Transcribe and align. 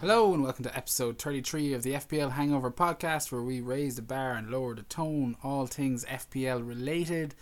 Hello 0.00 0.34
and 0.34 0.42
welcome 0.42 0.64
to 0.64 0.76
episode 0.76 1.16
33 1.20 1.74
of 1.74 1.84
the 1.84 1.92
FPL 1.92 2.32
Hangover 2.32 2.72
podcast, 2.72 3.30
where 3.30 3.42
we 3.42 3.60
raise 3.60 3.94
the 3.94 4.02
bar 4.02 4.32
and 4.32 4.50
lower 4.50 4.74
the 4.74 4.82
tone, 4.82 5.36
all 5.44 5.66
things 5.66 6.04
FPL 6.06 6.66
related. 6.66 7.36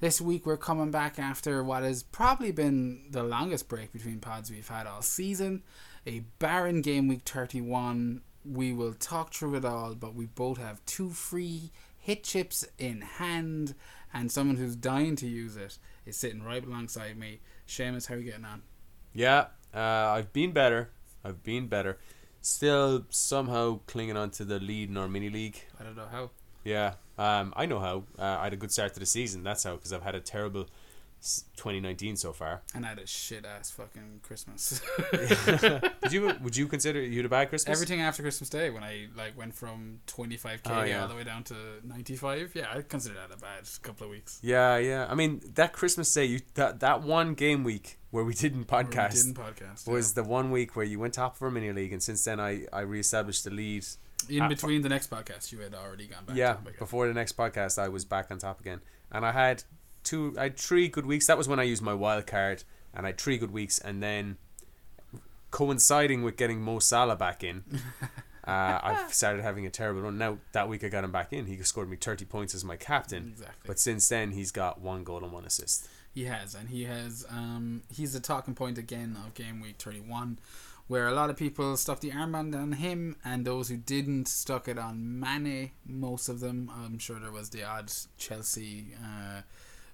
This 0.00 0.22
week 0.22 0.46
we're 0.46 0.56
coming 0.56 0.90
back 0.90 1.18
after 1.18 1.62
what 1.62 1.82
has 1.82 2.02
probably 2.02 2.50
been 2.50 3.02
the 3.10 3.24
longest 3.24 3.68
break 3.68 3.92
between 3.92 4.18
pods 4.18 4.50
we've 4.50 4.66
had 4.66 4.86
all 4.86 5.02
season. 5.02 5.62
A 6.06 6.20
barren 6.38 6.80
game 6.80 7.08
week 7.08 7.28
31. 7.28 8.22
We 8.42 8.72
will 8.72 8.94
talk 8.94 9.34
through 9.34 9.56
it 9.56 9.66
all, 9.66 9.94
but 9.94 10.14
we 10.14 10.24
both 10.24 10.56
have 10.56 10.82
two 10.86 11.10
free 11.10 11.72
hit 11.98 12.24
chips 12.24 12.66
in 12.78 13.02
hand, 13.02 13.74
and 14.14 14.32
someone 14.32 14.56
who's 14.56 14.76
dying 14.76 15.14
to 15.16 15.26
use 15.26 15.56
it 15.58 15.78
is 16.10 16.16
sitting 16.16 16.42
right 16.42 16.64
alongside 16.64 17.16
me. 17.16 17.40
Seamus, 17.66 18.06
how 18.06 18.14
are 18.14 18.18
you 18.18 18.24
getting 18.24 18.44
on? 18.44 18.62
Yeah, 19.14 19.46
uh, 19.74 19.78
I've 19.78 20.32
been 20.32 20.52
better. 20.52 20.90
I've 21.24 21.42
been 21.42 21.66
better. 21.68 21.98
Still 22.42 23.06
somehow 23.10 23.80
clinging 23.86 24.16
on 24.16 24.30
to 24.32 24.44
the 24.44 24.58
lead 24.58 24.90
in 24.90 24.96
our 24.96 25.08
mini 25.08 25.30
league. 25.30 25.60
I 25.78 25.84
don't 25.84 25.96
know 25.96 26.08
how. 26.10 26.30
Yeah, 26.64 26.94
um, 27.16 27.54
I 27.56 27.66
know 27.66 27.78
how. 27.78 28.04
Uh, 28.18 28.38
I 28.40 28.44
had 28.44 28.52
a 28.52 28.56
good 28.56 28.72
start 28.72 28.94
to 28.94 29.00
the 29.00 29.06
season. 29.06 29.42
That's 29.42 29.64
how, 29.64 29.76
because 29.76 29.92
I've 29.92 30.02
had 30.02 30.14
a 30.14 30.20
terrible 30.20 30.66
2019 31.56 32.16
so 32.16 32.32
far. 32.32 32.62
And 32.74 32.84
I 32.86 32.90
had 32.90 32.98
a 32.98 33.06
shit 33.06 33.44
ass 33.44 33.70
fucking 33.70 34.20
Christmas. 34.22 34.80
Did 36.02 36.12
you 36.12 36.34
would 36.42 36.56
you 36.56 36.66
consider 36.66 37.00
you 37.00 37.22
to 37.22 37.26
a 37.26 37.30
bad 37.30 37.48
Christmas? 37.50 37.76
Everything 37.76 38.00
after 38.00 38.22
Christmas 38.22 38.48
Day, 38.48 38.70
when 38.70 38.82
I 38.82 39.08
like 39.16 39.36
went 39.36 39.54
from 39.54 40.00
twenty 40.06 40.36
five 40.36 40.62
k 40.62 40.70
Oh, 40.72 40.82
yeah. 40.82 41.02
all 41.02 41.08
the 41.08 41.14
way 41.14 41.24
down 41.24 41.44
to 41.44 41.54
ninety 41.84 42.16
five, 42.16 42.52
yeah, 42.54 42.66
I 42.74 42.82
consider 42.82 43.14
that 43.16 43.34
a 43.34 43.38
bad 43.38 43.68
couple 43.82 44.04
of 44.06 44.10
weeks. 44.10 44.38
Yeah, 44.42 44.78
yeah. 44.78 45.06
I 45.08 45.14
mean 45.14 45.40
that 45.54 45.72
Christmas 45.72 46.12
day, 46.12 46.24
you 46.24 46.40
that 46.54 46.80
that 46.80 47.02
one 47.02 47.34
game 47.34 47.64
week 47.64 47.98
where 48.10 48.24
we 48.24 48.34
didn't 48.34 48.70
Where 48.70 48.82
we 48.82 48.88
podcast 48.88 49.12
didn't 49.24 49.34
podcast. 49.34 49.86
was 49.88 50.14
the 50.14 50.24
one 50.24 50.50
week 50.50 50.74
where 50.74 50.86
you 50.86 50.98
went 50.98 51.14
top 51.14 51.36
of 51.36 51.42
our 51.42 51.50
mini 51.50 51.72
league, 51.72 51.92
and 51.92 52.02
since 52.02 52.24
then 52.24 52.40
I 52.40 52.66
I 52.72 52.80
reestablished 52.80 53.44
the 53.44 53.50
lead. 53.50 53.84
in 54.28 54.42
uh, 54.42 54.48
between 54.48 54.82
the 54.82 54.88
next 54.88 55.10
podcast. 55.10 55.52
You 55.52 55.60
had 55.60 55.74
already 55.74 56.06
gone 56.06 56.24
back. 56.24 56.36
yeah, 56.36 56.56
before 56.78 57.06
the 57.08 57.14
next 57.14 57.36
podcast, 57.36 57.78
I 57.78 57.88
was 57.88 58.04
back 58.04 58.30
on 58.30 58.38
top 58.38 58.60
again, 58.60 58.80
and 59.12 59.24
I 59.26 59.32
had 59.32 59.64
two, 60.02 60.34
I 60.38 60.44
had 60.44 60.56
three 60.56 60.88
good 60.88 61.06
weeks. 61.06 61.26
That 61.26 61.38
was 61.38 61.48
when 61.48 61.60
I 61.60 61.64
used 61.64 61.82
my 61.82 61.94
wild 61.94 62.26
card, 62.26 62.64
and 62.94 63.06
I 63.06 63.10
had 63.10 63.18
three 63.18 63.38
good 63.38 63.52
weeks, 63.52 63.78
and 63.78 64.02
then 64.02 64.36
coinciding 65.50 66.22
with 66.22 66.36
getting 66.36 66.60
Mo 66.60 66.78
Salah 66.78 67.16
back 67.16 67.42
in, 67.42 67.64
uh, 68.44 68.50
I 68.82 69.06
started 69.10 69.42
having 69.42 69.66
a 69.66 69.70
terrible 69.70 70.02
run. 70.02 70.18
Now 70.18 70.38
that 70.52 70.68
week 70.68 70.84
I 70.84 70.88
got 70.88 71.04
him 71.04 71.12
back 71.12 71.32
in, 71.32 71.46
he 71.46 71.56
scored 71.62 71.90
me 71.90 71.96
thirty 71.96 72.24
points 72.24 72.54
as 72.54 72.64
my 72.64 72.76
captain. 72.76 73.30
Exactly. 73.32 73.66
But 73.66 73.78
since 73.78 74.08
then, 74.08 74.32
he's 74.32 74.52
got 74.52 74.80
one 74.80 75.04
goal 75.04 75.24
and 75.24 75.32
one 75.32 75.44
assist. 75.44 75.88
He 76.12 76.24
has, 76.24 76.54
and 76.54 76.68
he 76.68 76.84
has. 76.84 77.24
Um, 77.30 77.82
he's 77.88 78.12
the 78.12 78.20
talking 78.20 78.54
point 78.54 78.78
again 78.78 79.16
of 79.24 79.34
game 79.34 79.60
week 79.60 79.76
thirty 79.78 80.00
one, 80.00 80.38
where 80.88 81.06
a 81.06 81.12
lot 81.12 81.30
of 81.30 81.36
people 81.36 81.76
stuck 81.76 82.00
the 82.00 82.10
armband 82.10 82.54
on 82.54 82.72
him, 82.72 83.16
and 83.24 83.44
those 83.44 83.68
who 83.68 83.76
didn't 83.76 84.26
stuck 84.26 84.66
it 84.68 84.78
on 84.78 85.20
Mane. 85.20 85.70
Most 85.86 86.28
of 86.28 86.40
them, 86.40 86.70
I'm 86.74 86.98
sure 86.98 87.20
there 87.20 87.30
was 87.30 87.50
the 87.50 87.62
odd 87.64 87.92
Chelsea 88.18 88.88
uh, 89.00 89.42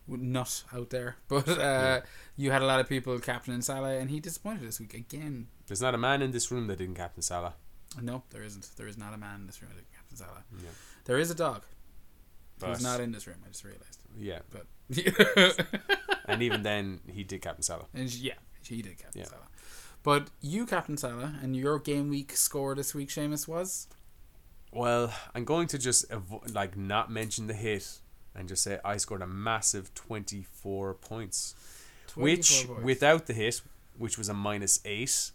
nut 0.08 0.64
out 0.74 0.90
there, 0.90 1.16
but 1.28 1.48
uh, 1.48 2.00
you 2.36 2.50
had 2.50 2.62
a 2.62 2.66
lot 2.66 2.80
of 2.80 2.88
people 2.88 3.18
captaining 3.18 3.62
Salah, 3.62 3.96
and 3.98 4.10
he 4.10 4.20
disappointed 4.20 4.62
this 4.66 4.78
week 4.80 4.94
again. 4.94 5.48
There's 5.66 5.80
not 5.82 5.94
a 5.94 5.98
man 5.98 6.22
in 6.22 6.30
this 6.30 6.50
room 6.50 6.66
that 6.68 6.78
didn't 6.78 6.94
captain 6.96 7.22
Salah. 7.22 7.54
No, 8.00 8.22
there 8.30 8.42
isn't. 8.42 8.68
There 8.76 8.86
is 8.86 8.98
not 8.98 9.14
a 9.14 9.16
man 9.16 9.40
in 9.40 9.46
this 9.46 9.60
room 9.62 9.70
that 9.74 9.76
didn't 9.76 9.92
captain 9.94 10.16
Salah. 10.16 10.44
Yeah. 10.62 10.70
There 11.04 11.18
is 11.18 11.30
a 11.30 11.34
dog 11.34 11.62
But 12.58 12.68
who's 12.70 12.82
not 12.82 13.00
in 13.00 13.12
this 13.12 13.26
room. 13.26 13.36
I 13.44 13.48
just 13.48 13.64
realized, 13.64 13.98
yeah, 14.18 14.40
but 14.50 14.66
and 16.26 16.42
even 16.42 16.62
then, 16.62 17.00
he 17.10 17.24
did 17.24 17.42
captain 17.42 17.62
Salah. 17.62 17.86
And 17.94 18.12
yeah, 18.14 18.34
he 18.62 18.82
did 18.82 18.98
captain 18.98 19.20
Yeah. 19.22 19.28
Salah. 19.28 19.48
But 20.02 20.28
you 20.40 20.66
captain 20.66 20.96
Salah, 20.96 21.34
and 21.42 21.56
your 21.56 21.78
game 21.78 22.08
week 22.10 22.36
score 22.36 22.74
this 22.74 22.94
week, 22.94 23.08
Seamus, 23.08 23.48
was 23.48 23.88
Well, 24.72 25.12
I'm 25.34 25.44
going 25.44 25.66
to 25.68 25.78
just 25.78 26.08
avo- 26.10 26.54
like 26.54 26.76
not 26.76 27.10
mention 27.10 27.46
the 27.46 27.54
hit 27.54 27.98
and 28.36 28.48
just 28.48 28.62
say 28.62 28.78
I 28.84 28.96
scored 28.98 29.22
a 29.22 29.26
massive 29.26 29.94
24 29.94 30.94
points, 30.94 31.54
24 32.08 32.22
which 32.22 32.66
points. 32.66 32.84
without 32.84 33.26
the 33.26 33.32
hit, 33.32 33.60
which 33.96 34.18
was 34.18 34.28
a 34.28 34.34
minus 34.34 34.80
eight, 34.84 35.30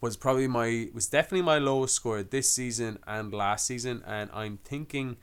was 0.00 0.16
probably 0.16 0.46
my 0.48 0.88
was 0.94 1.06
definitely 1.06 1.42
my 1.42 1.58
lowest 1.58 1.94
score 1.94 2.22
this 2.22 2.48
season 2.48 2.98
and 3.06 3.32
last 3.32 3.66
season, 3.66 4.02
and 4.06 4.30
I'm 4.32 4.58
thinking 4.64 5.16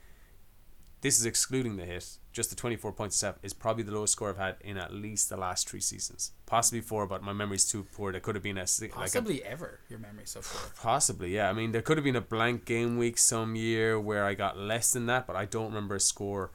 this 1.00 1.18
is 1.20 1.26
excluding 1.26 1.76
the 1.76 1.84
hit. 1.84 2.18
Just 2.32 2.50
the 2.50 2.56
24 2.56 2.92
points 2.92 3.14
itself 3.14 3.38
is 3.42 3.52
probably 3.52 3.84
the 3.84 3.92
lowest 3.92 4.14
score 4.14 4.30
I've 4.30 4.38
had 4.38 4.56
in 4.62 4.76
at 4.76 4.92
least 4.92 5.28
the 5.28 5.36
last 5.36 5.68
three 5.68 5.80
seasons, 5.80 6.32
possibly 6.46 6.80
four, 6.80 7.06
but 7.06 7.22
my 7.22 7.32
memory's 7.32 7.70
too 7.70 7.86
poor. 7.94 8.10
There 8.10 8.20
could 8.20 8.34
have 8.34 8.42
been 8.42 8.58
a 8.58 8.66
si- 8.66 8.86
like 8.86 8.92
a 8.92 9.00
possibly 9.00 9.44
ever. 9.44 9.80
Your 9.88 10.00
memory 10.00 10.24
so 10.24 10.40
far. 10.40 10.72
Possibly, 10.82 11.34
yeah. 11.34 11.48
I 11.48 11.52
mean, 11.52 11.70
there 11.72 11.82
could 11.82 11.96
have 11.96 12.04
been 12.04 12.16
a 12.16 12.20
blank 12.22 12.64
game 12.64 12.96
week 12.98 13.18
some 13.18 13.54
year 13.54 14.00
where 14.00 14.24
I 14.24 14.34
got 14.34 14.58
less 14.58 14.92
than 14.92 15.06
that, 15.06 15.26
but 15.28 15.36
I 15.36 15.44
don't 15.44 15.66
remember 15.66 15.94
a 15.94 16.00
score. 16.00 16.50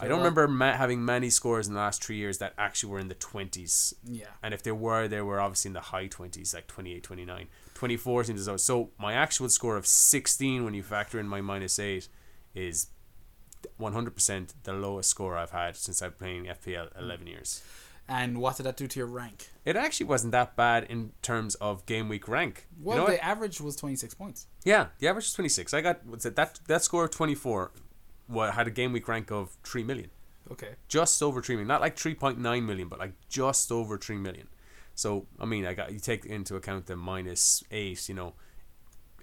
I 0.00 0.06
don't 0.08 0.18
remember 0.18 0.46
ma- 0.46 0.74
having 0.76 1.04
many 1.04 1.28
scores 1.30 1.66
in 1.66 1.74
the 1.74 1.80
last 1.80 2.04
three 2.04 2.16
years 2.16 2.38
that 2.38 2.54
actually 2.56 2.90
were 2.92 2.98
in 3.00 3.08
the 3.08 3.14
20s. 3.16 3.94
Yeah, 4.04 4.26
And 4.42 4.54
if 4.54 4.62
there 4.62 4.74
were, 4.74 5.08
they 5.08 5.20
were 5.22 5.40
obviously 5.40 5.70
in 5.70 5.72
the 5.72 5.80
high 5.80 6.06
20s, 6.08 6.54
like 6.54 6.66
28, 6.68 7.02
29. 7.02 7.46
24 7.74 8.24
seems 8.24 8.40
as 8.40 8.46
though. 8.46 8.56
So 8.56 8.90
my 8.98 9.14
actual 9.14 9.48
score 9.48 9.76
of 9.76 9.86
16, 9.86 10.64
when 10.64 10.74
you 10.74 10.82
factor 10.82 11.18
in 11.18 11.26
my 11.26 11.40
minus 11.40 11.78
8, 11.78 12.08
is 12.54 12.88
100% 13.80 14.54
the 14.62 14.72
lowest 14.72 15.10
score 15.10 15.36
I've 15.36 15.50
had 15.50 15.76
since 15.76 16.00
I've 16.02 16.18
been 16.18 16.44
playing 16.44 16.56
FPL 16.56 16.98
11 16.98 17.26
years. 17.26 17.62
and 18.08 18.38
what 18.40 18.56
did 18.56 18.62
that 18.64 18.76
do 18.76 18.86
to 18.86 18.98
your 19.00 19.06
rank? 19.08 19.48
It 19.64 19.76
actually 19.76 20.06
wasn't 20.06 20.32
that 20.32 20.56
bad 20.56 20.84
in 20.84 21.12
terms 21.22 21.54
of 21.56 21.84
game 21.86 22.08
week 22.08 22.26
rank. 22.28 22.66
You 22.78 22.84
Well, 22.86 22.96
know 22.98 23.02
what? 23.04 23.10
the 23.12 23.24
average 23.24 23.60
was 23.60 23.76
twenty 23.76 23.96
six 23.96 24.14
points. 24.14 24.46
Yeah, 24.64 24.86
the 24.98 25.08
average 25.08 25.26
is 25.26 25.32
26. 25.34 25.74
I 25.74 25.80
got 25.82 26.06
what's 26.06 26.24
it, 26.24 26.34
that 26.36 26.58
that 26.68 26.82
score 26.82 27.04
of 27.04 27.10
24 27.10 27.72
what 28.28 28.54
had 28.54 28.66
a 28.66 28.70
game 28.70 28.92
week 28.92 29.08
rank 29.08 29.30
of 29.32 29.56
3 29.64 29.82
million. 29.82 30.10
Okay, 30.50 30.76
Just 30.88 31.22
over 31.22 31.42
3 31.42 31.56
million. 31.56 31.68
Not 31.68 31.80
like 31.82 31.96
3.9 31.96 32.38
million, 32.64 32.88
but 32.88 32.98
like 32.98 33.12
just 33.28 33.70
over 33.72 33.98
3 33.98 34.16
million. 34.16 34.48
So, 34.94 35.26
I 35.38 35.44
mean, 35.44 35.66
I 35.66 35.74
got 35.74 35.92
you 35.92 35.98
take 35.98 36.24
into 36.24 36.56
account 36.56 36.86
the 36.86 36.96
minus 36.96 37.62
8, 37.70 38.08
you 38.08 38.14
know, 38.14 38.32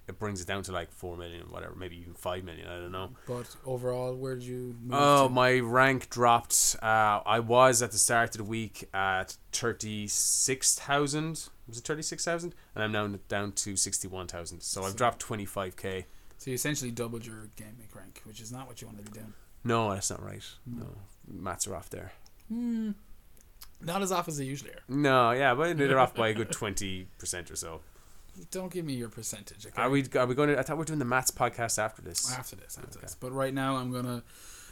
it 0.08 0.20
brings 0.20 0.40
it 0.40 0.46
down 0.48 0.62
to 0.64 0.72
like 0.72 0.92
4 0.92 1.18
million 1.18 1.50
whatever, 1.50 1.74
maybe 1.76 1.98
even 1.98 2.14
5 2.14 2.44
million, 2.44 2.68
I 2.68 2.76
don't 2.78 2.92
know. 2.92 3.10
but 3.26 3.56
overall, 3.66 4.14
where 4.14 4.36
did 4.36 4.44
you? 4.44 4.76
Move 4.84 4.94
Oh, 4.94 5.28
to? 5.28 5.34
my 5.34 5.60
rank 5.60 6.12
dropped. 6.12 6.76
Uh, 6.82 7.22
I 7.26 7.40
was 7.40 7.82
at 7.82 7.92
the 7.92 7.98
start 7.98 8.30
of 8.36 8.38
the 8.38 8.44
week 8.44 8.88
at 8.94 9.36
36,000. 9.52 11.50
Was 11.68 11.78
it 11.80 11.84
36,000? 11.86 12.54
And 12.76 12.84
I'm 12.84 12.92
now 12.92 13.18
down 13.28 13.52
to 13.54 13.76
61,000. 13.76 14.62
So 14.62 14.84
I've 14.84 14.96
dropped 14.96 15.26
25k. 15.26 16.06
So 16.46 16.52
you 16.52 16.56
essentially 16.56 16.92
doubled 16.92 17.26
your 17.26 17.50
game 17.56 17.76
week 17.80 17.96
rank, 17.96 18.22
which 18.24 18.40
is 18.40 18.52
not 18.52 18.68
what 18.68 18.80
you 18.80 18.86
want 18.86 19.00
to 19.00 19.04
be 19.04 19.18
doing. 19.18 19.34
No, 19.64 19.92
that's 19.92 20.12
not 20.12 20.24
right. 20.24 20.44
No, 20.68 20.86
maths 21.28 21.66
are 21.66 21.76
off 21.76 21.90
there. 21.90 22.12
Hmm. 22.50 22.92
Not 23.82 24.04
as 24.04 24.12
off 24.12 24.28
as 24.28 24.38
they 24.38 24.44
usually 24.44 24.70
are. 24.70 24.84
No, 24.88 25.32
yeah, 25.32 25.56
but 25.56 25.76
they're 25.76 25.98
off 25.98 26.14
by 26.14 26.28
a 26.28 26.34
good 26.36 26.52
twenty 26.52 27.08
percent 27.18 27.50
or 27.50 27.56
so. 27.56 27.82
Don't 28.52 28.72
give 28.72 28.86
me 28.86 28.94
your 28.94 29.10
percentage. 29.10 29.66
Okay? 29.66 29.82
Are 29.82 29.90
we? 29.90 30.06
Are 30.14 30.28
we 30.28 30.36
going 30.36 30.50
to? 30.50 30.60
I 30.60 30.62
thought 30.62 30.78
we 30.78 30.84
are 30.84 30.86
doing 30.86 31.00
the 31.00 31.06
Mats 31.06 31.32
podcast 31.32 31.80
after 31.80 32.04
this. 32.04 32.32
after 32.32 32.56
this, 32.56 32.78
after 32.78 32.92
Okay. 32.92 33.00
this. 33.02 33.16
But 33.20 33.32
right 33.32 33.52
now, 33.54 33.78
I'm 33.78 33.92
gonna 33.92 34.22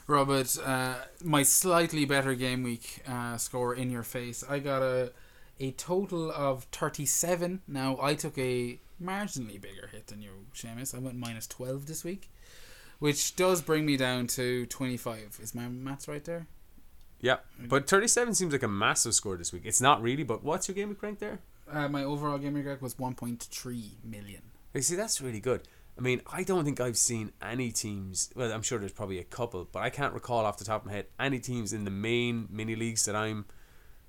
rub 0.05 0.29
it. 0.29 0.55
Uh, 0.63 0.93
my 1.23 1.41
slightly 1.41 2.05
better 2.05 2.35
game 2.35 2.61
week 2.61 3.01
uh, 3.07 3.37
score 3.37 3.73
in 3.73 3.89
your 3.89 4.03
face. 4.03 4.43
I 4.47 4.59
got 4.59 4.83
a 4.83 5.11
a 5.59 5.71
total 5.71 6.31
of 6.31 6.65
thirty 6.65 7.05
seven. 7.05 7.61
Now 7.67 7.97
I 8.01 8.15
took 8.15 8.37
a 8.37 8.79
marginally 9.01 9.61
bigger 9.61 9.87
hit 9.91 10.07
than 10.07 10.21
you, 10.21 10.45
Seamus. 10.53 10.95
I 10.95 10.99
went 10.99 11.17
minus 11.17 11.47
twelve 11.47 11.85
this 11.85 12.03
week, 12.03 12.31
which 12.99 13.35
does 13.35 13.61
bring 13.61 13.85
me 13.85 13.97
down 13.97 14.27
to 14.27 14.65
twenty 14.67 14.97
five. 14.97 15.37
Is 15.41 15.53
my 15.53 15.67
maths 15.67 16.07
right 16.07 16.23
there? 16.23 16.47
Yeah, 17.19 17.37
but 17.57 17.87
thirty-seven 17.87 18.35
seems 18.35 18.51
like 18.51 18.63
a 18.63 18.67
massive 18.67 19.15
score 19.15 19.37
this 19.37 19.53
week. 19.53 19.63
It's 19.65 19.79
not 19.79 20.01
really, 20.01 20.23
but 20.23 20.43
what's 20.43 20.67
your 20.67 20.75
game 20.75 20.89
week 20.89 21.01
rank 21.01 21.19
there? 21.19 21.39
Uh, 21.71 21.87
my 21.87 22.03
overall 22.03 22.37
game 22.37 22.53
week 22.53 22.65
rank 22.65 22.81
was 22.81 22.99
one 22.99 23.15
point 23.15 23.43
three 23.43 23.97
million. 24.03 24.41
You 24.73 24.81
see, 24.81 24.95
that's 24.95 25.21
really 25.21 25.39
good. 25.39 25.61
I 25.97 26.01
mean, 26.01 26.21
I 26.31 26.43
don't 26.43 26.65
think 26.65 26.81
I've 26.81 26.97
seen 26.97 27.31
any 27.41 27.71
teams. 27.71 28.31
Well, 28.35 28.51
I'm 28.51 28.63
sure 28.63 28.79
there's 28.79 28.91
probably 28.91 29.19
a 29.19 29.23
couple, 29.23 29.69
but 29.71 29.83
I 29.83 29.91
can't 29.91 30.13
recall 30.13 30.43
off 30.43 30.57
the 30.57 30.65
top 30.65 30.81
of 30.81 30.87
my 30.87 30.93
head 30.93 31.05
any 31.19 31.39
teams 31.39 31.71
in 31.71 31.85
the 31.85 31.91
main 31.91 32.47
mini 32.49 32.75
leagues 32.75 33.05
that 33.05 33.15
I'm 33.15 33.45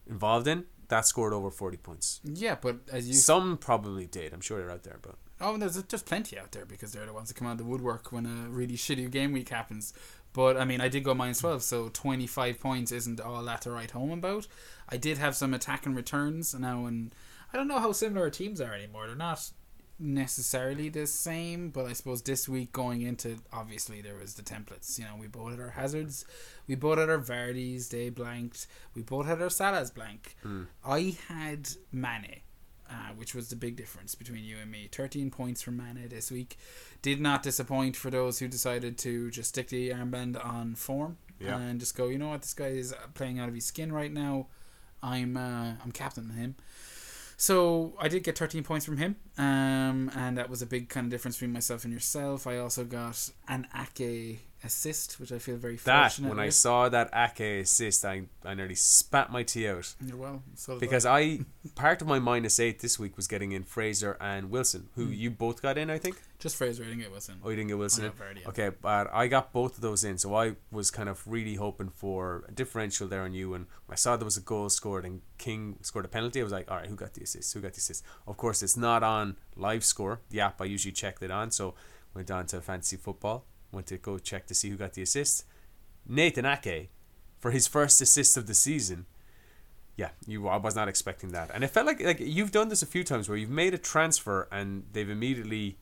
involved 0.07 0.49
in 0.49 0.65
that 0.95 1.07
scored 1.07 1.33
over 1.33 1.51
forty 1.51 1.77
points. 1.77 2.21
Yeah, 2.23 2.57
but 2.61 2.77
as 2.93 3.09
you 3.09 3.15
Some 3.15 3.57
probably 3.59 4.07
did. 4.07 4.33
I'm 4.33 4.41
sure 4.41 4.59
they're 4.59 4.71
out 4.71 4.85
there, 4.85 4.99
but 5.03 5.17
Oh, 5.41 5.57
there's 5.57 5.83
just 5.83 6.07
plenty 6.07 6.39
out 6.39 6.53
there 6.53 6.65
because 6.65 6.93
they're 6.93 7.07
the 7.07 7.13
ones 7.13 7.29
that 7.29 7.35
come 7.35 7.49
out 7.49 7.53
of 7.53 7.59
the 7.59 7.65
woodwork 7.65 8.13
when 8.13 8.25
a 8.25 8.49
really 8.49 8.77
shitty 8.77 9.11
game 9.11 9.33
week 9.33 9.49
happens. 9.49 9.93
But 10.33 10.57
I 10.57 10.65
mean, 10.65 10.81
I 10.81 10.89
did 10.89 11.03
go 11.03 11.13
minus 11.13 11.41
twelve, 11.41 11.65
so 11.65 11.89
twenty 11.89 12.29
five 12.29 12.61
points 12.61 12.93
isn't 12.93 13.21
all 13.21 13.43
that 13.45 13.63
to 13.63 13.73
write 13.73 13.91
home 13.91 14.13
about. 14.13 14.47
I 14.89 14.97
did 14.97 15.19
have 15.19 15.35
some 15.35 15.53
attack 15.53 15.85
and 15.85 15.97
returns 15.97 16.55
now, 16.55 16.87
and 16.87 17.13
I 17.53 17.57
don't 17.57 17.69
know 17.69 17.81
how 17.81 17.91
similar 17.91 18.23
our 18.23 18.31
teams 18.31 18.61
are 18.61 18.73
anymore. 18.73 19.09
They're 19.09 19.17
not 19.17 19.51
necessarily 19.99 20.89
the 20.89 21.07
same, 21.07 21.71
but 21.71 21.87
I 21.87 21.93
suppose 21.93 22.23
this 22.23 22.49
week 22.49 22.73
going 22.73 23.03
into 23.03 23.39
obviously 23.53 24.01
there 24.01 24.17
was 24.17 24.35
the 24.35 24.43
templates. 24.43 24.99
You 24.99 25.05
know, 25.05 25.17
we 25.19 25.27
both 25.27 25.53
had 25.53 25.61
our 25.61 25.71
hazards, 25.71 26.25
we 26.67 26.75
both 26.75 26.99
had 26.99 27.11
our 27.11 27.19
Vardys, 27.19 27.89
they 27.91 28.11
blanked, 28.11 28.67
we 28.95 29.03
both 29.03 29.27
had 29.27 29.41
our 29.41 29.49
Salahs 29.49 29.95
blank. 29.95 30.37
Mm. 30.45 30.67
I 30.85 31.17
had 31.29 31.69
Mane, 31.93 32.41
uh, 32.91 33.11
which 33.17 33.35
was 33.35 33.49
the 33.51 33.57
big 33.57 33.77
difference 33.77 34.15
between 34.15 34.45
you 34.45 34.57
and 34.61 34.71
me. 34.71 34.89
Thirteen 34.91 35.31
points 35.31 35.63
from 35.63 35.77
Mane 35.77 36.09
this 36.09 36.31
week. 36.31 36.57
Did 37.03 37.21
not 37.21 37.43
disappoint 37.43 37.97
for 37.97 38.11
those 38.11 38.39
who 38.39 38.49
decided 38.49 38.99
to 38.99 39.31
just 39.31 39.51
stick 39.51 39.69
the 39.69 39.91
armband 39.91 40.43
on 40.45 40.75
form 40.75 41.19
Yeah. 41.39 41.59
and 41.59 41.79
just 41.81 41.97
go. 41.97 42.09
You 42.09 42.19
know 42.19 42.29
what, 42.29 42.43
this 42.43 42.55
guy 42.55 42.69
is 42.69 42.95
playing 43.15 43.39
out 43.39 43.49
of 43.49 43.55
his 43.55 43.67
skin 43.67 43.93
right 43.93 44.13
now. 44.13 44.49
I'm 45.03 45.37
uh, 45.37 45.75
I'm 45.85 45.93
captaining 45.93 46.31
him. 46.37 46.57
So 47.45 47.93
I 48.01 48.09
did 48.09 48.25
get 48.25 48.39
13 48.39 48.65
points 48.65 48.87
from 48.87 48.97
him, 48.97 49.17
um, 49.37 50.11
and 50.17 50.39
that 50.39 50.49
was 50.49 50.63
a 50.63 50.67
big 50.67 50.89
kind 50.89 51.05
of 51.05 51.11
difference 51.11 51.37
between 51.37 51.53
myself 51.53 51.85
and 51.85 51.93
yourself. 51.93 52.47
I 52.47 52.57
also 52.57 52.85
got 52.85 53.29
an 53.49 53.67
Ake 53.79 54.41
assist, 54.65 55.21
which 55.21 55.31
I 55.33 55.39
feel 55.39 55.57
very 55.57 55.77
That 55.77 56.13
fortunate 56.13 56.29
when 56.31 56.41
I 56.41 56.49
saw 56.49 56.89
that 56.89 57.11
Ake 57.15 57.61
assist, 57.63 58.05
I 58.05 58.23
I 58.45 58.55
nearly 58.55 58.75
spat 58.75 59.31
my 59.31 59.43
tea 59.43 59.69
out 59.69 59.95
You're 60.05 60.17
well, 60.17 60.43
so 60.55 60.79
because 60.79 61.05
I 61.07 61.41
part 61.75 62.01
of 62.03 62.09
my 62.09 62.19
minus 62.19 62.59
eight 62.61 62.81
this 62.81 62.99
week 62.99 63.17
was 63.17 63.27
getting 63.29 63.53
in 63.53 63.63
Fraser 63.65 64.17
and 64.21 64.51
Wilson, 64.51 64.89
who 64.95 65.07
Hmm. 65.07 65.13
you 65.13 65.31
both 65.31 65.63
got 65.63 65.77
in, 65.79 65.91
I 65.91 65.99
think. 65.99 66.17
just 66.39 66.57
Fraser 66.57 66.83
reading 66.83 67.01
it 67.01 67.11
wasn't. 67.11 67.39
Oh, 67.43 67.49
you 67.51 67.57
didn't 67.57 67.69
get 67.69 67.79
Wilson 67.79 68.05
I 68.05 68.07
in. 68.09 68.13
got 68.13 68.27
Vardy, 68.27 68.41
yeah. 68.43 68.49
Okay, 68.49 68.71
but 68.83 69.09
I 69.15 69.29
got 69.29 69.53
both 69.53 69.77
of 69.77 69.81
those 69.81 70.05
in, 70.05 70.19
so 70.19 70.35
I 70.35 70.57
was 70.71 70.91
kind 70.91 71.09
of 71.09 71.23
really 71.27 71.55
hoping 71.55 71.89
for 71.89 72.45
a 72.49 72.53
differential 72.53 73.07
there 73.09 73.23
on 73.23 73.33
you. 73.33 73.55
And 73.55 73.67
I 73.89 73.95
saw 73.95 74.17
there 74.17 74.25
was 74.25 74.37
a 74.37 74.43
goal 74.43 74.69
scored 74.69 75.05
and 75.05 75.21
King 75.39 75.79
scored 75.83 76.05
a 76.05 76.09
penalty, 76.09 76.41
I 76.41 76.45
was 76.45 76.53
like, 76.53 76.71
all 76.71 76.77
right, 76.79 76.89
who 76.89 76.97
got 76.97 77.15
the 77.15 77.23
assist? 77.23 77.53
Who 77.55 77.61
got 77.61 77.73
the 77.73 77.79
assist? 77.79 78.05
Of 78.27 78.37
course, 78.37 78.63
it's 78.63 78.77
not 78.77 79.03
on 79.03 79.37
live 79.57 79.85
score, 79.85 80.21
the 80.31 80.41
app 80.41 80.61
I 80.61 80.65
usually 80.67 80.93
check 80.93 81.17
it 81.23 81.31
on. 81.31 81.51
So 81.51 81.75
went 82.15 82.31
on 82.31 82.47
to 82.47 82.61
fantasy 82.61 82.97
football, 82.97 83.45
went 83.75 83.87
to 83.89 83.99
go 83.99 84.19
check 84.19 84.47
to 84.47 84.55
see 84.55 84.71
who 84.71 84.77
got 84.77 84.95
the 84.95 85.03
assist. 85.03 85.45
Nathan 86.07 86.45
Ake 86.47 86.91
for 87.41 87.51
his 87.51 87.67
first 87.67 88.01
assist 88.01 88.37
of 88.37 88.47
the 88.47 88.55
season. 88.55 89.07
Yeah, 89.97 90.11
you. 90.27 90.49
I 90.49 90.57
was 90.57 90.75
not 90.75 90.89
expecting 90.89 91.31
that, 91.31 91.51
and 91.55 91.63
it 91.63 91.69
felt 91.69 91.87
like 91.87 92.03
like 92.03 92.19
you've 92.21 92.51
done 92.51 92.69
this 92.69 92.83
a 92.83 92.87
few 92.87 93.05
times 93.05 93.29
where 93.29 93.39
you've 93.39 93.51
made 93.51 93.75
a 93.75 93.79
transfer 93.79 94.49
and 94.51 94.85
they've 94.93 95.09
immediately, 95.09 95.79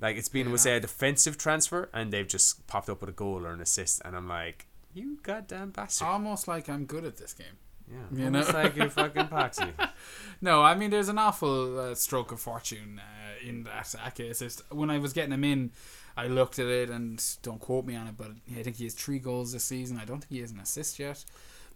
like 0.00 0.16
it's 0.16 0.28
been, 0.28 0.50
Yeah. 0.50 0.56
say, 0.56 0.76
a 0.76 0.80
defensive 0.80 1.38
transfer, 1.38 1.88
and 1.92 2.12
they've 2.12 2.26
just 2.26 2.66
popped 2.66 2.88
up 2.90 3.00
with 3.00 3.10
a 3.10 3.12
goal 3.12 3.46
or 3.46 3.52
an 3.52 3.60
assist, 3.60 4.02
and 4.04 4.16
I'm 4.16 4.26
like, 4.26 4.66
you 4.92 5.18
goddamn 5.22 5.70
bastard. 5.70 6.08
Almost 6.08 6.48
like 6.48 6.68
I'm 6.68 6.84
good 6.84 7.04
at 7.04 7.16
this 7.16 7.32
game. 7.32 7.58
yeah, 7.88 8.24
you 8.24 8.30
know? 8.30 8.44
like 8.52 8.74
you're 8.76 8.90
fucking 8.90 9.28
Patsy. 9.28 9.66
No, 10.40 10.62
I 10.62 10.74
mean 10.74 10.90
there's 10.90 11.08
an 11.08 11.18
awful 11.18 11.78
uh, 11.78 11.94
stroke 11.94 12.32
of 12.32 12.40
fortune 12.40 13.00
uh, 13.00 13.48
in 13.48 13.62
that 13.64 13.94
Ake 14.04 14.30
assist. 14.30 14.62
When 14.70 14.90
I 14.90 14.98
was 14.98 15.12
getting 15.12 15.32
him 15.32 15.44
in, 15.44 15.70
I 16.16 16.28
looked 16.28 16.58
at 16.58 16.66
it 16.66 16.90
and 16.90 17.22
don't 17.42 17.60
quote 17.60 17.84
me 17.84 17.96
on 17.96 18.06
it, 18.06 18.16
but 18.16 18.30
I 18.56 18.62
think 18.62 18.76
he 18.76 18.84
has 18.84 18.94
three 18.94 19.18
goals 19.18 19.52
this 19.52 19.64
season. 19.64 19.98
I 19.98 20.04
don't 20.04 20.20
think 20.20 20.32
he 20.32 20.40
has 20.40 20.52
an 20.52 20.60
assist 20.60 20.98
yet, 20.98 21.24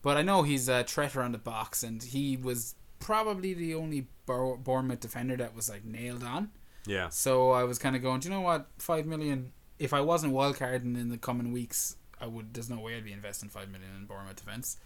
but 0.03 0.17
I 0.17 0.23
know 0.23 0.43
he's 0.43 0.69
a 0.69 0.85
threat 0.85 1.17
around 1.17 1.33
the 1.33 1.39
box, 1.39 1.83
and 1.83 2.03
he 2.03 2.37
was 2.37 2.75
probably 3.01 3.55
the 3.55 3.75
only 3.75 4.07
Bournemouth 4.27 5.01
defender 5.01 5.37
that 5.37 5.55
was 5.55 5.69
like 5.69 5.85
nailed 5.85 6.23
on. 6.23 6.51
Yeah, 6.87 7.09
So 7.11 7.51
I 7.51 7.65
was 7.65 7.79
kind 7.79 7.97
of 7.97 8.03
going, 8.03 8.21
do 8.21 8.29
you 8.29 8.35
know 8.35 8.41
what, 8.41 8.67
five 8.79 9.05
million. 9.05 9.53
If 9.79 9.93
I 9.93 10.01
wasn't 10.01 10.33
wildcarding 10.33 10.99
in 10.99 11.09
the 11.11 11.19
coming 11.19 11.53
weeks, 11.53 11.97
I 12.21 12.27
would. 12.27 12.55
There's 12.55 12.71
no 12.71 12.81
way 12.81 12.97
I'd 12.97 13.05
be 13.05 13.13
investing 13.13 13.49
five 13.49 13.69
million 13.69 13.91
in 13.97 14.07
Bournemouth 14.07 14.37
defense. 14.37 14.79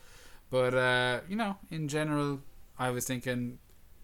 But 0.50 0.74
uh, 0.74 1.20
you 1.28 1.36
know, 1.36 1.56
in 1.70 1.88
general, 1.88 2.40
I 2.78 2.90
was 2.90 3.06
thinking 3.06 3.58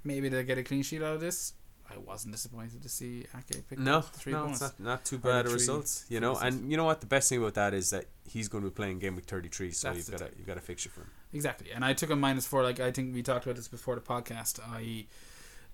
maybe 0.04 0.28
they'll 0.28 0.44
get 0.44 0.58
a 0.58 0.62
clean 0.62 0.82
sheet 0.82 1.02
out 1.02 1.14
of 1.14 1.20
this. 1.20 1.54
I 1.90 1.96
wasn't 1.98 2.34
disappointed 2.34 2.82
to 2.82 2.88
see 2.88 3.26
Ake 3.36 3.66
pick 3.68 3.78
no, 3.78 3.98
up 3.98 4.14
three 4.14 4.32
no, 4.34 4.44
points. 4.44 4.60
not, 4.60 4.78
not 4.80 5.04
too 5.04 5.16
bad 5.18 5.46
a 5.46 5.48
three- 5.48 5.54
results, 5.54 6.04
you 6.08 6.20
know. 6.20 6.36
And 6.36 6.70
you 6.70 6.76
know 6.76 6.84
what? 6.84 7.00
The 7.00 7.06
best 7.06 7.28
thing 7.30 7.38
about 7.38 7.54
that 7.54 7.72
is 7.74 7.90
that 7.90 8.04
he's 8.24 8.48
going 8.48 8.62
to 8.64 8.70
be 8.70 8.74
playing 8.74 8.98
game 8.98 9.16
week 9.16 9.24
33, 9.24 9.70
so 9.70 9.88
That's 9.88 10.08
you've 10.08 10.18
got 10.18 10.28
a 10.28 10.30
you've 10.36 10.46
got 10.46 10.56
a 10.58 10.60
fixture 10.60 10.90
for 10.90 11.00
him. 11.00 11.10
Exactly, 11.32 11.70
and 11.72 11.84
I 11.84 11.94
took 11.94 12.10
a 12.10 12.16
minus 12.16 12.46
four. 12.46 12.62
Like 12.62 12.78
I 12.80 12.90
think 12.92 13.14
we 13.14 13.22
talked 13.22 13.46
about 13.46 13.56
this 13.56 13.68
before 13.68 13.94
the 13.94 14.00
podcast. 14.02 14.60
I 14.62 15.06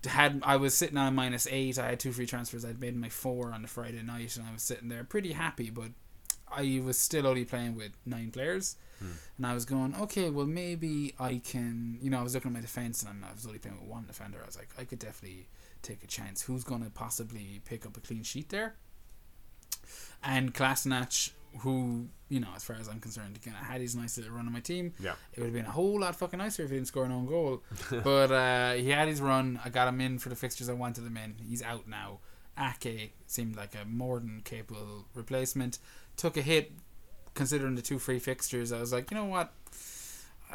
had 0.08 0.40
I 0.44 0.56
was 0.56 0.74
sitting 0.74 0.96
on 0.98 1.14
minus 1.14 1.46
eight. 1.50 1.78
I 1.78 1.88
had 1.90 2.00
two 2.00 2.12
free 2.12 2.26
transfers. 2.26 2.64
I'd 2.64 2.80
made 2.80 2.96
my 2.96 3.08
four 3.08 3.52
on 3.52 3.62
the 3.62 3.68
Friday 3.68 4.02
night, 4.02 4.36
and 4.36 4.46
I 4.46 4.52
was 4.52 4.62
sitting 4.62 4.88
there 4.88 5.02
pretty 5.04 5.32
happy. 5.32 5.70
But 5.70 5.90
I 6.50 6.80
was 6.84 6.98
still 6.98 7.26
only 7.26 7.44
playing 7.44 7.74
with 7.74 7.92
nine 8.06 8.30
players, 8.30 8.76
Hmm. 9.00 9.06
and 9.38 9.46
I 9.46 9.54
was 9.54 9.64
going, 9.64 9.96
okay, 10.02 10.30
well 10.30 10.46
maybe 10.46 11.14
I 11.18 11.40
can. 11.44 11.98
You 12.00 12.10
know, 12.10 12.20
I 12.20 12.22
was 12.22 12.34
looking 12.34 12.50
at 12.50 12.54
my 12.54 12.60
defense, 12.60 13.02
and 13.02 13.24
I 13.24 13.32
was 13.32 13.46
only 13.46 13.58
playing 13.58 13.80
with 13.80 13.88
one 13.88 14.06
defender. 14.06 14.38
I 14.42 14.46
was 14.46 14.56
like, 14.56 14.68
I 14.78 14.84
could 14.84 14.98
definitely 15.00 15.48
take 15.84 16.02
a 16.02 16.06
chance. 16.06 16.42
Who's 16.42 16.64
going 16.64 16.82
to 16.82 16.90
possibly 16.90 17.60
pick 17.64 17.86
up 17.86 17.96
a 17.96 18.00
clean 18.00 18.22
sheet 18.22 18.48
there? 18.48 18.74
And 20.22 20.54
Klasnach, 20.54 21.30
who 21.60 22.08
you 22.28 22.40
know, 22.40 22.48
as 22.56 22.64
far 22.64 22.76
as 22.76 22.88
I'm 22.88 22.98
concerned, 22.98 23.36
again, 23.36 23.54
I 23.60 23.64
had 23.64 23.80
his 23.80 23.94
nice 23.94 24.18
little 24.18 24.34
run 24.34 24.46
on 24.46 24.52
my 24.52 24.60
team. 24.60 24.92
Yeah. 24.98 25.12
It 25.32 25.40
would 25.40 25.46
have 25.46 25.54
been 25.54 25.66
a 25.66 25.70
whole 25.70 26.00
lot 26.00 26.16
fucking 26.16 26.38
nicer 26.38 26.64
if 26.64 26.70
he 26.70 26.76
didn't 26.76 26.88
score 26.88 27.04
an 27.04 27.12
own 27.12 27.26
goal. 27.26 27.62
but 28.02 28.32
uh, 28.32 28.72
he 28.72 28.90
had 28.90 29.06
his 29.06 29.20
run. 29.20 29.60
I 29.64 29.68
got 29.68 29.86
him 29.86 30.00
in 30.00 30.18
for 30.18 30.30
the 30.30 30.36
fixtures 30.36 30.68
I 30.68 30.72
wanted 30.72 31.04
him 31.04 31.16
in. 31.16 31.36
He's 31.46 31.62
out 31.62 31.86
now. 31.86 32.18
Ake 32.58 33.12
seemed 33.26 33.56
like 33.56 33.74
a 33.80 33.84
more 33.86 34.18
than 34.18 34.42
capable 34.44 35.06
replacement. 35.14 35.78
Took 36.16 36.36
a 36.36 36.42
hit 36.42 36.72
considering 37.34 37.74
the 37.74 37.82
two 37.82 37.98
free 37.98 38.18
fixtures. 38.18 38.72
I 38.72 38.80
was 38.80 38.92
like, 38.92 39.10
you 39.10 39.16
know 39.16 39.24
what? 39.24 39.52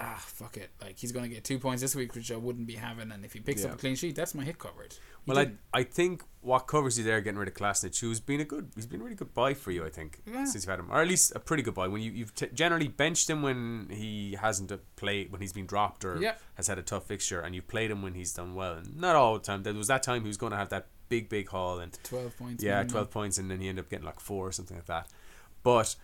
Ah, 0.02 0.24
fuck 0.26 0.56
it. 0.56 0.70
Like 0.82 0.98
he's 0.98 1.12
gonna 1.12 1.28
get 1.28 1.44
two 1.44 1.60
points 1.60 1.82
this 1.82 1.94
week, 1.94 2.16
which 2.16 2.32
I 2.32 2.38
wouldn't 2.38 2.68
be 2.68 2.76
having. 2.76 3.12
And 3.12 3.26
if 3.26 3.34
he 3.34 3.40
picks 3.42 3.62
Yeah. 3.64 3.70
up 3.70 3.74
a 3.76 3.78
clean 3.78 3.96
sheet, 3.96 4.16
that's 4.16 4.34
my 4.34 4.44
hit 4.46 4.58
covered. 4.58 4.94
He 4.94 5.00
Well, 5.26 5.38
I, 5.40 5.44
didn't. 5.46 5.60
I 5.74 5.84
think 5.84 6.24
what 6.42 6.60
covers 6.68 6.98
you 6.98 7.04
there, 7.04 7.20
getting 7.20 7.38
rid 7.38 7.50
of 7.50 7.54
Klasnich, 7.54 8.00
who's 8.00 8.22
been 8.22 8.40
a 8.40 8.46
good, 8.46 8.72
he's 8.76 8.86
been 8.86 9.02
a 9.02 9.04
really 9.04 9.16
good 9.16 9.34
buy 9.34 9.54
for 9.54 9.72
you, 9.72 9.86
I 9.86 9.90
think, 9.90 10.22
Yeah. 10.26 10.46
since 10.46 10.64
you've 10.64 10.70
had 10.70 10.80
him, 10.80 10.90
or 10.90 11.02
at 11.02 11.08
least 11.08 11.34
a 11.36 11.40
pretty 11.40 11.64
good 11.64 11.74
buy. 11.74 11.88
When 11.88 12.02
you 12.02 12.12
you've 12.14 12.34
t- 12.34 12.48
generally 12.54 12.88
benched 12.88 13.30
him 13.30 13.42
when 13.42 13.90
he 13.92 14.36
hasn't 14.40 14.72
uh, 14.72 14.78
played, 14.96 15.32
when 15.32 15.42
he's 15.42 15.52
been 15.54 15.66
dropped 15.66 16.06
or 16.06 16.18
Yeah. 16.22 16.36
has 16.56 16.68
had 16.68 16.80
a 16.80 16.84
tough 16.84 17.06
fixture, 17.08 17.42
and 17.42 17.54
you've 17.54 17.68
played 17.68 17.92
him 17.92 18.02
when 18.02 18.14
he's 18.14 18.32
done 18.34 18.56
well. 18.56 18.76
And 18.76 18.96
not 18.96 19.16
all 19.18 19.34
the 19.34 19.44
time. 19.44 19.64
There 19.64 19.74
was 19.74 19.88
that 19.88 20.02
time 20.04 20.22
he 20.22 20.28
was 20.28 20.38
going 20.38 20.52
to 20.52 20.58
have 20.58 20.70
that 20.70 20.88
big, 21.10 21.28
big 21.28 21.50
haul, 21.50 21.80
and 21.80 21.98
twelve 22.04 22.38
points. 22.38 22.64
yeah, 22.64 22.84
twelve 22.84 23.12
points, 23.12 23.38
and 23.38 23.52
then 23.52 23.60
he 23.60 23.68
ended 23.68 23.84
up 23.84 23.90
getting 23.92 24.06
like 24.06 24.20
four 24.22 24.48
or 24.48 24.52
something 24.54 24.78
like 24.78 24.86
that. 24.86 25.10
But 25.64 25.96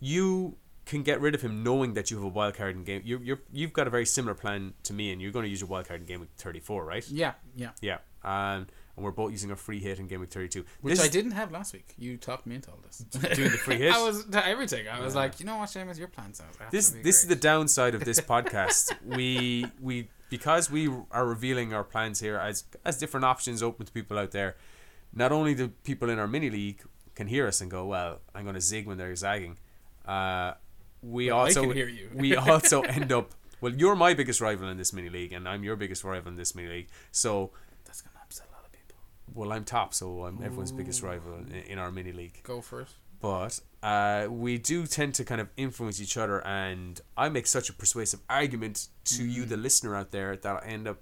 you 0.00 0.56
can 0.86 1.02
get 1.02 1.20
rid 1.20 1.34
of 1.34 1.42
him 1.42 1.62
knowing 1.62 1.92
that 1.94 2.10
you 2.10 2.16
have 2.16 2.24
a 2.24 2.28
wild 2.28 2.54
card 2.54 2.74
in 2.76 2.84
game. 2.84 3.02
You 3.04 3.18
you're 3.22 3.40
you've 3.52 3.72
got 3.74 3.86
a 3.86 3.90
very 3.90 4.06
similar 4.06 4.34
plan 4.34 4.72
to 4.84 4.92
me, 4.94 5.12
and 5.12 5.20
you're 5.20 5.32
going 5.32 5.44
to 5.44 5.48
use 5.50 5.60
your 5.60 5.68
wild 5.68 5.86
card 5.88 6.00
in 6.00 6.06
game 6.06 6.20
week 6.20 6.30
thirty 6.38 6.60
four, 6.60 6.84
right? 6.84 7.06
Yeah, 7.10 7.32
yeah. 7.54 7.70
Yeah. 7.82 7.98
Um, 8.24 8.66
and 8.96 9.04
we're 9.04 9.10
both 9.10 9.30
using 9.30 9.50
a 9.50 9.56
free 9.56 9.78
hit 9.78 9.98
in 9.98 10.06
game 10.06 10.20
week 10.20 10.30
32. 10.30 10.64
Which 10.80 10.96
This 10.96 11.04
I 11.04 11.08
didn't 11.08 11.32
have 11.32 11.52
last 11.52 11.74
week. 11.74 11.92
You 11.98 12.16
talked 12.16 12.46
me 12.46 12.54
into 12.54 12.70
all 12.70 12.78
this. 12.82 12.98
Doing 13.36 13.50
the 13.50 13.58
free 13.58 13.76
hit? 13.84 13.92
I 13.92 14.02
was 14.02 14.24
to 14.24 14.46
everything. 14.46 14.88
I 14.88 15.00
was 15.00 15.12
Yeah. 15.14 15.20
like, 15.20 15.38
you 15.38 15.44
know 15.44 15.58
what, 15.58 15.68
Seamus, 15.68 15.98
your 15.98 16.08
plan 16.08 16.32
sounds 16.32 16.56
This 16.70 16.88
this 17.02 17.22
is 17.22 17.28
the 17.28 17.36
downside 17.36 17.94
of 17.94 18.04
this 18.06 18.20
podcast. 18.32 18.94
we 19.04 19.66
we 19.82 20.08
because 20.30 20.70
we 20.70 20.88
are 21.10 21.26
revealing 21.26 21.74
our 21.74 21.84
plans 21.84 22.20
here 22.20 22.36
as 22.38 22.64
as 22.86 22.96
different 22.98 23.26
options 23.26 23.62
open 23.62 23.84
to 23.86 23.92
people 23.92 24.18
out 24.18 24.30
there. 24.30 24.56
Not 25.12 25.30
only 25.30 25.52
the 25.52 25.68
people 25.68 26.08
in 26.08 26.18
our 26.18 26.26
mini 26.26 26.48
league 26.48 26.80
can 27.14 27.26
hear 27.26 27.46
us 27.46 27.60
and 27.60 27.70
go, 27.70 27.84
well, 27.86 28.20
I'm 28.34 28.44
going 28.44 28.54
to 28.54 28.60
zig 28.62 28.86
when 28.86 28.96
they're 28.98 29.14
zagging. 29.14 29.58
Uh, 30.06 30.54
we 31.06 31.28
Well, 31.28 31.38
also 31.40 31.62
can 31.62 31.72
hear 31.72 31.88
you. 31.88 32.10
we 32.14 32.36
also 32.36 32.80
end 32.98 33.12
up. 33.12 33.32
Well, 33.60 33.72
you're 33.74 33.96
my 33.96 34.12
biggest 34.14 34.40
rival 34.40 34.68
in 34.68 34.76
this 34.76 34.92
mini 34.92 35.08
league, 35.08 35.32
and 35.32 35.48
I'm 35.48 35.62
your 35.64 35.76
biggest 35.76 36.04
rival 36.04 36.28
in 36.28 36.36
this 36.36 36.54
mini 36.54 36.68
league. 36.68 36.88
So, 37.10 37.50
That's 37.84 38.00
gonna 38.02 38.18
upset 38.22 38.46
a 38.50 38.52
lot 38.56 38.64
of 38.66 38.72
people. 38.72 38.96
well, 39.34 39.52
I'm 39.52 39.64
top, 39.64 39.94
so 39.94 40.24
I'm 40.26 40.36
everyone's 40.42 40.72
biggest 40.72 41.02
rival 41.02 41.34
in, 41.34 41.52
in 41.52 41.78
our 41.78 41.90
mini 41.90 42.12
league. 42.12 42.40
Go 42.42 42.60
for 42.60 42.80
it. 42.82 42.88
but 43.20 43.60
uh, 43.82 44.26
we 44.30 44.58
do 44.58 44.86
tend 44.86 45.14
to 45.14 45.24
kind 45.24 45.40
of 45.40 45.48
influence 45.56 46.00
each 46.02 46.16
other 46.18 46.44
and 46.46 47.00
i 47.16 47.28
make 47.30 47.46
such 47.46 47.70
a 47.70 47.72
persuasive 47.72 48.20
argument 48.28 48.88
to 49.04 49.24
you 49.24 49.44
Mm. 49.44 49.48
the 49.48 49.56
listener 49.56 49.94
out 49.96 50.10
there 50.10 50.36
that 50.36 50.54
i 50.62 50.66
end 50.66 50.86
up 50.88 50.98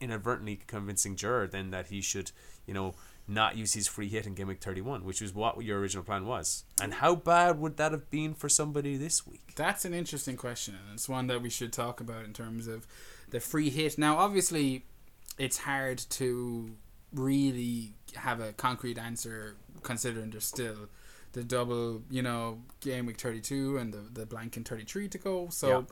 inadvertently 0.00 0.56
convincing 0.66 1.14
Jared 1.16 1.52
then 1.52 1.70
that 1.70 1.86
he 1.88 2.00
should 2.00 2.30
you 2.66 2.74
know 2.74 2.94
not 3.28 3.56
use 3.56 3.74
his 3.74 3.88
free 3.88 4.08
hit 4.08 4.26
in 4.26 4.34
game 4.34 4.46
week 4.48 4.60
31 4.60 5.04
which 5.04 5.20
was 5.20 5.34
what 5.34 5.60
your 5.64 5.80
original 5.80 6.04
plan 6.04 6.24
was 6.26 6.64
and 6.80 6.94
how 6.94 7.14
bad 7.14 7.58
would 7.58 7.76
that 7.76 7.90
have 7.92 8.08
been 8.10 8.32
for 8.34 8.48
somebody 8.48 8.96
this 8.96 9.26
week 9.26 9.52
That's 9.56 9.84
an 9.84 9.94
interesting 9.94 10.36
question, 10.36 10.74
and 10.74 10.94
it's 10.94 11.08
one 11.08 11.26
that 11.26 11.42
we 11.42 11.50
should 11.50 11.72
talk 11.72 12.00
about 12.00 12.24
in 12.24 12.32
terms 12.32 12.68
of 12.68 12.86
the 13.30 13.40
free 13.40 13.70
hit. 13.70 13.98
Now, 13.98 14.18
obviously, 14.18 14.84
it's 15.38 15.58
hard 15.58 15.98
to 16.10 16.70
really 17.12 17.94
have 18.14 18.38
a 18.40 18.52
concrete 18.52 18.98
answer 18.98 19.56
considering 19.82 20.30
there's 20.30 20.44
still 20.44 20.88
the 21.32 21.42
double, 21.42 22.02
you 22.10 22.22
know, 22.22 22.62
game 22.80 23.06
week 23.06 23.18
32 23.20 23.78
and 23.78 23.92
the, 23.92 24.20
the 24.20 24.26
blank 24.26 24.56
in 24.56 24.62
33 24.64 25.08
to 25.08 25.18
go. 25.18 25.48
So, 25.50 25.68
Yeah. 25.68 25.82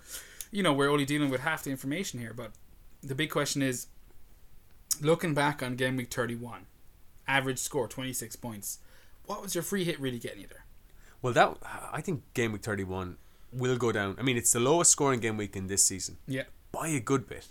you 0.52 0.62
know, 0.62 0.72
we're 0.72 0.90
only 0.90 1.04
dealing 1.04 1.30
with 1.30 1.40
half 1.40 1.64
the 1.64 1.70
information 1.70 2.20
here. 2.20 2.32
But 2.34 2.52
the 3.02 3.14
big 3.14 3.30
question 3.30 3.62
is 3.62 3.86
looking 5.00 5.34
back 5.34 5.62
on 5.62 5.76
game 5.76 5.96
week 5.96 6.12
31, 6.12 6.66
average 7.28 7.58
score 7.58 7.88
26 7.88 8.36
points. 8.36 8.78
What 9.26 9.42
was 9.42 9.54
your 9.54 9.62
free 9.62 9.84
hit 9.84 9.98
really 10.00 10.18
getting 10.18 10.40
you 10.42 10.46
there? 10.48 10.64
well 11.22 11.32
that 11.32 11.56
i 11.90 12.02
think 12.02 12.22
game 12.34 12.52
week 12.52 12.60
31 12.62 13.16
will 13.50 13.78
go 13.78 13.90
down 13.90 14.14
i 14.18 14.22
mean 14.22 14.36
it's 14.36 14.52
the 14.52 14.60
lowest 14.60 14.90
scoring 14.90 15.20
game 15.20 15.38
week 15.38 15.56
in 15.56 15.68
this 15.68 15.82
season 15.82 16.18
Yeah. 16.28 16.42
by 16.70 16.88
a 16.88 17.00
good 17.00 17.26
bit 17.26 17.46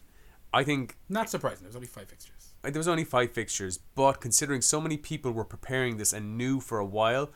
i 0.53 0.63
think 0.63 0.95
Not 1.09 1.27
surprising. 1.31 1.63
There's 1.63 1.75
only 1.75 1.87
five 1.87 2.07
fixtures. 2.07 2.53
there 2.61 2.73
was 2.79 2.87
only 2.87 3.03
five 3.03 3.31
fixtures, 3.31 3.79
but 3.95 4.21
considering 4.21 4.61
so 4.61 4.79
many 4.79 4.95
people 4.95 5.31
were 5.31 5.43
preparing 5.55 5.97
this 5.97 6.13
and 6.13 6.37
knew 6.37 6.59
for 6.59 6.77
a 6.77 6.85
while, 6.85 7.31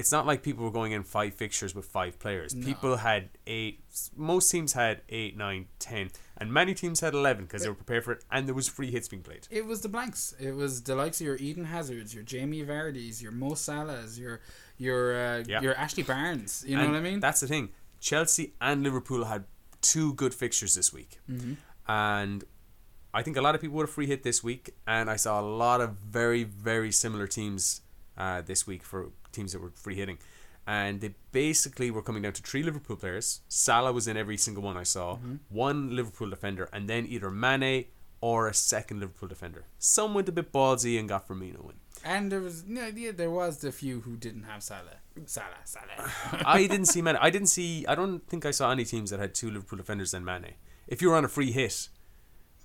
it's 0.00 0.10
not 0.16 0.26
like 0.26 0.42
people 0.42 0.64
were 0.64 0.70
going 0.80 0.92
in 0.92 1.02
five 1.04 1.32
fixtures 1.34 1.72
with 1.74 1.86
five 1.86 2.18
players. 2.18 2.54
No. 2.54 2.66
People 2.66 2.96
had 2.96 3.28
eight. 3.46 3.76
Most 4.16 4.50
teams 4.50 4.72
had 4.72 5.02
eight, 5.08 5.36
nine, 5.36 5.66
ten, 5.78 6.10
and 6.38 6.52
many 6.52 6.72
teams 6.74 6.98
had 7.00 7.12
eleven 7.14 7.44
because 7.44 7.62
they 7.62 7.68
were 7.68 7.74
prepared 7.84 8.02
for 8.04 8.12
it, 8.12 8.24
and 8.32 8.46
there 8.48 8.54
was 8.54 8.68
free 8.68 8.90
hits 8.90 9.08
being 9.08 9.22
played. 9.22 9.46
It 9.50 9.64
was 9.66 9.80
the 9.82 9.88
blanks. 9.96 10.34
It 10.40 10.52
was 10.62 10.82
the 10.82 10.94
likes 10.94 11.20
of 11.20 11.26
your 11.26 11.36
Eden 11.36 11.66
Hazards, 11.66 12.14
your 12.14 12.24
Jamie 12.24 12.64
Vardy's, 12.64 13.22
your 13.22 13.32
Mo 13.32 13.50
Salahs, 13.52 14.18
your 14.18 14.40
your 14.78 15.02
uh, 15.24 15.44
Yeah. 15.46 15.60
your 15.60 15.74
Ashley 15.74 16.02
Barnes. 16.02 16.64
You 16.66 16.76
know 16.76 16.82
And 16.84 16.92
what 16.92 16.98
I 16.98 17.02
mean? 17.02 17.20
That's 17.20 17.40
the 17.40 17.46
thing. 17.46 17.70
Chelsea 18.00 18.54
and 18.60 18.82
Liverpool 18.82 19.24
had 19.26 19.44
two 19.82 20.14
good 20.14 20.34
fixtures 20.34 20.74
this 20.74 20.92
week, 20.92 21.18
Mhm. 21.30 21.56
and 21.86 22.44
I 23.12 23.22
think 23.24 23.36
a 23.36 23.42
lot 23.42 23.54
of 23.56 23.60
people 23.60 23.76
would 23.78 23.86
have 23.88 23.94
free 23.94 24.06
hit 24.06 24.22
this 24.22 24.42
week, 24.44 24.64
and 24.86 25.10
I 25.10 25.16
saw 25.16 25.40
a 25.40 25.46
lot 25.64 25.80
of 25.80 25.90
very 25.98 26.44
very 26.44 26.92
similar 26.92 27.26
teams 27.26 27.82
uh, 28.20 28.42
this 28.50 28.66
week 28.66 28.82
for 28.90 29.08
teams 29.32 29.52
that 29.52 29.60
were 29.60 29.72
free 29.84 29.96
hitting, 30.02 30.18
and 30.66 31.00
they 31.00 31.14
basically 31.32 31.90
were 31.90 32.02
coming 32.02 32.22
down 32.22 32.34
to 32.34 32.42
three 32.42 32.62
Liverpool 32.62 32.96
players. 32.96 33.40
Salah 33.48 33.92
was 33.92 34.06
in 34.06 34.16
every 34.16 34.36
single 34.36 34.62
one 34.62 34.76
I 34.76 34.84
saw. 34.84 35.18
One 35.48 35.96
Liverpool 35.96 36.28
defender, 36.28 36.68
and 36.72 36.88
then 36.88 37.06
either 37.06 37.30
Mane 37.30 37.86
or 38.20 38.48
a 38.48 38.54
second 38.54 39.00
Liverpool 39.00 39.28
defender. 39.28 39.64
Some 39.78 40.12
went 40.12 40.28
a 40.28 40.32
bit 40.32 40.52
ballsy 40.52 40.98
and 40.98 41.08
got 41.08 41.26
Firmino 41.26 41.70
in. 41.70 41.76
And 42.04 42.30
there 42.30 42.40
was 42.40 42.64
no 42.66 42.82
idea 42.82 43.12
there 43.12 43.30
was 43.30 43.58
the 43.58 43.72
few 43.72 44.00
who 44.02 44.16
didn't 44.16 44.44
have 44.44 44.62
Salah. 44.62 45.00
Salah, 45.26 45.64
Salah. 45.64 46.10
I 46.56 46.66
didn't 46.66 46.86
see 46.86 47.02
Mane. 47.02 47.16
I 47.20 47.30
didn't 47.30 47.48
see. 47.48 47.86
I 47.86 47.94
don't 47.94 48.26
think 48.26 48.44
I 48.44 48.50
saw 48.50 48.70
any 48.70 48.84
teams 48.84 49.10
that 49.10 49.20
had 49.20 49.34
two 49.34 49.50
Liverpool 49.50 49.78
defenders 49.78 50.10
than 50.10 50.24
Mane. 50.24 50.54
If 50.86 51.00
you 51.00 51.08
were 51.10 51.16
on 51.16 51.24
a 51.24 51.28
free 51.28 51.52
hit, 51.52 51.88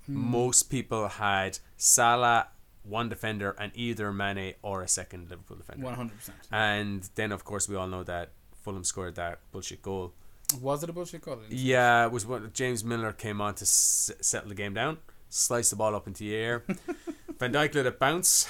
most 0.07 0.63
people 0.63 1.07
had 1.07 1.59
Salah, 1.77 2.47
one 2.87 3.09
defender, 3.09 3.55
and 3.59 3.71
either 3.75 4.11
Mane 4.13 4.53
or 4.61 4.81
a 4.83 4.87
second 4.87 5.29
Liverpool 5.29 5.57
defender. 5.57 5.83
One 5.85 5.95
hundred 5.95 6.17
percent. 6.17 6.37
And 6.51 7.09
then, 7.15 7.31
of 7.31 7.43
course, 7.43 7.67
we 7.69 7.75
all 7.75 7.87
know 7.87 8.03
that 8.03 8.29
Fulham 8.63 8.83
scored 8.83 9.15
that 9.15 9.39
bullshit 9.51 9.81
goal. 9.81 10.13
Was 10.61 10.83
it 10.83 10.89
a 10.89 10.93
bullshit 10.93 11.21
goal? 11.21 11.39
Yeah, 11.49 12.05
it 12.05 12.11
was 12.11 12.25
what 12.25 12.53
James 12.53 12.83
Milner 12.83 13.11
came 13.11 13.41
on 13.41 13.55
to 13.55 13.63
s- 13.63 14.11
settle 14.21 14.49
the 14.49 14.55
game 14.55 14.73
down, 14.73 14.97
sliced 15.29 15.71
the 15.71 15.75
ball 15.75 15.95
up 15.95 16.07
into 16.07 16.19
the 16.19 16.35
air. 16.35 16.63
Van 17.39 17.51
Dijk 17.51 17.75
let 17.75 17.85
it 17.85 17.99
bounce, 17.99 18.47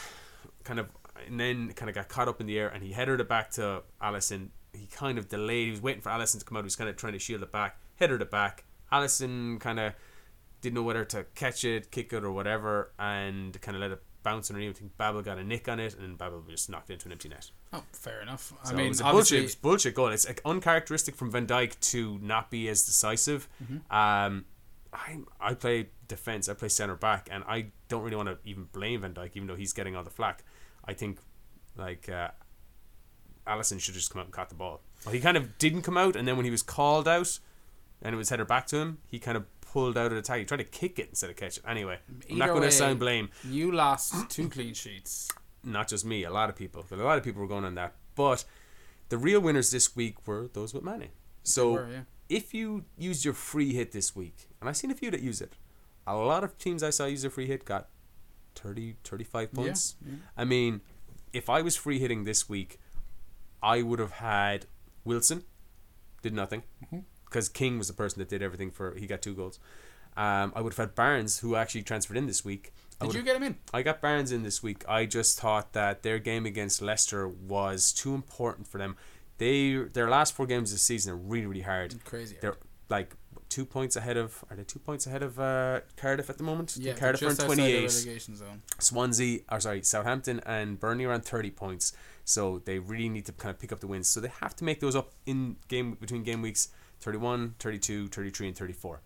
kind 0.63 0.79
of, 0.79 0.87
and 1.25 1.39
then 1.39 1.71
kind 1.73 1.89
of 1.89 1.95
got 1.95 2.07
caught 2.09 2.27
up 2.27 2.39
in 2.41 2.47
the 2.47 2.59
air, 2.59 2.67
and 2.67 2.83
he 2.83 2.91
headed 2.91 3.19
it 3.21 3.29
back 3.29 3.49
to 3.51 3.81
Alisson. 4.01 4.49
He 4.73 4.87
kind 4.87 5.17
of 5.17 5.29
delayed. 5.29 5.65
He 5.65 5.71
was 5.71 5.81
waiting 5.81 6.01
for 6.01 6.09
Alisson 6.09 6.39
to 6.39 6.45
come 6.45 6.57
out. 6.57 6.61
He 6.61 6.65
was 6.65 6.75
kind 6.75 6.89
of 6.89 6.97
trying 6.97 7.13
to 7.13 7.19
shield 7.19 7.41
it 7.41 7.51
back, 7.51 7.77
headed 7.95 8.21
it 8.21 8.29
back. 8.29 8.65
Alisson 8.91 9.59
kind 9.59 9.79
of 9.79 9.93
didn't 10.61 10.75
know 10.75 10.83
whether 10.83 11.05
to 11.05 11.25
catch 11.35 11.63
it, 11.63 11.91
kick 11.91 12.11
it, 12.13 12.23
or 12.23 12.31
whatever, 12.31 12.91
and 12.99 13.59
kind 13.61 13.75
of 13.75 13.81
let 13.81 13.91
it 13.91 14.03
bounce 14.25 14.49
underneath. 14.49 14.75
I 14.75 14.79
think 14.79 14.97
Babel 14.97 15.21
got 15.21 15.37
a 15.37 15.43
nick 15.43 15.69
on 15.69 15.79
it, 15.79 15.93
and 15.93 16.03
then 16.03 16.15
Babel 16.15 16.43
just 16.49 16.69
knocked 16.69 16.89
into 16.89 17.07
an 17.07 17.13
empty 17.13 17.29
net. 17.29 17.51
Oh, 17.71 17.83
fair 17.93 18.21
enough. 18.21 18.51
So 18.63 18.73
I 18.73 18.75
mean, 18.75 18.87
it 18.87 18.89
was 18.89 18.99
a 18.99 19.05
obviously, 19.05 19.37
bullshit, 19.37 19.39
it 19.39 19.43
was 19.43 19.55
bullshit 19.55 19.95
goal. 19.95 20.07
It's 20.07 20.27
like 20.27 20.41
uncharacteristic 20.43 21.15
from 21.15 21.31
Van 21.31 21.47
Dijk 21.47 21.79
to 21.91 22.19
not 22.21 22.51
be 22.51 22.67
as 22.67 22.83
decisive. 22.83 23.47
Mm-hmm. 23.63 23.95
Um, 23.95 24.45
I 24.91 25.19
I 25.39 25.53
play 25.53 25.89
defense. 26.07 26.49
I 26.49 26.55
play 26.55 26.69
center 26.69 26.95
back, 26.95 27.29
and 27.31 27.43
I 27.47 27.67
don't 27.87 28.03
really 28.03 28.17
want 28.17 28.29
to 28.29 28.37
even 28.43 28.67
blame 28.71 29.01
Van 29.01 29.13
Dijk, 29.13 29.31
even 29.35 29.47
though 29.47 29.55
he's 29.55 29.73
getting 29.73 29.95
all 29.95 30.03
the 30.03 30.09
flack. 30.09 30.43
I 30.83 30.93
think 30.93 31.19
like 31.77 32.09
uh, 32.09 32.29
Alisson 33.47 33.79
should 33.79 33.93
just 33.93 34.11
come 34.11 34.19
out 34.19 34.25
and 34.25 34.33
caught 34.33 34.49
the 34.49 34.55
ball. 34.55 34.81
Well, 35.05 35.13
he 35.13 35.21
kind 35.21 35.37
of 35.37 35.57
didn't 35.57 35.83
come 35.83 35.97
out, 35.97 36.15
and 36.15 36.27
then 36.27 36.35
when 36.35 36.45
he 36.45 36.51
was 36.51 36.63
called 36.63 37.07
out, 37.07 37.39
and 38.01 38.13
it 38.13 38.17
was 38.17 38.29
headed 38.29 38.47
back 38.47 38.65
to 38.67 38.77
him, 38.77 38.97
he 39.07 39.19
kind 39.19 39.37
of 39.37 39.45
pulled 39.75 39.97
out 39.97 40.05
of 40.11 40.15
the 40.15 40.21
tag. 40.21 40.39
He 40.39 40.45
tried 40.45 40.63
to 40.67 40.71
kick 40.81 40.99
it 40.99 41.09
instead 41.09 41.29
of 41.29 41.35
catch 41.35 41.57
it. 41.57 41.63
Anyway, 41.67 41.97
I'm 42.31 42.37
not 42.37 42.49
going 42.49 42.61
to 42.61 42.67
assign 42.69 42.97
blame 42.97 43.29
you 43.43 43.71
lost 43.73 44.29
two 44.29 44.47
clean 44.49 44.73
sheets. 44.73 45.29
not 45.63 45.87
just 45.89 46.05
me, 46.05 46.23
a 46.23 46.31
lot 46.31 46.49
of 46.49 46.55
people. 46.55 46.85
A 46.91 46.95
lot 46.95 47.17
of 47.17 47.23
people 47.23 47.41
were 47.41 47.47
going 47.55 47.65
on 47.65 47.75
that. 47.75 47.91
But 48.15 48.45
the 49.09 49.17
real 49.17 49.41
winners 49.41 49.69
this 49.71 49.95
week 49.95 50.15
were 50.27 50.47
those 50.57 50.73
with 50.73 50.83
Mane. 50.83 51.09
So 51.43 51.71
were, 51.73 51.87
yeah. 51.91 52.01
if 52.29 52.53
you 52.53 52.85
use 52.97 53.25
your 53.25 53.33
free 53.33 53.73
hit 53.73 53.91
this 53.91 54.15
week, 54.15 54.37
and 54.61 54.69
I've 54.69 54.77
seen 54.77 54.91
a 54.91 54.95
few 54.95 55.11
that 55.11 55.21
use 55.21 55.41
it, 55.41 55.53
a 56.07 56.15
lot 56.15 56.43
of 56.45 56.57
teams 56.57 56.81
I 56.81 56.91
saw 56.91 57.05
use 57.05 57.23
their 57.23 57.31
free 57.31 57.47
hit 57.47 57.65
got 57.65 57.89
30, 58.55 58.95
35 59.03 59.49
Yeah, 59.51 59.55
points. 59.61 59.95
yeah. 60.05 60.13
I 60.37 60.45
mean, 60.45 60.81
if 61.33 61.49
I 61.49 61.61
was 61.61 61.75
free 61.75 61.99
hitting 61.99 62.23
this 62.23 62.47
week, 62.47 62.79
I 63.61 63.81
would 63.81 63.99
have 63.99 64.13
had 64.13 64.67
Wilson, 65.03 65.43
did 66.21 66.33
nothing, 66.33 66.63
Mm-hmm. 66.85 66.99
Because 67.35 67.49
King 67.49 67.77
was 67.77 67.89
the 67.89 67.93
person 67.93 68.19
that 68.19 68.29
did 68.29 68.41
everything 68.41 68.71
for. 68.71 68.95
He 68.95 69.07
got 69.07 69.21
two 69.21 69.33
goals. 69.33 69.59
Um, 70.15 70.53
I 70.55 70.61
would 70.61 70.71
have 70.71 70.77
had 70.77 70.95
Barnes, 70.95 71.39
who 71.39 71.57
actually 71.57 71.83
transferred 71.83 72.15
in 72.15 72.27
this 72.27 72.45
week. 72.45 72.71
Did 73.01 73.13
you 73.13 73.23
get 73.23 73.35
him 73.35 73.43
in? 73.43 73.57
I 73.73 73.81
got 73.81 73.99
Barnes 73.99 74.31
in 74.31 74.43
this 74.43 74.63
week. 74.63 74.85
I 74.87 75.05
just 75.05 75.37
thought 75.37 75.73
that 75.73 76.01
their 76.01 76.17
game 76.17 76.45
against 76.45 76.81
Leicester 76.81 77.27
was 77.27 77.91
too 77.91 78.15
important 78.15 78.69
for 78.69 78.77
them. 78.77 78.95
They 79.37 79.73
their 79.73 80.09
last 80.09 80.33
four 80.33 80.45
games 80.45 80.71
this 80.71 80.81
season 80.81 81.11
are 81.11 81.17
really 81.17 81.45
really 81.45 81.63
hard. 81.63 82.01
Crazy. 82.05 82.37
They're 82.39 82.55
like 82.87 83.13
two 83.49 83.65
points 83.65 83.97
ahead 83.97 84.15
of 84.15 84.45
are 84.49 84.55
they 84.55 84.63
two 84.63 84.79
points 84.79 85.05
ahead 85.05 85.21
of 85.21 85.37
uh, 85.37 85.81
Cardiff 85.97 86.29
at 86.29 86.37
the 86.37 86.45
moment? 86.45 86.77
yeah, 86.79 86.93
Cardiff 86.93 87.21
are 87.21 87.25
in 87.25 87.31
just 87.31 87.41
outside 87.41 87.57
the 87.57 87.63
twenty 87.63 87.73
eight. 87.73 87.91
relegation 87.91 88.37
zone. 88.37 88.61
Swansea, 88.79 89.39
or 89.51 89.59
sorry, 89.59 89.83
Southampton 89.83 90.39
and 90.45 90.79
Burnley 90.79 91.03
are 91.03 91.11
on 91.11 91.19
30 91.19 91.51
points. 91.51 91.91
So 92.23 92.61
they 92.63 92.79
really 92.79 93.09
need 93.09 93.25
to 93.25 93.33
kind 93.33 93.53
of 93.53 93.59
pick 93.59 93.73
up 93.73 93.81
the 93.81 93.87
wins. 93.87 94.07
So 94.07 94.21
they 94.21 94.31
have 94.39 94.55
to 94.55 94.63
make 94.63 94.79
those 94.79 94.95
up 94.95 95.11
in 95.25 95.57
game 95.67 95.97
between 95.99 96.23
game 96.23 96.41
weeks 96.41 96.69
31, 97.05 97.53
32, 97.59 98.07
33 98.07 98.47
and 98.47 98.57
34, 98.57 99.01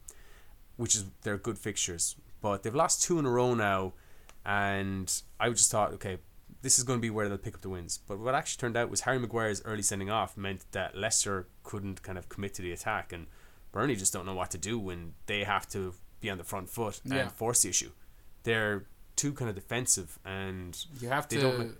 which 0.77 0.95
is 0.95 1.05
they're 1.23 1.37
good 1.37 1.57
fixtures. 1.57 2.15
But 2.41 2.63
they've 2.63 2.73
lost 2.73 3.03
two 3.03 3.19
in 3.19 3.25
a 3.25 3.29
row 3.29 3.53
now 3.53 3.91
and 4.45 5.21
I 5.39 5.49
just 5.49 5.69
thought, 5.69 5.91
okay, 5.95 6.17
this 6.61 6.77
is 6.79 6.85
going 6.85 6.97
to 6.99 7.01
be 7.01 7.09
where 7.09 7.27
they'll 7.27 7.37
pick 7.37 7.55
up 7.55 7.61
the 7.61 7.69
wins. 7.69 7.99
But 8.07 8.19
what 8.19 8.35
actually 8.35 8.61
turned 8.61 8.77
out 8.77 8.89
was 8.89 9.01
Harry 9.01 9.19
Maguire's 9.19 9.61
early 9.65 9.81
sending 9.81 10.09
off 10.09 10.37
meant 10.37 10.65
that 10.71 10.95
Leicester 10.97 11.47
couldn't 11.63 12.01
kind 12.01 12.17
of 12.17 12.29
commit 12.29 12.53
to 12.55 12.61
the 12.61 12.71
attack 12.71 13.11
and 13.11 13.27
Burnley 13.73 13.95
just 13.97 14.13
don't 14.13 14.25
know 14.25 14.33
what 14.33 14.49
to 14.51 14.57
do 14.57 14.79
when 14.79 15.13
they 15.25 15.43
have 15.43 15.67
to 15.69 15.93
be 16.21 16.29
on 16.29 16.37
the 16.37 16.43
front 16.45 16.69
foot 16.69 17.01
Yeah. 17.03 17.15
and 17.17 17.31
force 17.33 17.63
the 17.63 17.69
issue. 17.69 17.91
They're 18.43 18.85
too 19.17 19.33
kind 19.33 19.49
of 19.49 19.55
defensive 19.55 20.17
and 20.23 20.77
You 21.01 21.09
have 21.09 21.27
They 21.27 21.35
to. 21.35 21.41
don't- 21.41 21.77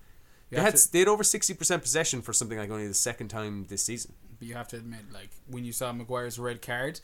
they 0.49 0.59
had 0.61 0.75
to- 0.75 0.91
they 0.91 0.99
had 0.99 1.07
over 1.07 1.23
sixty 1.23 1.53
percent 1.53 1.81
possession 1.83 2.21
for 2.21 2.33
something 2.33 2.57
like 2.57 2.69
only 2.71 2.87
the 2.87 2.93
second 2.93 3.29
time 3.29 3.65
this 3.69 3.83
season. 3.83 4.13
But 4.39 4.47
you 4.47 4.55
have 4.55 4.67
to 4.69 4.77
admit, 4.77 5.01
like 5.13 5.29
when 5.47 5.65
you 5.65 5.71
saw 5.73 5.91
Maguire's 5.91 6.39
red 6.39 6.61
card, 6.61 6.99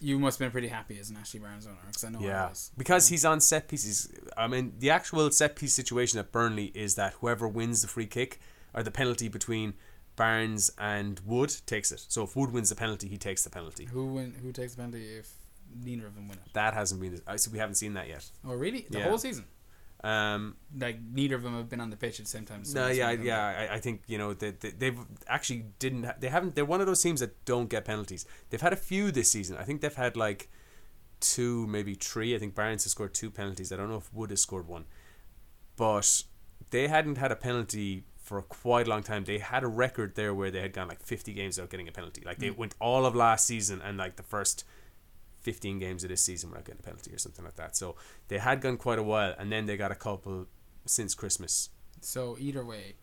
you 0.00 0.18
must 0.18 0.38
have 0.38 0.46
been 0.46 0.50
pretty 0.52 0.68
happy 0.68 0.98
as 0.98 1.10
an 1.10 1.16
Ashley 1.16 1.40
Barnes 1.40 1.66
owner 1.66 1.76
because 1.86 2.02
I 2.04 2.08
know 2.08 2.18
I 2.20 2.22
Yeah, 2.22 2.48
was. 2.48 2.70
because 2.76 3.08
he's 3.08 3.24
on 3.24 3.40
set 3.40 3.68
pieces. 3.68 4.08
I 4.36 4.46
mean, 4.48 4.72
the 4.78 4.90
actual 4.90 5.30
set 5.30 5.54
piece 5.56 5.74
situation 5.74 6.18
at 6.18 6.32
Burnley 6.32 6.72
is 6.74 6.94
that 6.96 7.12
whoever 7.20 7.46
wins 7.46 7.82
the 7.82 7.88
free 7.88 8.06
kick 8.06 8.40
or 8.74 8.82
the 8.82 8.90
penalty 8.90 9.28
between 9.28 9.74
Barnes 10.16 10.72
and 10.78 11.20
Wood 11.24 11.54
takes 11.66 11.92
it. 11.92 12.04
So 12.08 12.24
if 12.24 12.34
Wood 12.34 12.50
wins 12.52 12.70
the 12.70 12.74
penalty, 12.74 13.08
he 13.08 13.18
takes 13.18 13.44
the 13.44 13.50
penalty. 13.50 13.84
Who 13.84 14.06
win? 14.06 14.34
Who 14.42 14.50
takes 14.52 14.72
the 14.72 14.78
penalty 14.78 15.04
if 15.18 15.30
neither 15.84 16.06
of 16.06 16.14
them 16.16 16.28
win 16.28 16.38
it? 16.38 16.52
That 16.54 16.74
hasn't 16.74 17.00
been. 17.00 17.20
I 17.26 17.36
so 17.36 17.50
we 17.52 17.58
haven't 17.58 17.76
seen 17.76 17.94
that 17.94 18.08
yet. 18.08 18.28
Oh, 18.44 18.54
really? 18.54 18.86
The 18.90 18.98
Yeah. 18.98 19.04
whole 19.08 19.18
season? 19.18 19.44
Um, 20.04 20.56
Like 20.78 20.98
neither 21.02 21.34
of 21.34 21.42
them 21.42 21.56
have 21.56 21.68
been 21.68 21.80
on 21.80 21.90
the 21.90 21.96
pitch 21.96 22.20
at 22.20 22.26
the 22.26 22.30
same 22.30 22.44
time. 22.44 22.64
so 22.64 22.80
no, 22.80 22.86
yeah, 22.88 23.04
one 23.06 23.12
of 23.14 23.18
them. 23.18 23.26
yeah. 23.26 23.68
I, 23.70 23.74
I 23.74 23.80
think 23.80 24.02
you 24.06 24.16
know 24.16 24.32
they, 24.32 24.52
they 24.52 24.70
they've 24.70 24.98
actually 25.26 25.64
didn't. 25.80 26.04
Ha- 26.04 26.14
they 26.20 26.28
haven't. 26.28 26.54
They're 26.54 26.64
one 26.64 26.80
of 26.80 26.86
those 26.86 27.02
teams 27.02 27.18
that 27.20 27.44
don't 27.44 27.68
get 27.68 27.84
penalties. 27.84 28.24
They've 28.50 28.60
had 28.60 28.72
a 28.72 28.76
few 28.76 29.10
this 29.10 29.28
season. 29.30 29.56
I 29.56 29.64
think 29.64 29.80
they've 29.80 29.94
had 29.94 30.16
like 30.16 30.50
two, 31.20 31.66
maybe 31.66 31.94
three. 31.94 32.34
I 32.36 32.38
think 32.38 32.54
Barnes 32.54 32.84
has 32.84 32.92
scored 32.92 33.12
two 33.12 33.30
penalties. 33.30 33.72
I 33.72 33.76
don't 33.76 33.88
know 33.90 33.96
if 33.96 34.12
Wood 34.14 34.30
has 34.30 34.40
scored 34.40 34.68
one, 34.68 34.84
but 35.76 36.22
they 36.70 36.86
hadn't 36.88 37.18
had 37.18 37.32
a 37.32 37.36
penalty 37.36 38.04
for 38.16 38.40
quite 38.42 38.86
a 38.86 38.90
long 38.90 39.02
time. 39.02 39.24
They 39.24 39.38
had 39.38 39.64
a 39.64 39.68
record 39.68 40.14
there 40.14 40.32
where 40.34 40.50
they 40.50 40.60
had 40.60 40.72
gone 40.72 40.86
like 40.86 41.02
fifty 41.02 41.32
games 41.32 41.56
without 41.56 41.70
getting 41.70 41.88
a 41.88 41.92
penalty. 41.92 42.22
Like 42.24 42.38
they 42.38 42.50
went 42.50 42.74
all 42.80 43.04
of 43.04 43.16
last 43.16 43.46
season 43.46 43.80
and 43.82 43.96
like 43.98 44.14
the 44.16 44.22
first. 44.22 44.64
15 45.40 45.78
games 45.78 46.04
of 46.04 46.10
this 46.10 46.22
season 46.22 46.50
without 46.50 46.64
getting 46.64 46.80
a 46.80 46.82
penalty 46.82 47.12
or 47.12 47.18
something 47.18 47.44
like 47.44 47.56
that. 47.56 47.76
So 47.76 47.96
they 48.28 48.38
had 48.38 48.60
gone 48.60 48.76
quite 48.76 48.98
a 48.98 49.02
while 49.02 49.34
and 49.38 49.50
then 49.50 49.66
they 49.66 49.76
got 49.76 49.92
a 49.92 49.96
couple 49.96 50.46
since 50.84 51.14
Christmas. 51.14 51.70
So 52.00 52.36
either 52.38 52.64
way, 52.64 52.94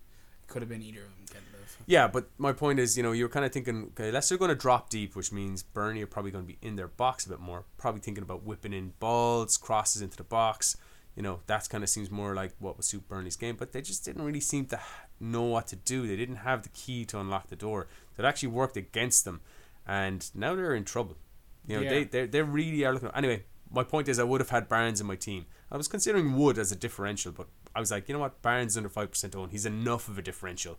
could 0.47 0.61
have 0.61 0.69
been 0.69 0.81
either 0.81 1.01
of 1.01 1.09
them. 1.29 1.43
Yeah, 1.87 2.07
but 2.07 2.29
my 2.37 2.53
point 2.53 2.79
is, 2.79 2.97
you 2.97 3.03
know, 3.03 3.11
you're 3.11 3.29
kind 3.29 3.45
of 3.45 3.51
thinking, 3.51 3.91
okay, 3.91 4.11
Leicester 4.11 4.35
are 4.35 4.37
going 4.37 4.49
to 4.49 4.55
drop 4.55 4.89
deep, 4.89 5.15
which 5.15 5.31
means 5.31 5.63
Burnley 5.63 6.01
are 6.01 6.07
probably 6.07 6.31
going 6.31 6.43
to 6.43 6.47
be 6.47 6.57
in 6.61 6.75
their 6.75 6.87
box 6.87 7.25
a 7.25 7.29
bit 7.29 7.39
more. 7.39 7.65
Probably 7.77 8.01
thinking 8.01 8.23
about 8.23 8.43
whipping 8.43 8.73
in 8.73 8.93
balls, 8.99 9.57
crosses 9.57 10.01
into 10.01 10.17
the 10.17 10.23
box. 10.23 10.77
You 11.15 11.23
know, 11.23 11.39
that 11.47 11.69
kind 11.69 11.83
of 11.83 11.89
seems 11.89 12.11
more 12.11 12.35
like 12.35 12.53
what 12.59 12.77
would 12.77 12.85
suit 12.85 13.07
Burnley's 13.07 13.35
game. 13.35 13.55
But 13.57 13.71
they 13.71 13.81
just 13.81 14.05
didn't 14.05 14.23
really 14.23 14.39
seem 14.39 14.65
to 14.67 14.79
know 15.19 15.43
what 15.43 15.67
to 15.67 15.75
do. 15.75 16.07
They 16.07 16.15
didn't 16.15 16.37
have 16.37 16.63
the 16.63 16.69
key 16.69 17.05
to 17.05 17.19
unlock 17.19 17.49
the 17.49 17.55
door. 17.55 17.87
That 18.15 18.25
actually 18.25 18.49
worked 18.49 18.77
against 18.77 19.25
them, 19.25 19.41
and 19.87 20.29
now 20.33 20.55
they're 20.55 20.75
in 20.75 20.85
trouble. 20.85 21.17
You 21.67 21.77
know, 21.77 21.81
Yeah. 21.83 21.89
they 21.89 22.03
they 22.03 22.25
they 22.27 22.41
really 22.41 22.83
are 22.85 22.93
looking. 22.93 23.09
Anyway, 23.15 23.43
my 23.71 23.83
point 23.83 24.07
is, 24.07 24.19
I 24.19 24.23
would 24.23 24.41
have 24.41 24.49
had 24.51 24.67
Barnes 24.69 25.01
in 25.01 25.07
my 25.07 25.15
team. 25.15 25.45
I 25.71 25.77
was 25.77 25.87
considering 25.87 26.35
Wood 26.37 26.57
as 26.57 26.71
a 26.71 26.75
differential, 26.75 27.31
but 27.31 27.47
I 27.75 27.79
was 27.79 27.91
like, 27.91 28.07
you 28.07 28.13
know 28.13 28.19
what, 28.19 28.41
Barnes 28.41 28.73
is 28.73 28.77
under 28.77 28.89
five 28.89 29.09
percent 29.11 29.35
owned. 29.35 29.51
He's 29.51 29.65
enough 29.65 30.07
of 30.07 30.17
a 30.17 30.21
differential. 30.21 30.77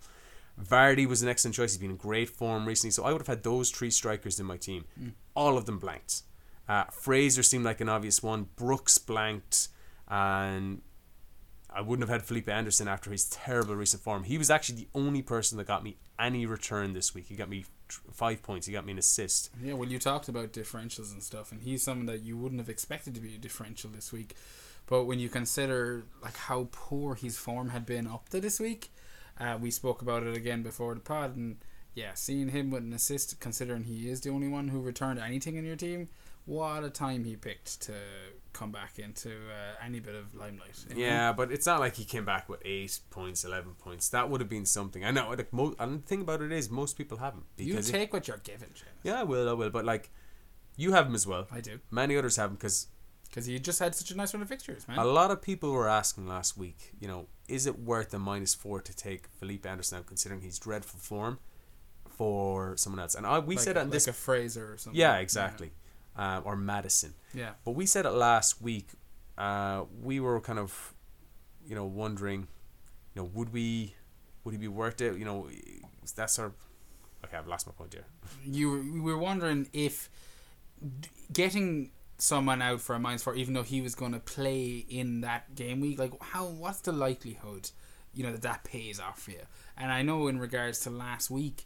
Vardy 0.63 1.07
was 1.07 1.23
an 1.23 1.29
excellent 1.29 1.55
choice. 1.55 1.73
He's 1.73 1.81
been 1.81 1.91
in 1.91 1.97
great 1.97 2.31
form 2.31 2.65
recently, 2.67 2.91
so 2.93 3.05
I 3.05 3.13
would 3.13 3.21
have 3.21 3.27
had 3.27 3.43
those 3.43 3.71
three 3.71 3.91
strikers 3.91 4.41
in 4.41 4.47
my 4.47 4.57
team. 4.57 4.85
All 5.35 5.59
of 5.59 5.67
them 5.67 5.79
blanked. 5.79 6.23
Uh, 6.69 6.85
Fraser 6.85 7.43
seemed 7.43 7.65
like 7.65 7.81
an 7.83 7.89
obvious 7.91 8.23
one. 8.23 8.49
Brooks 8.57 8.97
blanked. 8.99 9.69
and 10.09 10.81
I 11.69 11.83
wouldn't 11.83 12.09
have 12.09 12.21
had 12.21 12.27
Felipe 12.27 12.49
Anderson 12.49 12.89
after 12.89 13.11
his 13.11 13.29
terrible 13.29 13.75
recent 13.75 14.03
form. 14.03 14.25
He 14.25 14.39
was 14.39 14.49
actually 14.51 14.77
the 14.77 14.89
only 14.95 15.21
person 15.21 15.59
that 15.59 15.67
got 15.67 15.83
me 15.85 15.99
any 16.19 16.47
return 16.47 16.95
this 16.95 17.15
week. 17.15 17.27
He 17.27 17.35
got 17.37 17.51
me 17.51 17.67
five 18.13 18.43
points. 18.43 18.67
He 18.67 18.73
got 18.73 18.85
me 18.85 18.93
an 18.93 18.99
assist. 18.99 19.51
Yeah, 19.63 19.75
well, 19.75 19.89
you 19.89 19.99
talked 19.99 20.29
about 20.29 20.53
differentials 20.53 21.13
and 21.13 21.23
stuff, 21.23 21.53
and 21.53 21.63
he's 21.63 21.83
someone 21.83 22.07
that 22.07 22.23
you 22.23 22.37
wouldn't 22.37 22.61
have 22.61 22.69
expected 22.69 23.15
to 23.15 23.21
be 23.21 23.35
a 23.35 23.39
differential 23.39 23.91
this 23.91 24.13
week. 24.13 24.35
But 24.87 25.05
when 25.05 25.19
you 25.19 25.29
consider 25.29 26.05
like 26.23 26.37
how 26.37 26.69
poor 26.71 27.15
his 27.15 27.37
form 27.37 27.71
had 27.71 27.87
been 27.87 28.07
up 28.07 28.29
to 28.31 28.41
this 28.41 28.61
week, 28.61 28.91
uh, 29.39 29.59
we 29.61 29.71
spoke 29.71 30.03
about 30.03 30.23
it 30.23 30.37
again 30.37 30.63
before 30.63 30.95
the 30.95 31.01
pod, 31.01 31.37
and 31.37 31.57
yeah, 31.95 32.15
seeing 32.15 32.49
him 32.49 32.71
with 32.71 32.83
an 32.83 32.93
assist, 32.93 33.41
considering 33.41 33.85
he 33.85 34.09
is 34.09 34.21
the 34.21 34.31
only 34.31 34.49
one 34.49 34.69
who 34.69 34.81
returned 34.81 35.19
anything 35.19 35.57
in 35.57 35.65
your 35.65 35.77
team, 35.77 36.09
what 36.45 36.85
a 36.85 36.91
time 36.91 37.25
he 37.25 37.37
picked 37.37 37.81
to 37.83 37.95
come 38.61 38.73
back 38.73 38.99
into 38.99 39.31
uh, 39.31 39.85
any 39.87 40.01
bit 40.01 40.15
of 40.15 40.35
limelight. 40.35 40.77
you 40.89 40.95
know? 40.95 41.01
Yeah, 41.07 41.33
but 41.33 41.47
it's 41.55 41.67
not 41.71 41.79
like 41.85 41.95
he 41.97 42.05
came 42.05 42.25
back 42.25 42.49
with 42.49 42.61
eight 42.65 42.99
points, 43.11 43.45
eleven 43.45 43.73
points. 43.85 44.09
That 44.11 44.31
would 44.31 44.41
have 44.41 44.51
been 44.57 44.67
something. 44.67 45.05
I 45.05 45.11
know. 45.11 45.29
Like, 45.31 45.53
mo- 45.53 45.75
and 45.79 45.91
the 46.03 46.07
thing 46.07 46.23
about 46.23 46.41
it 46.43 46.53
is, 46.53 46.71
most 46.71 46.97
people 46.99 47.19
haven't. 47.19 47.45
you 47.57 47.73
Because 47.73 47.89
if- 47.91 47.95
take 47.95 48.13
what 48.13 48.27
you're 48.29 48.39
given, 48.53 48.69
Seamus. 48.71 49.03
yeah, 49.09 49.21
I 49.21 49.25
will, 49.25 49.49
I 49.49 49.53
will. 49.53 49.71
But 49.71 49.85
like, 49.85 50.11
you 50.77 50.93
have 50.93 51.07
him 51.07 51.15
as 51.15 51.27
well. 51.27 51.47
I 51.51 51.61
do, 51.61 51.81
Many 51.91 52.17
others 52.17 52.37
have 52.37 52.51
him 52.51 52.57
because 52.57 52.89
because 53.29 53.47
he 53.47 53.59
just 53.59 53.79
had 53.81 53.95
such 53.95 54.11
a 54.13 54.17
nice 54.17 54.33
run 54.33 54.43
of 54.43 54.49
fixtures, 54.49 54.87
man. 54.89 54.99
a 54.99 55.05
lot 55.05 55.31
of 55.31 55.43
people 55.43 55.71
were 55.73 55.89
asking 55.89 56.27
last 56.27 56.57
week. 56.57 56.93
You 57.01 57.09
know, 57.09 57.27
is 57.49 57.67
it 57.67 57.79
worth 57.79 58.15
a 58.15 58.19
minus 58.19 58.55
four 58.55 58.81
to 58.81 58.93
take 58.97 59.23
Felipe 59.39 59.67
Anderson 59.67 59.99
out, 59.99 60.07
considering 60.07 60.41
he's 60.41 60.59
dreadful 60.59 61.01
form 61.01 61.39
for 62.09 62.77
someone 62.77 63.01
else? 63.01 63.15
And 63.15 63.27
I 63.27 63.39
we 63.39 63.57
like 63.57 63.65
said 63.65 63.77
a, 63.77 63.81
it 63.81 63.83
in 63.85 63.89
like 63.89 63.93
this. 63.95 64.09
a 64.09 64.13
Fraser 64.13 64.73
or 64.73 64.79
something. 64.79 64.99
Yeah, 64.99 65.17
exactly. 65.19 65.73
Um, 66.17 66.43
or 66.45 66.57
Maddison. 66.57 67.15
Yeah. 67.35 67.51
But 67.65 67.73
we 67.73 67.85
said 67.87 68.07
it 68.07 68.13
last 68.13 68.63
week. 68.63 68.89
Uh, 69.37 69.85
we 70.03 70.19
were 70.19 70.41
kind 70.41 70.59
of, 70.59 70.95
you 71.67 71.75
know, 71.75 71.85
wondering, 71.85 72.49
you 73.15 73.23
know, 73.23 73.31
would 73.35 73.53
we, 73.53 73.95
would 74.43 74.53
he 74.53 74.59
be 74.59 74.69
worth 74.69 75.01
it? 75.01 75.19
You 75.19 75.25
know, 75.27 75.49
that's 76.17 76.39
our. 76.39 76.53
Okay, 77.25 77.37
I've 77.37 77.47
lost 77.47 77.67
my 77.67 77.73
point 77.73 77.93
here. 77.93 78.07
you 78.45 78.71
were, 78.71 78.79
we 78.79 79.01
were 79.01 79.19
wondering 79.19 79.69
if 79.73 80.09
getting 81.33 81.91
someone 82.19 82.63
out 82.63 82.81
for 82.81 82.95
a 82.95 82.99
minus 82.99 83.23
four, 83.23 83.35
even 83.35 83.55
though 83.55 83.63
he 83.63 83.81
was 83.81 83.95
going 83.95 84.13
to 84.13 84.21
play 84.21 84.85
in 84.89 85.21
that 85.21 85.55
game 85.55 85.81
week, 85.81 85.99
like 85.99 86.13
how 86.23 86.47
what's 86.47 86.81
the 86.81 86.93
likelihood, 86.93 87.71
you 88.15 88.23
know, 88.23 88.33
that 88.33 88.43
that 88.43 88.65
pays 88.65 89.01
off 89.01 89.23
for 89.23 89.33
you? 89.33 89.43
And 89.77 89.93
I 89.93 90.03
know 90.03 90.29
in 90.29 90.39
regards 90.39 90.81
to 90.81 90.91
last 90.91 91.31
week, 91.31 91.65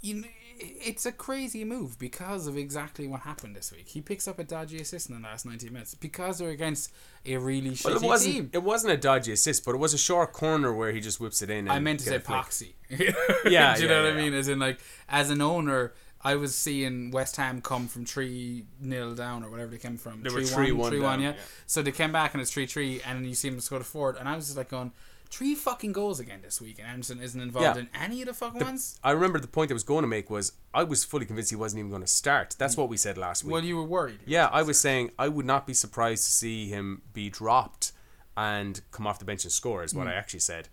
you 0.00 0.14
know, 0.14 0.28
it's 0.60 1.06
a 1.06 1.12
crazy 1.12 1.64
move 1.64 1.98
because 1.98 2.46
of 2.46 2.56
exactly 2.56 3.06
what 3.06 3.20
happened 3.20 3.56
this 3.56 3.72
week. 3.72 3.88
He 3.88 4.00
picks 4.00 4.28
up 4.28 4.38
a 4.38 4.44
dodgy 4.44 4.80
assist 4.80 5.08
in 5.08 5.16
the 5.16 5.26
last 5.26 5.46
ninety 5.46 5.68
minutes 5.68 5.94
because 5.94 6.38
they're 6.38 6.50
against 6.50 6.92
a 7.24 7.36
really 7.36 7.70
shitty 7.70 7.84
Well, 7.84 7.96
it 7.96 8.02
wasn't. 8.02 8.34
team. 8.34 8.50
It 8.52 8.62
wasn't 8.62 8.92
a 8.92 8.96
dodgy 8.96 9.32
assist, 9.32 9.64
but 9.64 9.74
it 9.74 9.78
was 9.78 9.94
a 9.94 9.98
short 9.98 10.32
corner 10.32 10.72
where 10.72 10.92
he 10.92 11.00
just 11.00 11.20
whips 11.20 11.42
it 11.42 11.50
in. 11.50 11.58
And 11.60 11.72
I 11.72 11.78
meant 11.78 12.00
to 12.00 12.06
say 12.06 12.18
poxy. 12.18 12.72
Yeah, 12.88 12.96
do 12.98 13.04
you 13.04 13.50
yeah, 13.50 13.74
know 13.86 14.02
what 14.02 14.14
yeah, 14.14 14.14
I 14.14 14.16
mean? 14.16 14.34
As 14.34 14.48
in, 14.48 14.58
like, 14.58 14.80
as 15.08 15.30
an 15.30 15.40
owner, 15.40 15.94
I 16.22 16.34
was 16.36 16.54
seeing 16.54 17.10
West 17.10 17.36
Ham 17.36 17.62
come 17.62 17.88
from 17.88 18.04
three 18.04 18.64
nil 18.80 19.14
down 19.14 19.42
or 19.42 19.50
whatever 19.50 19.70
they 19.70 19.78
came 19.78 19.96
from. 19.96 20.22
They 20.22 20.30
were 20.30 20.40
3-1, 20.40 20.72
3-1 20.72 20.90
3-1, 20.90 21.00
down, 21.00 21.20
yeah. 21.20 21.28
yeah. 21.30 21.36
So 21.66 21.82
they 21.82 21.92
came 21.92 22.12
back 22.12 22.34
and 22.34 22.40
it's 22.40 22.52
three 22.52 22.66
three, 22.66 23.00
and 23.06 23.26
you 23.26 23.34
see 23.34 23.48
them 23.48 23.60
score 23.60 23.78
the 23.78 23.84
fourth, 23.84 24.18
and 24.18 24.28
I 24.28 24.36
was 24.36 24.46
just 24.46 24.56
like 24.56 24.68
going. 24.68 24.92
Three 25.30 25.54
fucking 25.54 25.92
goals 25.92 26.18
again 26.18 26.40
this 26.42 26.60
week, 26.60 26.78
and 26.80 26.88
Anderson 26.88 27.20
isn't 27.20 27.40
involved 27.40 27.76
Yeah. 27.76 27.82
in 27.82 27.88
any 27.94 28.20
of 28.22 28.26
the 28.26 28.34
fucking 28.34 28.58
The- 28.58 28.64
ones. 28.64 28.98
I 29.04 29.12
remember 29.12 29.38
the 29.38 29.46
point 29.46 29.70
I 29.70 29.74
was 29.74 29.84
going 29.84 30.02
to 30.02 30.08
make 30.08 30.28
was 30.28 30.52
I 30.74 30.82
was 30.82 31.04
fully 31.04 31.24
convinced 31.24 31.50
he 31.50 31.56
wasn't 31.56 31.78
even 31.78 31.90
going 31.90 32.02
to 32.02 32.08
start. 32.08 32.56
That's 32.58 32.76
what 32.76 32.88
we 32.88 32.96
said 32.96 33.16
last 33.16 33.44
week. 33.44 33.52
Well, 33.52 33.64
you 33.64 33.76
were 33.76 33.84
worried. 33.84 34.20
Yeah, 34.26 34.46
I 34.52 34.62
was 34.62 34.80
saying 34.80 35.12
I 35.18 35.28
would 35.28 35.46
not 35.46 35.66
be 35.68 35.74
surprised 35.74 36.24
to 36.24 36.32
see 36.32 36.68
him 36.68 37.02
be 37.12 37.30
dropped 37.30 37.92
and 38.36 38.80
come 38.90 39.06
off 39.06 39.18
the 39.20 39.24
bench 39.24 39.44
and 39.44 39.52
score, 39.52 39.84
is 39.84 39.94
what 39.94 40.06
Mm. 40.06 40.10
I 40.10 40.14
actually 40.14 40.40
said. 40.40 40.68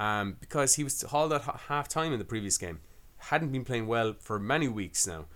Um, 0.00 0.36
because 0.40 0.76
he 0.76 0.84
was 0.84 1.02
hauled 1.02 1.32
at 1.32 1.42
half 1.42 1.88
time 1.88 2.12
in 2.12 2.18
the 2.18 2.24
previous 2.24 2.56
game. 2.56 2.80
Hadn't 3.18 3.50
been 3.52 3.64
playing 3.64 3.86
well 3.88 4.14
for 4.18 4.38
many 4.38 4.68
weeks 4.68 5.06
now. 5.06 5.26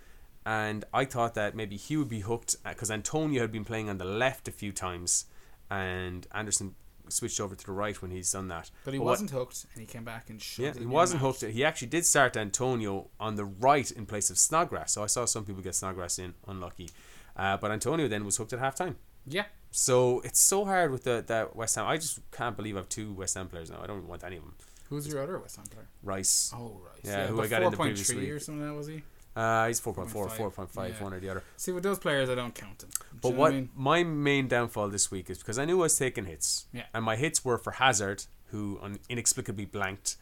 And 0.46 0.84
I 0.94 1.04
thought 1.04 1.34
that 1.34 1.54
maybe 1.54 1.76
he 1.76 1.96
would 1.96 2.08
be 2.08 2.20
hooked 2.20 2.56
because 2.64 2.90
Antonio 2.90 3.42
had 3.42 3.52
been 3.52 3.64
playing 3.64 3.88
on 3.90 3.98
the 3.98 4.04
left 4.04 4.48
a 4.48 4.52
few 4.52 4.72
times 4.72 5.26
and 5.70 6.26
Anderson 6.32 6.74
switched 7.12 7.40
over 7.40 7.54
to 7.54 7.66
the 7.66 7.72
right 7.72 8.00
when 8.02 8.10
he's 8.10 8.30
done 8.32 8.48
that. 8.48 8.70
But 8.84 8.94
he 8.94 8.98
what- 9.00 9.06
wasn't 9.10 9.30
hooked, 9.30 9.66
and 9.74 9.80
he 9.80 9.86
came 9.86 10.04
back 10.04 10.30
and 10.30 10.40
shot. 10.40 10.62
yeah, 10.62 10.72
he 10.78 10.86
wasn't 10.86 11.20
hooked. 11.22 11.42
He 11.42 11.64
actually 11.64 11.88
did 11.88 12.04
start 12.06 12.36
Antonio 12.36 13.10
on 13.20 13.36
the 13.36 13.44
right 13.44 13.90
in 13.90 14.06
place 14.06 14.30
of 14.30 14.38
Snodgrass. 14.38 14.92
So 14.92 15.02
I 15.02 15.06
saw 15.06 15.24
some 15.24 15.44
people 15.44 15.62
get 15.62 15.74
Snodgrass 15.74 16.18
in, 16.18 16.34
unlucky. 16.48 16.90
Uh, 17.36 17.56
but 17.56 17.70
Antonio 17.70 18.08
then 18.08 18.24
was 18.24 18.36
hooked 18.36 18.52
at 18.52 18.58
halftime. 18.60 18.96
Yeah, 19.26 19.44
So 19.70 20.20
it's 20.20 20.40
so 20.40 20.64
hard 20.64 20.90
with 20.90 21.04
the 21.04 21.22
that 21.28 21.54
West 21.54 21.76
Ham. 21.76 21.86
I 21.86 21.96
just 21.96 22.18
can't 22.32 22.56
believe 22.56 22.74
I 22.76 22.80
have 22.80 22.88
two 22.88 23.12
West 23.12 23.34
Ham 23.36 23.48
players 23.48 23.70
now. 23.70 23.80
I 23.82 23.86
don't 23.86 24.06
want 24.08 24.24
any 24.24 24.36
of 24.36 24.42
them. 24.42 24.54
who's 24.88 25.06
your 25.08 25.22
other 25.22 25.38
West 25.38 25.56
Ham 25.56 25.64
player? 25.66 25.86
Rice. 26.02 26.52
Oh, 26.54 26.80
Rice. 26.84 27.00
Yeah, 27.04 27.28
who 27.28 27.40
I 27.40 27.46
got 27.46 27.62
in 27.62 27.70
the 27.70 27.76
previous 27.76 28.10
4.3 28.10 28.16
week. 28.20 28.30
or 28.30 28.40
something. 28.40 28.66
That 28.66 28.74
was 28.74 28.88
he. 28.88 29.02
Uh, 29.34 29.66
he's 29.68 29.80
4.4, 29.80 30.08
4.5. 30.30 30.52
4.5, 30.54 30.88
Yeah. 30.88 31.02
one 31.02 31.14
or 31.14 31.20
the 31.20 31.28
other. 31.30 31.42
See, 31.56 31.72
with 31.72 31.82
those 31.82 31.98
players, 31.98 32.28
I 32.28 32.34
don't 32.34 32.54
count 32.54 32.80
them. 32.80 32.90
Do 32.90 33.06
But 33.22 33.30
know 33.30 33.36
what 33.38 33.52
I 33.52 33.54
mean? 33.54 33.70
my 33.74 34.02
main 34.04 34.46
downfall 34.48 34.88
this 34.90 35.10
week 35.10 35.30
is 35.30 35.38
because 35.38 35.58
I 35.58 35.64
knew 35.64 35.78
I 35.80 35.82
was 35.84 35.96
taking 35.98 36.26
hits. 36.26 36.66
Yeah. 36.72 36.84
And 36.92 37.04
my 37.04 37.16
hits 37.16 37.44
were 37.44 37.56
for 37.56 37.70
Hazard, 37.72 38.24
who 38.46 38.78
inexplicably 39.08 39.64
blanked, 39.64 40.16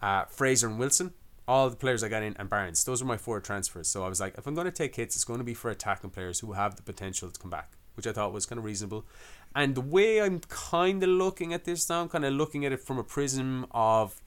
uh, 0.00 0.24
Fraser 0.24 0.66
and 0.68 0.78
Wilson, 0.78 1.12
all 1.46 1.68
the 1.68 1.76
players 1.76 2.02
I 2.02 2.08
got 2.08 2.22
in, 2.22 2.34
and 2.38 2.48
Barnes. 2.48 2.82
Those 2.84 3.02
were 3.02 3.08
my 3.08 3.18
four 3.18 3.38
transfers. 3.40 3.86
So 3.88 4.02
I 4.02 4.08
was 4.08 4.18
like, 4.20 4.38
if 4.38 4.46
I'm 4.46 4.54
going 4.54 4.64
to 4.64 4.70
take 4.70 4.96
hits, 4.96 5.14
it's 5.14 5.24
going 5.24 5.40
to 5.40 5.44
be 5.44 5.52
for 5.52 5.70
attacking 5.70 6.08
players 6.10 6.40
who 6.40 6.52
have 6.52 6.76
the 6.76 6.82
potential 6.82 7.30
to 7.30 7.38
come 7.38 7.50
back, 7.50 7.72
which 7.96 8.06
I 8.06 8.12
thought 8.12 8.32
was 8.32 8.46
kind 8.46 8.58
of 8.58 8.64
reasonable. 8.64 9.04
And 9.54 9.74
the 9.74 9.82
way 9.82 10.22
I'm 10.22 10.40
kind 10.48 11.02
of 11.02 11.10
looking 11.10 11.52
at 11.52 11.64
this 11.64 11.86
now, 11.90 12.00
I'm 12.00 12.08
kind 12.08 12.24
of 12.24 12.32
looking 12.32 12.64
at 12.64 12.72
it 12.72 12.80
from 12.80 12.98
a 12.98 13.04
prism 13.04 13.66
of, 13.72 14.22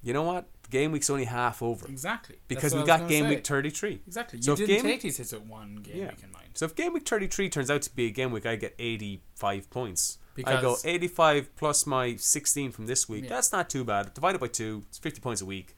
you 0.00 0.12
know 0.12 0.22
what? 0.22 0.46
The 0.64 0.70
game 0.70 0.92
week's 0.92 1.08
only 1.10 1.24
half 1.24 1.62
over. 1.62 1.86
Exactly. 1.86 2.36
Because 2.48 2.74
we 2.74 2.82
got 2.84 3.08
game 3.08 3.24
gonna 3.24 3.36
week 3.36 3.46
33. 3.46 4.00
Exactly. 4.06 4.38
You 4.38 4.42
So 4.42 4.56
didn't 4.56 4.68
game 4.68 4.82
take 4.82 4.92
week- 4.94 5.02
these 5.02 5.16
hits 5.18 5.32
at 5.32 5.46
one 5.46 5.76
game 5.76 5.96
Yeah. 5.96 6.08
week 6.08 6.22
in 6.22 6.32
mind. 6.32 6.48
So 6.54 6.64
if 6.66 6.74
game 6.74 6.92
week 6.92 7.06
33 7.08 7.48
turns 7.48 7.70
out 7.70 7.82
to 7.82 7.94
be 7.94 8.06
a 8.06 8.10
game 8.10 8.32
week, 8.32 8.46
I 8.46 8.56
get 8.56 8.74
85 8.78 9.70
points. 9.70 10.18
I 10.44 10.60
go 10.60 10.76
85 10.84 11.54
plus 11.54 11.86
my 11.86 12.16
16 12.16 12.72
from 12.72 12.86
this 12.86 13.08
week. 13.08 13.24
Yeah. 13.24 13.30
That's 13.30 13.52
not 13.52 13.70
too 13.70 13.84
bad. 13.84 14.12
Divided 14.14 14.40
by 14.40 14.48
two, 14.48 14.84
it's 14.88 14.98
50 14.98 15.20
points 15.20 15.40
a 15.40 15.46
week. 15.46 15.76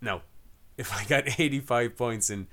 No. 0.00 0.22
If 0.78 0.90
I 0.94 1.04
got 1.04 1.38
85 1.38 1.96
points 1.96 2.30
in 2.30 2.48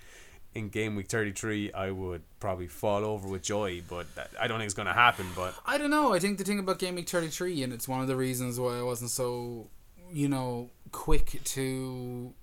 in 0.54 0.68
game 0.70 0.96
week 0.96 1.08
33, 1.08 1.72
I 1.74 1.90
would 1.92 2.22
probably 2.40 2.68
fall 2.68 3.06
over 3.06 3.28
with 3.30 3.44
joy, 3.44 3.82
but 3.88 4.14
that, 4.16 4.32
I 4.40 4.48
don't 4.48 4.58
think 4.58 4.66
it's 4.66 4.74
going 4.74 4.88
to 4.88 4.94
happen. 4.94 5.28
But 5.36 5.54
I 5.66 5.78
don't 5.78 5.90
know. 5.92 6.14
I 6.14 6.20
think 6.20 6.38
the 6.38 6.44
thing 6.44 6.60
about 6.60 6.80
Game 6.80 6.96
Week 6.96 7.08
33, 7.08 7.62
and 7.64 7.72
it's 7.72 7.88
one 7.88 8.02
of 8.02 8.08
the 8.08 8.16
reasons 8.18 8.60
why 8.60 8.78
I 8.80 8.82
wasn't 8.82 9.12
so, 9.12 9.70
you 10.12 10.28
know, 10.28 10.72
quick 10.92 11.42
to 11.44 12.34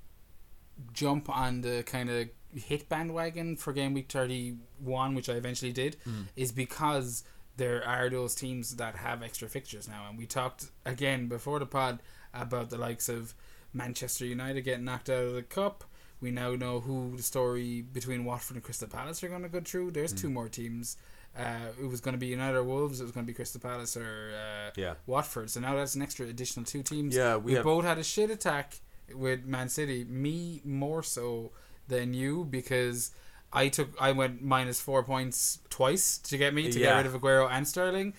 jump 0.93 1.29
on 1.29 1.63
the 1.63 1.83
kind 1.85 2.11
of 2.11 2.29
hit 2.55 2.89
bandwagon 2.89 3.57
for 3.57 3.73
Game 3.73 3.95
Week 3.95 4.11
31, 4.11 5.15
which 5.15 5.29
I 5.29 5.35
eventually 5.35 5.73
did, 5.73 5.97
hmm. 6.05 6.23
is 6.37 6.53
because 6.53 7.25
there 7.57 7.87
are 7.87 8.11
those 8.11 8.35
teams 8.35 8.77
that 8.77 8.97
have 8.97 9.23
extra 9.23 9.49
fixtures 9.49 9.89
now. 9.89 10.07
And 10.09 10.19
we 10.19 10.27
talked 10.27 10.71
again 10.85 11.29
before 11.29 11.59
the 11.59 11.67
pod 11.67 12.01
about 12.35 12.71
the 12.71 12.79
likes 12.79 13.09
of 13.09 13.35
Manchester 13.73 14.27
United 14.27 14.63
getting 14.63 14.85
knocked 14.85 15.11
out 15.11 15.25
of 15.25 15.35
the 15.35 15.43
cup. 15.43 15.85
We 16.21 16.31
now 16.31 16.55
know 16.55 16.81
who 16.81 17.17
the 17.17 17.23
story 17.23 17.83
between 17.83 18.25
Watford 18.25 18.57
and 18.57 18.65
Crystal 18.65 18.89
Palace 18.89 19.23
are 19.23 19.29
going 19.29 19.43
to 19.43 19.49
go 19.49 19.61
through. 19.61 19.91
There's 19.91 20.13
two 20.13 20.29
hmm. 20.29 20.35
more 20.35 20.49
teams. 20.49 20.97
Uh, 21.39 21.59
it 21.81 21.87
was 21.87 22.01
going 22.01 22.15
to 22.15 22.19
be 22.19 22.27
United 22.29 22.57
or 22.57 22.65
Wolves. 22.65 23.01
It 23.01 23.05
was 23.05 23.13
going 23.13 23.27
to 23.27 23.31
be 23.31 23.35
Crystal 23.35 23.61
Palace 23.61 23.97
or 23.97 24.31
uh, 24.35 24.71
Yeah. 24.77 24.95
Watford. 25.07 25.51
So 25.51 25.61
now 25.61 25.75
that's 25.77 25.95
an 25.95 26.03
extra 26.03 26.27
additional 26.27 26.65
two 26.65 26.83
teams. 26.83 27.15
Yeah, 27.15 27.37
we 27.37 27.45
we 27.45 27.53
have- 27.55 27.65
both 27.65 27.85
had 27.85 27.99
a 27.99 28.05
shit 28.05 28.31
attack 28.31 28.81
with 29.15 29.45
Man 29.45 29.69
City. 29.69 30.05
Me 30.05 30.61
more 30.65 31.03
so 31.03 31.53
than 31.89 32.15
you 32.15 32.45
because 32.45 33.11
I 33.53 33.69
took 33.69 33.91
I 34.01 34.13
went 34.13 34.43
minus 34.43 34.81
four 34.81 35.03
points 35.05 35.61
twice 35.71 36.19
to 36.19 36.39
get 36.39 36.55
me 36.55 36.71
to 36.73 36.79
Yeah. 36.79 36.87
get 36.87 36.97
rid 36.97 37.07
of 37.15 37.21
Aguero 37.21 37.49
and 37.51 37.69
Sterling, 37.69 38.15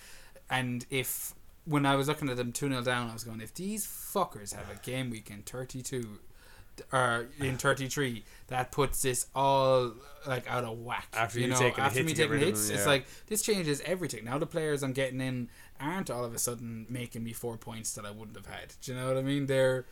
and 0.49 0.85
if 0.89 1.33
when 1.65 1.85
I 1.85 1.95
was 1.95 2.07
looking 2.07 2.29
at 2.29 2.37
them 2.37 2.53
two 2.53 2.69
0 2.69 2.81
down, 2.83 3.09
I 3.09 3.13
was 3.13 3.25
going 3.25 3.41
if 3.41 3.53
these 3.53 3.85
fuckers 3.85 4.53
have 4.55 4.69
a 4.69 4.79
game 4.85 5.09
week 5.09 5.29
in 5.29 5.41
thirty 5.41 5.81
two. 5.81 6.19
Or 6.91 7.27
in 7.39 7.57
thirty 7.57 7.87
three, 7.87 8.23
that 8.47 8.71
puts 8.71 9.01
this 9.01 9.27
all 9.35 9.93
like 10.25 10.49
out 10.49 10.63
of 10.63 10.79
whack. 10.79 11.07
After 11.13 11.39
you 11.39 11.47
know, 11.47 11.57
taking 11.57 11.83
after 11.83 11.99
hit 11.99 12.05
me 12.05 12.13
taking 12.13 12.39
hits, 12.39 12.67
them, 12.67 12.77
it's 12.77 12.85
like 12.85 13.05
this 13.27 13.41
changes 13.41 13.81
everything. 13.85 14.25
Now 14.25 14.37
the 14.37 14.45
players 14.45 14.83
I'm 14.83 14.93
getting 14.93 15.21
in 15.21 15.49
aren't 15.79 16.09
all 16.09 16.25
of 16.25 16.33
a 16.33 16.39
sudden 16.39 16.85
making 16.89 17.23
me 17.23 17.33
four 17.33 17.57
points 17.57 17.93
that 17.93 18.05
I 18.05 18.11
wouldn't 18.11 18.37
have 18.37 18.47
had. 18.47 18.73
Do 18.81 18.91
you 18.91 18.97
know 18.97 19.07
what 19.07 19.17
I 19.17 19.21
mean? 19.21 19.47
They're 19.47 19.85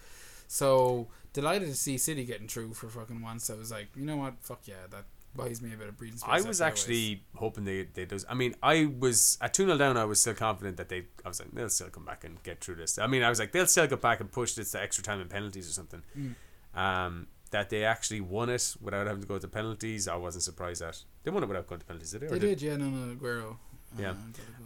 so 0.48 1.08
delighted 1.34 1.70
to 1.70 1.76
see 1.76 1.98
City 1.98 2.26
getting 2.26 2.48
through 2.48 2.74
for 2.74 2.88
fucking 2.90 3.22
once. 3.22 3.50
I 3.50 3.56
was 3.56 3.72
like, 3.72 3.88
you 3.96 4.06
know 4.06 4.18
what? 4.18 4.36
Fuck 4.42 4.68
yeah, 4.68 4.88
that 4.92 5.06
buys 5.36 5.62
me 5.62 5.74
a 5.74 5.78
bit 5.78 5.88
of 5.88 5.98
breathing 5.98 6.18
space. 6.18 6.46
I 6.46 6.48
was 6.48 6.62
actually 6.62 7.24
hoping 7.36 7.66
they 7.66 7.84
they 7.84 8.06
does. 8.06 8.26
I 8.30 8.34
mean, 8.34 8.56
I 8.64 8.86
was 8.86 9.38
at 9.42 9.54
two 9.54 9.66
0 9.66 9.78
down. 9.78 9.98
I 9.98 10.06
was 10.06 10.20
still 10.20 10.34
confident 10.34 10.78
that 10.78 10.90
they. 10.90 11.04
I 11.24 11.28
was 11.28 11.40
like, 11.40 11.52
they'll 11.52 11.70
still 11.70 11.90
come 11.90 12.06
back 12.06 12.24
and 12.24 12.42
get 12.44 12.62
through 12.62 12.76
this. 12.76 12.98
I 12.98 13.08
mean, 13.08 13.24
I 13.24 13.30
was 13.30 13.40
like, 13.40 13.52
they'll 13.52 13.68
still 13.68 13.88
get 13.88 14.02
back 14.02 14.20
and 14.20 14.32
push 14.32 14.54
this 14.54 14.72
to 14.72 14.82
extra 14.82 15.04
time 15.04 15.20
and 15.20 15.30
penalties 15.30 15.70
or 15.70 15.74
something. 15.74 16.02
Mm. 16.18 16.36
Um, 16.76 17.28
that 17.52 17.70
they 17.70 17.86
actually 17.86 18.20
won 18.22 18.50
it 18.50 18.76
without 18.82 19.08
having 19.08 19.22
to 19.22 19.28
go 19.28 19.38
to 19.40 19.48
penalties. 19.48 20.08
I 20.08 20.16
wasn't 20.16 20.44
surprised 20.44 20.82
at. 20.82 21.02
They 21.24 21.32
won 21.32 21.44
it 21.44 21.48
without 21.48 21.68
going 21.68 21.80
to 21.80 21.86
penalties. 21.86 22.12
Did 22.12 22.22
they? 22.22 22.28
They 22.28 22.40
did, 22.40 22.62
yeah, 22.62 22.76
no, 22.76 22.86
no, 22.90 23.16
Aguero. 23.16 23.52
Uh, 23.54 23.56
Yeah. 24.02 24.14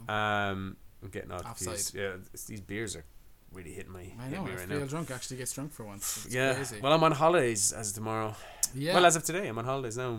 goal. 0.06 0.16
Um, 0.16 0.76
I'm 1.02 1.08
getting 1.10 1.30
off 1.30 1.58
these. 1.58 1.94
Yeah, 1.94 2.16
these 2.48 2.60
beers 2.60 2.96
are 2.96 3.04
really 3.52 3.72
hitting 3.72 3.92
me. 3.92 4.14
I 4.18 4.24
hitting 4.24 4.38
know. 4.38 4.44
me 4.44 4.52
I 4.52 4.56
right 4.56 4.68
feel 4.68 4.80
now. 4.80 4.86
drunk 4.86 5.10
actually 5.10 5.36
gets 5.36 5.52
drunk 5.52 5.72
for 5.72 5.84
once. 5.84 6.24
It's 6.26 6.34
yeah. 6.34 6.54
crazy. 6.54 6.80
Well, 6.80 6.92
I'm 6.92 7.04
on 7.04 7.12
holidays 7.12 7.72
as 7.72 7.90
of 7.90 7.94
tomorrow. 7.94 8.34
yeah. 8.74 8.94
Well, 8.94 9.06
as 9.06 9.14
of 9.16 9.24
today, 9.24 9.46
I'm 9.46 9.58
on 9.58 9.64
holidays 9.64 9.96
now. 9.96 10.18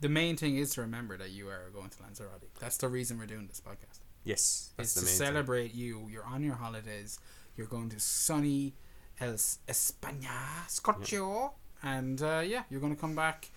the 0.00 0.08
main 0.08 0.36
thing 0.36 0.56
is 0.58 0.74
to 0.74 0.82
remember 0.82 1.16
that 1.16 1.30
you 1.30 1.48
are 1.48 1.70
going 1.72 1.88
to 1.88 2.02
Lanzarote. 2.02 2.42
That's 2.60 2.76
the 2.76 2.88
reason 2.88 3.18
we're 3.18 3.26
doing 3.26 3.46
this 3.46 3.60
podcast. 3.60 4.00
Yes, 4.24 4.70
that's 4.76 4.90
is 4.90 4.94
to 4.94 5.00
main 5.00 5.06
thing. 5.06 5.26
celebrate 5.26 5.74
you. 5.74 6.06
You're 6.10 6.24
on 6.24 6.42
your 6.42 6.56
holidays. 6.56 7.18
You're 7.56 7.66
going 7.68 7.88
to 7.90 8.00
sunny 8.00 8.74
El 9.20 9.34
España, 9.68 10.66
Scotcho, 10.68 11.52
and 11.82 12.20
uh, 12.22 12.42
yeah, 12.44 12.62
you're 12.70 12.80
going 12.80 12.94
to 12.94 13.00
come 13.00 13.14
back. 13.14 13.50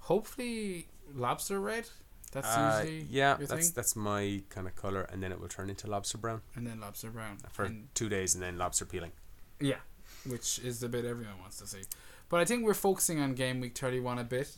Hopefully, 0.00 0.86
lobster 1.14 1.60
red. 1.60 1.88
That's 2.32 2.48
Uh, 2.48 2.80
usually 2.84 3.06
yeah, 3.10 3.36
that's 3.38 3.70
that's 3.70 3.94
my 3.94 4.42
kind 4.48 4.66
of 4.66 4.74
color, 4.74 5.02
and 5.12 5.22
then 5.22 5.32
it 5.32 5.40
will 5.40 5.48
turn 5.48 5.68
into 5.68 5.86
lobster 5.86 6.16
brown 6.18 6.40
and 6.54 6.66
then 6.66 6.80
lobster 6.80 7.10
brown. 7.10 7.36
for 7.52 7.64
And- 7.66 7.88
two 7.94 8.08
days, 8.08 8.34
and 8.34 8.42
then 8.42 8.56
lobster 8.56 8.86
peeling. 8.86 9.12
Yeah, 9.60 9.80
which 10.26 10.58
is 10.60 10.80
the 10.80 10.88
bit 10.88 11.04
everyone 11.04 11.38
wants 11.40 11.58
to 11.58 11.66
see. 11.66 11.82
But 12.30 12.40
I 12.40 12.44
think 12.46 12.64
we're 12.64 12.72
focusing 12.74 13.20
on 13.20 13.34
game 13.34 13.60
week 13.60 13.76
31 13.76 14.18
a 14.18 14.24
bit 14.24 14.56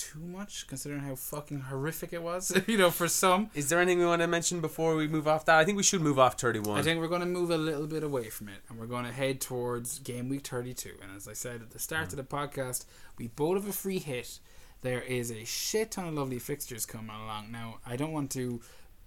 too 0.00 0.18
much, 0.20 0.66
considering 0.66 1.00
how 1.00 1.14
fucking 1.14 1.60
horrific 1.60 2.12
it 2.12 2.22
was. 2.22 2.52
you 2.66 2.76
know, 2.78 2.90
for 2.90 3.08
some. 3.08 3.50
Is 3.54 3.68
there 3.68 3.80
anything 3.80 3.98
we 3.98 4.06
want 4.06 4.22
to 4.22 4.26
mention 4.26 4.60
before 4.60 4.96
we 4.96 5.06
move 5.06 5.28
off 5.28 5.44
that? 5.46 5.58
I 5.58 5.64
think 5.64 5.76
we 5.76 5.82
should 5.82 6.00
move 6.00 6.18
off 6.18 6.34
31. 6.40 6.78
I 6.78 6.82
think 6.82 7.00
we're 7.00 7.08
going 7.08 7.20
to 7.20 7.26
move 7.26 7.50
a 7.50 7.58
little 7.58 7.86
bit 7.86 8.02
away 8.02 8.30
from 8.30 8.48
it 8.48 8.60
and 8.68 8.78
we're 8.78 8.86
going 8.86 9.04
to 9.04 9.12
head 9.12 9.40
towards 9.40 9.98
game 9.98 10.28
week 10.28 10.46
32. 10.46 10.90
And 11.02 11.14
as 11.16 11.28
I 11.28 11.32
said 11.34 11.60
at 11.62 11.70
the 11.70 11.78
start 11.78 12.08
Mm. 12.08 12.12
of 12.12 12.16
the 12.16 12.24
podcast, 12.36 12.86
we 13.18 13.28
both 13.28 13.56
have 13.60 13.68
a 13.68 13.72
free 13.72 13.98
hit. 13.98 14.38
There 14.82 15.02
is 15.02 15.30
a 15.30 15.44
shit 15.44 15.90
ton 15.90 16.08
of 16.08 16.14
lovely 16.14 16.38
fixtures 16.38 16.86
coming 16.86 17.14
along. 17.14 17.52
Now, 17.52 17.78
I 17.84 17.96
don't 17.96 18.12
want 18.12 18.30
to 18.32 18.60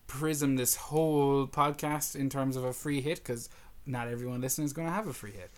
prism 0.08 0.56
this 0.56 0.76
whole 0.76 1.48
podcast 1.48 2.16
in 2.16 2.30
terms 2.30 2.56
of 2.56 2.64
a 2.64 2.74
free 2.74 3.02
hit 3.02 3.18
because 3.18 3.50
not 3.86 4.08
everyone 4.08 4.42
listening 4.42 4.66
is 4.66 4.74
going 4.74 4.88
to 4.88 4.94
have 4.94 5.08
a 5.08 5.14
free 5.14 5.32
hit. 5.32 5.50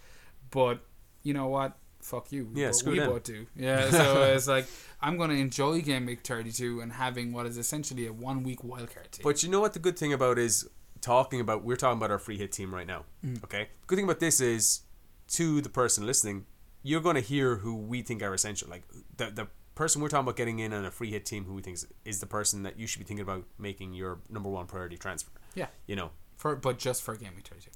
But 0.51 0.79
you 1.23 1.33
know 1.33 1.47
what? 1.47 1.77
Fuck 2.05 2.31
you. 2.31 2.51
Yeah, 2.53 2.67
But 2.67 2.75
screw 2.75 2.91
we 2.91 2.99
both 2.99 3.23
do. 3.23 3.47
Yeah, 3.55 3.89
so 3.89 4.23
it's 4.25 4.47
like 4.47 4.67
I'm 5.01 5.17
going 5.17 5.31
to 5.31 5.35
enjoy 5.35 5.81
game 5.81 6.05
week 6.05 6.21
32 6.21 6.81
and 6.81 6.91
having 6.91 7.33
what 7.33 7.47
is 7.47 7.57
essentially 7.57 8.05
a 8.05 8.13
one 8.13 8.43
week 8.43 8.59
wildcard 8.59 9.09
team. 9.09 9.23
But 9.23 9.41
you 9.41 9.49
know 9.49 9.59
what 9.59 9.73
the 9.73 9.79
good 9.79 9.97
thing 9.97 10.13
about 10.13 10.37
is 10.37 10.69
talking 11.01 11.39
about 11.39 11.63
we're 11.63 11.75
talking 11.75 11.97
about 11.97 12.11
our 12.11 12.19
free 12.19 12.37
hit 12.37 12.51
team 12.51 12.73
right 12.73 12.85
now. 12.85 13.05
Mm. 13.25 13.43
Okay. 13.43 13.69
Good 13.87 13.95
thing 13.95 14.05
about 14.05 14.19
this 14.19 14.39
is 14.39 14.81
to 15.29 15.61
the 15.61 15.69
person 15.69 16.05
listening, 16.05 16.45
you're 16.83 17.01
going 17.01 17.15
to 17.15 17.21
hear 17.21 17.55
who 17.55 17.75
we 17.75 18.03
think 18.03 18.21
are 18.21 18.35
essential. 18.35 18.69
Like 18.69 18.83
the 19.17 19.31
the 19.31 19.47
person 19.73 19.99
we're 19.99 20.09
talking 20.09 20.25
about 20.25 20.35
getting 20.35 20.59
in 20.59 20.73
on 20.73 20.85
a 20.85 20.91
free 20.91 21.09
hit 21.09 21.25
team 21.25 21.45
who 21.45 21.55
we 21.55 21.63
think 21.63 21.77
is, 21.77 21.87
is 22.05 22.19
the 22.19 22.27
person 22.27 22.61
that 22.63 22.77
you 22.77 22.85
should 22.85 22.99
be 22.99 23.05
thinking 23.05 23.23
about 23.23 23.45
making 23.57 23.95
your 23.95 24.19
number 24.29 24.49
one 24.49 24.67
priority 24.67 24.97
transfer. 24.97 25.31
Yeah. 25.55 25.67
You 25.87 25.95
know, 25.95 26.11
For 26.37 26.55
but 26.55 26.77
just 26.77 27.01
for 27.01 27.15
game 27.15 27.31
week 27.35 27.47
thirty 27.47 27.67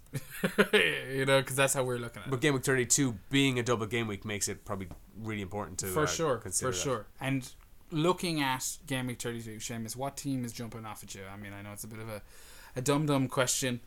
two, 0.71 0.77
you 1.17 1.25
know, 1.25 1.39
because 1.39 1.55
that's 1.55 1.73
how 1.73 1.83
we're 1.83 1.97
looking 1.97 2.21
at 2.21 2.27
it. 2.27 2.31
but 2.31 2.41
game 2.41 2.53
week 2.53 2.63
32 2.63 3.17
being 3.29 3.57
a 3.57 3.63
double 3.63 3.85
game 3.85 4.07
week 4.07 4.25
makes 4.25 4.47
it 4.47 4.65
probably 4.65 4.87
really 5.17 5.41
important 5.41 5.79
to 5.79 5.87
for 5.87 6.03
uh, 6.03 6.07
sure, 6.07 6.39
for 6.39 6.49
that. 6.49 6.75
sure. 6.75 7.05
And 7.21 7.49
looking 7.91 8.41
at 8.41 8.77
game 8.85 9.07
week 9.07 9.21
thirty 9.21 9.41
two, 9.41 9.57
Seamus, 9.57 9.95
what 9.95 10.17
team 10.17 10.43
is 10.45 10.51
jumping 10.51 10.85
off 10.85 11.03
at 11.03 11.15
you? 11.15 11.21
I 11.31 11.37
mean, 11.37 11.53
I 11.53 11.61
know 11.61 11.71
it's 11.71 11.83
a 11.83 11.87
bit 11.87 11.99
of 11.99 12.09
a, 12.09 12.21
a 12.75 12.81
dumb 12.81 13.05
dumb 13.05 13.27
question, 13.27 13.79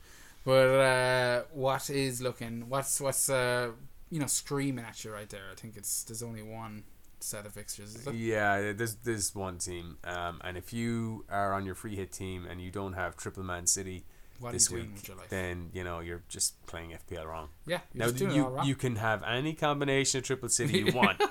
but 0.45 0.69
uh, 0.69 1.43
what 1.53 1.91
is 1.91 2.23
looking? 2.23 2.69
What's 2.69 3.01
what's 3.01 3.29
uh, 3.29 3.73
you 4.11 4.21
know 4.21 4.27
screaming 4.27 4.85
at 4.85 5.05
you 5.05 5.13
right 5.13 5.29
there? 5.29 5.45
I 5.51 5.55
think 5.55 5.77
it's 5.77 6.05
there's 6.05 6.23
only 6.23 6.43
one 6.43 6.85
set 7.21 7.47
of 7.47 7.53
fixtures. 7.53 7.97
Yeah, 8.13 8.73
there's 8.73 8.97
there's 8.97 9.35
one 9.35 9.59
team, 9.59 9.99
um, 10.05 10.41
and 10.45 10.57
if 10.57 10.73
you 10.73 11.25
are 11.29 11.53
on 11.53 11.65
your 11.65 11.75
free 11.75 11.97
hit 11.97 12.13
team 12.13 12.47
and 12.49 12.61
you 12.61 12.71
don't 12.71 12.95
have 12.95 13.17
triple 13.17 13.43
Man 13.43 13.67
City 13.67 14.05
What 14.42 14.52
this 14.52 14.70
week, 14.70 14.88
then 15.28 15.70
you 15.72 15.85
know 15.85 16.00
you're 16.00 16.22
just 16.28 16.64
playing 16.66 16.90
FPL 16.90 17.26
wrong. 17.26 17.48
yeah, 17.66 17.81
Now 17.94 18.07
just 18.07 18.16
doing 18.18 18.37
it 18.37 18.40
all 18.40 18.59
you 18.64 18.70
you 18.70 18.74
can 18.74 18.96
have 18.96 19.22
any 19.22 19.55
combination 19.55 20.18
of 20.18 20.24
triple 20.24 20.48
City 20.48 20.81
you 20.81 20.92
want. 20.94 21.22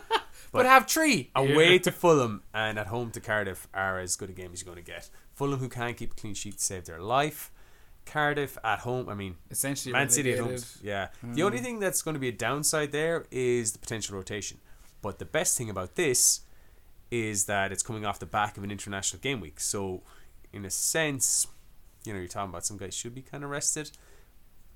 but, 0.52 0.66
have 0.66 0.88
three 0.88 1.30
Away 1.36 1.78
to 1.80 1.92
Fulham 2.02 2.44
and 2.54 2.80
at 2.80 2.88
home 2.88 3.12
to 3.12 3.20
Cardiff 3.20 3.68
are 3.74 4.00
as 4.00 4.16
good 4.16 4.30
a 4.30 4.34
game 4.34 4.52
as 4.54 4.62
you're 4.62 4.74
going 4.74 4.84
to 4.84 4.92
get. 4.92 5.10
Fulham, 5.34 5.60
who 5.60 5.70
can't 5.70 5.98
keep 5.98 6.14
a 6.14 6.16
clean 6.16 6.34
sheet, 6.34 6.58
to 6.58 6.64
save 6.64 6.86
their 6.86 7.02
life. 7.02 7.52
Cardiff 8.06 8.58
at 8.64 8.80
home. 8.80 9.10
I 9.10 9.14
mean, 9.14 9.36
essentially 9.50 9.94
Man 9.94 10.10
City 10.10 10.34
at 10.34 10.40
home. 10.40 10.58
Yeah. 10.82 11.10
Hmm. 11.22 11.34
The 11.34 11.44
only 11.44 11.60
thing 11.60 11.80
that's 11.80 12.02
going 12.02 12.16
to 12.16 12.20
be 12.20 12.30
a 12.30 12.32
downside 12.32 12.92
there 12.92 13.26
is 13.30 13.74
the 13.74 13.80
potential 13.80 14.16
rotation. 14.16 14.58
But 15.02 15.20
the 15.20 15.26
best 15.26 15.58
thing 15.58 15.70
about 15.70 15.96
this 15.96 16.42
is 17.10 17.46
that 17.46 17.72
it's 17.72 17.84
coming 17.84 18.06
off 18.06 18.20
the 18.20 18.26
back 18.26 18.58
of 18.58 18.64
an 18.64 18.72
international 18.72 19.20
game 19.20 19.42
week. 19.42 19.60
So, 19.60 20.02
in 20.54 20.64
a 20.66 20.70
sense, 20.70 21.48
you 22.06 22.14
know, 22.14 22.20
you're 22.20 22.28
talking 22.28 22.50
about 22.50 22.66
some 22.66 22.78
guys 22.78 22.94
should 22.94 23.14
be 23.16 23.22
kind 23.22 23.44
of 23.44 23.50
rested. 23.50 23.92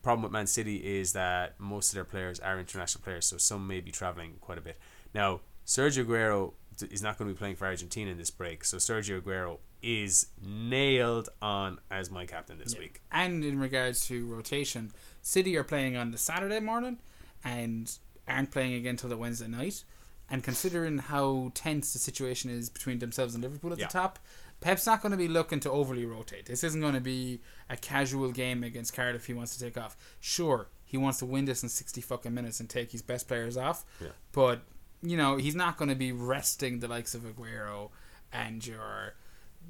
Problem 0.04 0.24
with 0.24 0.32
Man 0.32 0.48
City 0.48 1.00
is 1.00 1.14
that 1.14 1.60
most 1.60 1.90
of 1.90 1.96
their 1.96 2.04
players 2.04 2.40
are 2.40 2.60
international 2.60 3.04
players, 3.04 3.26
so 3.26 3.38
some 3.38 3.66
may 3.68 3.80
be 3.82 3.92
traveling 3.92 4.36
quite 4.42 4.58
a 4.58 4.62
bit. 4.62 4.78
Now, 5.14 5.42
Sergio 5.66 6.06
Aguero 6.06 6.54
is 6.92 7.02
not 7.02 7.18
going 7.18 7.28
to 7.30 7.34
be 7.34 7.38
playing 7.38 7.56
for 7.56 7.66
Argentina 7.66 8.12
in 8.12 8.18
this 8.18 8.30
break, 8.30 8.64
so 8.64 8.78
Sergio 8.78 9.20
Aguero 9.20 9.58
is 9.82 10.28
nailed 10.44 11.30
on 11.42 11.80
as 11.90 12.12
my 12.12 12.26
captain 12.26 12.58
this 12.60 12.74
Yeah. 12.74 12.80
week. 12.80 13.02
And 13.12 13.44
in 13.44 13.60
regards 13.60 14.06
to 14.08 14.28
rotation, 14.28 14.92
City 15.22 15.58
are 15.58 15.64
playing 15.64 15.96
on 15.96 16.12
the 16.12 16.18
Saturday 16.20 16.60
morning 16.60 17.00
and 17.44 17.92
aren't 18.28 18.52
playing 18.52 18.74
again 18.74 18.98
till 18.98 19.10
the 19.10 19.18
Wednesday 19.18 19.48
night. 19.48 19.84
And 20.30 20.44
considering 20.44 20.98
how 20.98 21.52
tense 21.54 21.94
the 21.94 22.00
situation 22.00 22.50
is 22.50 22.70
between 22.72 22.98
themselves 22.98 23.36
and 23.36 23.44
Liverpool 23.44 23.72
at 23.74 23.78
Yeah. 23.80 23.86
the 23.88 23.94
top, 23.94 24.18
Pep's 24.66 24.88
not 24.88 25.00
going 25.04 25.12
to 25.12 25.18
be 25.18 25.28
looking 25.28 25.60
to 25.60 25.70
overly 25.70 26.06
rotate. 26.08 26.48
This 26.48 26.64
isn't 26.64 26.82
going 26.82 26.96
to 26.96 27.00
be 27.00 27.40
a 27.70 27.78
casual 27.78 28.32
game 28.32 28.64
against 28.64 28.96
Cardiff 28.96 29.22
if 29.22 29.28
he 29.28 29.34
wants 29.36 29.56
to 29.56 29.64
take 29.64 29.78
off. 29.78 29.96
Sure, 30.20 30.70
he 30.84 30.98
wants 30.98 31.20
to 31.20 31.26
win 31.28 31.46
this 31.46 31.62
in 31.62 31.70
60 31.70 32.02
fucking 32.02 32.34
minutes 32.34 32.60
and 32.60 32.68
take 32.68 32.92
his 32.92 33.04
best 33.04 33.28
players 33.28 33.58
off. 33.58 33.86
Yeah. 34.02 34.08
But, 34.32 34.64
you 35.04 35.18
know, 35.18 35.38
he's 35.38 35.54
not 35.54 35.78
going 35.78 35.90
to 35.90 35.96
be 35.96 36.12
resting 36.12 36.80
the 36.80 36.88
likes 36.88 37.14
of 37.14 37.22
Aguero 37.22 37.92
and 38.34 38.66
your, 38.66 39.14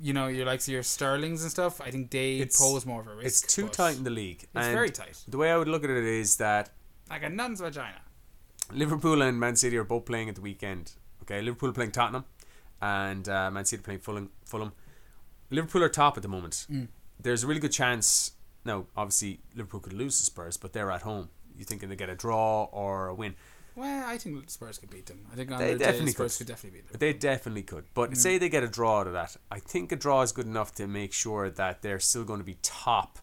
you 0.01 0.13
know, 0.13 0.27
your 0.27 0.45
likes 0.45 0.65
of 0.69 0.73
your 0.73 0.81
Sterlings 0.83 1.41
and 1.41 1.51
stuff. 1.51 1.81
I 1.81 1.91
think 1.91 2.09
they 2.11 2.35
It's- 2.37 2.57
pose 2.57 2.85
more 2.85 3.01
of 3.01 3.07
a 3.07 3.15
risk. 3.15 3.43
It's 3.43 3.53
too 3.53 3.67
tight 3.67 3.97
in 3.97 4.05
the 4.05 4.09
league. 4.11 4.43
It's 4.43 4.51
and 4.53 4.73
very 4.73 4.91
tight. 4.91 5.17
The 5.27 5.37
way 5.37 5.51
I 5.51 5.57
would 5.57 5.67
look 5.67 5.83
at 5.83 5.89
it 5.89 6.05
is 6.05 6.37
that 6.37 6.69
Like 7.09 7.23
a 7.23 7.29
nun's 7.29 7.59
vagina. 7.59 7.99
Liverpool 8.71 9.21
and 9.21 9.37
Man 9.41 9.57
City 9.57 9.75
are 9.75 9.83
both 9.83 10.05
playing 10.05 10.29
at 10.29 10.35
the 10.35 10.41
weekend. 10.41 10.93
Okay, 11.23 11.41
Liverpool 11.41 11.73
playing 11.73 11.91
Tottenham, 11.91 12.23
and 12.81 13.27
uh, 13.27 13.51
Man 13.51 13.65
City 13.65 13.83
playing 13.83 13.99
Fulham. 13.99 14.31
Fulham. 14.45 14.71
Liverpool 15.55 15.83
are 15.83 15.89
top 15.89 16.17
at 16.17 16.23
the 16.23 16.29
moment. 16.29 16.67
Mm. 16.71 16.87
There's 17.19 17.43
a 17.43 17.47
really 17.47 17.59
good 17.59 17.71
chance. 17.71 18.31
Now, 18.63 18.85
obviously, 18.97 19.39
Liverpool 19.55 19.79
could 19.79 19.93
lose 19.93 20.17
to 20.19 20.23
Spurs, 20.25 20.57
but 20.57 20.73
they're 20.73 20.91
at 20.91 21.01
home. 21.03 21.29
You 21.57 21.63
thinking 21.65 21.89
they 21.89 21.95
get 21.95 22.09
a 22.09 22.15
draw 22.15 22.65
or 22.65 23.07
a 23.07 23.15
win? 23.15 23.35
Well, 23.75 24.03
I 24.07 24.17
think 24.17 24.49
Spurs 24.49 24.77
could 24.77 24.89
beat 24.89 25.05
them. 25.05 25.25
I 25.31 25.35
think 25.35 25.51
on 25.51 25.59
They 25.59 25.69
their 25.69 25.77
day, 25.77 25.85
definitely 25.85 26.11
Spurs 26.13 26.37
could. 26.37 26.47
could 26.47 26.53
definitely 26.53 26.79
beat 26.79 26.85
them. 26.87 26.91
But 26.93 26.99
they 27.01 27.13
definitely 27.13 27.63
could. 27.63 27.85
But 27.93 28.11
Mm. 28.11 28.17
say 28.17 28.37
they 28.37 28.49
get 28.49 28.63
a 28.63 28.67
draw 28.67 29.01
out 29.01 29.07
of 29.07 29.13
that, 29.13 29.35
I 29.51 29.59
think 29.59 29.91
a 29.91 29.95
draw 29.95 30.21
is 30.21 30.31
good 30.31 30.45
enough 30.45 30.73
to 30.75 30.87
make 30.87 31.11
sure 31.13 31.49
that 31.49 31.81
they're 31.81 31.99
still 31.99 32.23
going 32.23 32.39
to 32.39 32.45
be 32.45 32.57
top, 32.61 33.19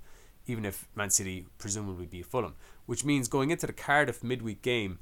even 0.47 0.65
if 0.65 0.87
Man 0.95 1.11
City 1.11 1.47
presumably 1.59 2.07
beat 2.07 2.27
Fulham. 2.27 2.55
Which 2.87 3.05
means 3.05 3.29
going 3.29 3.51
into 3.51 3.67
the 3.67 3.73
Cardiff 3.73 4.23
midweek 4.23 4.61
game, 4.63 4.99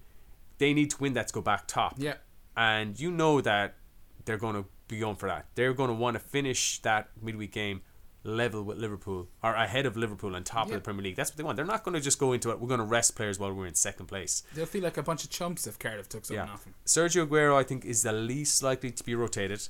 they 0.58 0.72
need 0.72 0.90
to 0.90 0.98
win 0.98 1.14
that 1.14 1.28
to 1.28 1.34
go 1.34 1.40
back 1.42 1.66
top. 1.66 1.94
Yeah, 1.98 2.14
and 2.56 2.98
you 3.00 3.10
know 3.10 3.40
that 3.40 3.76
they're 4.24 4.36
going 4.38 4.54
to 4.54 4.68
be 4.94 5.00
going 5.00 5.16
for 5.16 5.28
that. 5.28 5.46
They're 5.54 5.72
going 5.74 5.88
to 5.88 5.94
want 5.94 6.14
to 6.14 6.20
finish 6.20 6.80
that 6.82 7.08
midweek 7.20 7.52
game 7.52 7.82
level 8.22 8.62
with 8.62 8.76
Liverpool 8.76 9.28
or 9.42 9.54
ahead 9.54 9.86
of 9.86 9.96
Liverpool 9.96 10.34
and 10.34 10.44
top 10.44 10.68
Yeah. 10.68 10.74
of 10.74 10.80
the 10.80 10.84
Premier 10.84 11.02
League. 11.02 11.16
That's 11.16 11.30
what 11.30 11.38
they 11.38 11.42
want. 11.42 11.56
They're 11.56 11.64
not 11.64 11.84
going 11.84 11.94
to 11.94 12.00
just 12.00 12.18
go 12.18 12.32
into 12.34 12.50
it. 12.50 12.60
We're 12.60 12.68
going 12.68 12.80
to 12.80 12.84
rest 12.86 13.16
players 13.16 13.38
while 13.38 13.52
we're 13.52 13.66
in 13.66 13.74
second 13.74 14.06
place. 14.06 14.42
they'll 14.54 14.66
feel 14.66 14.82
like 14.82 14.98
a 14.98 15.02
bunch 15.02 15.24
of 15.24 15.30
chumps 15.30 15.66
if 15.66 15.78
Cardiff 15.78 16.08
took 16.08 16.24
something 16.26 16.44
Yeah. 16.46 16.52
off 16.52 16.64
them. 16.64 16.74
Sergio 16.84 17.26
Aguero, 17.26 17.56
I 17.56 17.62
think, 17.62 17.84
is 17.86 18.02
the 18.02 18.12
least 18.12 18.62
likely 18.62 18.90
to 18.90 19.02
be 19.04 19.14
rotated. 19.14 19.66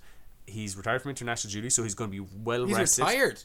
He's 0.46 0.76
retired 0.76 1.02
from 1.02 1.10
international 1.10 1.52
duty, 1.52 1.70
so 1.70 1.84
he's 1.84 1.94
going 1.94 2.10
to 2.10 2.22
be 2.24 2.28
well 2.42 2.66
rested. 2.66 2.68
He's 2.68 2.78
rested. 2.78 3.04
retired. 3.06 3.42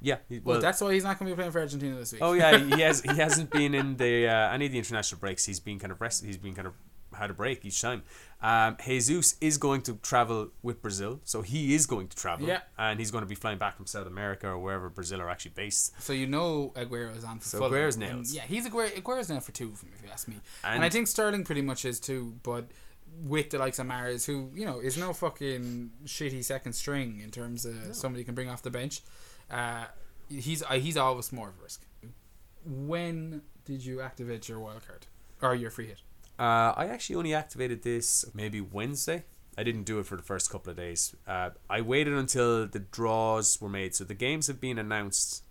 Yeah, 0.00 0.16
he- 0.30 0.38
Well, 0.38 0.54
well, 0.54 0.60
that's 0.62 0.80
why 0.80 0.94
he's 0.94 1.04
not 1.04 1.18
going 1.18 1.28
to 1.28 1.34
be 1.34 1.36
playing 1.36 1.52
for 1.52 1.60
Argentina 1.60 1.94
this 1.96 2.12
week. 2.12 2.22
Oh 2.22 2.32
yeah, 2.32 2.56
he 2.56 2.80
has. 2.80 3.02
He 3.02 3.08
hasn't 3.16 3.50
been 3.50 3.74
in 3.74 3.98
the 3.98 4.26
uh, 4.26 4.52
any 4.52 4.64
of 4.66 4.72
the 4.72 4.78
international 4.78 5.18
breaks. 5.20 5.44
He's 5.44 5.60
been 5.60 5.78
kind 5.78 5.92
of 5.92 6.00
rested. 6.00 6.26
He's 6.26 6.38
been 6.38 6.54
kind 6.54 6.66
of 6.66 6.72
had 7.14 7.30
a 7.30 7.34
break 7.34 7.64
each 7.64 7.80
time. 7.80 8.02
Um, 8.42 8.76
Jesus 8.84 9.36
is 9.40 9.56
going 9.56 9.80
to 9.82 9.94
travel 10.02 10.50
with 10.62 10.82
Brazil, 10.82 11.20
so 11.24 11.40
he 11.40 11.74
is 11.74 11.86
going 11.86 12.08
to 12.08 12.16
travel. 12.16 12.46
Yeah. 12.46 12.60
and 12.76 12.98
he's 12.98 13.10
going 13.10 13.22
to 13.22 13.28
be 13.28 13.34
flying 13.34 13.56
back 13.58 13.76
from 13.76 13.86
South 13.86 14.06
America 14.06 14.48
or 14.48 14.58
wherever 14.58 14.90
Brazil 14.90 15.20
are 15.22 15.30
actually 15.30 15.52
based. 15.54 15.98
So 16.02 16.12
you 16.12 16.26
know 16.26 16.72
Aguero 16.76 17.16
is 17.16 17.24
on 17.24 17.38
for 17.38 17.46
So 17.48 17.58
Fulham. 17.58 17.72
Aguero's 17.72 17.96
And. 17.96 18.26
Yeah, 18.30 18.42
he's 18.42 18.68
Aguero, 18.68 18.90
Aguero's 19.00 19.28
nailed 19.30 19.44
for 19.44 19.52
two 19.52 19.68
of 19.68 19.80
them, 19.80 19.90
if 19.96 20.04
you 20.04 20.10
ask 20.12 20.28
me. 20.28 20.36
And, 20.62 20.74
And- 20.76 20.84
I 20.84 20.90
think 20.90 21.08
Sterling 21.08 21.44
pretty 21.44 21.62
much 21.62 21.84
is 21.86 21.98
too, 21.98 22.34
but 22.42 22.66
with 23.24 23.48
the 23.50 23.58
likes 23.58 23.78
of 23.78 23.86
Mahrez, 23.86 24.26
who, 24.26 24.50
you 24.54 24.66
know, 24.66 24.80
is 24.80 24.98
no 24.98 25.12
fucking 25.14 25.90
shitty 26.04 26.44
second 26.44 26.72
string 26.74 27.20
in 27.24 27.30
terms 27.30 27.64
of 27.64 27.94
somebody 27.94 28.20
you 28.20 28.24
can 28.26 28.34
bring 28.34 28.48
off 28.50 28.60
the 28.62 28.70
bench, 28.70 29.02
uh, 29.50 29.84
he's 30.28 30.62
uh, 30.64 30.72
he's 30.72 30.96
always 30.96 31.32
more 31.32 31.48
of 31.48 31.54
a 31.60 31.62
risk. 31.62 31.82
When 32.64 33.42
did 33.64 33.84
you 33.84 34.00
activate 34.00 34.48
your 34.48 34.58
wild 34.58 34.86
card? 34.86 35.06
Or 35.42 35.54
your 35.54 35.70
free 35.70 35.86
hit? 35.86 36.00
Uh, 36.38 36.72
I 36.76 36.86
actually 36.88 37.16
only 37.16 37.34
activated 37.34 37.82
this 37.82 38.24
maybe 38.34 38.60
Wednesday. 38.60 39.24
I 39.56 39.62
didn't 39.62 39.84
do 39.84 40.00
it 40.00 40.06
for 40.06 40.16
the 40.16 40.22
first 40.22 40.50
couple 40.50 40.70
of 40.70 40.76
days. 40.76 41.14
Uh, 41.28 41.50
I 41.70 41.80
waited 41.80 42.14
until 42.14 42.66
the 42.66 42.80
draws 42.80 43.60
were 43.60 43.68
made. 43.68 43.94
So 43.94 44.02
the 44.04 44.14
games 44.14 44.48
have 44.48 44.60
been 44.60 44.78
announced 44.78 45.44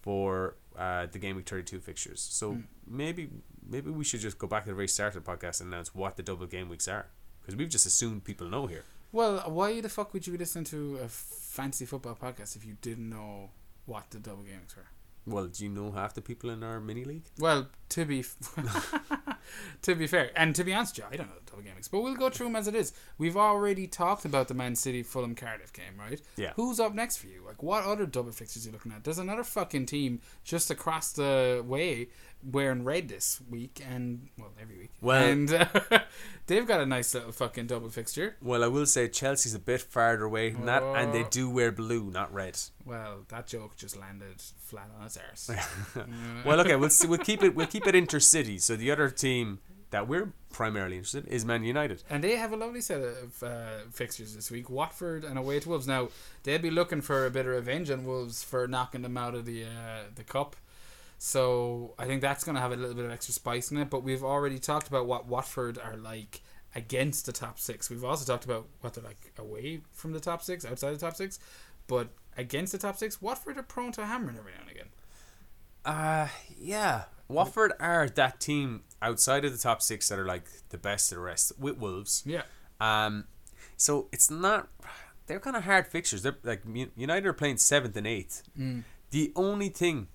for 0.00 0.56
uh, 0.76 1.06
the 1.12 1.18
game 1.18 1.36
week 1.36 1.48
thirty 1.48 1.62
two 1.64 1.80
fixtures. 1.80 2.20
So 2.20 2.52
Mm. 2.52 2.64
maybe 2.86 3.28
maybe 3.68 3.90
we 3.90 4.04
should 4.04 4.20
just 4.20 4.38
go 4.38 4.46
back 4.46 4.64
to 4.64 4.70
the 4.70 4.74
very 4.74 4.88
start 4.88 5.14
of 5.14 5.24
the 5.24 5.30
podcast 5.30 5.60
and 5.60 5.72
announce 5.72 5.94
what 5.94 6.16
the 6.16 6.22
double 6.22 6.46
game 6.46 6.68
weeks 6.68 6.88
are 6.88 7.06
because 7.40 7.54
we've 7.56 7.68
just 7.68 7.86
assumed 7.86 8.24
people 8.24 8.48
know 8.48 8.66
here. 8.66 8.84
Well, 9.12 9.38
why 9.50 9.80
the 9.82 9.88
fuck 9.90 10.12
would 10.14 10.26
you 10.26 10.36
listen 10.38 10.64
to 10.64 10.96
a 11.02 11.08
fancy 11.08 11.84
football 11.84 12.14
podcast 12.16 12.56
if 12.56 12.64
you 12.64 12.76
didn't 12.80 13.10
know 13.10 13.50
what 13.84 14.10
the 14.10 14.18
double 14.18 14.42
games 14.44 14.74
were? 14.74 14.86
Well, 15.26 15.46
do 15.46 15.62
you 15.64 15.70
know 15.70 15.92
half 15.92 16.14
the 16.14 16.22
people 16.22 16.50
in 16.50 16.62
our 16.64 16.80
mini 16.80 17.04
league? 17.04 17.26
Well, 17.38 17.68
to 17.92 18.04
be 18.04 18.20
f- 18.20 18.36
to 19.82 19.94
be 19.94 20.06
fair, 20.06 20.30
and 20.36 20.54
to 20.54 20.64
be 20.64 20.72
honest, 20.74 20.96
Joe, 20.96 21.04
I 21.10 21.16
don't 21.16 21.28
know 21.28 21.34
the 21.44 21.50
double 21.50 21.62
games, 21.62 21.88
but 21.88 22.02
we'll 22.02 22.14
go 22.14 22.30
through 22.30 22.46
them 22.46 22.56
as 22.56 22.68
it 22.68 22.74
is. 22.74 22.92
We've 23.18 23.36
already 23.36 23.86
talked 23.86 24.24
about 24.24 24.48
the 24.48 24.54
Man 24.54 24.74
City 24.76 25.02
Fulham 25.02 25.34
Cardiff 25.34 25.72
game, 25.72 25.94
right? 25.98 26.20
Yeah. 26.36 26.52
Who's 26.56 26.80
up 26.80 26.94
next 26.94 27.18
for 27.18 27.26
you? 27.26 27.42
Like, 27.46 27.62
what 27.62 27.84
other 27.84 28.06
double 28.06 28.32
fixtures 28.32 28.64
are 28.64 28.68
you 28.68 28.72
looking 28.72 28.92
at? 28.92 29.04
There's 29.04 29.18
another 29.18 29.44
fucking 29.44 29.86
team 29.86 30.20
just 30.44 30.70
across 30.70 31.12
the 31.12 31.62
way 31.66 32.08
wearing 32.50 32.82
red 32.82 33.08
this 33.08 33.40
week, 33.50 33.80
and 33.88 34.28
well, 34.38 34.50
every 34.60 34.76
week. 34.78 34.90
Well- 35.00 35.22
and 35.22 35.52
uh, 35.52 35.66
they've 36.48 36.66
got 36.66 36.80
a 36.80 36.86
nice 36.86 37.14
little 37.14 37.30
fucking 37.32 37.66
double 37.68 37.88
fixture. 37.88 38.36
Well, 38.42 38.64
I 38.64 38.66
will 38.66 38.86
say 38.86 39.06
Chelsea's 39.08 39.54
a 39.54 39.58
bit 39.60 39.80
farther 39.82 40.24
away 40.24 40.50
than 40.50 40.66
that, 40.66 40.82
and 40.82 41.12
they 41.12 41.22
Oh. 41.24 41.28
do 41.30 41.48
wear 41.50 41.70
blue, 41.70 42.10
not 42.10 42.32
red. 42.34 42.58
Well, 42.84 43.18
that 43.28 43.46
joke 43.46 43.76
just 43.76 43.96
landed 43.96 44.40
flat 44.40 44.90
on 44.98 45.06
its 45.06 45.16
arse. 45.16 45.50
well, 46.44 46.60
okay, 46.62 46.74
we'll 46.74 46.90
see, 46.90 47.06
we'll 47.06 47.18
keep 47.18 47.44
it 47.44 47.54
we'll 47.54 47.68
keep 47.68 47.81
it 47.86 47.94
intercity. 47.94 48.60
So 48.60 48.76
the 48.76 48.90
other 48.90 49.08
team 49.10 49.60
that 49.90 50.08
we're 50.08 50.32
primarily 50.50 50.96
interested 50.96 51.26
in 51.26 51.32
is 51.32 51.44
Man 51.44 51.64
United. 51.64 52.02
And 52.10 52.22
they 52.22 52.36
have 52.36 52.52
a 52.52 52.56
lovely 52.56 52.80
set 52.80 53.00
of 53.00 53.42
uh, 53.42 53.78
fixtures 53.90 54.34
this 54.34 54.50
week. 54.50 54.68
Watford 54.68 55.24
and 55.24 55.38
away 55.38 55.60
to 55.60 55.68
Wolves. 55.68 55.86
Now 55.86 56.08
they'll 56.42 56.58
be 56.58 56.70
looking 56.70 57.00
for 57.00 57.26
a 57.26 57.30
bit 57.30 57.46
of 57.46 57.52
revenge 57.52 57.90
on 57.90 58.04
Wolves 58.04 58.42
for 58.42 58.66
knocking 58.66 59.02
them 59.02 59.16
out 59.16 59.34
of 59.34 59.44
the 59.44 59.64
uh, 59.64 60.04
the 60.14 60.24
cup. 60.24 60.56
So 61.18 61.94
I 61.98 62.06
think 62.06 62.20
that's 62.20 62.42
going 62.42 62.56
to 62.56 62.60
have 62.60 62.72
a 62.72 62.76
little 62.76 62.96
bit 62.96 63.04
of 63.04 63.10
extra 63.12 63.32
spice 63.32 63.70
in 63.70 63.78
it. 63.78 63.90
But 63.90 64.02
we've 64.02 64.24
already 64.24 64.58
talked 64.58 64.88
about 64.88 65.06
what 65.06 65.26
Watford 65.26 65.78
are 65.78 65.96
like 65.96 66.40
against 66.74 67.26
the 67.26 67.32
top 67.32 67.58
six. 67.58 67.90
We've 67.90 68.04
also 68.04 68.24
talked 68.24 68.44
about 68.44 68.66
what 68.80 68.94
they're 68.94 69.04
like 69.04 69.32
away 69.38 69.82
from 69.92 70.12
the 70.12 70.20
top 70.20 70.42
six, 70.42 70.64
outside 70.64 70.92
the 70.92 70.98
top 70.98 71.16
six. 71.16 71.38
But 71.86 72.08
against 72.36 72.72
the 72.72 72.78
top 72.78 72.96
six, 72.96 73.20
Watford 73.20 73.58
are 73.58 73.62
prone 73.62 73.92
to 73.92 74.06
hammering 74.06 74.36
every 74.36 74.52
now 74.52 74.62
and 74.62 74.70
again. 74.70 74.88
Uh 75.84 76.28
yeah. 76.58 77.04
Watford 77.32 77.72
are 77.80 78.08
that 78.08 78.40
team 78.40 78.82
outside 79.00 79.44
of 79.44 79.52
the 79.52 79.58
top 79.58 79.82
six 79.82 80.08
that 80.08 80.18
are 80.18 80.26
like 80.26 80.44
the 80.70 80.78
best 80.78 81.10
of 81.12 81.16
the 81.16 81.22
rest 81.22 81.52
with 81.58 81.78
Wolves. 81.78 82.22
Yeah. 82.26 82.42
Um, 82.80 83.24
so 83.76 84.08
it's 84.12 84.30
not. 84.30 84.68
They're 85.26 85.40
kind 85.40 85.56
of 85.56 85.64
hard 85.64 85.86
fixtures. 85.86 86.22
They're 86.22 86.36
like 86.42 86.62
United 86.96 87.26
are 87.26 87.32
playing 87.32 87.58
seventh 87.58 87.96
and 87.96 88.06
eighth. 88.06 88.42
Mm. 88.58 88.84
The 89.10 89.32
only 89.36 89.68
thing 89.68 90.08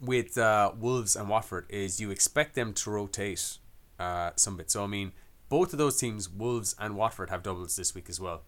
with 0.00 0.36
uh, 0.36 0.72
Wolves 0.78 1.16
and 1.16 1.28
Watford 1.28 1.66
is 1.68 2.00
you 2.00 2.10
expect 2.10 2.54
them 2.54 2.72
to 2.74 2.90
rotate 2.90 3.58
uh, 3.98 4.30
some 4.36 4.56
bit. 4.56 4.70
So 4.70 4.84
I 4.84 4.86
mean, 4.86 5.12
both 5.48 5.72
of 5.72 5.78
those 5.78 5.98
teams, 5.98 6.28
Wolves 6.28 6.74
and 6.78 6.96
Watford, 6.96 7.30
have 7.30 7.42
doubles 7.42 7.76
this 7.76 7.94
week 7.94 8.08
as 8.08 8.20
well. 8.20 8.42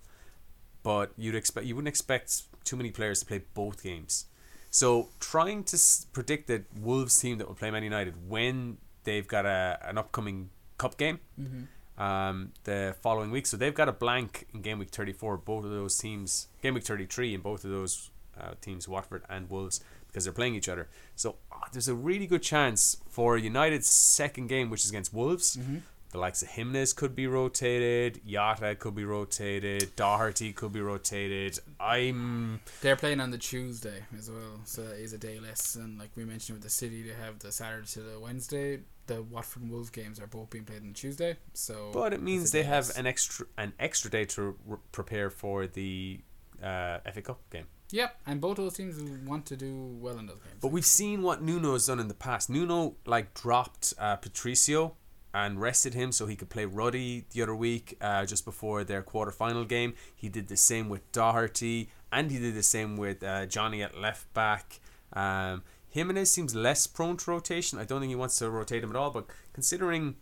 But 0.83 1.13
you'd 1.17 1.35
expect 1.35 1.67
you 1.67 1.75
wouldn't 1.75 1.89
expect 1.89 2.43
too 2.65 2.77
many 2.77 2.91
players 2.91 3.21
to 3.21 3.27
play 3.27 3.43
both 3.55 3.83
games. 3.83 4.27
So 4.71 5.09
trying 5.21 5.65
to 5.65 5.77
s- 5.77 6.07
predict 6.13 6.47
the 6.47 6.65
Wolves 6.81 7.19
team 7.19 7.39
that 7.39 7.49
will 7.49 7.55
play 7.55 7.71
Man 7.71 7.83
United 7.83 8.15
when 8.29 8.79
they've 9.05 9.27
got 9.27 9.47
a 9.47 9.79
an 9.83 9.99
upcoming 9.99 10.51
cup 10.77 10.97
game 10.97 11.19
Mm-hmm. 11.41 12.03
um, 12.03 12.53
the 12.65 12.95
following 13.03 13.31
week. 13.31 13.47
So 13.47 13.57
they've 13.57 13.75
got 13.75 13.89
a 13.89 13.93
blank 13.93 14.47
in 14.55 14.61
game 14.63 14.79
week 14.79 14.91
34. 14.91 15.39
Both 15.39 15.65
of 15.65 15.71
those 15.71 15.97
teams, 15.99 16.49
game 16.63 16.75
week 16.75 16.85
33, 16.85 17.35
in 17.35 17.41
both 17.41 17.65
of 17.65 17.71
those 17.71 18.11
uh, 18.41 18.53
teams, 18.61 18.87
Watford 18.89 19.23
and 19.29 19.49
Wolves, 19.51 19.81
because 20.07 20.25
they're 20.25 20.33
playing 20.33 20.55
each 20.55 20.69
other. 20.69 20.89
So 21.17 21.37
ah, 21.51 21.69
there's 21.73 21.89
a 21.89 21.95
really 21.95 22.27
good 22.27 22.43
chance 22.43 22.99
for 23.09 23.37
United's 23.39 23.89
second 23.89 24.49
game, 24.49 24.71
which 24.71 24.85
is 24.85 24.91
against 24.91 25.13
Wolves. 25.15 25.57
Mm-hmm. 25.57 25.79
The 26.11 26.19
likes 26.19 26.41
of 26.43 26.49
Jimenez 26.49 26.95
could 26.95 27.15
be 27.15 27.27
rotated, 27.27 28.23
Jota 28.27 28.75
could 28.75 28.95
be 28.95 29.05
rotated, 29.05 29.95
Doherty 29.95 30.53
could 30.55 30.73
be 30.73 30.81
rotated. 30.81 31.59
I'm 31.79 32.61
They're 32.81 32.97
playing 32.97 33.21
on 33.21 33.31
the 33.31 33.37
Tuesday 33.39 34.05
as 34.17 34.31
well, 34.31 34.61
so 34.65 34.83
that 34.85 34.97
is 34.97 35.13
a 35.13 35.19
day 35.19 35.39
less. 35.39 35.75
And 35.75 35.99
like 35.99 36.09
we 36.17 36.25
mentioned 36.25 36.57
with 36.57 36.63
the 36.63 36.71
City, 36.71 37.03
they 37.03 37.13
have 37.13 37.41
the 37.41 37.53
Saturday 37.53 37.87
to 37.89 38.01
the 38.01 38.19
Wednesday. 38.19 38.81
The 39.07 39.23
Watford 39.23 39.63
and 39.63 39.71
Wolves 39.71 39.91
games 39.91 40.19
are 40.21 40.27
both 40.27 40.51
being 40.51 40.65
played 40.65 40.83
on 40.83 40.93
Tuesday, 40.93 41.37
so. 41.55 41.91
But 41.93 42.13
it 42.13 42.23
means 42.23 42.51
they 42.53 42.63
have 42.63 42.89
less. 42.89 42.99
an 42.99 43.07
extra 43.07 43.47
an 43.57 43.73
extra 43.79 44.11
day 44.11 44.25
to 44.27 44.55
r- 44.69 44.79
prepare 44.93 45.31
for 45.31 45.67
the 45.67 46.21
uh, 46.63 46.99
FA 47.13 47.23
Cup 47.23 47.41
game. 47.51 47.67
Yep, 47.91 48.21
and 48.27 48.39
both 48.39 48.59
those 48.59 48.75
teams 48.75 49.03
want 49.27 49.47
to 49.47 49.57
do 49.57 49.97
well 49.99 50.19
in 50.19 50.27
those 50.27 50.41
games. 50.43 50.59
But 50.61 50.73
we've 50.73 50.85
seen 50.85 51.23
what 51.23 51.43
Nuno 51.43 51.73
has 51.73 51.87
done 51.87 52.01
in 52.01 52.09
the 52.09 52.15
past. 52.15 52.51
Nuno 52.51 52.97
like 53.07 53.33
dropped 53.33 53.95
uh, 53.99 54.17
Patricio 54.17 54.95
and 55.35 55.61
rested 55.61 55.95
him 55.95 56.13
so 56.13 56.27
he 56.27 56.37
could 56.37 56.49
play 56.49 56.65
Ruddy 56.65 57.25
the 57.33 57.43
other 57.43 57.55
week 57.55 57.97
uh, 58.01 58.25
just 58.25 58.45
before 58.45 58.85
their 58.85 59.03
quarter 59.03 59.31
final 59.31 59.65
game. 59.65 59.95
He 60.15 60.29
did 60.29 60.49
the 60.49 60.57
same 60.57 60.89
with 60.89 61.11
Doherty 61.13 61.91
and 62.11 62.31
he 62.31 62.39
did 62.39 62.55
the 62.55 62.63
same 62.63 62.97
with 62.97 63.23
uh, 63.23 63.47
Jonny 63.47 63.83
at 63.83 63.99
left 63.99 64.33
back. 64.35 64.81
Um, 65.13 65.63
Jimenez 65.91 66.31
seems 66.31 66.55
less 66.55 66.87
prone 66.87 67.17
to 67.19 67.31
rotation. 67.31 67.79
I 67.79 67.85
don't 67.85 68.01
think 68.01 68.11
he 68.11 68.17
wants 68.17 68.39
to 68.39 68.51
rotate 68.51 68.83
him 68.83 68.91
at 68.91 68.97
all. 68.97 69.11
But 69.11 69.27
considering 69.53 70.17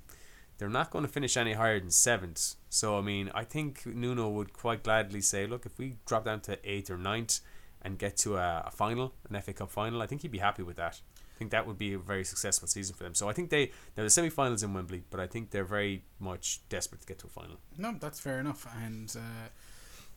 they're 0.58 0.68
not 0.68 0.90
going 0.90 1.04
to 1.04 1.10
finish 1.10 1.36
any 1.36 1.52
higher 1.52 1.78
than 1.78 1.90
seventh, 1.90 2.54
so 2.68 2.96
I 2.98 3.00
mean, 3.00 3.30
I 3.34 3.44
think 3.44 3.84
Nuno 3.86 4.28
would 4.28 4.52
quite 4.52 4.82
gladly 4.82 5.20
say, 5.20 5.46
look, 5.46 5.66
if 5.66 5.78
we 5.78 5.96
drop 6.06 6.24
down 6.24 6.40
to 6.42 6.58
eighth 6.64 6.90
or 6.90 6.98
ninth 6.98 7.40
and 7.86 7.98
get 7.98 8.16
to 8.18 8.36
a, 8.36 8.64
a 8.66 8.70
final, 8.70 9.14
an 9.30 9.40
FA 9.40 9.52
Cup 9.52 9.70
final, 9.70 10.02
I 10.02 10.06
think 10.06 10.22
he'd 10.22 10.32
be 10.32 10.38
happy 10.38 10.62
with 10.62 10.76
that. 10.76 11.00
I 11.34 11.38
think 11.38 11.50
that 11.52 11.66
would 11.66 11.78
be 11.78 11.92
a 11.94 11.98
very 11.98 12.24
successful 12.24 12.66
season 12.68 12.94
for 12.96 13.04
them. 13.04 13.14
So 13.14 13.28
I 13.28 13.32
think 13.32 13.50
they 13.50 13.70
they're 13.94 14.04
the 14.04 14.10
semi-finals 14.10 14.62
in 14.62 14.74
Wembley, 14.74 15.02
but 15.10 15.20
I 15.20 15.26
think 15.26 15.50
they're 15.50 15.64
very 15.78 16.02
much 16.18 16.60
desperate 16.68 17.00
to 17.02 17.06
get 17.06 17.18
to 17.20 17.26
a 17.26 17.30
final. 17.30 17.56
No, 17.78 17.94
that's 18.00 18.18
fair 18.20 18.38
enough. 18.40 18.66
And, 18.84 19.14
uh, 19.16 19.48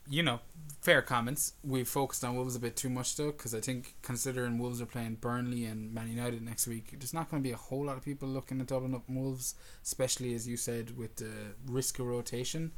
you 0.08 0.22
know, 0.22 0.40
fair 0.80 1.02
comments. 1.02 1.52
We 1.62 1.84
focused 1.84 2.24
on 2.24 2.34
Wolves 2.36 2.56
a 2.56 2.58
bit 2.58 2.74
too 2.74 2.88
much, 2.88 3.14
though, 3.16 3.32
because 3.32 3.54
I 3.54 3.60
think 3.60 3.94
considering 4.02 4.58
Wolves 4.58 4.80
are 4.80 4.86
playing 4.86 5.16
Burnley 5.20 5.66
and 5.66 5.92
Man 5.92 6.08
United 6.08 6.42
next 6.42 6.66
week, 6.66 6.86
there's 6.98 7.14
not 7.14 7.30
going 7.30 7.42
to 7.42 7.46
be 7.48 7.52
a 7.52 7.56
whole 7.68 7.84
lot 7.84 7.96
of 7.98 8.04
people 8.04 8.26
looking 8.26 8.58
at 8.60 8.66
doubling 8.68 8.94
up 8.94 9.04
Wolves, 9.08 9.54
especially 9.84 10.34
as 10.34 10.48
you 10.48 10.56
said, 10.56 10.96
with 10.96 11.16
the 11.16 11.30
risk 11.68 11.98
of 12.00 12.06
rotation. 12.06 12.72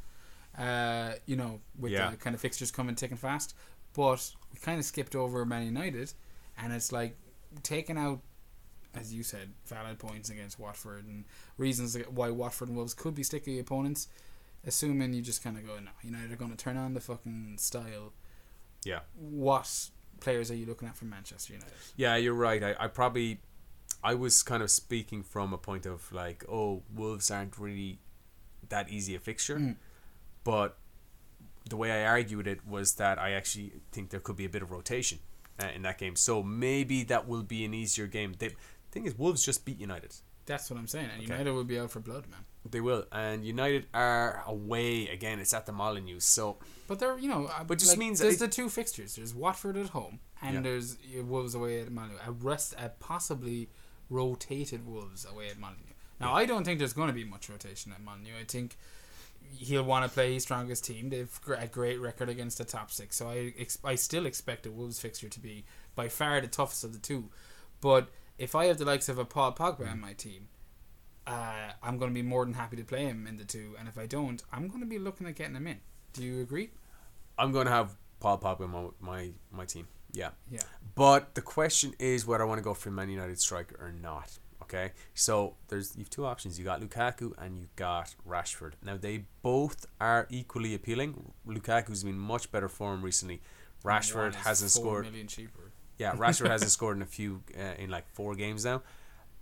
Uh, 0.57 1.13
you 1.25 1.35
know, 1.35 1.61
with 1.79 1.91
Yeah. 1.93 2.11
the 2.11 2.17
kind 2.17 2.35
of 2.35 2.41
fixtures 2.41 2.69
coming 2.71 2.93
thick 2.95 3.09
and 3.09 3.19
fast. 3.19 3.55
But 3.95 4.31
we 4.51 4.59
kind 4.59 4.79
of 4.79 4.85
skipped 4.85 5.15
over 5.15 5.45
Man 5.45 5.65
United, 5.65 6.13
and 6.57 6.73
it's 6.73 6.91
like 6.91 7.15
taking 7.61 7.97
out 7.97 8.21
as 8.95 9.13
you 9.13 9.23
said, 9.23 9.53
valid 9.65 9.97
points 9.99 10.29
against 10.29 10.59
Watford 10.59 11.05
and 11.05 11.25
reasons 11.57 11.97
why 12.09 12.29
Watford 12.29 12.67
and 12.67 12.77
Wolves 12.77 12.93
could 12.93 13.15
be 13.15 13.23
sticky 13.23 13.59
opponents. 13.59 14.07
Assuming 14.65 15.13
you 15.13 15.21
just 15.21 15.43
kind 15.43 15.57
of 15.57 15.65
go, 15.65 15.77
no, 15.79 15.91
United 16.03 16.31
are 16.31 16.35
going 16.37 16.51
to 16.51 16.57
turn 16.57 16.77
on 16.77 16.93
the 16.93 17.01
fucking 17.01 17.55
style. 17.57 18.13
Yeah. 18.85 18.99
What 19.15 19.89
players 20.21 20.49
are 20.51 20.55
you 20.55 20.65
looking 20.65 20.87
at 20.87 20.95
from 20.95 21.09
Manchester 21.09 21.53
United? 21.53 21.73
Yeah, 21.97 22.15
you're 22.15 22.33
right. 22.33 22.63
I, 22.63 22.75
I 22.79 22.87
probably 22.87 23.41
I 24.03 24.13
was 24.13 24.41
kind 24.41 24.63
of 24.63 24.71
speaking 24.71 25.23
from 25.23 25.53
a 25.53 25.57
point 25.57 25.85
of 25.85 26.11
like, 26.13 26.45
oh, 26.49 26.83
Wolves 26.93 27.29
aren't 27.29 27.57
really 27.57 27.99
that 28.69 28.89
easy 28.89 29.15
a 29.15 29.19
fixture. 29.19 29.57
Mm. 29.57 29.75
But 30.45 30.77
the 31.69 31.77
way 31.77 31.91
I 31.91 32.05
argued 32.05 32.47
it 32.47 32.65
was 32.67 32.95
that 32.95 33.17
I 33.19 33.31
actually 33.31 33.73
think 33.91 34.09
there 34.09 34.19
could 34.19 34.35
be 34.35 34.45
a 34.45 34.49
bit 34.49 34.61
of 34.61 34.71
rotation 34.71 35.19
uh, 35.61 35.67
in 35.75 35.81
that 35.83 35.97
game. 35.97 36.15
So 36.15 36.43
maybe 36.43 37.03
that 37.05 37.27
will 37.27 37.43
be 37.43 37.63
an 37.65 37.73
easier 37.73 38.07
game. 38.07 38.33
The 38.37 38.51
thing 38.91 39.05
is, 39.05 39.17
Wolves 39.17 39.43
just 39.45 39.65
beat 39.65 39.79
United. 39.79 40.13
That's 40.45 40.69
what 40.69 40.77
I'm 40.77 40.87
saying. 40.87 41.05
And 41.13 41.21
Okay. 41.23 41.31
United 41.31 41.51
will 41.53 41.63
be 41.63 41.79
out 41.79 41.89
for 41.91 42.01
blood, 42.01 42.25
man. 42.29 42.41
They 42.69 42.81
will, 42.81 43.05
and 43.11 43.45
United 43.45 43.87
are 43.93 44.43
away 44.47 45.07
again. 45.09 45.39
It's 45.39 45.53
at 45.53 45.65
the 45.65 45.71
Molineux, 45.73 46.19
so 46.19 46.57
But 46.87 46.99
they're, 46.99 47.17
you 47.17 47.27
know, 47.29 47.45
uh, 47.47 47.63
But 47.63 47.77
just 47.79 47.91
like, 47.91 47.99
means 47.99 48.19
there's 48.19 48.35
it- 48.35 48.39
the 48.39 48.47
two 48.49 48.69
fixtures. 48.69 49.15
There's 49.15 49.33
Watford 49.33 49.75
at 49.77 49.89
home, 49.89 50.19
and 50.41 50.55
Yeah. 50.55 50.61
there's 50.61 50.97
uh, 51.17 51.23
Wolves 51.23 51.55
away 51.55 51.79
at 51.81 51.91
Molineux. 51.91 52.17
A 52.25 52.31
rest, 52.31 52.73
a 52.77 52.89
possibly 52.89 53.69
rotated 54.09 54.85
Wolves 54.85 55.25
away 55.25 55.49
at 55.49 55.57
Molineux. 55.59 55.93
Now, 56.19 56.33
I 56.33 56.45
don't 56.45 56.63
think 56.63 56.79
there's 56.79 56.93
going 56.93 57.07
to 57.09 57.13
be 57.13 57.25
much 57.25 57.49
rotation 57.49 57.91
at 57.91 58.01
Molineux. 58.01 58.37
I 58.39 58.43
think 58.45 58.77
he'll 59.57 59.83
want 59.83 60.05
to 60.05 60.09
play 60.13 60.33
his 60.33 60.43
strongest 60.43 60.85
team. 60.85 61.09
They've 61.09 61.39
a 61.57 61.67
great 61.67 61.99
record 61.99 62.29
against 62.29 62.57
the 62.57 62.65
top 62.65 62.91
six, 62.91 63.15
so 63.15 63.29
I 63.29 63.53
ex- 63.57 63.77
I 63.83 63.95
still 63.95 64.25
expect 64.25 64.63
the 64.63 64.71
Wolves 64.71 64.99
fixture 64.99 65.29
to 65.29 65.39
be 65.39 65.65
by 65.95 66.07
far 66.09 66.39
the 66.41 66.47
toughest 66.47 66.83
of 66.83 66.93
the 66.93 66.99
two. 66.99 67.29
But 67.81 68.09
if 68.37 68.55
I 68.55 68.65
have 68.65 68.77
the 68.77 68.85
likes 68.85 69.09
of 69.09 69.17
a 69.19 69.25
Paul 69.25 69.53
Pogba 69.53 69.89
on 69.91 69.99
my 69.99 70.13
team, 70.13 70.47
uh, 71.27 71.71
I'm 71.81 71.97
going 71.97 72.09
to 72.11 72.13
be 72.13 72.21
more 72.21 72.45
than 72.45 72.53
happy 72.53 72.77
to 72.77 72.83
play 72.83 73.05
him 73.05 73.27
in 73.27 73.37
the 73.37 73.45
two. 73.45 73.75
And 73.79 73.87
if 73.87 73.97
I 73.97 74.05
don't, 74.05 74.41
I'm 74.51 74.67
going 74.67 74.81
to 74.81 74.85
be 74.85 74.99
looking 74.99 75.27
at 75.27 75.35
getting 75.35 75.55
him 75.55 75.67
in. 75.67 75.79
Do 76.13 76.23
you 76.23 76.41
agree? 76.41 76.71
I'm 77.37 77.51
going 77.51 77.65
to 77.65 77.71
have 77.71 77.95
Paul 78.19 78.39
Pogba 78.39 78.61
in 78.65 78.69
my 78.71 78.85
my, 78.99 79.29
my 79.51 79.65
team. 79.65 79.87
Yeah, 80.15 80.29
Yeah. 80.51 80.59
but 80.93 81.33
the 81.33 81.41
question 81.41 81.95
is 81.97 82.25
whether 82.27 82.43
I 82.43 82.47
want 82.47 82.59
to 82.59 82.63
go 82.63 82.75
for 82.75 82.89
a 82.89 82.91
Man 82.91 83.09
United 83.09 83.39
striker 83.39 83.75
or 83.79 83.91
not. 83.91 84.37
Okay, 84.73 84.91
so 85.13 85.55
there's 85.67 85.95
you've 85.95 86.09
two 86.09 86.25
options. 86.25 86.57
You 86.57 86.65
got 86.65 86.81
Lukaku 86.81 87.33
and 87.37 87.57
you 87.57 87.67
got 87.75 88.15
Rashford. 88.27 88.73
Now 88.83 88.97
they 88.97 89.25
both 89.43 89.85
are 90.01 90.25
equally 90.31 90.73
appealing. 90.73 91.33
Lukaku's 91.47 92.03
been 92.03 92.17
much 92.17 92.51
better 92.51 92.67
form 92.67 93.03
recently. 93.03 93.41
Rashford 93.83 94.33
hasn't 94.33 94.71
scored. 94.71 95.05
million 95.05 95.27
cheaper. 95.27 95.71
Yeah, 95.99 96.13
Rashford 96.13 96.49
hasn't 96.49 96.71
scored 96.77 96.97
in 96.97 97.03
a 97.03 97.07
few 97.07 97.43
uh, 97.55 97.75
in 97.77 97.91
like 97.91 98.09
four 98.09 98.33
games 98.33 98.65
now. 98.65 98.81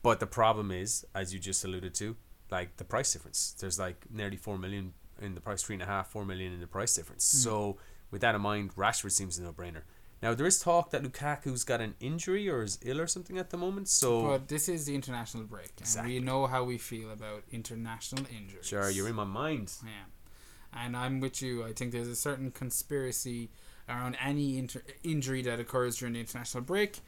But 0.04 0.20
the 0.20 0.28
problem 0.28 0.72
is, 0.72 1.06
as 1.16 1.34
you 1.34 1.40
just 1.40 1.64
alluded 1.64 1.94
to, 1.96 2.18
like 2.50 2.76
the 2.78 2.84
price 2.84 3.14
difference. 3.14 3.56
There's 3.58 3.80
like 3.80 4.06
nearly 4.12 4.38
four 4.38 4.58
million 4.58 4.94
in 5.22 5.36
the 5.36 5.42
price, 5.42 5.64
three 5.64 5.76
and 5.76 5.84
a 5.84 5.86
half, 5.86 6.10
four 6.10 6.26
million 6.26 6.52
in 6.52 6.60
the 6.60 6.68
price 6.68 6.96
difference. 6.96 7.32
Hmm. 7.32 7.38
So 7.38 7.78
with 8.10 8.22
that 8.22 8.36
in 8.36 8.42
mind, 8.42 8.76
Rashford 8.76 9.12
seems 9.12 9.40
a 9.40 9.44
no 9.44 9.54
brainer. 9.54 9.84
Now 10.22 10.34
there 10.36 10.46
is 10.46 10.60
talk 10.60 10.92
that 10.92 11.02
Lukaku's 11.04 11.64
got 11.64 11.82
an 11.82 11.96
injury 12.00 12.48
or 12.50 12.62
is 12.64 12.78
ill 12.84 13.02
or 13.02 13.08
something 13.08 13.38
at 13.40 13.50
the 13.50 13.58
moment. 13.58 13.88
So 13.90 14.28
But 14.28 14.48
this 14.48 14.70
is 14.70 14.86
the 14.86 14.94
international 14.96 15.44
break, 15.46 15.72
and 15.78 15.82
Exactly. 15.82 16.14
we 16.14 16.20
know 16.20 16.46
how 16.48 16.64
we 16.64 16.78
feel 16.78 17.10
about 17.12 17.44
international 17.52 18.26
injuries. 18.36 18.68
sure, 18.68 18.90
you're 18.90 19.08
in 19.10 19.16
my 19.16 19.24
mind. 19.24 19.74
Yeah, 19.84 20.80
and 20.84 20.96
I'm 20.96 21.20
with 21.22 21.42
you. 21.42 21.64
I 21.66 21.74
think 21.74 21.92
there's 21.92 22.08
a 22.08 22.16
certain 22.16 22.52
conspiracy 22.52 23.50
around 23.90 24.16
any 24.24 24.58
inter- 24.60 24.84
injury 25.04 25.42
that 25.42 25.60
occurs 25.60 25.98
during 25.98 26.14
the 26.14 26.20
international 26.20 26.64
break. 26.64 27.00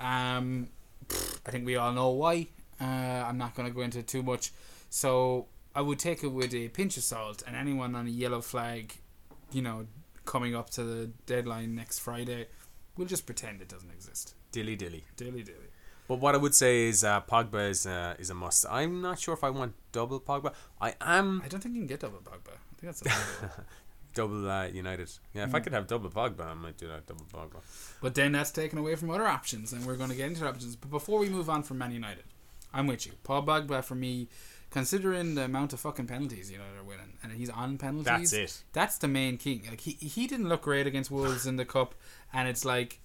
Um, 0.00 0.68
I 1.46 1.50
think 1.50 1.66
we 1.66 1.76
all 1.76 1.92
know 1.92 2.08
why. 2.10 2.48
Uh, 2.80 2.84
I'm 2.84 3.36
not 3.38 3.54
going 3.54 3.68
to 3.68 3.74
go 3.74 3.82
into 3.82 4.02
too 4.02 4.22
much. 4.22 4.50
So 4.88 5.46
I 5.74 5.82
would 5.82 5.98
take 5.98 6.24
it 6.24 6.28
with 6.28 6.54
a 6.54 6.68
pinch 6.68 6.96
of 6.96 7.02
salt, 7.04 7.42
and 7.46 7.54
anyone 7.54 7.94
on 7.94 8.06
a 8.06 8.10
yellow 8.10 8.40
flag, 8.40 8.94
you 9.52 9.60
know, 9.62 9.86
coming 10.24 10.54
up 10.56 10.70
to 10.70 10.82
the 10.84 11.06
deadline 11.26 11.74
next 11.74 11.98
Friday, 11.98 12.46
we'll 12.96 13.06
just 13.08 13.26
pretend 13.26 13.60
it 13.60 13.68
doesn't 13.68 13.90
exist. 13.90 14.34
Dilly 14.50 14.76
dilly. 14.76 15.04
Dilly 15.16 15.42
dilly. 15.42 15.70
But 16.08 16.18
what 16.20 16.34
I 16.34 16.38
would 16.38 16.54
say 16.54 16.88
is 16.88 17.04
uh, 17.04 17.20
Pogba 17.22 17.70
is 17.70 17.86
uh, 17.86 18.14
is 18.18 18.30
a 18.30 18.34
must. 18.34 18.66
I'm 18.68 19.00
not 19.00 19.18
sure 19.18 19.34
if 19.34 19.44
I 19.44 19.50
want 19.50 19.74
double 19.92 20.20
Pogba. 20.20 20.52
I 20.80 20.94
am 21.00 21.42
I 21.44 21.48
don't 21.48 21.60
think 21.60 21.74
you 21.74 21.80
can 21.80 21.86
get 21.86 22.00
double 22.00 22.18
Pogba. 22.18 22.54
I 22.54 22.74
think 22.80 22.92
that's 22.92 23.02
illegal. 23.02 23.64
double 24.14 24.50
uh, 24.50 24.66
United. 24.66 25.10
Yeah, 25.32 25.44
if 25.44 25.54
I 25.54 25.60
could 25.60 25.72
have 25.72 25.86
double 25.86 26.10
Pogba, 26.10 26.46
I 26.46 26.54
might 26.54 26.76
do 26.76 26.88
that. 26.88 27.06
Double 27.06 27.24
Pogba. 27.32 27.62
But 28.00 28.14
then 28.14 28.32
that's 28.32 28.50
taken 28.50 28.78
away 28.78 28.94
from 28.96 29.10
other 29.10 29.26
options, 29.26 29.72
and 29.72 29.86
we're 29.86 29.96
going 29.96 30.10
to 30.10 30.16
get 30.16 30.26
into 30.26 30.46
options. 30.46 30.76
But 30.76 30.90
before 30.90 31.18
we 31.18 31.28
move 31.28 31.48
on 31.48 31.62
from 31.62 31.78
Man 31.78 31.92
United, 31.92 32.24
I'm 32.74 32.86
with 32.86 33.06
you. 33.06 33.12
Paul 33.22 33.44
Pogba, 33.44 33.82
for 33.84 33.94
me, 33.94 34.28
considering 34.72 35.34
the 35.34 35.44
amount 35.44 35.72
of 35.72 35.80
fucking 35.80 36.06
penalties 36.06 36.50
you 36.50 36.58
know 36.58 36.64
they're 36.74 36.82
winning, 36.82 37.12
and 37.22 37.30
he's 37.32 37.50
on 37.50 37.78
penalties. 37.78 38.30
That's 38.30 38.32
it. 38.32 38.62
That's 38.72 38.98
the 38.98 39.06
main 39.06 39.36
key. 39.36 39.62
Like 39.68 39.80
he 39.80 39.92
he 39.92 40.26
didn't 40.26 40.48
look 40.48 40.62
great 40.62 40.86
against 40.86 41.10
Wolves 41.10 41.46
in 41.46 41.56
the 41.56 41.64
cup, 41.64 41.94
and 42.32 42.48
it's 42.48 42.64
like, 42.64 42.98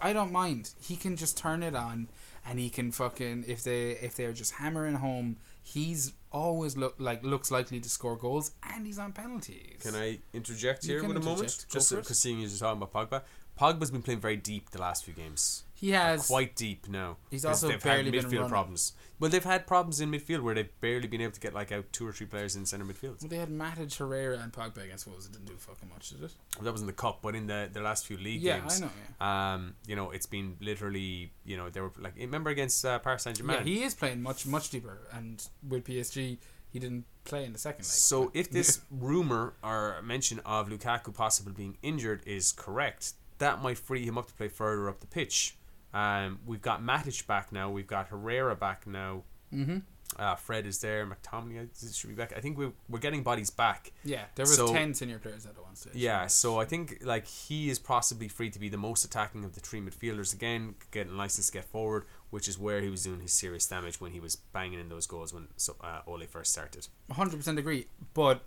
I 0.00 0.12
don't 0.12 0.32
mind. 0.32 0.70
He 0.80 0.96
can 0.96 1.16
just 1.16 1.36
turn 1.36 1.62
it 1.62 1.74
on, 1.74 2.08
and 2.46 2.58
he 2.58 2.70
can 2.70 2.92
fucking 2.92 3.44
if 3.46 3.62
they 3.64 3.90
if 3.90 4.14
they're 4.14 4.32
just 4.32 4.54
hammering 4.54 4.94
home, 4.94 5.36
he's 5.62 6.12
always 6.30 6.76
look 6.76 6.94
like 6.98 7.22
looks 7.22 7.50
likely 7.50 7.80
to 7.80 7.90
score 7.90 8.16
goals, 8.16 8.52
and 8.72 8.86
he's 8.86 8.98
on 8.98 9.12
penalties. 9.12 9.82
Can 9.82 9.94
I 9.96 10.20
interject 10.32 10.86
here 10.86 11.00
can 11.00 11.08
with 11.08 11.18
a 11.18 11.20
moment? 11.20 11.66
Go 11.68 11.78
Just 11.78 11.90
for 11.90 11.96
because 11.96 12.18
seeing 12.18 12.38
you 12.38 12.46
just 12.46 12.60
talking 12.60 12.80
about 12.80 13.10
Pogba. 13.10 13.22
Pogba's 13.58 13.90
been 13.90 14.02
playing 14.02 14.20
very 14.20 14.36
deep 14.36 14.70
the 14.70 14.80
last 14.80 15.04
few 15.04 15.12
games. 15.12 15.64
He 15.82 15.90
has 15.90 16.28
Quite 16.28 16.54
deep 16.54 16.88
now. 16.88 17.16
He's 17.28 17.44
also 17.44 17.66
they've 17.66 17.82
barely 17.82 18.16
had 18.16 18.24
midfield 18.24 18.48
problems. 18.48 18.92
Well, 19.18 19.28
they've 19.30 19.42
had 19.42 19.66
problems 19.66 20.00
in 20.00 20.12
midfield 20.12 20.40
where 20.40 20.54
they've 20.54 20.80
barely 20.80 21.08
been 21.08 21.20
able 21.20 21.32
to 21.32 21.40
get 21.40 21.54
like 21.54 21.72
out 21.72 21.86
two 21.92 22.06
or 22.06 22.12
three 22.12 22.26
players 22.26 22.54
in 22.54 22.64
centre 22.66 22.84
midfield. 22.84 23.20
Well, 23.20 23.28
they 23.28 23.36
had 23.36 23.48
Matic, 23.48 23.96
Herrera, 23.96 24.38
and 24.38 24.52
Pogba 24.52 24.84
against 24.84 25.08
Wolves. 25.08 25.26
It 25.26 25.32
didn't 25.32 25.46
do 25.46 25.54
fucking 25.56 25.88
much, 25.88 26.10
did 26.10 26.22
it? 26.22 26.30
Well, 26.56 26.66
that 26.66 26.70
was 26.70 26.82
in 26.82 26.86
the 26.86 26.92
cup, 26.92 27.18
but 27.20 27.34
in 27.34 27.48
the, 27.48 27.68
the 27.72 27.80
last 27.80 28.06
few 28.06 28.16
league 28.16 28.40
Yeah, 28.42 28.60
games, 28.60 28.80
I 28.80 28.84
know. 28.84 28.90
Yeah. 29.20 29.54
um, 29.54 29.74
you 29.88 29.96
know, 29.96 30.12
it's 30.12 30.26
been 30.26 30.56
literally, 30.60 31.32
you 31.44 31.56
know, 31.56 31.68
they 31.68 31.80
were 31.80 31.90
like, 31.98 32.14
remember 32.16 32.50
against 32.50 32.84
uh, 32.84 33.00
Paris 33.00 33.24
Saint 33.24 33.38
Germain. 33.38 33.56
Yeah, 33.56 33.64
he 33.64 33.82
is 33.82 33.94
playing 33.94 34.22
much 34.22 34.46
much 34.46 34.70
deeper, 34.70 35.00
and 35.12 35.44
with 35.68 35.84
PSG, 35.84 36.38
he 36.70 36.78
didn't 36.78 37.06
play 37.24 37.44
in 37.44 37.52
the 37.52 37.58
second 37.58 37.80
leg. 37.80 37.86
So 37.86 38.30
if 38.34 38.50
this 38.52 38.82
rumor 38.92 39.54
or 39.64 40.00
mention 40.04 40.38
of 40.46 40.68
Lukaku 40.68 41.12
possibly 41.12 41.52
being 41.52 41.76
injured 41.82 42.22
is 42.24 42.52
correct, 42.52 43.14
that 43.38 43.60
might 43.60 43.78
free 43.78 44.06
him 44.06 44.16
up 44.16 44.28
to 44.28 44.34
play 44.34 44.46
further 44.46 44.88
up 44.88 45.00
the 45.00 45.08
pitch. 45.08 45.56
Um, 45.94 46.40
we've 46.46 46.62
got 46.62 46.82
Matic 46.82 47.26
back 47.26 47.52
now. 47.52 47.70
We've 47.70 47.86
got 47.86 48.08
Herrera 48.08 48.56
back 48.56 48.86
now. 48.86 49.22
mm-hmm. 49.52 49.78
Uh, 50.18 50.34
Fred 50.34 50.66
is 50.66 50.78
there. 50.82 51.06
McTominay 51.06 51.98
should 51.98 52.08
be 52.08 52.14
back. 52.14 52.34
I 52.36 52.40
think 52.40 52.58
we're, 52.58 52.72
we're 52.86 52.98
getting 52.98 53.22
bodies 53.22 53.48
back. 53.48 53.92
yeah, 54.04 54.24
there 54.34 54.42
was 54.44 54.56
So- 54.56 54.70
ten 54.70 54.92
senior 54.92 55.18
players 55.18 55.46
at 55.46 55.54
the 55.54 55.62
one 55.62 55.74
stage. 55.74 55.94
Yeah, 55.94 56.26
so 56.26 56.60
I 56.60 56.66
think 56.66 56.98
like 57.02 57.26
he 57.26 57.70
is 57.70 57.78
possibly 57.78 58.28
free 58.28 58.50
to 58.50 58.58
be 58.58 58.68
the 58.68 58.76
most 58.76 59.06
attacking 59.06 59.42
of 59.42 59.54
the 59.54 59.60
three 59.60 59.80
midfielders 59.80 60.34
again, 60.34 60.74
getting 60.90 61.16
license 61.16 61.46
to 61.46 61.52
get 61.54 61.64
forward, 61.64 62.04
which 62.28 62.46
is 62.46 62.58
where 62.58 62.82
he 62.82 62.90
was 62.90 63.04
doing 63.04 63.20
his 63.20 63.32
serious 63.32 63.66
damage 63.66 64.02
when 64.02 64.12
he 64.12 64.20
was 64.20 64.36
banging 64.36 64.80
in 64.80 64.90
those 64.90 65.06
goals 65.06 65.32
when 65.32 65.48
so, 65.56 65.76
uh, 65.80 66.00
Ole 66.06 66.26
first 66.26 66.52
started. 66.52 66.88
hundred 67.10 67.38
percent 67.38 67.58
agree. 67.58 67.86
But 68.12 68.42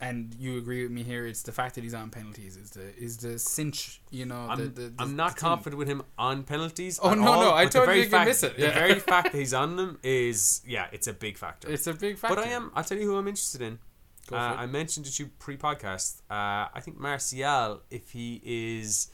and 0.00 0.34
you 0.38 0.56
agree 0.56 0.82
with 0.82 0.90
me 0.90 1.02
here. 1.02 1.26
It's 1.26 1.42
the 1.42 1.52
fact 1.52 1.74
that 1.74 1.84
he's 1.84 1.94
on 1.94 2.10
penalties 2.10 2.56
is 2.56 2.70
the 2.70 2.96
is 2.96 3.18
the 3.18 3.38
cinch. 3.38 4.00
You 4.10 4.26
know, 4.26 4.46
I'm, 4.48 4.58
the, 4.58 4.64
the, 4.64 4.88
the 4.88 4.94
I'm 4.98 5.16
not 5.16 5.36
confident 5.36 5.78
with 5.78 5.88
him 5.88 6.02
on 6.18 6.44
penalties. 6.44 6.98
Oh, 7.02 7.14
no, 7.14 7.26
all, 7.26 7.40
no, 7.42 7.54
I 7.54 7.66
totally 7.66 8.04
fact, 8.04 8.28
miss 8.28 8.42
it, 8.42 8.56
The 8.56 8.70
very 8.70 8.98
fact 9.12 9.32
that 9.32 9.38
he's 9.38 9.54
on 9.54 9.76
them 9.76 9.98
is 10.02 10.62
yeah, 10.66 10.86
it's 10.92 11.06
a 11.06 11.12
big 11.12 11.36
factor. 11.36 11.70
It's 11.70 11.86
a 11.86 11.94
big 11.94 12.18
factor. 12.18 12.36
but 12.36 12.44
I 12.44 12.48
am. 12.48 12.72
I'll 12.74 12.84
tell 12.84 12.98
you 12.98 13.06
who 13.06 13.16
I'm 13.16 13.28
interested 13.28 13.60
in. 13.62 13.78
Uh. 14.32 14.36
I 14.36 14.66
mentioned 14.66 15.06
it 15.06 15.10
to 15.14 15.24
you 15.24 15.30
pre-podcast. 15.38 16.20
Uh, 16.30 16.68
I 16.72 16.80
think 16.80 16.98
Martial, 16.98 17.82
if 17.90 18.10
he 18.12 18.40
is 18.44 19.10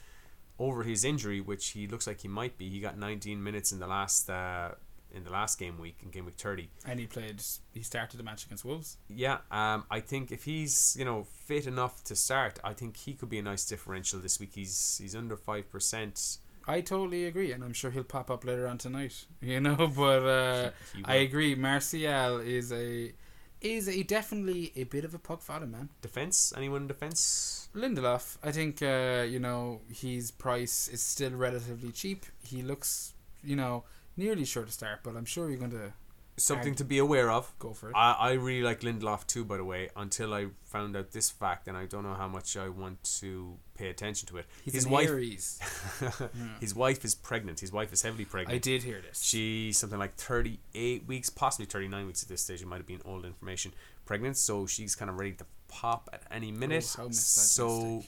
over 0.59 0.83
his 0.83 1.05
injury, 1.05 1.41
which 1.41 1.69
he 1.69 1.87
looks 1.87 2.07
like 2.07 2.21
he 2.21 2.29
might 2.29 2.59
be, 2.59 2.69
he 2.69 2.81
got 2.81 2.99
19 2.99 3.43
minutes 3.43 3.73
in 3.73 3.79
the 3.79 3.87
last 3.87 4.29
uh, 4.29 4.73
in 5.17 5.25
the 5.25 5.31
last 5.31 5.59
game 5.59 5.79
week 5.79 5.97
in 6.03 6.11
game 6.11 6.27
week 6.27 6.37
30. 6.37 6.69
and 6.87 7.01
he 7.01 7.07
played. 7.07 7.43
He 7.73 7.83
started 7.83 8.19
the 8.19 8.23
match 8.23 8.45
against 8.45 8.65
Wolves. 8.65 8.99
Yeah, 9.09 9.39
um, 9.51 9.85
I 9.91 10.01
think 10.01 10.31
if 10.31 10.45
he's 10.45 10.97
you 10.99 11.05
know 11.05 11.25
fit 11.25 11.67
enough 11.67 12.05
to 12.05 12.15
start, 12.15 12.59
I 12.63 12.73
think 12.75 12.97
he 12.97 13.15
could 13.15 13.31
be 13.31 13.39
a 13.39 13.43
nice 13.43 13.65
differential 13.65 14.21
this 14.21 14.39
week. 14.39 14.51
He's 14.55 14.99
he's 15.03 15.15
under 15.17 15.37
five 15.37 15.71
percent. 15.71 16.39
I 16.69 16.81
totally 16.81 17.25
agree, 17.27 17.53
and 17.53 17.63
I'm 17.63 17.73
sure 17.73 17.93
he'll 17.93 18.03
pop 18.03 18.29
up 18.31 18.45
later 18.45 18.67
on 18.69 18.79
tonight. 18.79 19.25
You 19.41 19.61
know, 19.61 19.77
but 19.97 20.23
uh, 20.25 20.71
I 21.05 21.17
agree. 21.17 21.55
Martial 21.55 22.39
is 22.41 22.73
a 22.73 23.13
is 23.61 23.89
a 23.89 24.03
definitely 24.03 24.73
a 24.77 24.85
bit 24.85 25.05
of 25.05 25.15
a 25.15 25.19
puck 25.19 25.43
fodder 25.43 25.67
man. 25.67 25.89
Defense? 26.03 26.53
Anyone 26.57 26.83
in 26.83 26.89
defense? 26.89 27.69
Lindelof, 27.75 28.37
I 28.43 28.53
think 28.53 28.83
uh, 28.83 29.25
you 29.29 29.39
know 29.39 29.81
his 29.93 30.31
price 30.31 30.89
is 30.89 31.03
still 31.03 31.33
relatively 31.33 31.91
cheap. 31.93 32.27
He 32.43 32.63
looks, 32.63 33.15
you 33.43 33.57
know, 33.57 33.85
nearly 34.17 34.45
sure 34.45 34.65
to 34.65 34.73
start, 34.73 35.01
but 35.03 35.17
I'm 35.17 35.25
sure 35.25 35.49
you're 35.49 35.59
going 35.59 35.71
to 35.73 35.93
Something 36.39 36.75
to 36.75 36.85
be 36.85 36.99
aware 36.99 37.31
of. 37.31 37.51
go 37.59 37.73
for 37.73 37.89
it. 37.89 37.95
I, 37.97 38.13
I 38.13 38.33
really 38.33 38.63
like 38.63 38.81
Lindelof 38.81 39.27
too, 39.27 39.43
by 39.45 39.57
the 39.57 39.65
way, 39.65 39.89
until 39.97 40.35
I 40.35 40.49
found 40.65 40.95
out 40.95 41.13
this 41.13 41.31
fact, 41.31 41.67
and 41.67 41.77
I 41.77 41.87
don't 41.87 42.03
know 42.03 42.13
how 42.13 42.29
much 42.29 42.59
I 42.59 42.69
want 42.69 43.03
to 43.21 43.57
pay 43.75 43.89
attention 43.89 44.29
to 44.29 44.39
it. 44.39 44.47
He's 44.63 44.75
his 44.75 44.87
wife, 44.87 45.09
Aries. 45.09 45.59
Hmm. 45.99 46.49
his 46.61 46.75
wife 46.75 47.05
is 47.05 47.15
pregnant. 47.15 47.61
His 47.61 47.73
wife 47.73 47.91
is 47.93 48.03
heavily 48.03 48.27
pregnant. 48.27 48.55
I 48.55 48.59
did 48.59 48.83
hear 48.83 49.01
this. 49.01 49.23
She's 49.23 49.79
something 49.79 49.99
like 49.99 50.17
38 50.17 51.07
weeks, 51.07 51.31
possibly 51.31 51.65
39 51.67 52.07
weeks 52.07 52.23
at 52.23 52.29
this 52.29 52.43
stage. 52.43 52.61
It 52.61 52.67
might 52.67 52.79
have 52.79 52.87
been 52.87 53.01
old 53.07 53.25
information. 53.25 53.73
Pregnant, 54.05 54.37
so 54.37 54.67
she's 54.67 54.95
kind 54.95 55.11
of 55.11 55.19
ready 55.19 55.33
to 55.33 55.47
pop 55.69 56.11
at 56.13 56.23
any 56.31 56.53
minute. 56.53 56.95
Oh, 56.99 57.05
how 57.05 57.11
so, 57.13 58.05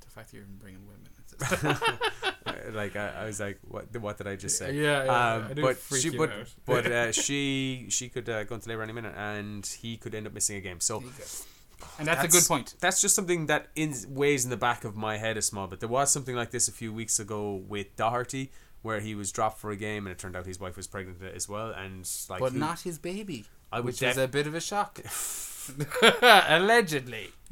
the 0.00 0.10
fact 0.10 0.30
that 0.30 0.36
you're 0.36 0.44
even 0.44 0.56
bringing 0.56 0.86
women. 0.86 1.08
Into- 1.40 2.72
like, 2.72 2.96
I, 2.96 3.08
I 3.22 3.24
was 3.26 3.40
like, 3.40 3.58
what? 3.68 3.94
What 3.98 4.18
did 4.18 4.26
I 4.26 4.36
just 4.36 4.58
say? 4.58 4.74
yeah, 4.74 5.04
yeah, 5.04 5.34
Um, 5.34 5.46
I 5.50 5.54
but 5.54 5.76
freak 5.76 6.02
she, 6.02 6.10
you 6.10 6.18
but, 6.18 6.30
out. 6.32 6.46
but 6.66 6.86
uh, 6.86 7.12
she, 7.12 7.86
she 7.90 8.08
could 8.08 8.28
uh, 8.28 8.44
go 8.44 8.54
into 8.56 8.68
labor 8.68 8.82
any 8.82 8.92
minute, 8.92 9.14
and 9.16 9.64
he 9.66 9.96
could 9.96 10.14
end 10.14 10.26
up 10.26 10.32
missing 10.34 10.56
a 10.56 10.60
game. 10.60 10.80
So 10.80 10.98
There 10.98 11.08
you 11.08 11.14
go. 11.18 11.24
and 11.98 12.08
that's, 12.08 12.24
a 12.24 12.28
good 12.28 12.44
point. 12.46 12.74
that's 12.80 13.00
just 13.00 13.14
something 13.14 13.46
that 13.46 13.68
in, 13.76 13.94
weighs 14.08 14.44
in 14.44 14.50
the 14.50 14.56
back 14.56 14.84
of 14.84 14.96
my 14.96 15.16
head 15.18 15.36
a 15.36 15.42
small 15.42 15.66
bit. 15.66 15.80
There 15.80 15.88
was 15.88 16.12
something 16.12 16.34
like 16.34 16.50
this 16.50 16.68
a 16.68 16.72
few 16.72 16.92
weeks 16.92 17.18
ago 17.18 17.54
with 17.68 17.94
Doherty, 17.96 18.50
where 18.82 19.00
he 19.00 19.14
was 19.14 19.32
dropped 19.32 19.58
for 19.58 19.70
a 19.70 19.76
game, 19.76 20.06
and 20.06 20.12
it 20.12 20.18
turned 20.18 20.36
out 20.36 20.46
his 20.46 20.60
wife 20.60 20.76
was 20.76 20.86
pregnant 20.86 21.22
as 21.22 21.48
well, 21.48 21.70
and 21.70 22.08
like, 22.28 22.40
but 22.40 22.52
who- 22.52 22.58
not 22.58 22.80
his 22.80 22.98
baby, 22.98 23.44
I 23.72 23.78
would 23.80 23.86
which 23.86 23.98
def- 23.98 24.12
is 24.12 24.18
a 24.18 24.28
bit 24.28 24.46
of 24.46 24.54
a 24.54 24.60
shock. 24.60 25.00
allegedly. 26.22 27.30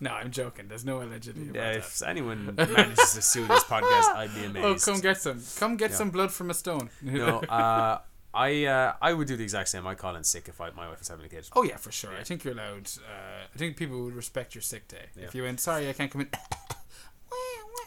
no, 0.00 0.10
I'm 0.10 0.30
joking. 0.30 0.66
There's 0.68 0.84
no 0.84 1.02
allegedly. 1.02 1.46
Yeah, 1.46 1.72
that. 1.72 1.76
if 1.76 2.02
anyone 2.02 2.54
manages 2.56 3.12
to 3.14 3.22
sue 3.22 3.46
this 3.46 3.64
podcast, 3.64 4.14
I'd 4.14 4.34
be 4.34 4.44
amazed. 4.44 4.88
Oh, 4.88 4.92
come 4.92 5.00
get 5.00 5.20
some. 5.20 5.42
Come 5.58 5.76
get 5.76 5.90
Yeah. 5.90 5.96
some 5.96 6.10
blood 6.10 6.32
from 6.32 6.50
a 6.50 6.54
stone. 6.54 6.90
no, 7.02 7.38
uh, 7.40 7.98
I 8.32 8.64
uh, 8.64 8.94
I 9.02 9.12
would 9.12 9.26
do 9.28 9.36
the 9.36 9.42
exact 9.42 9.68
same. 9.68 9.86
I 9.86 9.94
call 9.94 10.16
in 10.16 10.24
sick 10.24 10.48
if 10.48 10.60
I, 10.60 10.70
my 10.70 10.88
wife 10.88 11.00
was 11.00 11.08
having 11.08 11.26
a 11.26 11.28
kid. 11.28 11.48
Oh 11.54 11.62
yeah, 11.64 11.76
for 11.76 11.92
sure. 11.92 12.12
I 12.18 12.22
think 12.22 12.44
you're 12.44 12.54
allowed. 12.54 12.88
Uh, 12.98 13.44
I 13.54 13.58
think 13.58 13.76
people 13.76 14.02
would 14.04 14.14
respect 14.14 14.54
your 14.54 14.62
sick 14.62 14.88
day 14.88 15.06
Yeah. 15.16 15.24
if 15.26 15.34
you 15.34 15.42
went. 15.42 15.60
Sorry, 15.60 15.88
I 15.88 15.92
can't 15.92 16.10
come 16.10 16.22
in. 16.22 16.28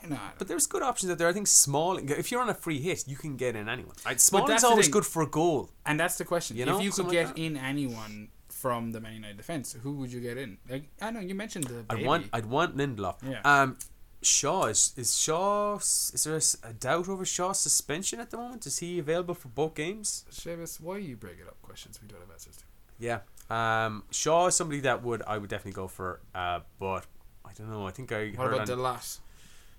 no, 0.09 0.17
But 0.37 0.47
there's 0.49 0.67
good 0.67 0.83
options 0.83 1.11
out 1.11 1.17
there. 1.17 1.29
I 1.29 1.33
think 1.33 1.47
small. 1.47 1.97
If 1.97 2.29
you're 2.31 2.41
on 2.41 2.49
a 2.49 2.53
free 2.53 2.79
hit, 2.79 3.07
you 3.07 3.15
can 3.15 3.37
get 3.37 3.55
in 3.55 3.69
anyone. 3.69 3.95
Right? 4.05 4.19
Small 4.19 4.45
that's 4.45 4.63
is 4.63 4.69
always 4.69 4.89
good 4.89 5.05
for 5.05 5.21
a 5.23 5.27
goal. 5.27 5.69
and 5.85 5.97
that's 5.99 6.17
the 6.17 6.25
question. 6.25 6.57
You 6.57 6.65
know, 6.65 6.77
if 6.77 6.83
you 6.83 6.91
could 6.91 7.09
get 7.09 7.27
like 7.27 7.39
in 7.39 7.55
anyone 7.57 8.27
from 8.63 8.93
the 8.93 9.01
Man 9.01 9.13
United 9.15 9.35
defense, 9.35 9.75
who 9.83 9.91
would 9.97 10.09
you 10.15 10.21
get 10.21 10.37
in? 10.37 10.57
Like, 10.69 10.85
I 11.01 11.11
know 11.11 11.19
you 11.19 11.35
mentioned 11.35 11.65
the 11.65 11.83
baby. 11.83 12.01
I'd 12.01 12.07
want 12.07 12.23
I'd 12.31 12.45
want 12.45 12.77
Lindelof. 12.77 13.17
Yeah. 13.21 13.41
Um, 13.43 13.77
Shaw 14.21 14.67
is 14.67 14.93
is 14.95 15.09
Shaw 15.23 15.75
is 15.75 16.23
there 16.25 16.39
a 16.71 16.73
doubt 16.73 17.09
over 17.09 17.25
Shaw's 17.25 17.59
suspension 17.59 18.21
at 18.21 18.29
the 18.31 18.37
moment? 18.37 18.65
Is 18.65 18.79
he 18.79 18.99
available 18.99 19.35
for 19.35 19.49
both 19.49 19.75
games? 19.75 20.23
Seamus, 20.31 20.79
why 20.79 20.95
are 20.95 20.99
you 20.99 21.17
it 21.41 21.47
up? 21.49 21.61
Questions 21.61 21.99
we 22.01 22.07
don't 22.07 22.21
have 22.21 22.31
answers 22.31 22.55
to. 22.55 22.63
Yeah. 22.99 23.19
Um, 23.49 24.03
Shaw 24.11 24.47
is 24.47 24.55
somebody 24.55 24.79
that 24.87 25.03
would 25.03 25.21
I 25.27 25.37
would 25.39 25.49
definitely 25.49 25.73
go 25.83 25.89
for. 25.89 26.21
Uh, 26.33 26.61
but 26.79 27.05
I 27.43 27.51
don't 27.57 27.69
know. 27.69 27.85
I 27.85 27.91
think 27.91 28.13
I 28.13 28.29
What 28.29 28.45
heard 28.45 28.53
about 28.53 28.69
on, 28.69 28.77
the 28.77 28.81
lot? 28.81 29.19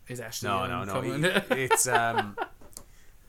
Is 0.09 0.21
Ashley 0.21 0.49
No, 0.51 0.67
no, 0.67 0.85
no. 0.85 1.41
it's 1.53 1.87
um, 1.89 2.37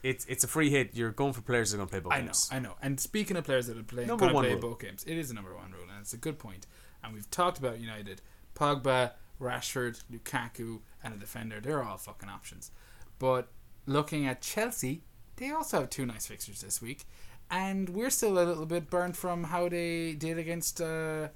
it's 0.06 0.24
it's 0.26 0.43
a 0.43 0.47
free 0.47 0.70
hit. 0.70 0.91
You're 0.93 1.12
going 1.12 1.34
for 1.34 1.41
players 1.41 1.72
that 1.72 1.78
are 1.78 1.80
going 1.80 1.88
to 1.88 1.91
play 1.91 1.99
both 1.99 2.14
I 2.14 2.20
know, 2.20 2.26
games. 2.26 2.49
I 2.51 2.60
know. 2.60 2.76
And 2.82 2.99
speaking 2.99 3.38
of 3.38 3.43
players 3.43 3.66
that 3.68 3.78
are 3.78 3.84
playing, 3.84 4.08
Number 4.08 4.22
going 4.22 4.30
to 4.30 4.36
one 4.36 4.43
play 4.45 4.53
rule. 4.53 4.62
both 4.62 4.80
games, 4.80 5.03
it 5.08 5.18
is 5.18 5.32
a 5.32 5.34
number 5.34 5.56
one 5.56 5.72
rule, 5.72 5.89
and 5.89 5.99
it's 6.01 6.14
a 6.14 6.18
good 6.18 6.38
point. 6.38 6.68
And 7.03 7.14
we've 7.14 7.30
talked 7.32 7.58
about 7.58 7.80
United, 7.80 8.22
Pogba, 8.53 9.14
Rashford, 9.41 10.03
Lukaku, 10.12 10.82
and 11.03 11.14
a 11.14 11.18
defender. 11.18 11.60
They're 11.60 11.84
all 11.84 11.97
fucking 11.97 12.30
options. 12.30 12.72
But 13.18 13.47
looking 13.88 14.28
at 14.28 14.41
Chelsea, 14.41 15.01
they 15.38 15.49
also 15.49 15.82
have 15.82 15.89
two 15.89 16.06
nice 16.06 16.28
fixtures 16.28 16.62
this 16.62 16.82
week, 16.82 17.06
and 17.49 17.89
we're 17.89 18.12
still 18.12 18.38
a 18.38 18.45
little 18.45 18.68
bit 18.68 18.89
burnt 18.91 19.18
from 19.18 19.45
how 19.45 19.70
they 19.70 20.14
did 20.14 20.38
against 20.38 20.82
uh, 20.82 21.30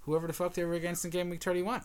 whoever 0.00 0.26
the 0.26 0.32
fuck 0.32 0.54
they 0.54 0.64
were 0.64 0.74
against 0.74 1.04
in 1.04 1.12
game 1.12 1.30
week 1.30 1.42
thirty 1.42 1.62
one. 1.62 1.82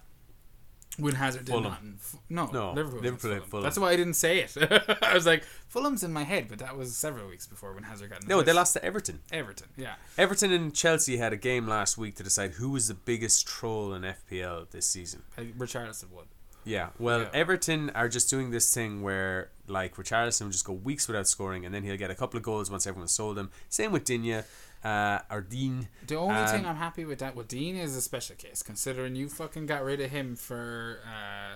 When 0.98 1.16
Hazard 1.16 1.46
did 1.46 1.52
Fulham. 1.54 1.72
not. 1.72 1.82
in 1.82 1.98
No, 2.30 2.46
No, 2.52 2.72
Liverpool. 2.74 3.02
Liverpool 3.02 3.34
at 3.34 3.46
Fulham. 3.48 3.64
That's 3.64 3.80
why 3.80 3.92
I 3.92 3.96
didn't 3.96 4.14
say 4.14 4.40
it. 4.40 4.56
I 5.02 5.14
was 5.14 5.26
like, 5.26 5.44
Fulham's 5.68 6.04
in 6.04 6.14
my 6.14 6.24
head, 6.24 6.48
but 6.48 6.60
that 6.60 6.78
was 6.78 6.96
several 6.96 7.28
weeks 7.28 7.48
before 7.48 7.74
when 7.74 7.84
Hazard 7.84 8.12
got 8.12 8.22
in 8.22 8.28
the 8.28 8.36
No, 8.36 8.42
they 8.44 8.54
lost 8.54 8.74
to 8.74 8.86
Everton. 8.86 9.22
Everton, 9.32 9.70
yeah. 9.76 9.96
Everton 10.20 10.52
and 10.52 10.74
Chelsea 10.74 11.18
had 11.18 11.34
a 11.34 11.38
game 11.38 11.68
last 11.68 11.98
week 11.98 12.16
to 12.18 12.24
decide 12.24 12.52
who 12.52 12.70
was 12.70 12.88
the 12.90 12.94
biggest 12.94 13.48
troll 13.48 13.94
in 13.96 14.04
FPL 14.04 14.70
this 14.70 14.86
season. 14.86 15.24
I, 15.38 15.46
Richarlison 15.58 16.12
would. 16.12 16.26
Yeah, 16.66 16.90
well, 17.00 17.22
Yeah. 17.22 17.30
Everton 17.34 17.90
are 17.90 18.08
just 18.08 18.30
doing 18.30 18.52
this 18.52 18.74
thing 18.74 19.02
where, 19.02 19.50
like, 19.68 19.96
Richarlison 19.98 20.44
will 20.44 20.52
just 20.52 20.64
go 20.64 20.74
weeks 20.74 21.08
without 21.08 21.28
scoring, 21.28 21.66
and 21.66 21.74
then 21.76 21.84
he'll 21.84 21.98
get 21.98 22.12
a 22.12 22.16
couple 22.16 22.38
of 22.38 22.44
goals 22.44 22.70
once 22.72 22.86
everyone's 22.88 23.12
sold 23.12 23.38
him. 23.38 23.50
Same 23.68 23.92
with 23.92 24.06
Digne, 24.06 24.44
uh, 24.84 25.20
or 25.32 25.42
Dean. 25.42 25.88
The 26.08 26.16
only 26.16 26.36
Um, 26.36 26.48
thing 26.48 26.66
I'm 26.66 26.76
happy 26.76 27.06
with 27.06 27.20
that, 27.20 27.36
well, 27.36 27.46
Dean 27.46 27.76
is 27.76 27.96
a 27.96 28.02
special 28.02 28.36
case, 28.36 28.62
considering 28.64 29.16
you 29.16 29.30
fucking 29.30 29.66
got 29.66 29.84
rid 29.84 30.02
of 30.02 30.12
him 30.12 30.36
for 30.36 31.00
uh, 31.06 31.56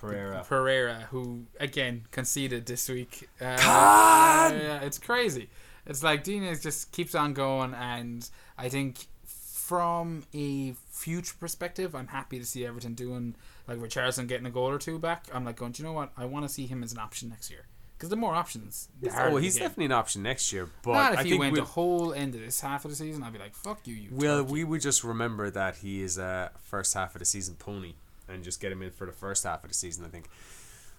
Pereira. 0.00 0.44
Pereira, 0.46 1.08
who 1.10 1.44
again 1.58 2.04
conceded 2.10 2.66
this 2.66 2.88
week. 2.88 3.28
Uh, 3.40 3.56
Con! 3.58 4.58
yeah, 4.60 4.80
it's 4.82 4.98
crazy. 4.98 5.48
It's 5.86 6.02
like 6.02 6.24
Dean 6.24 6.42
is 6.42 6.62
just 6.62 6.92
keeps 6.92 7.14
on 7.14 7.32
going, 7.32 7.72
and 7.74 8.28
I 8.58 8.68
think 8.68 9.06
from 9.24 10.24
a 10.34 10.74
future 10.90 11.34
perspective, 11.40 11.94
I'm 11.94 12.08
happy 12.08 12.38
to 12.38 12.44
see 12.44 12.64
Everton 12.66 12.94
doing 12.94 13.34
like 13.66 13.78
Richarlison 13.78 14.28
getting 14.28 14.46
a 14.46 14.50
goal 14.50 14.68
or 14.68 14.78
two 14.78 14.98
back. 14.98 15.26
I'm 15.32 15.44
like 15.44 15.56
going, 15.56 15.72
do 15.72 15.82
you 15.82 15.88
know 15.88 15.92
what? 15.94 16.12
I 16.16 16.24
want 16.24 16.46
to 16.46 16.48
see 16.52 16.66
him 16.66 16.82
as 16.82 16.92
an 16.92 16.98
option 16.98 17.28
next 17.28 17.50
year 17.50 17.66
because 17.96 18.10
the 18.10 18.16
more 18.16 18.34
options, 18.34 18.88
the 19.00 19.10
Oh, 19.18 19.36
he's 19.36 19.56
definitely 19.56 19.86
an 19.86 19.92
option 19.92 20.22
next 20.22 20.52
year, 20.52 20.68
but 20.82 20.92
Not 20.92 21.12
if 21.14 21.18
I 21.20 21.22
he 21.24 21.30
think 21.30 21.40
went 21.40 21.52
we'll, 21.52 21.62
the 21.62 21.70
whole 21.70 22.12
end 22.12 22.34
of 22.34 22.40
this 22.42 22.60
half 22.60 22.84
of 22.84 22.90
the 22.90 22.96
season, 22.96 23.22
I'd 23.22 23.32
be 23.32 23.38
like, 23.38 23.54
fuck 23.54 23.86
you, 23.86 23.94
you. 23.94 24.08
well, 24.12 24.40
turkey. 24.42 24.52
we 24.52 24.64
would 24.64 24.80
just 24.82 25.02
remember 25.04 25.50
that 25.50 25.76
he 25.76 26.02
is 26.02 26.18
a 26.18 26.50
first 26.62 26.94
half 26.94 27.14
of 27.14 27.20
the 27.20 27.24
season 27.24 27.54
pony 27.54 27.94
and 28.28 28.44
just 28.44 28.60
get 28.60 28.70
him 28.72 28.82
in 28.82 28.90
for 28.90 29.06
the 29.06 29.12
first 29.12 29.44
half 29.44 29.62
of 29.64 29.68
the 29.70 29.74
season, 29.74 30.04
I 30.04 30.08
think. 30.08 30.28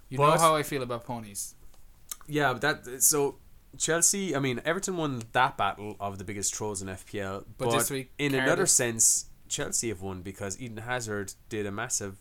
You 0.09 0.17
But- 0.17 0.35
know 0.35 0.41
how 0.41 0.55
I 0.55 0.63
feel 0.63 0.81
about 0.83 1.05
ponies. 1.05 1.53
Yeah, 2.27 2.53
but 2.53 2.61
that 2.61 3.03
so 3.03 3.37
Chelsea. 3.77 4.35
I 4.35 4.39
mean, 4.39 4.61
Everton 4.65 4.97
won 4.97 5.21
that 5.33 5.57
battle 5.57 5.95
of 5.99 6.17
the 6.17 6.23
biggest 6.23 6.53
trolls 6.53 6.81
in 6.81 6.87
FPL. 6.89 7.45
But 7.57 7.71
this 7.71 7.89
week, 7.91 8.11
in 8.17 8.31
Cardiff- 8.31 8.45
another 8.47 8.65
sense, 8.65 9.25
Chelsea 9.49 9.89
have 9.89 10.01
won 10.01 10.21
because 10.23 10.59
Eden 10.59 10.77
Hazard 10.77 11.33
did 11.49 11.65
a 11.65 11.71
massive 11.71 12.17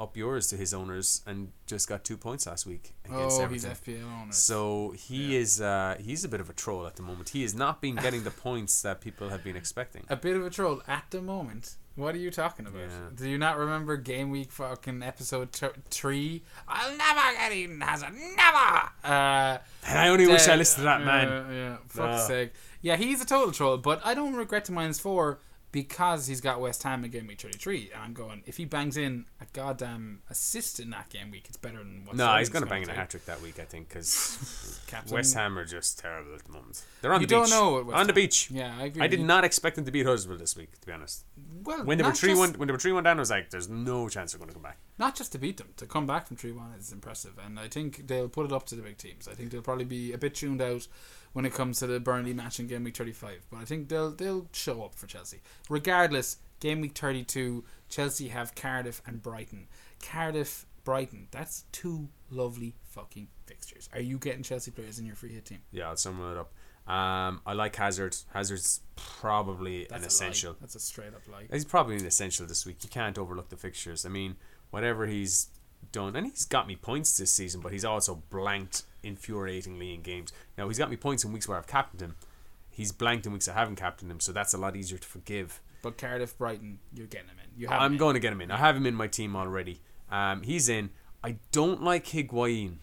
up 0.00 0.16
yours 0.16 0.48
to 0.48 0.56
his 0.56 0.72
owners 0.74 1.22
and 1.26 1.52
just 1.66 1.86
got 1.88 2.04
two 2.04 2.16
points 2.16 2.46
last 2.46 2.66
week 2.66 2.94
against 3.04 3.40
Oh, 3.40 3.46
he's 3.48 3.64
FPL 3.66 4.02
owner. 4.22 4.32
So 4.32 4.94
he 4.96 5.34
Yeah. 5.34 5.40
is 5.40 5.60
uh, 5.60 5.96
he's 6.00 6.24
a 6.24 6.28
bit 6.28 6.40
of 6.40 6.48
a 6.48 6.54
troll 6.54 6.86
at 6.86 6.96
the 6.96 7.02
moment. 7.02 7.28
He 7.30 7.42
has 7.42 7.54
not 7.54 7.80
been 7.80 7.96
getting 7.96 8.24
the 8.24 8.30
points 8.48 8.80
that 8.82 9.00
people 9.00 9.28
have 9.28 9.44
been 9.44 9.56
expecting. 9.56 10.04
a 10.08 10.16
bit 10.16 10.36
of 10.36 10.44
a 10.44 10.50
troll 10.50 10.82
at 10.88 11.04
the 11.10 11.20
moment. 11.20 11.76
What 11.96 12.14
are 12.14 12.18
you 12.18 12.30
talking 12.30 12.66
about? 12.66 12.80
Yeah. 12.88 13.08
Do 13.14 13.28
you 13.28 13.36
not 13.36 13.58
remember 13.58 13.96
game 13.98 14.30
week 14.30 14.50
fucking 14.52 15.02
episode 15.02 15.52
t- 15.52 15.66
three? 15.90 16.42
I'll 16.66 16.96
never 16.96 17.36
get 17.36 17.52
Eden 17.52 17.80
Hazard, 17.82 18.14
never. 18.14 18.90
Uh, 19.04 19.58
And 19.86 19.98
I 19.98 20.08
only 20.08 20.26
wish 20.26 20.44
I 20.44 20.52
dead. 20.52 20.58
listened 20.60 20.80
to 20.82 20.84
that 20.84 21.04
man. 21.04 21.28
Yeah, 21.28 21.52
yeah. 21.54 21.76
Fuck's 21.88 22.26
sake. 22.26 22.52
Yeah, 22.80 22.96
he's 22.96 23.20
a 23.20 23.26
total 23.26 23.52
troll, 23.52 23.76
but 23.76 24.00
I 24.04 24.14
don't 24.14 24.34
regret 24.34 24.64
to 24.66 24.72
minus 24.72 24.98
four 24.98 25.40
because 25.72 26.26
he's 26.26 26.40
got 26.40 26.60
West 26.60 26.82
Ham 26.82 27.04
in 27.04 27.10
game 27.10 27.26
week 27.26 27.40
33. 27.40 27.90
And 27.94 28.02
I'm 28.02 28.12
going, 28.12 28.42
if 28.46 28.56
he 28.56 28.64
bangs 28.64 28.96
in 28.96 29.26
a 29.40 29.46
goddamn 29.52 30.22
assist 30.28 30.80
in 30.80 30.90
that 30.90 31.08
game 31.10 31.30
week, 31.30 31.44
it's 31.48 31.56
better 31.56 31.78
than 31.78 32.04
what 32.04 32.16
No, 32.16 32.24
Sterling's 32.24 32.48
he's 32.48 32.52
going 32.52 32.64
to 32.64 32.70
bang 32.70 32.82
in 32.82 32.90
a 32.90 32.94
hat 32.94 33.10
trick 33.10 33.24
that 33.26 33.40
week, 33.40 33.58
I 33.60 33.64
think, 33.64 33.88
because 33.88 34.80
West 35.10 35.34
Ham 35.34 35.58
are 35.58 35.64
just 35.64 35.98
terrible 35.98 36.34
at 36.34 36.44
the 36.44 36.52
moment. 36.52 36.84
They're 37.02 37.12
on 37.12 37.20
You 37.20 37.26
the 37.26 37.36
beach. 37.36 37.48
You 37.50 37.54
don't 37.54 37.86
know 37.86 37.92
on 37.92 38.06
the 38.06 38.12
beach. 38.12 38.50
Yeah, 38.50 38.74
I 38.78 38.84
agree. 38.86 39.02
I 39.02 39.06
did 39.06 39.20
not 39.20 39.44
expect 39.44 39.76
them 39.76 39.84
to 39.84 39.90
beat 39.92 40.06
Huddersfield 40.06 40.38
this 40.40 40.56
week, 40.56 40.78
to 40.80 40.86
be 40.86 40.92
honest. 40.92 41.24
Well, 41.62 41.84
When 41.84 41.98
they 41.98 42.02
were 42.02 42.10
not 42.10 42.18
three 42.18 42.30
just- 42.30 42.38
one, 42.40 42.52
when 42.54 42.66
they 42.66 42.72
were 42.72 42.78
three 42.78 42.92
one 42.92 43.04
down, 43.04 43.18
I 43.18 43.20
was 43.20 43.30
like, 43.30 43.50
"There's 43.50 43.68
no 43.68 44.08
chance 44.08 44.32
they're 44.32 44.38
going 44.38 44.48
to 44.48 44.54
come 44.54 44.62
back." 44.62 44.78
not 44.98 45.14
just 45.16 45.32
to 45.32 45.38
beat 45.38 45.56
them, 45.56 45.68
to 45.78 45.86
come 45.86 46.06
back 46.06 46.26
from 46.26 46.36
3 46.36 46.52
1 46.52 46.74
is 46.78 46.92
impressive. 46.92 47.32
And 47.42 47.58
I 47.58 47.68
think 47.68 48.06
they'll 48.06 48.28
put 48.28 48.44
it 48.44 48.52
up 48.52 48.66
to 48.66 48.74
the 48.74 48.82
big 48.82 48.98
teams. 48.98 49.26
I 49.26 49.32
think 49.32 49.50
they'll 49.50 49.62
probably 49.62 49.86
be 49.86 50.12
a 50.12 50.18
bit 50.18 50.34
tuned 50.34 50.60
out 50.60 50.86
when 51.32 51.44
it 51.44 51.52
comes 51.54 51.78
to 51.78 51.86
the 51.86 52.00
Burnley 52.00 52.32
match 52.32 52.58
in 52.60 52.66
game 52.66 52.84
week 52.84 52.96
35. 52.96 53.46
But 53.50 53.58
I 53.58 53.64
think 53.64 53.88
they'll 53.88 54.10
they'll 54.10 54.48
show 54.52 54.82
up 54.82 54.94
for 54.94 55.06
Chelsea. 55.06 55.40
Regardless, 55.68 56.38
game 56.60 56.80
week 56.80 56.96
32, 56.96 57.64
Chelsea 57.88 58.28
have 58.28 58.54
Cardiff 58.54 59.02
and 59.06 59.22
Brighton. 59.22 59.68
Cardiff, 60.02 60.66
Brighton, 60.84 61.28
that's 61.30 61.64
two 61.72 62.08
lovely 62.30 62.74
fucking 62.82 63.28
fixtures. 63.46 63.88
Are 63.92 64.00
you 64.00 64.18
getting 64.18 64.42
Chelsea 64.42 64.70
players 64.70 64.98
in 64.98 65.06
your 65.06 65.14
free 65.16 65.32
hit 65.32 65.44
team? 65.44 65.58
Yeah, 65.72 65.88
I'll 65.88 65.96
sum 65.96 66.20
it 66.30 66.36
up. 66.38 66.52
Um, 66.92 67.40
I 67.46 67.52
like 67.52 67.76
Hazard. 67.76 68.16
Hazard's 68.32 68.80
probably 68.96 69.86
That's 69.88 69.92
an 69.92 69.98
a 69.98 70.00
lie. 70.00 70.06
essential. 70.06 70.56
That's 70.60 70.74
a 70.74 70.80
straight 70.80 71.14
up 71.14 71.22
lie. 71.30 71.46
He's 71.52 71.64
probably 71.64 71.96
an 71.96 72.06
essential 72.06 72.46
this 72.46 72.66
week. 72.66 72.78
You 72.82 72.88
can't 72.88 73.16
overlook 73.18 73.48
the 73.50 73.56
fixtures. 73.56 74.04
I 74.04 74.08
mean, 74.08 74.36
whatever 74.70 75.06
he's 75.06 75.48
done, 75.92 76.16
and 76.16 76.26
he's 76.26 76.44
got 76.46 76.66
me 76.66 76.76
points 76.76 77.16
this 77.16 77.30
season, 77.30 77.60
but 77.60 77.70
he's 77.72 77.84
also 77.84 78.22
blanked 78.30 78.82
infuriatingly 79.04 79.94
in 79.94 80.02
games. 80.02 80.32
Now 80.58 80.68
he's 80.68 80.78
got 80.78 80.90
me 80.90 80.96
points 80.96 81.24
in 81.24 81.32
weeks 81.32 81.48
where 81.48 81.58
I've 81.58 81.66
captained 81.66 82.02
him. 82.02 82.16
He's 82.70 82.92
blanked 82.92 83.26
in 83.26 83.32
weeks 83.32 83.48
I 83.48 83.52
haven't 83.54 83.76
captained 83.76 84.10
him, 84.10 84.20
so 84.20 84.32
that's 84.32 84.54
a 84.54 84.58
lot 84.58 84.76
easier 84.76 84.98
to 84.98 85.06
forgive. 85.06 85.60
But 85.82 85.98
Cardiff, 85.98 86.36
Brighton, 86.38 86.78
you're 86.94 87.06
getting 87.06 87.28
him 87.28 87.36
in. 87.42 87.60
You 87.60 87.68
have 87.68 87.80
I'm 87.80 87.92
in. 87.92 87.98
going 87.98 88.14
to 88.14 88.20
get 88.20 88.32
him 88.32 88.40
in. 88.40 88.50
I 88.50 88.56
have 88.58 88.76
him 88.76 88.86
in 88.86 88.94
my 88.94 89.06
team 89.06 89.34
already. 89.34 89.80
Um, 90.10 90.42
he's 90.42 90.68
in. 90.68 90.90
I 91.22 91.36
don't 91.52 91.82
like 91.82 92.06
Higuain 92.06 92.76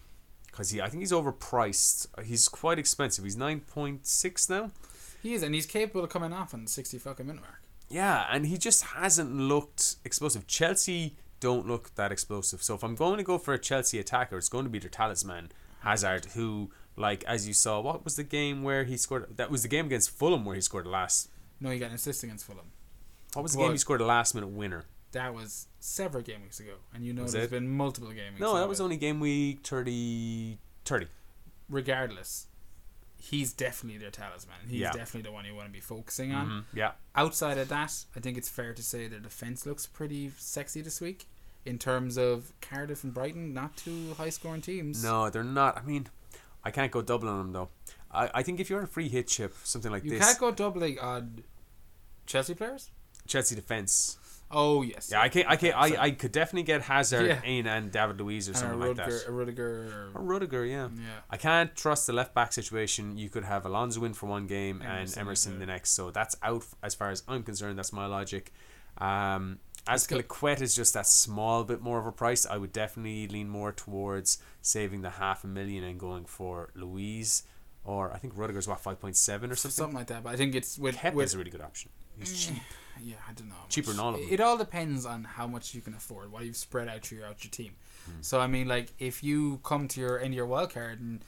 because 0.46 0.70
he. 0.70 0.80
I 0.80 0.88
think 0.88 1.00
he's 1.02 1.12
overpriced. 1.12 2.06
He's 2.24 2.48
quite 2.48 2.78
expensive. 2.78 3.24
He's 3.24 3.36
nine 3.36 3.60
point 3.60 4.06
six 4.06 4.48
now. 4.48 4.70
He 5.22 5.34
is, 5.34 5.42
and 5.42 5.54
he's 5.54 5.66
capable 5.66 6.04
of 6.04 6.10
coming 6.10 6.32
off 6.32 6.54
on 6.54 6.64
the 6.64 6.70
60 6.70 6.98
fucking 6.98 7.26
minute 7.26 7.42
mark. 7.42 7.60
Yeah, 7.88 8.26
and 8.30 8.46
he 8.46 8.56
just 8.56 8.84
hasn't 8.84 9.34
looked 9.34 9.96
explosive. 10.04 10.46
Chelsea 10.46 11.16
don't 11.40 11.66
look 11.66 11.94
that 11.96 12.12
explosive. 12.12 12.62
So 12.62 12.74
if 12.76 12.84
I'm 12.84 12.94
going 12.94 13.16
to 13.18 13.24
go 13.24 13.36
for 13.38 13.52
a 13.52 13.58
Chelsea 13.58 13.98
attacker, 13.98 14.38
it's 14.38 14.48
going 14.48 14.64
to 14.64 14.70
be 14.70 14.78
their 14.78 14.90
talisman 14.90 15.50
Hazard, 15.80 16.26
who, 16.34 16.70
like 16.96 17.24
as 17.24 17.46
you 17.48 17.54
saw, 17.54 17.80
what 17.80 18.04
was 18.04 18.16
the 18.16 18.24
game 18.24 18.62
where 18.62 18.84
he 18.84 18.96
scored? 18.96 19.36
That 19.36 19.50
was 19.50 19.62
the 19.62 19.68
game 19.68 19.86
against 19.86 20.10
Fulham 20.10 20.44
where 20.44 20.54
he 20.54 20.60
scored 20.60 20.86
the 20.86 20.90
last. 20.90 21.28
No, 21.60 21.70
he 21.70 21.78
got 21.78 21.88
an 21.90 21.94
assist 21.96 22.22
against 22.24 22.44
Fulham. 22.46 22.70
What 23.34 23.42
was 23.42 23.52
the 23.52 23.58
What? 23.58 23.66
game 23.66 23.72
he 23.72 23.78
scored 23.78 24.00
the 24.00 24.04
last 24.06 24.34
minute 24.34 24.48
winner? 24.48 24.84
That 25.12 25.34
was 25.34 25.68
several 25.80 26.22
game 26.22 26.42
weeks 26.42 26.60
ago, 26.60 26.74
and 26.94 27.04
you 27.04 27.12
know 27.12 27.22
Was 27.22 27.32
there's 27.32 27.46
it? 27.46 27.50
been 27.50 27.68
multiple 27.68 28.10
game 28.10 28.34
weeks. 28.34 28.40
No, 28.40 28.56
that 28.56 28.68
was 28.68 28.80
it. 28.80 28.82
only 28.82 28.96
game 28.96 29.20
week 29.20 29.60
30. 29.66 30.58
30. 30.84 31.06
Regardless, 31.68 32.46
he's 33.16 33.52
definitely 33.52 33.98
their 33.98 34.10
talisman. 34.10 34.56
He's 34.68 34.80
Yeah. 34.80 34.92
definitely 34.92 35.22
the 35.22 35.32
one 35.32 35.44
you 35.44 35.54
want 35.54 35.66
to 35.68 35.72
be 35.72 35.80
focusing 35.80 36.32
on. 36.32 36.46
Mhm, 36.48 36.64
Yeah. 36.74 36.92
Outside 37.14 37.58
of 37.58 37.68
that, 37.68 38.04
I 38.16 38.20
think 38.20 38.38
it's 38.38 38.48
fair 38.48 38.72
to 38.74 38.82
say 38.82 39.08
their 39.08 39.18
defense 39.20 39.66
looks 39.66 39.86
pretty 39.86 40.32
sexy 40.38 40.80
this 40.80 41.00
week. 41.00 41.26
In 41.64 41.78
terms 41.78 42.16
of 42.16 42.52
Cardiff 42.62 43.04
and 43.04 43.12
Brighton, 43.12 43.52
not 43.52 43.76
two 43.76 44.14
high 44.16 44.30
scoring 44.30 44.62
teams. 44.62 45.02
No, 45.04 45.28
they're 45.28 45.44
not. 45.44 45.76
I 45.76 45.82
mean, 45.82 46.06
I 46.64 46.70
can't 46.70 46.90
go 46.90 47.02
double 47.02 47.28
on 47.28 47.38
them 47.38 47.52
though. 47.52 47.68
I, 48.10 48.30
I 48.36 48.42
think 48.42 48.58
if 48.58 48.70
you're 48.70 48.78
on 48.78 48.84
a 48.84 48.88
free 48.88 49.08
hit 49.08 49.26
chip, 49.28 49.54
something 49.64 49.92
like 49.92 50.02
you 50.04 50.10
this, 50.10 50.20
you 50.20 50.24
can't 50.24 50.38
go 50.38 50.50
doubling 50.50 50.98
on 50.98 51.42
Chelsea 52.26 52.54
players. 52.54 52.90
Chelsea 53.26 53.54
defense. 53.54 54.16
Oh 54.50 54.80
yes, 54.80 55.10
Yeah, 55.12 55.20
I 55.20 55.28
can 55.28 55.44
I 55.46 55.56
can 55.56 55.72
I, 55.74 56.02
I 56.04 56.10
could 56.12 56.32
definitely 56.32 56.62
get 56.62 56.80
Hazard 56.80 57.26
Yeah. 57.26 57.42
in 57.44 57.66
and 57.66 57.92
David 57.92 58.18
Luiz 58.18 58.48
or 58.48 58.52
and 58.52 58.56
a 58.56 58.60
something 58.60 58.80
like 58.80 58.96
that. 58.96 59.24
a 59.28 59.30
Rudiger. 59.30 60.10
Or 60.14 60.22
Rudiger, 60.22 60.64
yeah. 60.64 60.88
Yeah. 60.96 61.02
I 61.28 61.36
can't 61.36 61.76
trust 61.76 62.06
the 62.06 62.14
left 62.14 62.32
back 62.32 62.54
situation. 62.54 63.18
You 63.18 63.28
could 63.28 63.44
have 63.44 63.66
Alonso 63.66 64.02
in 64.04 64.14
for 64.14 64.24
one 64.24 64.46
game 64.46 64.80
Emerson, 64.80 64.94
and 64.96 65.18
Emerson 65.18 65.58
the 65.58 65.66
next, 65.66 65.90
so 65.90 66.10
that's 66.10 66.34
out 66.42 66.64
as 66.82 66.94
far 66.94 67.10
as 67.10 67.22
I'm 67.28 67.42
concerned. 67.42 67.78
That's 67.78 67.92
my 67.92 68.06
logic. 68.06 68.50
Um, 68.96 69.58
as 69.88 70.06
Let's 70.06 70.62
is 70.62 70.76
just 70.76 70.94
that 70.94 71.06
small 71.06 71.64
bit 71.64 71.80
more 71.80 71.98
of 71.98 72.06
a 72.06 72.12
price, 72.12 72.44
I 72.46 72.58
would 72.58 72.72
definitely 72.72 73.26
lean 73.26 73.48
more 73.48 73.72
towards 73.72 74.38
saving 74.60 75.00
the 75.00 75.10
half 75.10 75.44
a 75.44 75.46
million 75.46 75.82
and 75.82 75.98
going 75.98 76.26
for 76.26 76.70
Luiz. 76.74 77.42
Or 77.84 78.12
I 78.12 78.18
think 78.18 78.34
Rudiger's 78.36 78.68
what 78.68 78.80
five 78.80 79.00
point 79.00 79.16
seven 79.16 79.50
or 79.50 79.56
something. 79.56 79.74
Something 79.74 79.96
like 79.96 80.08
that, 80.08 80.22
but 80.22 80.32
I 80.34 80.36
think 80.36 80.54
it's 80.54 80.78
with, 80.78 80.96
Kepa 80.96 81.14
with 81.14 81.26
is 81.26 81.34
a 81.34 81.38
really 81.38 81.50
good 81.50 81.62
option. 81.62 81.90
He's 82.18 82.32
Mm. 82.32 82.54
cheap. 82.54 82.62
Yeah, 83.00 83.14
I 83.28 83.32
don't 83.32 83.48
know. 83.48 83.54
Cheaper 83.68 83.92
than 83.92 84.00
all 84.00 84.14
of 84.14 84.20
them. 84.20 84.28
It 84.30 84.40
all 84.40 84.58
depends 84.58 85.06
on 85.06 85.24
how 85.24 85.46
much 85.46 85.72
you 85.72 85.80
can 85.80 85.94
afford, 85.94 86.30
what 86.32 86.44
you've 86.44 86.56
spread 86.56 86.88
out 86.88 87.02
throughout 87.06 87.42
your 87.44 87.50
team. 87.50 87.76
Hmm. 88.04 88.20
So 88.20 88.40
I 88.40 88.46
mean, 88.46 88.68
like 88.68 88.92
if 88.98 89.22
you 89.24 89.60
come 89.62 89.88
to 89.88 90.00
your 90.00 90.18
end 90.18 90.34
of 90.34 90.36
your 90.36 90.46
wild 90.46 90.74
card 90.74 91.00
and 91.00 91.24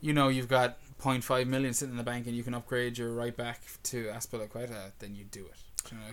you 0.00 0.12
know 0.12 0.28
you've 0.28 0.48
got 0.48 0.76
0.5 1.00 1.46
million 1.46 1.72
sitting 1.72 1.92
in 1.92 1.96
the 1.96 2.02
bank 2.04 2.26
and 2.26 2.36
you 2.36 2.42
can 2.44 2.54
upgrade 2.54 2.98
your 2.98 3.12
right 3.12 3.36
back 3.36 3.62
to 3.84 4.04
Azpilicueta, 4.06 4.92
then 4.98 5.14
you 5.14 5.24
do 5.24 5.46
it. 5.46 5.56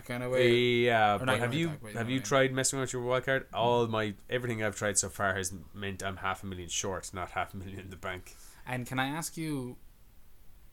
Kind 0.06 0.22
of 0.22 0.30
way. 0.30 0.52
Yeah, 0.52 1.18
but 1.18 1.28
have 1.38 1.52
you 1.52 1.68
back, 1.68 1.78
you 1.82 1.92
know 1.94 1.98
have 1.98 2.10
you 2.10 2.20
tried 2.20 2.52
messing 2.52 2.78
with 2.78 2.92
your 2.92 3.02
wild 3.02 3.24
card? 3.24 3.46
All 3.52 3.86
my 3.88 4.14
everything 4.30 4.62
I've 4.62 4.76
tried 4.76 4.98
so 4.98 5.08
far 5.08 5.34
has 5.34 5.52
meant 5.74 6.02
I'm 6.02 6.18
half 6.18 6.42
a 6.42 6.46
million 6.46 6.68
short, 6.68 7.10
not 7.12 7.30
half 7.30 7.54
a 7.54 7.56
million 7.56 7.80
in 7.80 7.90
the 7.90 7.96
bank. 7.96 8.36
And 8.66 8.86
can 8.86 8.98
I 8.98 9.08
ask 9.08 9.36
you, 9.36 9.76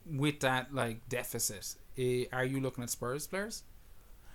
with 0.05 0.39
that 0.41 0.73
like 0.73 1.07
deficit, 1.09 1.75
are 2.31 2.45
you 2.45 2.59
looking 2.59 2.83
at 2.83 2.89
Spurs 2.89 3.27
players? 3.27 3.63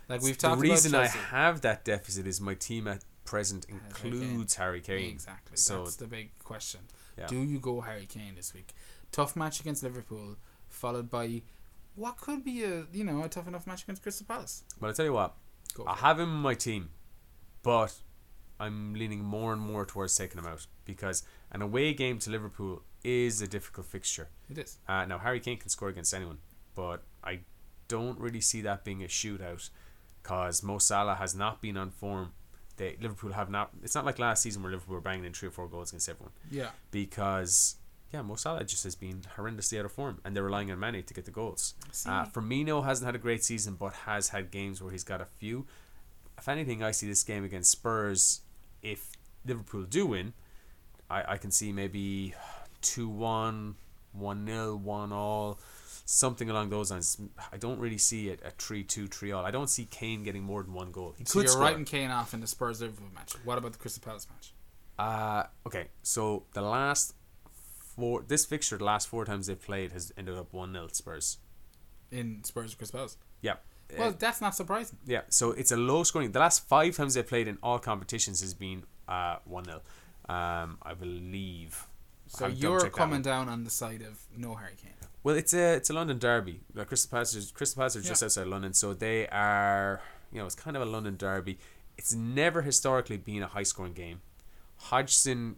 Like 0.08 0.22
we've 0.22 0.38
talked 0.38 0.60
the 0.60 0.68
reason 0.68 0.94
I 0.94 1.06
have 1.06 1.60
that 1.62 1.84
deficit 1.84 2.26
is 2.26 2.40
my 2.40 2.54
team 2.54 2.86
at 2.88 3.02
present 3.24 3.66
Has 3.68 3.98
Harry 4.02 4.10
Kane. 4.12 4.22
includes 4.22 4.54
Harry 4.54 4.80
Kane. 4.80 5.10
Exactly. 5.10 5.56
So 5.56 5.84
That's 5.84 5.96
the 5.96 6.06
big 6.06 6.30
question. 6.42 6.80
Yeah. 7.18 7.26
Do 7.26 7.42
you 7.42 7.58
go 7.58 7.80
Harry 7.80 8.06
Kane 8.06 8.34
this 8.36 8.54
week? 8.54 8.72
Tough 9.10 9.36
match 9.36 9.60
against 9.60 9.82
Liverpool, 9.82 10.36
followed 10.68 11.10
by 11.10 11.42
what 11.96 12.16
could 12.18 12.44
be 12.44 12.62
a 12.64 12.86
you 12.92 13.02
know 13.04 13.22
a 13.24 13.28
tough 13.28 13.48
enough 13.48 13.66
match 13.66 13.82
against 13.82 14.02
Crystal 14.02 14.26
Palace. 14.26 14.62
But 14.80 14.90
I 14.90 14.92
tell 14.92 15.04
you 15.04 15.12
what, 15.14 15.34
Go 15.74 15.84
I 15.86 15.94
have 15.96 16.20
him 16.20 16.28
in 16.30 16.36
my 16.40 16.54
team, 16.54 16.90
but 17.62 17.92
I'm 18.60 18.94
leaning 18.94 19.22
more 19.24 19.52
and 19.52 19.60
more 19.60 19.84
towards 19.84 20.16
taking 20.16 20.38
him 20.38 20.46
out 20.46 20.66
because 20.84 21.22
an 21.50 21.60
away 21.62 21.92
game 21.92 22.18
to 22.20 22.30
Liverpool 22.30 22.82
is 23.04 23.42
a 23.42 23.46
difficult 23.46 23.86
fixture. 23.86 24.28
It 24.48 24.58
is. 24.58 24.78
Uh, 24.88 25.04
now 25.06 25.18
Harry 25.18 25.40
Kane 25.40 25.58
can 25.58 25.68
score 25.68 25.88
against 25.88 26.14
anyone, 26.14 26.38
but 26.74 27.02
I 27.22 27.40
don't 27.88 28.18
really 28.18 28.40
see 28.40 28.60
that 28.62 28.84
being 28.84 29.02
a 29.04 29.06
shootout 29.06 29.68
because 30.22 30.62
Mo 30.62 30.78
Salah 30.78 31.14
has 31.16 31.34
not 31.34 31.60
been 31.60 31.76
on 31.76 31.90
form. 31.90 32.32
They 32.78 32.96
Liverpool 33.00 33.32
have 33.32 33.48
not. 33.50 33.70
It's 33.82 33.94
not 33.94 34.04
like 34.04 34.18
last 34.18 34.42
season 34.42 34.62
where 34.62 34.70
Liverpool 34.72 34.94
were 34.96 35.00
banging 35.00 35.24
in 35.24 35.32
three 35.32 35.48
or 35.48 35.52
four 35.52 35.66
goals 35.68 35.90
against 35.92 36.08
everyone 36.08 36.32
Yeah. 36.50 36.70
because 36.90 37.76
yeah, 38.16 38.22
Mo 38.22 38.34
Salah 38.36 38.64
just 38.64 38.84
has 38.84 38.94
been 38.94 39.22
horrendously 39.36 39.78
out 39.78 39.84
of 39.84 39.92
form, 39.92 40.20
and 40.24 40.34
they're 40.34 40.42
relying 40.42 40.70
on 40.70 40.80
Mane 40.80 41.02
to 41.02 41.14
get 41.14 41.26
the 41.26 41.30
goals. 41.30 41.74
Uh, 42.06 42.24
Firmino 42.24 42.82
hasn't 42.82 43.04
had 43.04 43.14
a 43.14 43.18
great 43.18 43.44
season, 43.44 43.74
but 43.74 43.92
has 43.92 44.30
had 44.30 44.50
games 44.50 44.82
where 44.82 44.90
he's 44.90 45.04
got 45.04 45.20
a 45.20 45.26
few. 45.38 45.66
If 46.38 46.48
anything, 46.48 46.82
I 46.82 46.92
see 46.92 47.06
this 47.06 47.22
game 47.22 47.44
against 47.44 47.70
Spurs. 47.70 48.40
If 48.82 49.12
Liverpool 49.44 49.82
do 49.82 50.06
win, 50.06 50.32
I, 51.10 51.34
I 51.34 51.36
can 51.36 51.50
see 51.50 51.72
maybe 51.72 52.34
2 52.80 53.06
1, 53.06 53.74
1 54.12 54.46
0, 54.46 54.76
1 54.76 55.12
all, 55.12 55.58
something 56.06 56.48
along 56.48 56.70
those 56.70 56.90
lines. 56.90 57.18
I 57.52 57.58
don't 57.58 57.78
really 57.78 57.98
see 57.98 58.30
it 58.30 58.40
a 58.46 58.50
3 58.50 58.82
2, 58.82 59.08
3 59.08 59.32
all. 59.32 59.44
I 59.44 59.50
don't 59.50 59.68
see 59.68 59.84
Kane 59.84 60.22
getting 60.22 60.42
more 60.42 60.62
than 60.62 60.72
one 60.72 60.90
goal. 60.90 61.14
He 61.18 61.26
so 61.26 61.34
could 61.34 61.42
you're 61.42 61.48
score. 61.48 61.62
writing 61.62 61.84
Kane 61.84 62.10
off 62.10 62.32
in 62.32 62.40
the 62.40 62.46
Spurs 62.46 62.80
Liverpool 62.80 63.08
match. 63.14 63.34
What 63.44 63.58
about 63.58 63.72
the 63.72 63.78
Crystal 63.78 64.02
Palace 64.02 64.26
match? 64.30 64.52
Uh, 64.98 65.44
okay, 65.66 65.88
so 66.02 66.44
the 66.54 66.62
last 66.62 67.12
four, 67.96 68.22
this 68.26 68.44
fixture, 68.44 68.76
the 68.78 68.84
last 68.84 69.08
four 69.08 69.24
times 69.24 69.46
they've 69.46 69.60
played 69.60 69.92
has 69.92 70.12
ended 70.16 70.36
up 70.36 70.52
1 70.52 70.72
0 70.72 70.88
Spurs. 70.92 71.38
In 72.10 72.44
Spurs 72.44 72.74
Crystal 72.74 72.98
Palace. 72.98 73.16
Yeah. 73.42 73.54
Well, 73.98 74.08
Uh, 74.10 74.12
that's 74.18 74.40
not 74.40 74.54
surprising. 74.54 74.98
Yeah, 75.06 75.22
so 75.28 75.52
it's 75.52 75.72
a 75.72 75.76
low 75.76 76.02
scoring. 76.04 76.32
The 76.32 76.40
last 76.40 76.66
five 76.68 76.96
times 76.96 77.14
they've 77.14 77.26
played 77.26 77.48
in 77.48 77.58
all 77.62 77.78
competitions 77.78 78.40
has 78.40 78.54
been 78.54 78.84
uh 79.08 79.36
one 79.44 79.64
0 79.64 79.80
Um, 80.28 80.78
I 80.82 80.94
believe. 80.94 81.86
So 82.26 82.48
you're 82.48 82.90
coming 82.90 83.22
down 83.22 83.48
on 83.48 83.62
the 83.64 83.70
side 83.70 84.02
of 84.02 84.18
no 84.36 84.56
Harry 84.56 84.74
Kane. 84.76 84.90
Well, 85.22 85.36
it's 85.36 85.54
a 85.54 85.74
it's 85.74 85.90
a 85.90 85.92
London 85.92 86.18
derby. 86.18 86.60
Like 86.74 86.88
Crystal 86.88 87.10
Palace, 87.10 87.34
is, 87.34 87.52
Crystal 87.52 87.78
Palace 87.80 87.94
are 87.96 88.00
just 88.00 88.22
Yeah. 88.22 88.26
outside 88.26 88.46
London, 88.48 88.72
so 88.74 88.92
they 88.94 89.28
are 89.28 90.00
you 90.32 90.38
know 90.40 90.46
it's 90.46 90.56
kind 90.56 90.76
of 90.76 90.82
a 90.82 90.86
London 90.86 91.16
derby. 91.16 91.58
It's 91.96 92.12
never 92.14 92.62
historically 92.62 93.16
been 93.18 93.42
a 93.42 93.46
high 93.46 93.62
scoring 93.62 93.92
game. 93.94 94.20
Hodgson, 94.78 95.56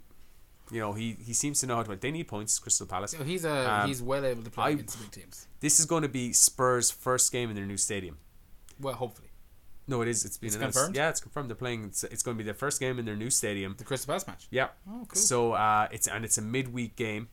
you 0.71 0.81
know 0.81 0.93
he 0.93 1.17
he 1.25 1.33
seems 1.33 1.61
to 1.61 1.67
know 1.67 1.77
how 1.77 1.83
to. 1.83 1.97
They 1.97 2.11
need 2.11 2.29
points. 2.29 2.59
Crystal 2.59 2.87
Palace. 2.87 3.13
So 3.13 3.25
he's 3.25 3.45
a 3.45 3.71
Um, 3.83 3.89
he's 3.89 4.03
well 4.03 4.25
able 4.25 4.43
to 4.43 4.51
play 4.51 4.65
I- 4.65 4.71
against 4.71 5.01
big 5.01 5.11
teams. 5.11 5.47
This 5.61 5.81
is 5.81 5.87
going 5.87 6.03
to 6.03 6.09
be 6.09 6.33
Spurs' 6.33 6.91
first 6.91 7.33
game 7.33 7.51
in 7.51 7.57
their 7.57 7.67
new 7.67 7.77
stadium. 7.77 8.19
Well, 8.81 8.95
hopefully 8.95 9.29
No, 9.89 10.03
it 10.03 10.09
is. 10.09 10.25
It's 10.25 10.37
been 10.37 10.49
It's 10.49 10.57
announced. 10.57 10.77
confirmed? 10.79 10.97
Yeah, 10.97 11.09
it's 11.09 11.21
confirmed. 11.21 11.49
They're 11.51 11.57
playing. 11.57 11.85
It's, 11.87 12.05
it's 12.05 12.23
going 12.23 12.37
to 12.37 12.39
be 12.39 12.45
their 12.45 12.55
first 12.55 12.79
game 12.79 12.99
in 12.99 13.05
their 13.07 13.17
new 13.17 13.31
stadium. 13.31 13.75
the 13.79 13.85
Crystal 13.85 14.09
Palace 14.09 14.27
match. 14.27 14.47
Yeah. 14.51 14.69
Oh, 14.89 15.07
cool. 15.09 15.21
So 15.21 15.53
uh, 15.53 15.89
it's 15.91 16.07
and 16.07 16.25
it's 16.25 16.37
a 16.39 16.43
midweek 16.43 16.95
game. 16.97 17.29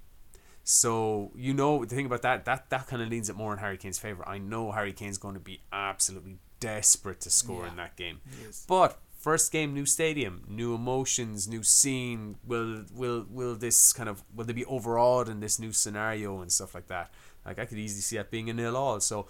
So 0.64 1.32
you 1.36 1.54
know 1.54 1.86
the 1.86 1.96
thing 1.96 2.06
about 2.08 2.22
that 2.24 2.46
that 2.46 2.70
that 2.70 2.88
kind 2.88 3.02
of 3.02 3.10
leans 3.10 3.30
it 3.30 3.36
more 3.36 3.54
in 3.54 3.60
Harry 3.60 3.78
Kane's 3.78 4.00
favor. 4.00 4.28
I 4.28 4.38
know 4.40 4.72
Harry 4.72 4.94
Kane's 4.94 5.18
going 5.18 5.36
to 5.36 5.40
be 5.40 5.62
absolutely 5.72 6.40
desperate 6.60 7.22
to 7.22 7.30
score 7.30 7.64
Yeah. 7.66 7.70
in 7.72 7.76
that 7.78 7.96
game. 7.96 8.22
He. 8.26 8.46
But 8.68 8.98
first 9.26 9.52
game, 9.52 9.74
new 9.74 9.88
stadium, 9.88 10.44
new 10.48 10.76
emotions, 10.76 11.48
new 11.48 11.64
scene. 11.64 12.36
Will 12.46 12.86
will 12.94 13.26
will 13.28 13.56
this 13.56 13.92
kind 13.92 14.08
of 14.08 14.24
will 14.36 14.46
they 14.46 14.54
be 14.54 14.66
overawed 14.66 15.28
in 15.28 15.40
this 15.40 15.58
new 15.58 15.72
scenario 15.72 16.42
and 16.42 16.52
stuff 16.52 16.76
like 16.76 16.88
that? 16.90 17.12
Like 17.44 17.58
I 17.58 17.66
could 17.66 17.80
easily 17.80 18.02
see 18.02 18.18
that 18.18 18.30
being 18.30 18.52
a 18.52 18.54
nil 18.54 18.78
all. 18.78 19.00
So 19.00 19.26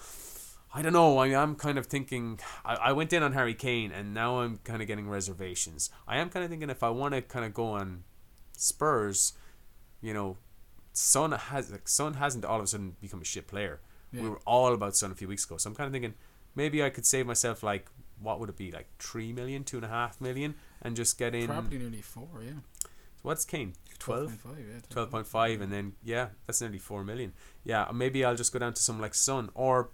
I 0.73 0.81
don't 0.81 0.91
know. 0.91 1.17
I, 1.19 1.27
I'm 1.41 1.55
kind 1.55 1.77
of 1.77 1.85
thinking. 1.85 2.41
I, 2.65 2.75
I 2.89 2.91
went 2.91 3.13
in 3.13 3.23
on 3.23 3.31
Harry 3.31 3.53
Kane, 3.53 3.93
and 3.93 4.13
now 4.13 4.39
I'm 4.41 4.59
kind 4.65 4.81
of 4.81 4.87
getting 4.89 5.07
reservations. 5.07 5.89
I 6.05 6.17
am 6.17 6.29
kind 6.29 6.43
of 6.43 6.51
thinking 6.51 6.69
if 6.69 6.83
I 6.83 6.89
want 6.89 7.13
to 7.13 7.21
kind 7.21 7.45
of 7.45 7.53
go 7.53 7.67
on 7.67 8.03
Spurs, 8.57 9.31
you 10.01 10.13
know, 10.13 10.35
Son 10.91 11.31
has 11.31 11.71
like 11.71 11.87
Son 11.87 12.15
hasn't 12.15 12.43
all 12.43 12.57
of 12.57 12.65
a 12.65 12.67
sudden 12.67 12.97
become 12.99 13.21
a 13.21 13.29
shit 13.33 13.47
player. 13.47 13.79
We 14.11 14.29
were 14.29 14.39
all 14.45 14.73
about 14.73 14.95
Son 14.95 15.11
a 15.11 15.15
few 15.15 15.27
weeks 15.29 15.45
ago, 15.45 15.55
so 15.57 15.69
I'm 15.69 15.75
kind 15.75 15.87
of 15.87 15.93
thinking 15.93 16.15
maybe 16.53 16.83
I 16.83 16.89
could 16.89 17.05
save 17.05 17.25
myself 17.25 17.63
like 17.63 17.89
what 18.21 18.39
would 18.39 18.49
it 18.49 18.57
be 18.57 18.71
like 18.71 18.87
three 18.99 19.31
million, 19.33 19.63
two 19.63 19.77
and 19.77 19.85
a 19.85 19.89
half 19.89 20.19
million, 20.21 20.55
and 20.81 20.95
just 20.95 21.17
get 21.17 21.35
in. 21.35 21.47
Probably 21.47 21.77
nearly 21.77 22.01
four. 22.01 22.27
Yeah. 22.43 22.51
What's 23.21 23.43
Kane? 23.45 23.73
12? 23.97 24.31
12.5, 24.33 24.37
yeah, 24.59 24.79
12 24.89 25.09
point 25.11 25.25
five, 25.27 25.61
and 25.61 25.71
then 25.71 25.93
yeah, 26.03 26.27
that's 26.45 26.61
nearly 26.61 26.77
four 26.77 27.03
million. 27.03 27.33
Yeah, 27.63 27.89
maybe 27.93 28.23
I'll 28.23 28.35
just 28.35 28.53
go 28.53 28.59
down 28.59 28.73
to 28.73 28.81
someone 28.81 29.01
like 29.01 29.15
Son 29.15 29.49
or 29.55 29.89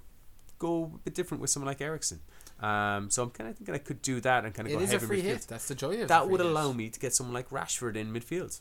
go 0.60 0.92
a 0.96 0.98
bit 1.00 1.16
different 1.16 1.40
with 1.42 1.50
someone 1.50 1.68
like 1.68 1.80
Eriksen. 1.82 2.20
Um, 2.60 3.10
so 3.10 3.24
I'm 3.24 3.30
kind 3.32 3.50
of 3.50 3.58
thinking 3.58 3.74
I 3.74 3.78
could 3.80 4.02
do 4.02 4.20
that 4.22 4.44
and 4.46 4.54
kind 4.54 4.68
of 4.68 4.74
It 4.74 4.78
go 4.78 4.82
is 4.84 4.90
a 4.90 4.94
heavy 4.94 5.06
free 5.08 5.22
midfield. 5.22 5.26
hit. 5.26 5.46
That's 5.48 5.68
the 5.68 5.76
joy 5.76 6.02
of 6.02 6.10
That 6.10 6.30
would 6.30 6.42
hit. 6.42 6.50
allow 6.50 6.74
me 6.74 6.90
to 6.90 7.00
get 7.00 7.14
someone 7.16 7.34
like 7.34 7.50
Rashford 7.50 7.96
in 7.96 8.12
midfield. 8.14 8.60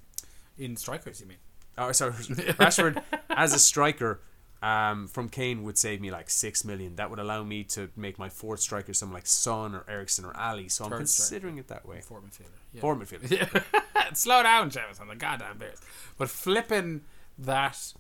in 0.56 0.76
strikers. 0.76 1.20
You 1.20 1.26
mean? 1.26 1.38
Oh, 1.76 1.90
sorry, 1.92 2.12
Rashford 2.12 3.02
as 3.30 3.52
a 3.52 3.58
striker. 3.58 4.20
Um, 4.62 5.08
from 5.08 5.30
Kane 5.30 5.62
would 5.62 5.78
save 5.78 6.00
me 6.02 6.11
like 6.11 6.28
six 6.28 6.64
million. 6.64 6.96
That 6.96 7.08
would 7.08 7.18
allow 7.18 7.42
me 7.42 7.64
to 7.64 7.88
make 7.96 8.18
my 8.18 8.28
fourth 8.28 8.61
striker 8.61 8.92
someone 8.92 9.14
like 9.14 9.26
Son 9.26 9.74
or 9.74 9.84
Eriksen 9.88 10.24
or 10.24 10.36
Alli. 10.36 10.68
So 10.68 10.84
I'm 10.84 10.90
Third 10.90 10.98
considering 10.98 11.56
it 11.58 11.68
that 11.68 11.86
way. 11.86 12.00
Four 12.02 12.20
midfielder. 12.20 12.58
Yeah. 12.74 12.80
Four 12.80 12.96
midfielder. 12.96 13.30
Yeah. 13.94 14.12
Slow 14.12 14.42
down, 14.42 14.70
James, 14.70 14.98
on 15.00 15.08
the 15.08 15.14
goddamn 15.14 15.58
Bears. 15.58 15.78
But 16.18 16.28
flipping 16.28 17.02
that 17.38 17.94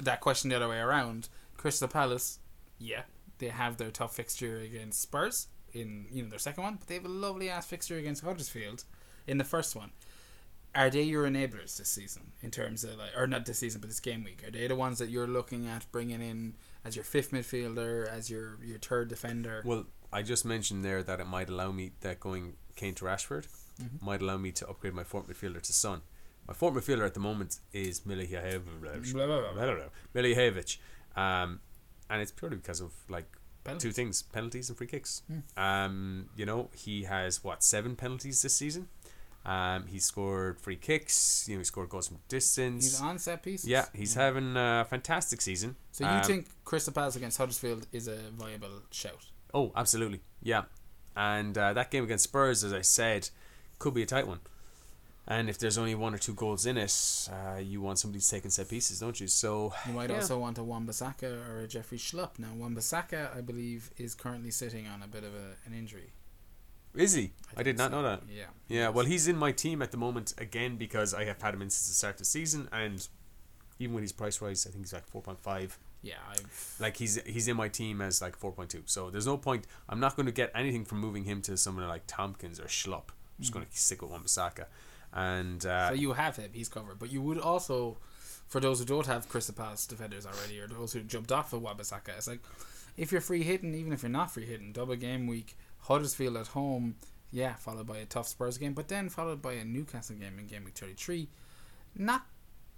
that 0.00 0.20
question 0.20 0.50
the 0.50 0.56
other 0.56 0.68
way 0.68 0.78
around, 0.78 1.28
Crystal 1.56 1.88
Palace, 1.88 2.38
yeah, 2.78 3.02
they 3.38 3.48
have 3.48 3.76
their 3.76 3.90
tough 3.90 4.14
fixture 4.16 4.58
against 4.58 5.00
Spurs 5.00 5.48
in 5.72 6.06
you 6.10 6.22
know 6.22 6.30
their 6.30 6.38
second 6.38 6.62
one, 6.64 6.76
but 6.76 6.88
they 6.88 6.94
have 6.94 7.04
a 7.04 7.08
lovely 7.08 7.48
ass 7.48 7.66
fixture 7.66 7.96
against 7.96 8.24
Huddersfield 8.24 8.84
in 9.26 9.38
the 9.38 9.44
first 9.44 9.76
one. 9.76 9.90
Are 10.74 10.88
they 10.88 11.02
your 11.02 11.24
enablers 11.28 11.76
this 11.76 11.88
season 11.90 12.32
in 12.40 12.50
terms 12.50 12.82
of 12.84 12.96
like, 12.96 13.10
or 13.16 13.26
not 13.26 13.44
this 13.44 13.58
season, 13.58 13.80
but 13.80 13.90
this 13.90 14.00
game 14.00 14.24
week? 14.24 14.42
Are 14.46 14.50
they 14.50 14.66
the 14.66 14.74
ones 14.76 14.98
that 14.98 15.10
you're 15.10 15.26
looking 15.26 15.66
at 15.66 15.84
bringing 15.92 16.22
in 16.22 16.54
as 16.84 16.96
your 16.96 17.04
fifth 17.04 17.30
midfielder, 17.30 18.08
as 18.08 18.30
your 18.30 18.58
your 18.64 18.78
third 18.78 19.08
defender? 19.08 19.62
Well, 19.64 19.84
I 20.12 20.22
just 20.22 20.44
mentioned 20.44 20.84
there 20.84 21.02
that 21.02 21.20
it 21.20 21.26
might 21.26 21.48
allow 21.50 21.72
me 21.72 21.92
that 22.00 22.20
going 22.20 22.54
Kane 22.76 22.94
to 22.94 23.04
Rashford 23.04 23.46
Mm-hmm. 23.82 24.04
might 24.04 24.20
allow 24.20 24.36
me 24.36 24.52
to 24.52 24.68
upgrade 24.68 24.92
my 24.92 25.02
fourth 25.02 25.26
midfielder 25.28 25.60
to 25.62 25.72
Son. 25.72 26.02
My 26.46 26.52
fourth 26.52 26.74
midfielder 26.74 27.06
at 27.06 27.14
the 27.14 27.20
moment 27.20 27.58
is. 27.72 28.00
Milivojevic. 30.14 30.78
Um, 31.16 31.60
and 32.10 32.20
it's 32.22 32.32
purely 32.32 32.56
because 32.56 32.80
of 32.80 32.92
like 33.08 33.26
Penalties. 33.64 33.82
two 33.82 33.92
things: 33.92 34.22
penalties 34.22 34.68
and 34.68 34.76
free 34.76 34.86
kicks. 34.86 35.22
Hmm. 35.26 35.62
Um, 35.62 36.28
you 36.36 36.44
know, 36.44 36.68
he 36.74 37.04
has 37.04 37.42
what 37.44 37.62
seven 37.62 37.96
penalties 37.96 38.42
this 38.42 38.54
season. 38.54 38.88
Um, 39.44 39.86
he 39.88 39.98
scored 39.98 40.60
free 40.60 40.76
kicks. 40.76 41.46
You 41.48 41.56
know, 41.56 41.60
he 41.60 41.64
scored 41.64 41.88
goals 41.88 42.08
from 42.08 42.18
distance. 42.28 42.84
He's 42.84 43.00
on 43.00 43.18
set 43.18 43.42
pieces. 43.42 43.68
yeah, 43.68 43.86
he's 43.92 44.14
having 44.14 44.56
a 44.56 44.86
fantastic 44.88 45.40
season. 45.40 45.76
So 45.90 46.04
you 46.04 46.10
Um, 46.10 46.22
think 46.22 46.46
Crystal 46.64 46.92
Palace 46.92 47.16
against 47.16 47.38
Huddersfield 47.38 47.86
is 47.92 48.06
a 48.08 48.16
viable 48.36 48.82
shout? 48.92 49.26
Oh, 49.52 49.72
absolutely. 49.74 50.20
Yeah. 50.42 50.62
And 51.16 51.58
uh, 51.58 51.72
that 51.74 51.90
game 51.90 52.04
against 52.04 52.24
Spurs, 52.24 52.62
as 52.64 52.72
I 52.72 52.82
said, 52.82 53.28
could 53.78 53.94
be 53.94 54.02
a 54.02 54.06
tight 54.06 54.26
one. 54.28 54.40
And 55.26 55.48
if 55.50 55.58
there's 55.58 55.78
only 55.78 55.94
one 55.94 56.14
or 56.14 56.18
two 56.18 56.34
goals 56.34 56.64
in 56.66 56.76
it, 56.76 57.28
uh, 57.30 57.58
you 57.58 57.80
want 57.80 57.98
somebody 57.98 58.20
to 58.20 58.28
take 58.28 58.44
in 58.44 58.50
set 58.50 58.68
pieces, 58.68 58.98
don't 59.00 59.20
you? 59.20 59.28
So 59.28 59.72
You 59.86 59.92
might 59.92 60.10
yeah. 60.10 60.16
also 60.16 60.38
want 60.38 60.58
a 60.58 60.64
Wan-Bissaka 60.64 61.48
or 61.48 61.60
a 61.60 61.68
Jeffrey 61.68 61.98
Schlupp. 61.98 62.38
Now, 62.38 62.48
Wan-Bissaka, 62.56 63.36
I 63.36 63.40
believe, 63.40 63.90
is 63.96 64.14
currently 64.14 64.50
sitting 64.50 64.86
on 64.88 65.02
a 65.02 65.06
bit 65.06 65.22
of 65.22 65.32
a, 65.34 65.54
an 65.66 65.74
injury. 65.74 66.10
Is 66.94 67.14
he? 67.14 67.32
I, 67.52 67.56
think 67.56 67.64
did 67.64 67.78
not 67.78 67.90
so. 67.90 67.96
know 67.96 68.02
that. 68.02 68.22
Yeah. 68.30 68.44
Yeah, 68.68 68.88
well, 68.88 69.04
he's 69.04 69.28
in 69.28 69.36
my 69.36 69.52
team 69.52 69.82
at 69.82 69.90
the 69.90 69.96
moment 69.96 70.34
again 70.38 70.76
because 70.76 71.14
I 71.14 71.24
have 71.24 71.40
had 71.40 71.54
him 71.54 71.62
in 71.62 71.70
since 71.70 71.88
the 71.88 71.94
start 71.94 72.14
of 72.14 72.18
the 72.18 72.24
season, 72.24 72.68
and 72.72 73.06
even 73.78 73.94
with 73.94 74.02
his 74.02 74.12
price 74.12 74.40
rise, 74.40 74.66
I 74.66 74.70
think 74.70 74.84
he's 74.84 74.92
like 74.92 75.06
four 75.06 75.22
point 75.22 75.40
five. 75.40 75.78
Yeah, 76.02 76.14
I've. 76.30 76.76
Like 76.80 76.96
he's 76.96 77.20
he's 77.26 77.48
in 77.48 77.56
my 77.56 77.68
team 77.68 78.00
as 78.00 78.20
like 78.20 78.36
four 78.36 78.52
point 78.52 78.70
two. 78.70 78.82
So 78.86 79.10
there's 79.10 79.26
no 79.26 79.36
point. 79.36 79.66
I'm 79.88 80.00
not 80.00 80.16
going 80.16 80.26
to 80.26 80.32
get 80.32 80.50
anything 80.54 80.84
from 80.84 80.98
moving 80.98 81.24
him 81.24 81.42
to 81.42 81.56
someone 81.56 81.86
like 81.88 82.02
Tomkins 82.06 82.60
or 82.60 82.64
Schlupp. 82.64 83.10
I'm 83.10 83.40
just 83.40 83.52
going 83.52 83.66
to 83.66 83.76
stick 83.76 84.02
with 84.02 84.10
Wan-Bissaka. 84.10 84.66
And 85.12 85.64
uh, 85.66 85.88
so 85.88 85.94
you 85.94 86.12
have 86.12 86.36
him; 86.36 86.50
he's 86.52 86.68
covered. 86.68 86.98
But 86.98 87.12
you 87.12 87.20
would 87.22 87.38
also, 87.38 87.98
for 88.48 88.60
those 88.60 88.78
who 88.78 88.84
don't 88.84 89.06
have 89.06 89.28
Crystal 89.28 89.54
Palace 89.54 89.86
defenders 89.86 90.26
already, 90.26 90.58
or 90.60 90.66
those 90.66 90.92
who 90.92 91.00
jumped 91.02 91.32
off 91.32 91.52
of 91.52 91.62
Wan-Bissaka, 91.62 92.16
it's 92.16 92.28
like 92.28 92.40
if 92.96 93.12
you're 93.12 93.20
free 93.20 93.42
hitting, 93.42 93.74
even 93.74 93.92
if 93.92 94.02
you're 94.02 94.10
not 94.10 94.30
free 94.30 94.46
hitting, 94.46 94.72
double 94.72 94.96
game 94.96 95.26
week, 95.26 95.56
Huddersfield 95.82 96.36
at 96.36 96.48
home, 96.48 96.96
yeah, 97.30 97.54
followed 97.54 97.86
by 97.86 97.98
a 97.98 98.04
tough 98.04 98.28
Spurs 98.28 98.58
game, 98.58 98.72
but 98.72 98.88
then 98.88 99.08
followed 99.08 99.42
by 99.42 99.54
a 99.54 99.64
Newcastle 99.64 100.16
game 100.16 100.38
in 100.38 100.46
game 100.46 100.64
week 100.64 100.74
33. 100.74 101.28
Not 101.96 102.26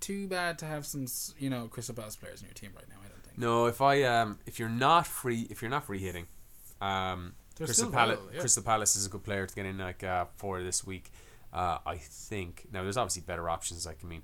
too 0.01 0.27
bad 0.27 0.59
to 0.59 0.67
have 0.67 0.87
some, 0.87 1.07
you 1.39 1.51
know, 1.51 1.69
Crystal 1.69 1.95
Palace 1.95 2.17
players 2.17 2.41
in 2.41 2.47
your 2.47 2.55
team 2.55 2.73
right 2.75 2.89
now. 2.89 2.97
I 3.05 3.09
don't 3.09 3.23
think. 3.25 3.39
No, 3.39 3.67
if 3.67 3.81
I 3.81 4.03
um 4.03 4.39
if 4.47 4.59
you're 4.59 4.69
not 4.69 5.07
free 5.07 5.47
if 5.51 5.63
you're 5.63 5.71
not 5.71 5.85
free 5.85 5.99
hitting, 5.99 6.27
um 6.81 7.35
They're 7.57 7.67
Crystal 7.67 7.91
Palace 7.91 8.19
yeah. 8.33 8.41
Crystal 8.41 8.63
Palace 8.63 8.97
is 8.97 9.07
a 9.07 9.09
good 9.09 9.23
player 9.23 9.47
to 9.47 9.55
get 9.55 9.67
in 9.67 9.79
like 9.79 10.03
uh, 10.03 10.27
for 10.37 10.63
this 10.63 10.87
week. 10.87 11.11
Uh, 11.53 11.79
I 11.87 11.97
think 11.99 12.67
now 12.73 12.83
there's 12.83 12.97
obviously 12.97 13.23
better 13.23 13.49
options. 13.49 13.87
Like 13.87 13.99
I 14.03 14.07
mean, 14.07 14.23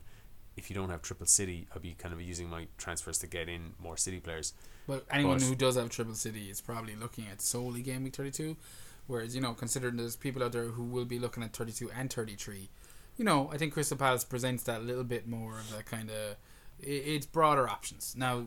if 0.57 0.68
you 0.68 0.74
don't 0.74 0.91
have 0.91 1.03
triple 1.03 1.26
city, 1.26 1.68
I'll 1.72 1.81
be 1.81 1.95
kind 1.95 2.12
of 2.12 2.20
using 2.20 2.51
my 2.51 2.66
transfers 2.76 3.18
to 3.18 3.26
get 3.26 3.49
in 3.49 3.74
more 3.78 3.97
city 3.97 4.20
players. 4.20 4.53
But 4.87 5.05
anyone 5.11 5.39
But- 5.39 5.47
who 5.47 5.55
does 5.55 5.76
have 5.76 5.89
Triple 5.91 6.14
City 6.14 6.51
is 6.51 6.61
probably 6.61 6.97
looking 6.97 7.26
at 7.28 7.41
solely 7.41 7.83
Game 7.83 8.05
Week 8.05 8.14
32. 8.14 8.57
Whereas, 9.07 9.35
you 9.35 9.41
know, 9.41 9.55
considering 9.55 9.97
there's 9.97 10.16
people 10.16 10.43
out 10.43 10.53
there 10.53 10.66
who 10.68 10.85
will 10.85 11.05
be 11.05 11.18
looking 11.18 11.43
at 11.43 11.53
32 11.53 11.91
and 11.91 12.12
33, 12.12 12.68
you 13.16 13.24
know, 13.24 13.51
I 13.53 13.59
think 13.59 13.72
Crystal 13.72 13.97
Palace 13.97 14.24
presents 14.24 14.62
that 14.64 14.81
a 14.81 14.85
little 14.85 15.05
bit 15.05 15.26
more 15.26 15.59
of 15.59 15.72
a 15.78 15.83
kind 15.83 16.11
of. 16.11 16.37
It's 16.78 17.26
broader 17.26 17.68
options. 17.68 18.14
Now, 18.16 18.47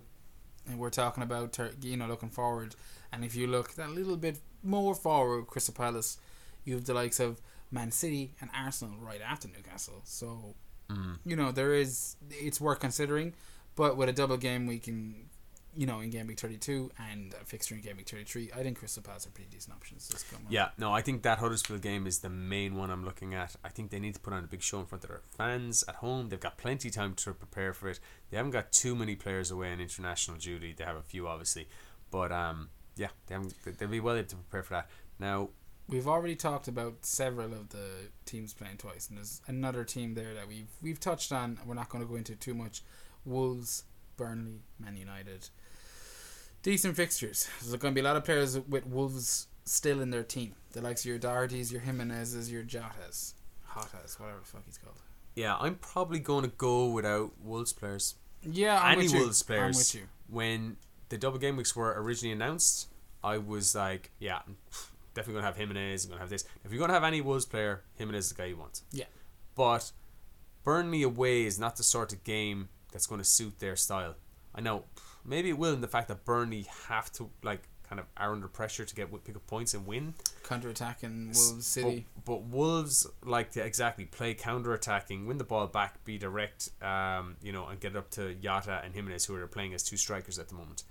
we're 0.75 0.89
talking 0.89 1.21
about, 1.21 1.57
you 1.81 1.97
know, 1.97 2.07
looking 2.07 2.29
forward. 2.29 2.75
And 3.11 3.23
if 3.23 3.35
you 3.35 3.45
look 3.45 3.73
that 3.75 3.91
little 3.91 4.17
bit 4.17 4.39
more 4.63 4.95
forward, 4.95 5.47
Crystal 5.47 5.73
Palace, 5.73 6.17
you 6.65 6.73
have 6.75 6.85
the 6.85 6.93
likes 6.93 7.19
of 7.19 7.41
Man 7.69 7.91
City 7.91 8.33
and 8.41 8.49
Arsenal 8.55 8.95
right 8.97 9.21
after 9.21 9.47
Newcastle. 9.49 10.01
So, 10.05 10.55
Mm. 10.89 11.19
you 11.25 11.35
know, 11.35 11.51
there 11.51 11.73
is. 11.73 12.15
It's 12.31 12.59
worth 12.61 12.79
considering. 12.79 13.33
But 13.75 13.97
with 13.97 14.09
a 14.09 14.13
double 14.13 14.37
game 14.37 14.65
week 14.67 14.87
in 14.87 15.29
you 15.75 15.85
know, 15.85 15.99
in 15.99 16.09
Game 16.09 16.27
Week 16.27 16.39
32 16.39 16.91
and 17.09 17.33
a 17.41 17.45
fixture 17.45 17.75
in 17.75 17.81
Game 17.81 17.97
Week 17.97 18.07
33, 18.07 18.51
I 18.55 18.63
think 18.63 18.77
Crystal 18.77 19.01
Palace 19.01 19.25
are 19.25 19.31
pretty 19.31 19.49
decent 19.49 19.75
options 19.75 20.07
this 20.07 20.23
coming. 20.23 20.47
Yeah, 20.49 20.69
no, 20.77 20.91
I 20.91 21.01
think 21.01 21.23
that 21.23 21.39
Huddersfield 21.39 21.81
game 21.81 22.05
is 22.05 22.19
the 22.19 22.29
main 22.29 22.75
one 22.75 22.91
I'm 22.91 23.03
looking 23.03 23.33
at. 23.33 23.55
I 23.63 23.69
think 23.69 23.89
they 23.91 23.99
need 23.99 24.13
to 24.15 24.19
put 24.19 24.33
on 24.33 24.43
a 24.43 24.47
big 24.47 24.61
show 24.61 24.79
in 24.79 24.85
front 24.85 25.03
of 25.03 25.09
their 25.09 25.21
fans 25.37 25.83
at 25.87 25.95
home. 25.95 26.29
They've 26.29 26.39
got 26.39 26.57
plenty 26.57 26.89
of 26.89 26.95
time 26.95 27.13
to 27.15 27.33
prepare 27.33 27.73
for 27.73 27.89
it. 27.89 27.99
They 28.29 28.37
haven't 28.37 28.51
got 28.51 28.71
too 28.71 28.95
many 28.95 29.15
players 29.15 29.51
away 29.51 29.71
on 29.71 29.79
international 29.79 30.37
duty. 30.37 30.73
They 30.77 30.83
have 30.83 30.97
a 30.97 31.01
few, 31.01 31.27
obviously, 31.27 31.67
but 32.11 32.31
um, 32.31 32.69
yeah, 32.95 33.09
they 33.27 33.37
they'll 33.77 33.89
be 33.89 33.99
well 33.99 34.15
able 34.15 34.27
to 34.29 34.35
prepare 34.35 34.63
for 34.63 34.73
that. 34.73 34.89
Now, 35.19 35.49
We've 35.89 36.07
already 36.07 36.35
talked 36.35 36.69
about 36.69 37.05
several 37.05 37.53
of 37.53 37.69
the 37.69 37.87
teams 38.25 38.53
playing 38.53 38.77
twice, 38.77 39.09
and 39.09 39.17
there's 39.17 39.41
another 39.47 39.83
team 39.83 40.13
there 40.13 40.33
that 40.33 40.47
we've 40.47 40.69
we've 40.81 40.99
touched 40.99 41.33
on. 41.33 41.59
We're 41.65 41.73
not 41.73 41.89
going 41.89 42.03
to 42.03 42.09
go 42.09 42.15
into 42.15 42.35
too 42.35 42.53
much. 42.53 42.83
Wolves, 43.25 43.83
Burnley, 44.15 44.61
Man 44.79 44.95
United. 44.95 45.49
Decent 46.63 46.95
fixtures. 46.95 47.47
There's 47.61 47.75
going 47.75 47.93
to 47.93 47.95
be 47.95 48.01
a 48.01 48.03
lot 48.03 48.15
of 48.15 48.23
players 48.25 48.57
with 48.59 48.85
Wolves 48.87 49.47
still 49.65 50.01
in 50.01 50.09
their 50.09 50.23
team. 50.23 50.53
The 50.71 50.81
likes 50.81 51.01
of 51.01 51.09
your 51.09 51.19
Dohertys, 51.19 51.71
your 51.71 51.81
Jimenez's, 51.81 52.51
your 52.51 52.63
Jotas, 52.63 53.33
Hotas, 53.69 54.19
whatever 54.19 54.39
the 54.39 54.45
fuck 54.45 54.63
he's 54.65 54.77
called. 54.77 54.95
yeah, 55.35 55.55
I'm 55.59 55.75
probably 55.75 56.19
going 56.19 56.43
to 56.43 56.51
go 56.57 56.87
without 56.87 57.31
Wolves 57.43 57.73
players. 57.73 58.15
Yeah, 58.41 58.79
I'm 58.81 58.93
Any 58.97 59.03
with 59.03 59.13
you. 59.13 59.19
Wolves 59.21 59.41
I'm 59.43 59.45
players. 59.47 59.77
with 59.77 59.95
you. 59.95 60.01
When 60.29 60.77
the 61.09 61.17
double 61.17 61.37
game 61.37 61.57
weeks 61.57 61.75
were 61.75 61.93
originally 62.01 62.33
announced, 62.33 62.87
I 63.23 63.37
was 63.37 63.75
like, 63.75 64.11
yeah, 64.19 64.39
I'm 64.47 64.57
definitely 65.13 65.33
going 65.33 65.43
to 65.43 65.47
have 65.47 65.57
Jimenez. 65.57 66.05
I'm 66.05 66.09
going 66.09 66.17
to 66.17 66.23
have 66.23 66.29
this. 66.29 66.45
If 66.65 66.71
you're 66.71 66.79
going 66.79 66.89
to 66.89 66.93
have 66.95 67.03
any 67.03 67.21
Wolves 67.21 67.45
player, 67.45 67.83
Jimenez 67.97 68.25
is 68.25 68.31
the 68.31 68.35
guy 68.41 68.45
you 68.45 68.57
want. 68.57 68.81
Yeah. 68.91 69.05
But 69.55 69.91
Burnley 70.63 71.03
away 71.03 71.43
is 71.45 71.59
not 71.59 71.75
the 71.75 71.83
sort 71.83 72.13
of 72.13 72.23
game 72.23 72.69
that's 72.91 73.05
going 73.05 73.19
to 73.21 73.25
suit 73.25 73.59
their 73.59 73.75
style. 73.75 74.15
I 74.55 74.61
know 74.61 74.85
maybe 75.25 75.49
it 75.49 75.57
will 75.57 75.73
in 75.73 75.81
the 75.81 75.87
fact 75.87 76.07
that 76.09 76.25
Burnley 76.25 76.67
have 76.87 77.11
to 77.13 77.29
like 77.43 77.61
kind 77.87 77.99
of 77.99 78.05
are 78.17 78.31
under 78.31 78.47
pressure 78.47 78.85
to 78.85 78.95
get 78.95 79.09
pick 79.23 79.35
up 79.35 79.45
points 79.47 79.73
and 79.73 79.85
win. 79.85 80.13
Counter 80.43 80.69
attacking 80.69 81.25
Wolves 81.35 81.65
City. 81.65 82.05
But, 82.15 82.25
but 82.25 82.43
Wolves 82.43 83.07
like 83.23 83.51
to 83.51 83.63
exactly 83.63 84.05
play 84.05 84.33
counter 84.33 84.73
attacking, 84.73 85.27
win 85.27 85.37
the 85.37 85.43
ball 85.43 85.67
back, 85.67 86.03
be 86.05 86.17
direct, 86.17 86.69
um, 86.81 87.35
you 87.41 87.51
know, 87.51 87.67
and 87.67 87.79
get 87.79 87.91
it 87.91 87.97
up 87.97 88.09
to 88.11 88.33
Jota 88.35 88.81
and 88.83 88.93
Jimenez 88.93 89.25
who 89.25 89.35
are 89.35 89.47
playing 89.47 89.73
as 89.73 89.83
two 89.83 89.97
strikers 89.97 90.39
at 90.39 90.49
the 90.49 90.55
moment. 90.55 90.83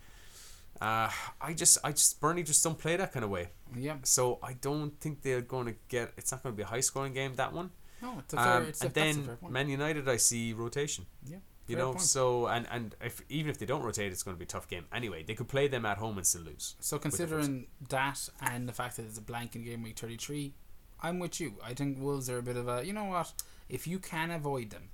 Uh, 0.81 1.11
I 1.41 1.53
just, 1.55 1.79
I 1.85 1.93
just 1.93 2.21
Burnley 2.21 2.43
just 2.43 2.63
don't 2.65 2.79
play 2.79 2.97
that 2.97 3.13
kind 3.13 3.25
of 3.25 3.31
way. 3.31 3.51
yeah. 3.77 3.97
So 4.03 4.39
I 4.43 4.55
don't 4.55 4.99
think 5.01 5.23
they're 5.23 5.41
going 5.41 5.67
to 5.67 5.75
get. 5.89 6.13
It's 6.17 6.33
not 6.33 6.43
going 6.43 6.55
to 6.55 6.57
be 6.57 6.63
a 6.63 6.67
high 6.67 6.81
scoring 6.81 7.15
game 7.15 7.35
that 7.37 7.53
one. 7.53 7.71
No, 8.01 8.17
it's 8.19 8.35
a 8.35 8.37
fair. 8.37 8.57
Um, 8.57 8.63
it's 8.65 8.81
and 8.81 8.91
a 8.91 8.95
then. 8.95 9.39
Man 9.49 9.69
United, 9.69 10.09
I 10.09 10.17
see 10.17 10.53
rotation. 10.53 11.07
yeah, 11.25 11.37
You 11.69 11.77
fair 11.77 11.85
know, 11.85 11.93
point. 11.93 12.03
so 12.03 12.47
and 12.49 12.67
and 12.71 12.95
if 13.01 13.23
even 13.29 13.51
if 13.51 13.59
they 13.59 13.67
don't 13.67 13.83
rotate, 13.83 14.11
it's 14.13 14.23
going 14.23 14.37
to 14.37 14.39
be 14.39 14.45
a 14.45 14.49
tough 14.49 14.69
game 14.69 14.85
anyway. 14.93 15.23
They 15.23 15.35
could 15.35 15.49
play 15.49 15.69
them 15.69 15.87
at 15.87 15.99
home 15.99 16.19
and 16.19 16.27
still 16.27 16.43
lose. 16.43 16.75
So 16.81 16.99
considering 16.99 17.67
that 17.89 18.29
and 18.41 18.69
the 18.69 18.73
fact 18.73 18.97
that 18.97 19.07
it's 19.07 19.19
a 19.19 19.23
blank 19.23 19.55
in 19.55 19.65
game 19.65 19.83
week 19.83 19.99
thirty 19.99 20.17
three, 20.17 20.55
I'm 21.01 21.19
with 21.19 21.41
you. 21.41 21.55
I 21.65 21.75
think 21.75 21.99
Wolves 22.01 22.29
are 22.29 22.39
a 22.39 22.43
bit 22.43 22.57
of 22.57 22.69
a 22.69 22.85
you 22.85 22.93
know 22.93 23.05
what? 23.05 23.33
If 23.69 23.87
you 23.87 23.99
can 23.99 24.31
avoid 24.31 24.71
them, 24.71 24.89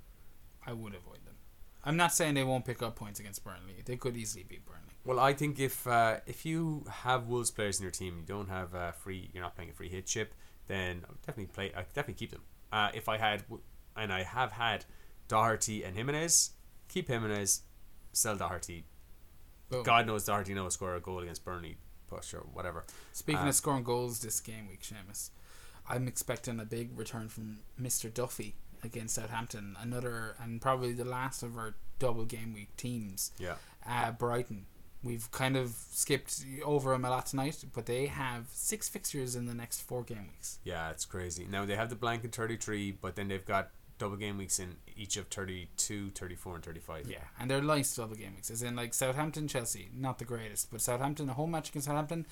I 0.66 0.72
would 0.72 0.94
avoid 0.94 1.24
them. 1.24 1.36
I'm 1.84 1.96
not 1.96 2.12
saying 2.12 2.34
they 2.34 2.44
won't 2.44 2.66
pick 2.66 2.82
up 2.82 2.96
points 2.96 3.18
against 3.18 3.42
Burnley. 3.44 3.82
They 3.84 3.96
could 3.96 4.16
easily 4.16 4.44
beat 4.46 4.66
Burnley. 4.66 4.82
Well, 5.04 5.18
I 5.18 5.32
think 5.32 5.58
if 5.58 5.86
uh, 5.86 6.18
if 6.26 6.44
you 6.44 6.84
have 6.90 7.28
Wolves 7.28 7.50
players 7.50 7.78
in 7.78 7.82
your 7.82 7.92
team, 7.92 8.18
you 8.18 8.24
don't 8.26 8.50
have 8.50 8.74
a 8.74 8.92
free, 8.92 9.30
you're 9.32 9.42
not 9.42 9.54
playing 9.54 9.70
a 9.70 9.72
free 9.72 9.88
hit 9.88 10.04
chip, 10.04 10.34
then 10.66 11.02
I 11.06 11.12
would 11.12 11.22
definitely 11.22 11.46
play. 11.46 11.72
I 11.74 11.82
definitely 11.94 12.14
keep 12.14 12.32
them. 12.32 12.42
Uh, 12.70 12.90
if 12.92 13.08
I 13.08 13.16
had, 13.16 13.44
and 13.96 14.12
I 14.12 14.22
have 14.22 14.52
had 14.52 14.84
Doherty 15.28 15.82
and 15.82 15.96
Jimenez, 15.96 16.50
keep 16.88 17.08
Jimenez, 17.08 17.62
sell 18.12 18.36
Doherty. 18.36 18.84
Boom. 19.70 19.82
God 19.82 20.06
knows 20.06 20.24
Doherty 20.24 20.54
knows 20.54 20.74
score 20.74 20.94
a 20.96 21.00
goal 21.00 21.20
against 21.20 21.44
Burnley, 21.44 21.76
push 22.08 22.32
or 22.34 22.40
whatever. 22.52 22.84
Speaking 23.12 23.42
Uh, 23.42 23.48
of 23.48 23.54
scoring 23.54 23.84
goals 23.84 24.20
this 24.20 24.40
game 24.40 24.66
week, 24.68 24.82
Seamus, 24.82 25.30
I'm 25.88 26.08
expecting 26.08 26.58
a 26.60 26.64
big 26.64 26.96
return 26.98 27.28
from 27.28 27.60
Mr. 27.80 28.12
Duffy 28.12 28.54
against 28.82 29.14
Southampton. 29.16 29.76
Another 29.80 30.36
and 30.40 30.60
probably 30.60 30.92
the 30.92 31.04
last 31.04 31.42
of 31.42 31.56
our 31.58 31.74
double 31.98 32.24
game 32.24 32.54
week 32.54 32.74
teams. 32.76 33.32
Yeah. 33.38 33.54
uh, 33.86 34.12
Brighton. 34.12 34.66
We've 35.02 35.30
kind 35.30 35.56
of 35.56 35.74
skipped 35.92 36.44
over 36.64 36.90
them 36.90 37.04
a 37.04 37.10
lot 37.10 37.26
tonight, 37.26 37.64
but 37.72 37.86
they 37.86 38.06
have 38.06 38.46
six 38.52 38.88
fixtures 38.88 39.36
in 39.36 39.46
the 39.46 39.54
next 39.54 39.80
four 39.82 40.02
game 40.02 40.26
weeks. 40.26 40.58
Yeah, 40.64 40.90
it's 40.90 41.04
crazy. 41.04 41.46
Now 41.48 41.64
they 41.64 41.76
have 41.76 41.88
the 41.88 41.94
blank 41.94 42.24
in 42.24 42.30
33, 42.30 42.92
but 43.00 43.14
then 43.14 43.28
they've 43.28 43.44
got 43.46 43.70
double 43.98 44.16
game 44.16 44.38
weeks 44.38 44.58
in 44.58 44.76
each 44.96 45.16
of 45.16 45.28
32, 45.28 46.10
34, 46.10 46.54
and 46.54 46.64
35. 46.64 47.10
Yeah, 47.10 47.18
and 47.38 47.50
they're 47.50 47.60
nice 47.60 47.94
double 47.94 48.14
game 48.14 48.34
weeks, 48.34 48.50
as 48.50 48.62
in 48.62 48.76
like 48.76 48.94
Southampton, 48.94 49.48
Chelsea, 49.48 49.88
not 49.94 50.18
the 50.18 50.24
greatest, 50.24 50.70
but 50.70 50.80
Southampton, 50.80 51.28
a 51.28 51.34
home 51.34 51.50
match 51.50 51.70
against 51.70 51.86
Southampton. 51.86 52.26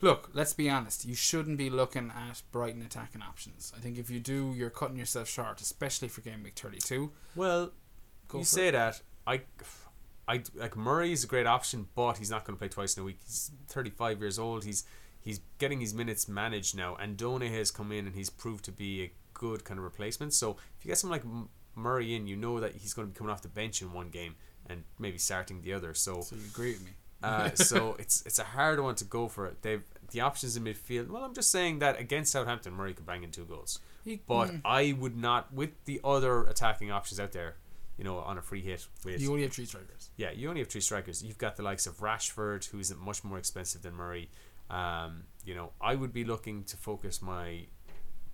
Look, 0.00 0.30
let's 0.32 0.52
be 0.52 0.70
honest. 0.70 1.04
You 1.04 1.14
shouldn't 1.14 1.58
be 1.58 1.70
looking 1.70 2.12
at 2.14 2.42
Brighton 2.52 2.82
attacking 2.82 3.22
options. 3.22 3.72
I 3.76 3.80
think 3.80 3.98
if 3.98 4.10
you 4.10 4.20
do, 4.20 4.54
you're 4.56 4.70
cutting 4.70 4.96
yourself 4.96 5.28
short, 5.28 5.60
especially 5.60 6.08
for 6.08 6.20
game 6.20 6.42
week 6.42 6.56
thirty-two. 6.56 7.10
Well, 7.34 7.72
Go 8.28 8.38
you 8.38 8.44
say 8.44 8.70
that. 8.70 9.00
I, 9.26 9.42
I 10.26 10.42
like 10.54 10.76
Murray 10.76 11.12
is 11.12 11.24
a 11.24 11.26
great 11.26 11.46
option, 11.46 11.88
but 11.94 12.18
he's 12.18 12.30
not 12.30 12.44
going 12.44 12.56
to 12.56 12.58
play 12.58 12.68
twice 12.68 12.96
in 12.96 13.02
a 13.02 13.06
week. 13.06 13.18
He's 13.24 13.50
35 13.68 14.20
years 14.20 14.38
old. 14.38 14.64
He's 14.64 14.84
he's 15.20 15.40
getting 15.58 15.80
his 15.80 15.92
minutes 15.92 16.28
managed 16.28 16.76
now, 16.76 16.96
and 16.96 17.16
Andone 17.16 17.50
has 17.50 17.70
come 17.70 17.92
in 17.92 18.06
and 18.06 18.14
he's 18.14 18.30
proved 18.30 18.64
to 18.66 18.72
be 18.72 19.02
a 19.02 19.10
good 19.38 19.64
kind 19.64 19.78
of 19.78 19.84
replacement. 19.84 20.34
So 20.34 20.56
if 20.78 20.84
you 20.84 20.88
get 20.90 20.98
someone 20.98 21.18
like 21.18 21.26
Murray 21.74 22.14
in, 22.14 22.26
you 22.26 22.36
know 22.36 22.60
that 22.60 22.72
he's 22.76 22.92
going 22.92 23.08
to 23.08 23.12
be 23.14 23.16
coming 23.18 23.32
off 23.32 23.40
the 23.42 23.48
bench 23.48 23.80
in 23.82 23.92
one 23.92 24.10
game 24.10 24.34
and 24.66 24.84
maybe 24.98 25.16
starting 25.18 25.62
the 25.62 25.72
other. 25.72 25.94
So 25.94 26.20
So 26.20 26.36
you 26.36 26.42
agree 26.54 26.72
with 26.72 26.84
me? 26.84 26.90
uh, 27.22 27.50
so 27.54 27.96
it's 27.98 28.22
it's 28.26 28.38
a 28.38 28.44
hard 28.44 28.78
one 28.80 28.94
to 28.96 29.04
go 29.04 29.28
for. 29.28 29.56
They've 29.62 29.82
the 30.10 30.20
options 30.20 30.56
in 30.56 30.64
midfield. 30.64 31.08
Well, 31.08 31.24
I'm 31.24 31.34
just 31.34 31.50
saying 31.50 31.78
that 31.80 31.98
against 32.00 32.32
Southampton, 32.32 32.72
Murray 32.74 32.94
could 32.94 33.06
bang 33.06 33.22
in 33.24 33.30
two 33.30 33.44
goals. 33.44 33.80
He- 34.04 34.20
But 34.26 34.48
mm, 34.50 34.60
I 34.64 34.92
would 34.98 35.16
not 35.16 35.52
with 35.52 35.70
the 35.84 36.00
other 36.04 36.44
attacking 36.44 36.90
options 36.90 37.18
out 37.20 37.32
there. 37.32 37.56
You 37.98 38.04
know, 38.04 38.18
on 38.18 38.38
a 38.38 38.42
free 38.42 38.62
hit 38.62 38.86
with 39.04 39.20
you 39.20 39.30
only 39.32 39.42
have 39.42 39.52
three 39.52 39.64
strikers. 39.66 40.10
yeah, 40.16 40.30
you 40.30 40.48
only 40.48 40.60
have 40.60 40.68
three 40.68 40.80
strikers. 40.80 41.20
You've 41.24 41.36
got 41.46 41.56
the 41.56 41.64
likes 41.64 41.84
of 41.88 41.94
Rashford, 41.98 42.64
who 42.70 42.78
is 42.78 42.94
much 42.94 43.24
more 43.24 43.38
expensive 43.38 43.82
than 43.82 43.94
Murray. 43.94 44.30
Um, 44.70 45.24
you 45.44 45.54
know, 45.56 45.72
I 45.80 45.96
would 45.96 46.12
be 46.12 46.24
looking 46.24 46.62
to 46.70 46.76
focus 46.76 47.20
my 47.20 47.66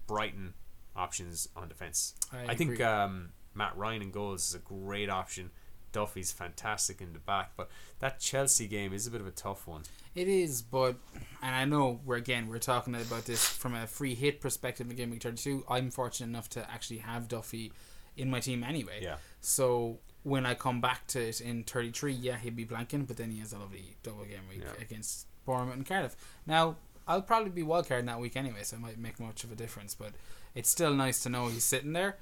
Brighton 0.06 0.52
options 0.96 1.48
on 1.56 1.68
defense. 1.68 2.14
I, 2.32 2.52
I, 2.52 2.54
think 2.54 2.80
um, 2.80 3.30
Matt 3.54 3.76
Ryan 3.76 4.02
in 4.02 4.10
goals 4.10 4.48
is 4.48 4.54
a 4.54 4.58
great 4.58 5.10
option. 5.10 5.50
Duffy's 5.92 6.32
fantastic 6.32 7.00
in 7.00 7.12
the 7.12 7.20
back, 7.20 7.52
but 7.56 7.70
that 8.00 8.18
Chelsea 8.18 8.66
game 8.66 8.92
is 8.92 9.06
a 9.06 9.10
bit 9.12 9.20
of 9.20 9.28
a 9.28 9.32
tough 9.32 9.66
one. 9.66 9.82
It 10.16 10.26
is, 10.26 10.60
but 10.60 10.96
and 11.40 11.54
I 11.54 11.64
know 11.64 12.00
we're 12.04 12.16
again 12.16 12.48
we're 12.48 12.58
talking 12.58 12.94
about 12.96 13.26
this 13.26 13.46
from 13.46 13.74
a 13.74 13.86
free 13.86 14.14
hit 14.14 14.40
perspective 14.40 14.90
in 14.90 14.96
game 14.96 15.10
week 15.10 15.22
thirty 15.22 15.36
two. 15.36 15.64
I'm 15.68 15.90
fortunate 15.90 16.28
enough 16.28 16.48
to 16.50 16.68
actually 16.70 16.98
have 16.98 17.28
Duffy 17.28 17.72
in 18.16 18.28
my 18.28 18.40
team 18.40 18.64
anyway. 18.64 19.00
Yeah. 19.02 19.16
So 19.40 19.98
when 20.24 20.46
I 20.46 20.54
come 20.54 20.80
back 20.80 21.06
to 21.08 21.20
it 21.20 21.40
in 21.40 21.62
thirty 21.62 21.92
three, 21.92 22.12
yeah, 22.12 22.38
he'll 22.38 22.52
be 22.52 22.66
blanking, 22.66 23.06
but 23.06 23.16
then 23.16 23.30
he 23.30 23.38
has 23.38 23.52
a 23.52 23.58
lovely 23.58 23.96
double 24.02 24.24
game 24.24 24.48
week 24.50 24.62
Yeah. 24.64 24.82
against 24.82 25.26
Bournemouth 25.44 25.74
and 25.74 25.86
Cardiff. 25.86 26.16
Now 26.44 26.76
I'll 27.06 27.22
probably 27.22 27.50
be 27.50 27.62
wildcarding 27.62 28.06
that 28.06 28.18
week 28.18 28.36
anyway, 28.36 28.62
so 28.62 28.76
it 28.76 28.80
might 28.80 28.98
make 28.98 29.20
much 29.20 29.44
of 29.44 29.52
a 29.52 29.54
difference. 29.54 29.94
But 29.94 30.12
it's 30.54 30.68
still 30.68 30.94
nice 30.94 31.22
to 31.22 31.28
know 31.28 31.48
he's 31.48 31.64
sitting 31.64 31.92
there. 31.92 32.18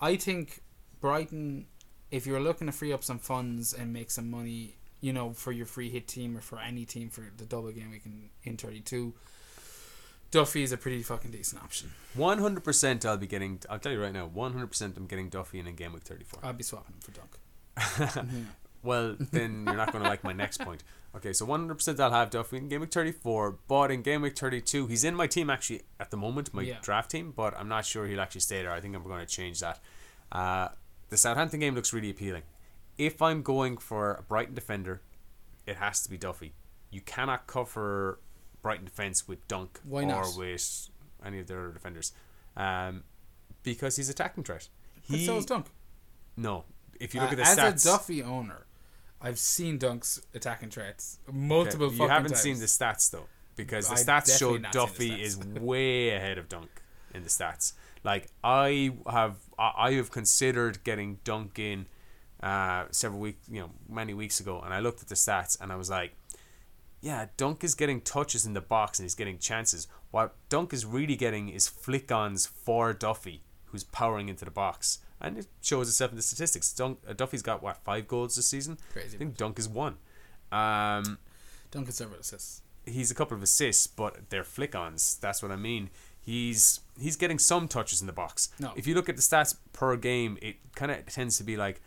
I 0.00 0.16
think 0.16 0.62
Brighton 1.00 1.66
if 2.10 2.26
you're 2.26 2.40
looking 2.40 2.66
to 2.66 2.72
free 2.72 2.92
up 2.92 3.02
some 3.02 3.18
funds 3.18 3.72
and 3.72 3.92
make 3.92 4.10
some 4.10 4.30
money, 4.30 4.76
you 5.00 5.12
know, 5.12 5.32
for 5.32 5.52
your 5.52 5.66
free 5.66 5.90
hit 5.90 6.06
team 6.06 6.36
or 6.36 6.40
for 6.40 6.58
any 6.58 6.84
team 6.84 7.10
for 7.10 7.28
the 7.36 7.44
double 7.44 7.70
game 7.72 7.90
week 7.90 8.06
in, 8.06 8.30
in 8.44 8.56
32, 8.56 9.12
Duffy 10.30 10.62
is 10.62 10.72
a 10.72 10.76
pretty 10.76 11.02
fucking 11.02 11.30
decent 11.30 11.62
option. 11.62 11.92
One 12.14 12.38
hundred 12.38 12.64
percent. 12.64 13.06
I'll 13.06 13.16
be 13.16 13.28
getting. 13.28 13.60
I'll 13.70 13.78
tell 13.78 13.92
you 13.92 14.02
right 14.02 14.12
now. 14.12 14.26
One 14.26 14.52
hundred 14.52 14.66
percent. 14.66 14.96
I'm 14.96 15.06
getting 15.06 15.28
Duffy 15.28 15.60
in 15.60 15.66
a 15.66 15.72
game 15.72 15.92
week 15.92 16.02
thirty 16.02 16.24
four. 16.24 16.40
I'll 16.42 16.52
be 16.52 16.64
swapping 16.64 16.94
him 16.94 17.00
for 17.00 17.12
Dunk. 17.12 18.26
Well, 18.82 19.16
then 19.18 19.64
you're 19.66 19.76
not 19.76 19.90
going 19.90 20.04
to 20.04 20.08
like 20.08 20.22
my 20.22 20.32
next 20.32 20.60
point. 20.60 20.84
Okay, 21.16 21.32
so 21.32 21.46
100% 21.46 21.98
I'll 21.98 22.10
have 22.10 22.28
Duffy 22.30 22.58
in 22.58 22.68
game 22.68 22.82
week 22.82 22.92
34, 22.92 23.58
but 23.68 23.90
in 23.90 24.02
game 24.02 24.20
week 24.22 24.36
32, 24.36 24.86
he's 24.86 25.02
in 25.02 25.14
my 25.14 25.26
team 25.26 25.48
actually 25.48 25.82
at 25.98 26.10
the 26.10 26.16
moment, 26.16 26.52
my 26.52 26.62
Yeah. 26.62 26.78
draft 26.82 27.10
team, 27.10 27.32
but 27.34 27.56
I'm 27.58 27.68
not 27.68 27.86
sure 27.86 28.06
he'll 28.06 28.20
actually 28.20 28.42
stay 28.42 28.60
there. 28.62 28.70
I 28.70 28.80
think 28.80 28.94
I'm 28.94 29.02
going 29.02 29.20
to 29.20 29.26
change 29.26 29.60
that. 29.60 29.80
Uh, 30.30 30.68
the 31.08 31.16
Southampton 31.16 31.60
game 31.60 31.74
looks 31.74 31.92
really 31.92 32.10
appealing. 32.10 32.42
If 32.98 33.22
I'm 33.22 33.42
going 33.42 33.78
for 33.78 34.14
a 34.14 34.22
Brighton 34.22 34.54
defender, 34.54 35.00
it 35.66 35.76
has 35.76 36.02
to 36.02 36.10
be 36.10 36.18
Duffy. 36.18 36.52
You 36.90 37.00
cannot 37.00 37.46
cover 37.46 38.20
Brighton 38.62 38.84
defense 38.84 39.26
with 39.26 39.46
Dunk 39.48 39.80
Why 39.84 40.02
or 40.02 40.06
not? 40.06 40.36
with 40.36 40.90
any 41.24 41.38
of 41.38 41.46
their 41.46 41.60
other 41.60 41.72
defenders, 41.72 42.12
um, 42.56 43.04
because 43.62 43.96
he's 43.96 44.08
attacking 44.10 44.44
threat. 44.44 44.68
But 45.08 45.20
so 45.20 45.38
is 45.38 45.46
Dunk. 45.46 45.66
no. 46.36 46.64
If 46.98 47.14
you 47.14 47.20
look 47.20 47.28
Uh, 47.30 47.32
at 47.32 47.36
the 47.36 47.42
as 47.46 47.58
stats, 47.58 47.86
a 47.86 47.90
Duffy 47.96 48.22
owner, 48.22 48.65
I've 49.26 49.38
seen 49.38 49.78
Dunk's 49.78 50.20
attacking 50.34 50.70
threats 50.70 51.18
multiple. 51.32 51.86
Okay, 51.86 51.96
You 51.96 52.08
haven't 52.08 52.32
times. 52.32 52.40
seen 52.42 52.58
the 52.58 52.66
stats 52.66 53.10
though, 53.10 53.26
because 53.56 53.88
the 53.88 53.94
I've 53.94 54.06
stats 54.06 54.38
show 54.38 54.56
definitely 54.56 54.60
not 54.60 54.72
seen 54.72 54.82
the 54.82 54.86
Duffy 54.86 55.10
stats. 55.10 55.26
is 55.26 55.38
way 55.68 56.10
ahead 56.10 56.38
of 56.38 56.48
Dunk 56.48 56.70
in 57.14 57.22
the 57.22 57.28
stats. 57.28 57.72
Like 58.04 58.28
I 58.44 58.92
have, 59.10 59.36
I 59.58 59.92
have 59.92 60.10
considered 60.10 60.84
getting 60.84 61.18
Dunk 61.24 61.58
in 61.58 61.86
uh, 62.42 62.84
several 62.90 63.20
weeks, 63.20 63.48
you 63.50 63.60
know, 63.62 63.70
many 63.88 64.14
weeks 64.14 64.38
ago, 64.40 64.60
and 64.64 64.72
I 64.72 64.80
looked 64.80 65.00
at 65.02 65.08
the 65.08 65.16
stats 65.16 65.60
and 65.60 65.72
I 65.72 65.76
was 65.76 65.90
like, 65.90 66.12
yeah, 67.00 67.26
Dunk 67.36 67.64
is 67.64 67.74
getting 67.74 68.00
touches 68.00 68.46
in 68.46 68.52
the 68.54 68.60
box 68.60 68.98
and 68.98 69.04
he's 69.04 69.14
getting 69.22 69.38
chances. 69.38 69.88
What 70.12 70.34
Dunk 70.48 70.72
is 70.72 70.84
really 70.86 71.16
getting 71.16 71.48
is 71.48 71.66
flick-ons 71.68 72.46
for 72.46 72.92
Duffy, 72.92 73.42
who's 73.66 73.84
powering 73.84 74.28
into 74.28 74.44
the 74.44 74.50
box, 74.50 74.98
and 75.20 75.38
it 75.38 75.46
shows 75.62 75.88
itself 75.88 76.10
in 76.10 76.16
the 76.16 76.22
statistics. 76.22 76.72
Dunk, 76.72 76.98
uh, 77.08 77.12
Duffy's 77.12 77.42
got 77.42 77.62
what 77.62 77.78
five 77.78 78.06
goals 78.08 78.36
this 78.36 78.48
season. 78.48 78.78
Crazy 78.92 79.16
I 79.16 79.18
think 79.18 79.36
Dunk 79.36 79.58
is 79.58 79.68
one. 79.68 79.96
Um, 80.52 81.18
Dunk 81.70 81.86
has 81.86 81.96
several 81.96 82.20
assists. 82.20 82.62
he's 82.84 83.10
a 83.10 83.14
couple 83.14 83.36
of 83.36 83.42
assists, 83.42 83.86
but 83.86 84.30
they're 84.30 84.44
flick-ons. 84.44 85.16
That's 85.20 85.42
what 85.42 85.50
I 85.50 85.56
mean. 85.56 85.90
He's 86.20 86.80
he's 87.00 87.16
getting 87.16 87.38
some 87.38 87.68
touches 87.68 88.00
in 88.00 88.06
the 88.06 88.12
box. 88.12 88.48
No. 88.58 88.72
If 88.76 88.86
you 88.86 88.94
look 88.94 89.08
at 89.08 89.16
the 89.16 89.22
stats 89.22 89.56
per 89.72 89.96
game, 89.96 90.38
it 90.42 90.56
kind 90.74 90.90
of 90.90 91.06
tends 91.06 91.38
to 91.38 91.44
be 91.44 91.56
like 91.56 91.80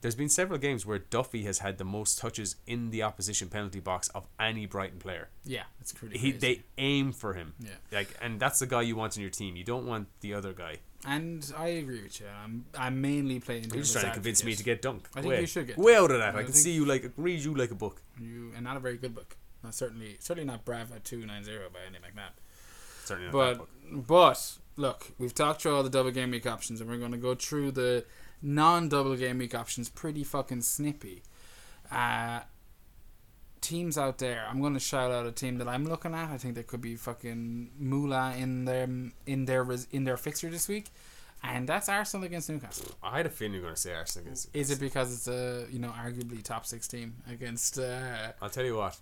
there's 0.00 0.14
been 0.14 0.28
several 0.28 0.58
games 0.58 0.86
where 0.86 0.98
Duffy 0.98 1.42
has 1.44 1.58
had 1.58 1.78
the 1.78 1.84
most 1.84 2.18
touches 2.18 2.54
in 2.66 2.90
the 2.90 3.02
opposition 3.02 3.48
penalty 3.48 3.80
box 3.80 4.08
of 4.10 4.28
any 4.38 4.64
Brighton 4.66 4.98
player. 4.98 5.28
Yeah, 5.44 5.64
it's 5.80 5.92
pretty. 5.92 6.18
He 6.18 6.32
crazy. 6.32 6.38
they 6.56 6.62
aim 6.76 7.12
for 7.12 7.34
him. 7.34 7.54
Yeah. 7.60 7.70
Like 7.92 8.16
and 8.20 8.38
that's 8.40 8.58
the 8.60 8.66
guy 8.66 8.82
you 8.82 8.96
want 8.96 9.16
in 9.16 9.22
your 9.22 9.30
team. 9.30 9.56
You 9.56 9.64
don't 9.64 9.86
want 9.86 10.08
the 10.20 10.34
other 10.34 10.52
guy. 10.52 10.78
And 11.06 11.52
I 11.56 11.68
agree 11.68 12.02
with 12.02 12.20
you. 12.20 12.26
I'm 12.26 12.64
I'm 12.76 13.00
mainly 13.00 13.38
playing. 13.38 13.66
You're 13.72 13.82
just 13.82 13.92
trying 13.92 14.06
to 14.06 14.12
convince 14.12 14.42
me 14.42 14.54
to 14.54 14.64
get 14.64 14.82
Dunk. 14.82 15.08
I 15.14 15.20
think 15.20 15.32
way, 15.32 15.40
you 15.40 15.46
should 15.46 15.68
get 15.68 15.78
way 15.78 15.94
out 15.94 16.10
of 16.10 16.18
that. 16.18 16.34
I 16.34 16.40
I, 16.40 16.42
can 16.42 16.52
see 16.52 16.72
you 16.72 16.84
like 16.84 17.12
read 17.16 17.40
you 17.40 17.54
like 17.54 17.70
a 17.70 17.76
book. 17.76 18.02
you, 18.18 18.52
and 18.56 18.64
not 18.64 18.76
a 18.76 18.80
very 18.80 18.96
good 18.96 19.14
book. 19.14 19.36
Not 19.62 19.74
certainly 19.74 20.16
certainly 20.18 20.46
not 20.46 20.64
Brava 20.64 20.98
two 21.00 21.24
nine 21.24 21.44
zero 21.44 21.68
by 21.72 21.80
like 22.02 22.16
that. 22.16 22.34
Certainly 23.04 23.32
not 23.32 23.58
But 23.92 24.06
but 24.06 24.58
look, 24.76 25.12
we've 25.18 25.34
talked 25.34 25.62
through 25.62 25.76
all 25.76 25.82
the 25.82 25.90
double 25.90 26.10
game 26.10 26.32
week 26.32 26.46
options, 26.46 26.80
and 26.80 26.90
we're 26.90 26.98
going 26.98 27.12
to 27.12 27.18
go 27.18 27.34
through 27.34 27.72
the 27.72 28.04
non 28.42 28.88
double 28.88 29.14
game 29.16 29.38
week 29.38 29.54
options 29.54 29.88
pretty 29.88 30.24
fucking 30.24 30.62
snippy. 30.62 31.22
Uh, 31.90 32.40
teams 33.60 33.96
out 33.98 34.18
there, 34.18 34.44
I'm 34.48 34.60
going 34.60 34.74
to 34.74 34.80
shout 34.80 35.10
out 35.10 35.26
a 35.26 35.32
team 35.32 35.58
that 35.58 35.68
I'm 35.68 35.84
looking 35.86 36.14
at. 36.14 36.30
I 36.30 36.38
think 36.38 36.54
there 36.54 36.64
could 36.64 36.80
be 36.80 36.96
fucking 36.96 37.70
moolah 37.78 38.34
in 38.36 38.64
their 38.64 38.88
in 39.26 39.44
their 39.46 39.66
in 39.90 40.04
their 40.04 40.16
fixture 40.16 40.50
this 40.50 40.68
week, 40.68 40.86
and 41.42 41.68
that's 41.68 41.88
Arsenal 41.88 42.24
against 42.26 42.48
Newcastle. 42.50 42.92
I 43.02 43.18
had 43.18 43.26
a 43.26 43.30
feeling 43.30 43.54
you 43.54 43.60
were 43.60 43.66
going 43.66 43.74
to 43.74 43.80
say 43.80 43.92
Arsenal. 43.94 44.26
against- 44.26 44.48
Is 44.54 44.70
it 44.70 44.80
because 44.80 45.12
it's 45.12 45.28
a 45.28 45.66
you 45.70 45.78
know 45.78 45.90
arguably 45.90 46.42
top 46.42 46.66
six 46.66 46.88
team 46.88 47.16
against? 47.30 47.78
Uh, 47.78 48.32
I'll 48.42 48.50
tell 48.50 48.64
you 48.64 48.76
what. 48.76 48.98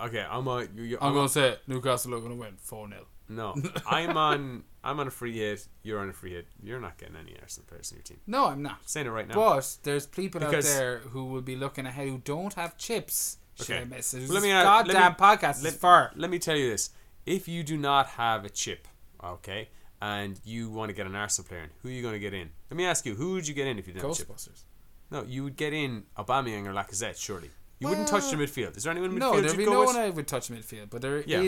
Okay, 0.00 0.24
I'm 0.28 0.48
on. 0.48 0.68
You, 0.74 0.82
you, 0.82 0.98
I'm 1.00 1.12
I'm 1.12 1.18
on 1.18 1.26
to 1.28 1.32
say 1.32 1.56
Newcastle 1.66 2.14
are 2.14 2.18
going 2.20 2.32
to 2.32 2.38
win 2.38 2.54
four 2.58 2.88
0 2.88 3.06
no, 3.28 3.54
I'm 3.86 4.16
on. 4.16 4.64
I'm 4.84 4.98
on 4.98 5.06
a 5.06 5.10
free 5.10 5.38
hit. 5.38 5.66
You're 5.84 6.00
on 6.00 6.10
a 6.10 6.12
free 6.12 6.32
hit. 6.32 6.48
You're 6.62 6.80
not 6.80 6.98
getting 6.98 7.14
any 7.16 7.34
Arsenal 7.40 7.66
players 7.68 7.90
in 7.92 7.98
your 7.98 8.02
team. 8.02 8.18
No, 8.26 8.46
I'm 8.46 8.62
not. 8.62 8.78
saying 8.90 9.06
it 9.06 9.10
right 9.10 9.26
now. 9.28 9.34
But 9.36 9.76
there's 9.84 10.06
people 10.06 10.40
Because- 10.40 10.68
out 10.74 10.78
there 10.78 10.98
who 10.98 11.24
will 11.26 11.40
be 11.40 11.54
looking 11.56 11.86
ahead 11.86 12.08
who 12.08 12.18
don't 12.18 12.52
have 12.54 12.76
chips. 12.76 13.38
Okay. 13.60 13.84
Miss. 13.84 14.12
Well, 14.14 14.22
Let 14.22 14.30
let 14.30 14.42
me 14.42 14.52
uh, 14.52 14.64
let 14.64 14.86
me- 14.88 14.94
podcast 14.94 15.62
let, 15.62 15.72
is 15.74 15.76
far. 15.76 16.12
let 16.16 16.30
me 16.30 16.38
tell 16.38 16.56
you 16.56 16.70
this: 16.70 16.90
if 17.26 17.46
you 17.48 17.62
do 17.62 17.76
not 17.76 18.06
have 18.08 18.44
a 18.44 18.50
chip, 18.50 18.88
okay, 19.22 19.68
and 20.00 20.40
you 20.44 20.70
want 20.70 20.88
to 20.88 20.94
get 20.94 21.06
an 21.06 21.14
Arsenal 21.14 21.46
player 21.48 21.62
in, 21.64 21.70
who 21.82 21.88
are 21.88 21.92
you 21.92 22.02
going 22.02 22.14
to 22.14 22.18
get 22.20 22.34
in? 22.34 22.50
Let 22.70 22.76
me 22.76 22.86
ask 22.86 23.04
you: 23.06 23.14
who 23.14 23.34
would 23.34 23.46
you 23.46 23.54
get 23.54 23.66
in 23.66 23.78
if 23.78 23.86
you 23.86 23.92
didn't 23.92 24.06
have 24.08 24.12
a 24.12 24.18
chip? 24.18 24.28
Ghostbusters. 24.28 24.62
No, 25.10 25.22
you 25.24 25.44
would 25.44 25.56
get 25.56 25.72
in 25.74 26.04
Aubameyang 26.16 26.66
or 26.66 26.72
Lacazette, 26.72 27.20
surely. 27.20 27.50
You 27.78 27.88
wouldn't 27.88 28.08
touch 28.08 28.30
the 28.30 28.36
midfield. 28.36 28.76
Is 28.76 28.84
there 28.84 28.92
anyone 28.92 29.10
in 29.10 29.18
No, 29.18 29.32
midfield 29.32 29.40
there'd 29.42 29.50
you'd 29.52 29.58
be 29.58 29.64
no 29.66 29.80
with? 29.80 29.86
one 29.88 29.96
I 29.96 30.08
would 30.10 30.26
touch 30.28 30.48
midfield, 30.48 30.88
but 30.88 31.02
there 31.02 31.18
is 31.18 31.26
Yeah. 31.26 31.40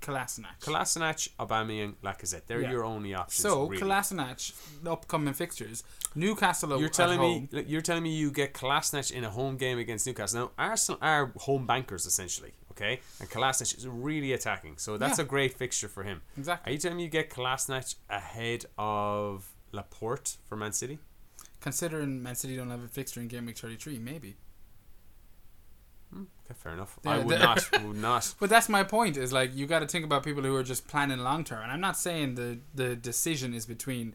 Kolasinac. 0.00 0.58
Kolasinac, 0.60 1.28
Aubameyang, 1.38 1.94
Lacazette. 2.02 2.46
They're 2.46 2.62
Yeah. 2.62 2.70
your 2.70 2.84
only 2.84 3.14
options. 3.14 3.42
so 3.42 3.68
really. 3.68 3.82
Kolasinac, 3.82 4.52
upcoming 4.86 5.34
fixtures, 5.34 5.84
Newcastle. 6.14 6.78
You're 6.80 6.88
telling 6.88 7.20
me 7.20 7.48
you're 7.66 7.80
telling 7.82 8.02
me 8.02 8.14
you 8.14 8.30
get 8.30 8.54
Kolasinac 8.54 9.10
in 9.12 9.24
a 9.24 9.30
home 9.30 9.56
game 9.56 9.78
against 9.78 10.06
Newcastle. 10.06 10.40
Now 10.40 10.50
Arsenal 10.58 10.98
are 11.02 11.32
home 11.36 11.66
bankers 11.66 12.06
essentially, 12.06 12.52
okay? 12.72 13.00
And 13.20 13.28
Kolasinac 13.30 13.76
is 13.78 13.86
really 13.86 14.32
attacking, 14.32 14.78
so 14.78 14.96
that's 14.96 15.18
Yeah. 15.18 15.24
a 15.24 15.28
great 15.28 15.56
fixture 15.56 15.88
for 15.88 16.02
him. 16.02 16.18
Are 16.36 16.40
exactly. 16.40 16.72
you 16.72 16.78
telling 16.78 16.96
me 16.96 17.02
you 17.04 17.08
get 17.10 17.30
Kolasinac 17.30 17.94
ahead 18.08 18.66
of 18.78 19.54
Laporte 19.72 20.38
for 20.48 20.56
Man 20.56 20.72
City? 20.72 20.98
Considering 21.60 22.22
Man 22.22 22.34
City 22.34 22.56
don't 22.56 22.70
have 22.70 22.82
a 22.82 22.88
fixture 22.88 23.20
in 23.20 23.28
game 23.28 23.46
week 23.46 23.58
33, 23.58 23.98
maybe. 23.98 24.36
Okay, 26.50 26.58
fair 26.58 26.72
enough. 26.72 26.98
Yeah, 27.04 27.10
I 27.12 27.18
would 27.18 27.38
not. 27.38 27.82
Would 27.84 27.96
not. 28.00 28.34
But 28.40 28.50
that's 28.50 28.68
my 28.68 28.82
point. 28.82 29.16
Is 29.16 29.32
like 29.32 29.54
you 29.54 29.66
got 29.66 29.80
to 29.80 29.86
think 29.86 30.04
about 30.04 30.24
people 30.24 30.42
who 30.42 30.54
are 30.56 30.62
just 30.62 30.88
planning 30.88 31.18
long 31.18 31.44
term. 31.44 31.62
And 31.62 31.70
I'm 31.70 31.80
not 31.80 31.96
saying 31.96 32.34
the 32.34 32.58
the 32.74 32.96
decision 32.96 33.54
is 33.54 33.66
between 33.66 34.14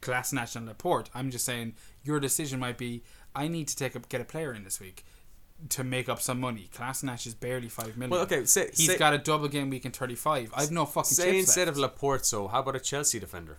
Kolasinac 0.00 0.54
and 0.56 0.66
Laporte. 0.66 1.10
I'm 1.14 1.30
just 1.30 1.44
saying 1.44 1.74
your 2.02 2.20
decision 2.20 2.60
might 2.60 2.78
be 2.78 3.02
I 3.34 3.48
need 3.48 3.68
to 3.68 3.76
take 3.76 3.94
a, 3.94 3.98
get 3.98 4.20
a 4.20 4.24
player 4.24 4.52
in 4.52 4.64
this 4.64 4.80
week 4.80 5.04
to 5.70 5.84
make 5.84 6.08
up 6.08 6.20
some 6.20 6.40
money. 6.40 6.68
Kolasinac 6.74 7.26
is 7.26 7.34
barely 7.34 7.68
five 7.68 7.96
million. 7.96 8.10
Well, 8.10 8.20
okay. 8.22 8.44
Say, 8.44 8.68
He's 8.74 8.86
say, 8.86 8.98
got 8.98 9.14
a 9.14 9.18
double 9.18 9.48
game 9.48 9.70
week 9.70 9.84
in 9.84 9.92
35. 9.92 10.52
I've 10.54 10.70
no 10.70 10.84
fucking 10.84 11.10
say 11.10 11.38
instead 11.38 11.66
left. 11.66 11.76
of 11.76 11.78
Laporte, 11.78 12.26
so 12.26 12.48
how 12.48 12.60
about 12.60 12.76
a 12.76 12.80
Chelsea 12.80 13.18
defender? 13.18 13.58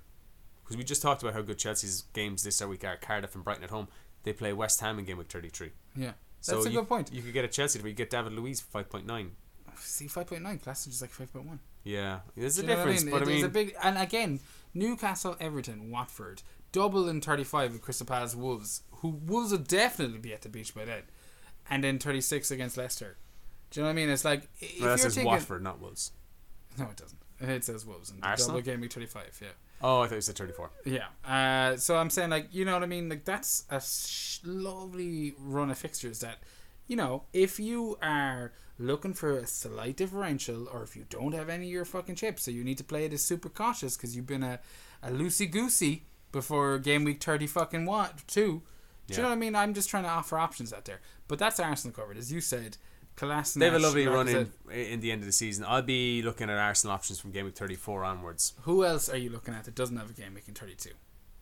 Because 0.63 0.77
we 0.77 0.83
just 0.83 1.01
talked 1.01 1.21
about 1.21 1.35
how 1.35 1.41
good 1.41 1.59
Chelsea's 1.59 2.05
games 2.13 2.43
this 2.43 2.61
week 2.63 2.83
are. 2.83 2.97
Cardiff 2.97 3.35
and 3.35 3.43
Brighton 3.43 3.63
at 3.63 3.69
home. 3.69 3.87
They 4.23 4.33
play 4.33 4.51
West 4.51 4.81
Ham 4.81 4.97
in 4.97 5.05
game 5.05 5.17
week 5.17 5.29
thirty 5.29 5.49
three. 5.49 5.71
yeah, 5.95 6.13
So 6.45 6.55
that's 6.55 6.67
a 6.67 6.69
you, 6.69 6.79
good 6.79 6.87
point. 6.87 7.11
You 7.11 7.23
could 7.23 7.33
get 7.33 7.43
a 7.43 7.47
Chelsea 7.47 7.79
defender. 7.79 7.89
You 7.89 7.95
get 7.95 8.09
David 8.11 8.33
Luiz 8.33 8.61
five 8.61 8.87
point 8.89 9.07
nine. 9.07 9.31
See, 9.77 10.05
5.9. 10.05 10.41
Kolasinac 10.63 10.87
is 10.87 11.01
like 11.01 11.11
5.1. 11.11 11.59
Yeah, 11.83 12.19
there's 12.37 12.57
a 12.57 12.61
Do 12.61 12.67
you 12.67 12.73
know 12.73 12.79
what 12.79 12.85
difference, 12.91 13.11
but 13.11 13.17
I 13.17 13.25
It 13.25 13.27
is 13.29 13.35
mean, 13.35 13.45
a 13.45 13.49
big 13.49 13.75
and 13.83 13.97
again 13.97 14.39
Newcastle, 14.73 15.35
Everton, 15.39 15.89
Watford, 15.91 16.43
double 16.71 17.09
in 17.09 17.19
thirty 17.19 17.43
five 17.43 17.73
with 17.73 17.81
Crystal 17.81 18.05
Palace, 18.05 18.35
Wolves, 18.35 18.83
who 18.97 19.09
Wolves 19.09 19.51
will 19.51 19.57
definitely 19.59 20.19
be 20.19 20.33
at 20.33 20.43
the 20.43 20.49
beach 20.49 20.73
by 20.73 20.85
then, 20.85 21.01
and 21.69 21.83
then 21.83 21.97
thirty 21.99 22.21
six 22.21 22.51
against 22.51 22.77
Leicester. 22.77 23.17
Do 23.71 23.79
you 23.79 23.83
know 23.83 23.87
what 23.87 23.93
I 23.93 23.95
mean? 23.95 24.09
It's 24.09 24.23
like 24.23 24.47
if 24.59 24.81
that 24.81 24.99
says 24.99 25.15
thinking, 25.15 25.31
Watford, 25.31 25.63
not 25.63 25.79
Wolves. 25.81 26.11
no, 26.77 26.85
it 26.85 26.95
doesn't. 26.97 27.19
It 27.39 27.63
says 27.65 27.85
Wolves 27.85 28.11
and 28.11 28.23
Arsenal? 28.23 28.57
double 28.57 28.65
game 28.65 28.81
week 28.81 28.93
thirty 28.93 29.07
five. 29.07 29.37
Yeah, 29.41 29.49
Oh, 29.81 30.01
I 30.01 30.07
thought 30.07 30.15
you 30.15 30.21
said 30.21 30.35
34. 30.37 30.69
yeah. 30.85 31.07
Uh, 31.25 31.77
so 31.77 31.97
I'm 31.97 32.09
saying 32.09 32.29
like 32.29 32.47
you 32.51 32.65
know 32.65 32.73
what 32.73 32.83
I 32.83 32.87
mean? 32.87 33.09
Like 33.09 33.25
that's 33.25 33.65
a 33.69 33.79
sh- 33.81 34.39
lovely 34.43 35.33
run 35.39 35.69
of 35.71 35.77
fixtures 35.77 36.19
that. 36.19 36.37
You 36.87 36.95
know, 36.95 37.23
if 37.33 37.59
you 37.59 37.97
are 38.03 38.51
looking 38.77 39.15
for 39.15 39.31
a 39.39 39.47
slight 39.47 39.97
differential, 39.97 40.67
or 40.71 40.83
if 40.83 40.95
you 40.95 41.03
don't 41.09 41.33
have 41.33 41.49
any 41.49 41.65
of 41.65 41.71
your 41.71 41.83
fucking 41.83 42.13
chips, 42.13 42.43
so 42.43 42.51
you 42.51 42.63
need 42.63 42.77
to 42.77 42.83
play 42.83 43.05
it 43.05 43.13
as 43.13 43.23
super 43.23 43.49
cautious 43.49 43.97
because 43.97 44.15
you've 44.15 44.27
been 44.27 44.43
a, 44.43 44.59
a 45.01 45.09
loosey 45.09 45.49
goosey 45.49 46.03
before 46.31 46.77
game 46.77 47.03
week 47.03 47.23
thirty 47.23 47.47
fucking 47.47 47.87
one 47.87 48.09
two. 48.27 48.61
Do 49.07 49.13
Yeah. 49.13 49.17
you 49.17 49.23
know 49.23 49.29
what 49.29 49.35
I 49.35 49.39
mean? 49.39 49.55
I'm 49.55 49.73
just 49.73 49.89
trying 49.89 50.03
to 50.03 50.09
offer 50.09 50.37
options 50.37 50.71
out 50.71 50.85
there, 50.85 50.99
but 51.27 51.39
that's 51.39 51.59
Arsenal 51.59 51.95
covered, 51.95 52.17
as 52.17 52.31
you 52.31 52.39
said. 52.39 52.77
Kolasinac, 53.17 53.53
They 53.59 53.65
have 53.65 53.75
a 53.75 53.79
lovely 53.79 54.07
run 54.07 54.27
in, 54.27 54.51
in 54.71 54.99
the 54.99 55.11
end 55.11 55.21
of 55.21 55.25
the 55.25 55.31
season. 55.31 55.63
I'll 55.67 55.81
be 55.81 56.21
looking 56.21 56.49
at 56.49 56.57
Arsenal 56.57 56.93
options 56.93 57.19
from 57.19 57.31
game 57.31 57.45
week 57.45 57.55
34 57.55 58.03
onwards. 58.03 58.53
Who 58.63 58.83
else 58.83 59.07
are 59.09 59.17
you 59.17 59.29
looking 59.29 59.53
at 59.53 59.63
that 59.63 59.75
doesn't 59.75 59.95
have 59.97 60.09
a 60.09 60.13
game 60.13 60.33
week 60.33 60.47
in 60.47 60.53
thirty 60.53 60.75
two? 60.75 60.91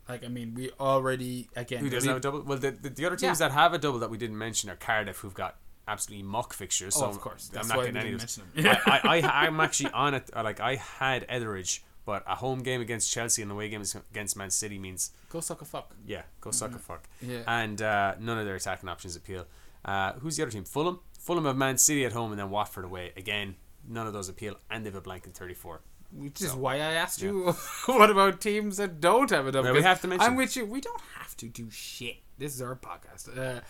Like 0.07 0.23
I 0.23 0.27
mean, 0.27 0.53
we 0.53 0.69
already 0.79 1.49
again. 1.55 1.79
Who 1.83 1.89
doesn't 1.89 2.07
have 2.07 2.17
a 2.17 2.21
double? 2.21 2.41
Well, 2.43 2.57
the, 2.57 2.71
the, 2.71 2.89
the 2.89 3.05
other 3.05 3.15
teams 3.15 3.39
Yeah. 3.39 3.47
that 3.47 3.53
have 3.53 3.73
a 3.73 3.77
double 3.77 3.99
that 3.99 4.09
we 4.09 4.17
didn't 4.17 4.37
mention 4.37 4.69
are 4.69 4.75
Cardiff, 4.75 5.17
who've 5.19 5.33
got 5.33 5.55
absolutely 5.87 6.23
mock 6.23 6.53
fixtures. 6.53 6.93
Oh, 6.97 6.99
So 7.01 7.05
of 7.07 7.19
course. 7.21 7.49
I'm 7.57 7.67
not 7.67 7.77
why 7.77 7.85
getting 7.85 7.95
we 7.95 7.99
any 8.01 8.13
of 8.13 8.19
mention 8.19 8.43
them. 8.55 8.77
I, 8.85 8.99
I, 9.03 9.17
I, 9.19 9.45
I'm 9.47 9.59
actually 9.65 9.91
on 9.91 10.13
it. 10.13 10.29
Like 10.35 10.59
I 10.59 10.75
had 10.75 11.25
Etheridge 11.29 11.83
But 12.05 12.23
a 12.27 12.35
home 12.35 12.63
game 12.63 12.81
against 12.81 13.11
Chelsea 13.11 13.41
and 13.41 13.49
the 13.49 13.55
away 13.55 13.69
game 13.69 13.81
against 14.11 14.35
Man 14.37 14.49
City 14.51 14.77
means 14.77 15.11
Go 15.29 15.39
suck 15.39 15.61
a 15.61 15.65
fuck. 15.65 15.95
yeah, 16.05 16.23
go 16.41 16.51
suck 16.51 16.75
a 16.75 16.79
fuck. 16.79 17.03
Yeah. 17.21 17.39
And 17.47 17.81
uh, 17.81 18.15
none 18.19 18.37
of 18.37 18.45
their 18.45 18.55
attacking 18.55 18.89
options 18.89 19.15
appeal. 19.15 19.45
Uh, 19.85 20.13
who's 20.13 20.35
the 20.37 20.43
other 20.43 20.51
team? 20.51 20.63
Fulham. 20.65 20.99
Fulham 21.23 21.45
have 21.45 21.55
Man 21.55 21.77
City 21.77 22.05
at 22.05 22.11
home 22.11 22.31
and 22.31 22.39
then 22.39 22.49
Watford 22.49 22.83
away. 22.85 23.13
Again, 23.15 23.55
none 23.87 24.07
of 24.07 24.13
those 24.13 24.27
appeal, 24.29 24.55
and 24.69 24.85
they've 24.85 24.93
a 24.93 25.01
blank 25.01 25.25
in 25.25 25.31
thirty 25.31 25.53
four. 25.53 25.81
Which 26.11 26.41
is 26.43 26.53
why 26.53 26.75
I 26.75 26.93
asked 27.03 27.21
you, 27.23 27.55
what 27.87 28.11
about 28.11 28.39
teams 28.39 28.77
that 28.77 28.99
don't 29.01 29.29
have 29.31 29.47
a 29.47 29.51
double? 29.51 29.69
Yeah, 29.69 29.73
we 29.73 29.81
have 29.81 29.99
to 30.01 30.07
mention- 30.07 30.27
I'm 30.27 30.35
with 30.35 30.55
you. 30.55 30.65
We 30.65 30.79
don't 30.81 31.01
have 31.17 31.35
to 31.37 31.47
do 31.47 31.69
shit. 31.71 32.17
This 32.37 32.53
is 32.53 32.61
our 32.61 32.75
podcast. 32.75 33.35
Uh, 33.35 33.61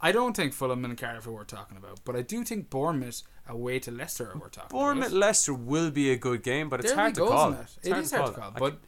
I 0.00 0.12
don't 0.12 0.34
think 0.34 0.52
Fulham 0.54 0.84
and 0.84 0.96
Cardiff 0.96 1.26
are 1.26 1.32
worth 1.32 1.48
talking 1.48 1.76
about, 1.76 2.00
but 2.04 2.16
I 2.16 2.22
do 2.22 2.42
think 2.44 2.70
Bournemouth 2.70 3.22
away 3.48 3.80
to 3.80 3.90
Leicester 3.90 4.30
are 4.32 4.38
worth 4.38 4.52
talking 4.52 4.70
Bournemouth 4.78 5.08
about. 5.08 5.18
Leicester 5.18 5.52
will 5.52 5.90
be 5.90 6.10
a 6.12 6.16
good 6.16 6.42
game, 6.42 6.68
but 6.70 6.80
it's 6.80 6.90
There 6.90 6.98
hard 7.00 7.14
to 7.16 7.20
call. 7.26 7.52
it. 7.52 7.58
It's 7.82 7.88
It 7.88 7.96
is 7.98 8.12
hard 8.12 8.34
to 8.34 8.40
call. 8.40 8.50
But 8.52 8.78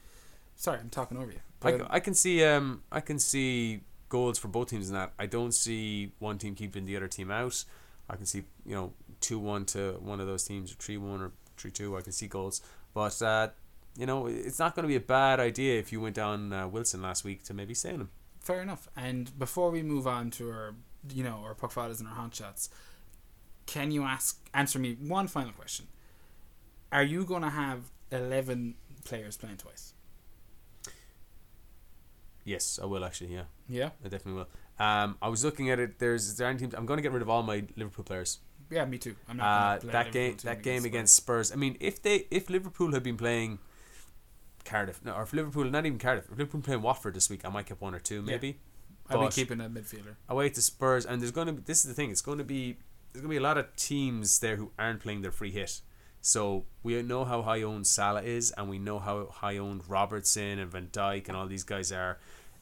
sorry, 0.56 0.78
I'm 0.80 0.88
talking 0.90 1.18
over 1.18 1.32
you. 1.32 1.40
I, 1.62 1.72
But 1.72 1.86
I 1.90 2.00
can 2.00 2.14
see 2.14 2.42
um 2.44 2.82
I 2.90 3.00
can 3.00 3.18
see 3.18 3.80
goals 4.08 4.38
for 4.38 4.48
both 4.48 4.68
teams 4.70 4.88
in 4.88 4.94
that. 4.94 5.12
I 5.18 5.26
don't 5.26 5.52
see 5.52 6.12
one 6.18 6.38
team 6.38 6.54
keeping 6.54 6.84
the 6.86 6.96
other 6.96 7.08
team 7.08 7.30
out. 7.30 7.64
I 8.12 8.16
can 8.16 8.26
see 8.26 8.42
you 8.66 8.74
know 8.74 8.92
two 9.20 9.38
one 9.38 9.64
to 9.66 9.92
one 10.00 10.20
of 10.20 10.26
those 10.26 10.44
teams 10.44 10.70
or 10.72 10.74
three 10.76 10.98
one 10.98 11.20
or 11.22 11.32
three 11.56 11.70
two. 11.70 11.96
I 11.96 12.02
can 12.02 12.12
see 12.12 12.28
goals, 12.28 12.60
but 12.94 13.20
uh, 13.22 13.48
you 13.96 14.06
know 14.06 14.26
it's 14.26 14.58
not 14.58 14.74
going 14.74 14.84
to 14.84 14.88
be 14.88 14.96
a 14.96 15.00
bad 15.00 15.40
idea 15.40 15.78
if 15.78 15.90
you 15.92 16.00
went 16.00 16.14
down 16.16 16.52
uh, 16.52 16.68
Wilson 16.68 17.00
last 17.02 17.24
week 17.24 17.42
to 17.44 17.54
maybe 17.54 17.74
save 17.74 17.94
him. 17.94 18.10
fair 18.40 18.60
enough. 18.62 18.88
And 18.96 19.36
before 19.38 19.70
we 19.70 19.82
move 19.82 20.06
on 20.06 20.30
to 20.32 20.50
our, 20.50 20.74
you 21.12 21.22
know, 21.24 21.40
our 21.44 21.54
puck 21.54 21.70
fathers 21.72 22.00
and 22.00 22.08
our 22.08 22.14
hot 22.14 22.34
shots, 22.34 22.68
can 23.66 23.90
you 23.90 24.02
ask 24.02 24.38
answer 24.52 24.78
me 24.78 24.96
one 25.00 25.26
final 25.28 25.52
question? 25.52 25.86
Are 26.90 27.04
you 27.04 27.24
going 27.24 27.42
to 27.42 27.50
have 27.50 27.90
eleven 28.10 28.74
players 29.04 29.36
playing 29.36 29.56
twice? 29.58 29.94
Yes, 32.44 32.78
I 32.82 32.86
will 32.86 33.04
actually. 33.04 33.34
Yeah, 33.34 33.44
Yeah. 33.68 33.90
I 34.04 34.08
definitely 34.08 34.34
will. 34.40 34.48
Um, 34.78 35.16
I 35.22 35.28
was 35.28 35.44
looking 35.44 35.70
at 35.70 35.78
it. 35.78 35.98
There's 35.98 36.26
is 36.28 36.36
there 36.36 36.48
any 36.48 36.58
teams? 36.58 36.74
I'm 36.74 36.86
going 36.86 36.98
to 36.98 37.02
get 37.02 37.12
rid 37.12 37.22
of 37.22 37.28
all 37.28 37.42
my 37.42 37.64
Liverpool 37.76 38.04
players. 38.04 38.38
Yeah, 38.70 38.84
me 38.86 38.98
too. 38.98 39.14
I'm 39.28 39.38
Uh, 39.38 39.42
not 39.42 39.46
gonna 39.46 39.80
play 39.80 39.92
that 39.92 40.12
game, 40.12 40.36
that 40.44 40.54
team 40.54 40.62
game 40.62 40.84
against 40.86 41.14
Spurs. 41.14 41.52
I 41.52 41.56
mean, 41.56 41.76
if 41.78 42.00
they, 42.02 42.26
if 42.30 42.48
Liverpool 42.48 42.92
had 42.92 43.02
been 43.02 43.18
playing 43.18 43.58
Cardiff, 44.64 45.04
no, 45.04 45.12
or 45.12 45.22
if 45.24 45.32
Liverpool, 45.32 45.64
not 45.64 45.84
even 45.84 45.98
Cardiff, 45.98 46.24
if 46.24 46.38
Liverpool 46.38 46.60
playing 46.62 46.82
Watford 46.82 47.14
this 47.14 47.28
week, 47.28 47.44
I 47.44 47.48
might 47.50 47.66
get 47.66 47.80
one 47.80 47.94
or 47.94 47.98
two, 47.98 48.22
maybe. 48.22 48.58
I'll 49.10 49.20
be 49.26 49.28
keeping 49.28 49.60
a 49.60 49.68
midfielder. 49.68 50.14
Away 50.28 50.48
to 50.50 50.62
Spurs, 50.62 51.04
and 51.04 51.20
there's 51.20 51.32
going 51.32 51.48
to 51.48 51.52
be. 51.52 51.62
This 51.64 51.80
is 51.84 51.88
the 51.88 51.94
thing. 51.94 52.10
It's 52.10 52.22
going 52.22 52.38
to 52.38 52.44
be. 52.44 52.78
There's 53.12 53.20
going 53.22 53.24
to 53.24 53.28
be 53.28 53.36
a 53.36 53.42
lot 53.42 53.58
of 53.58 53.74
teams 53.76 54.38
there 54.38 54.56
who 54.56 54.70
aren't 54.78 55.00
playing 55.00 55.20
their 55.20 55.32
free 55.32 55.50
hit. 55.50 55.82
So 56.22 56.64
we 56.82 57.02
know 57.02 57.24
how 57.24 57.42
high 57.42 57.62
owned 57.62 57.86
Salah 57.86 58.22
is, 58.22 58.52
and 58.52 58.70
we 58.70 58.78
know 58.78 59.00
how 59.00 59.26
high 59.26 59.58
owned 59.58 59.82
Robertson 59.88 60.58
and 60.60 60.70
Van 60.70 60.86
Dijk 60.86 61.28
and 61.28 61.36
all 61.36 61.46
these 61.46 61.64
guys 61.64 61.90
are, 61.92 62.20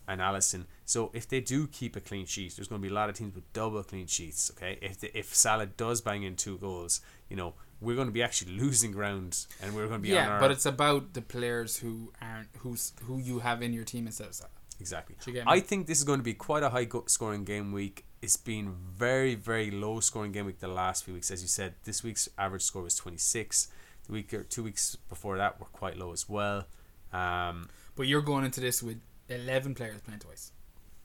and 0.09 0.21
Alisson. 0.21 0.67
So 0.85 1.11
if 1.15 1.29
they 1.29 1.41
do 1.41 1.67
keep 1.67 1.97
a 1.97 2.01
clean 2.01 2.27
sheet, 2.27 2.57
there's 2.57 2.69
going 2.69 2.81
to 2.81 2.87
be 2.89 2.93
a 2.93 2.95
lot 2.95 3.09
of 3.09 3.17
teams 3.17 3.35
with 3.35 3.51
double 3.53 3.83
clean 3.85 4.07
sheets. 4.07 4.51
Okay, 4.57 4.79
if 4.83 5.01
the, 5.01 5.17
if 5.19 5.35
Salah 5.35 5.67
does 5.67 6.01
bang 6.01 6.23
in 6.23 6.37
two 6.37 6.59
goals, 6.59 7.01
you 7.29 7.37
know 7.37 7.55
we're 7.81 7.95
going 7.97 8.09
to 8.09 8.13
be 8.13 8.23
actually 8.23 8.53
losing 8.59 8.93
ground, 8.93 9.47
and 9.63 9.75
we're 9.75 9.87
going 9.87 10.03
to 10.03 10.09
be 10.09 10.17
on 10.17 10.25
Yeah, 10.25 10.41
but 10.41 10.51
it's 10.51 10.67
about 10.67 11.15
the 11.15 11.23
players 11.23 11.77
who 11.79 12.13
aren't 12.21 12.49
who's 12.59 12.93
who 13.05 13.19
you 13.19 13.39
have 13.41 13.63
in 13.63 13.73
your 13.73 13.85
team 13.85 14.07
instead 14.07 14.29
of 14.29 14.35
Salah. 14.35 14.51
Exactly. 14.81 15.15
Do 15.23 15.31
you 15.31 15.35
get 15.37 15.47
me? 15.47 15.53
I 15.53 15.61
think 15.61 15.87
this 15.87 15.99
is 15.99 16.05
going 16.05 16.21
to 16.21 16.25
be 16.25 16.33
quite 16.35 16.63
a 16.63 16.71
high 16.71 16.85
go- 16.85 17.05
scoring 17.07 17.45
game 17.45 17.71
week. 17.71 18.05
It's 18.23 18.37
been 18.39 18.75
very, 18.97 19.35
very 19.35 19.71
low 19.71 20.01
scoring 20.01 20.33
game 20.33 20.47
week 20.47 20.59
the 20.61 20.69
last 20.69 21.05
few 21.05 21.13
weeks. 21.15 21.31
As 21.31 21.43
you 21.43 21.49
said, 21.49 21.75
this 21.85 22.03
week's 22.03 22.29
average 22.39 22.63
score 22.63 22.83
was 22.83 22.95
26. 22.97 23.69
The 24.07 24.13
week 24.13 24.33
or 24.33 24.43
two 24.43 24.63
weeks 24.63 24.97
before 25.09 25.37
that 25.37 25.61
were 25.61 25.67
quite 25.67 25.99
low 25.99 26.13
as 26.13 26.29
well. 26.31 26.67
Um, 27.13 27.69
But 27.97 28.07
you're 28.07 28.23
going 28.23 28.45
into 28.47 28.61
this 28.61 28.83
with 28.83 29.01
eleven 29.31 29.75
players 29.75 30.01
playing 30.03 30.21
twice. 30.21 30.53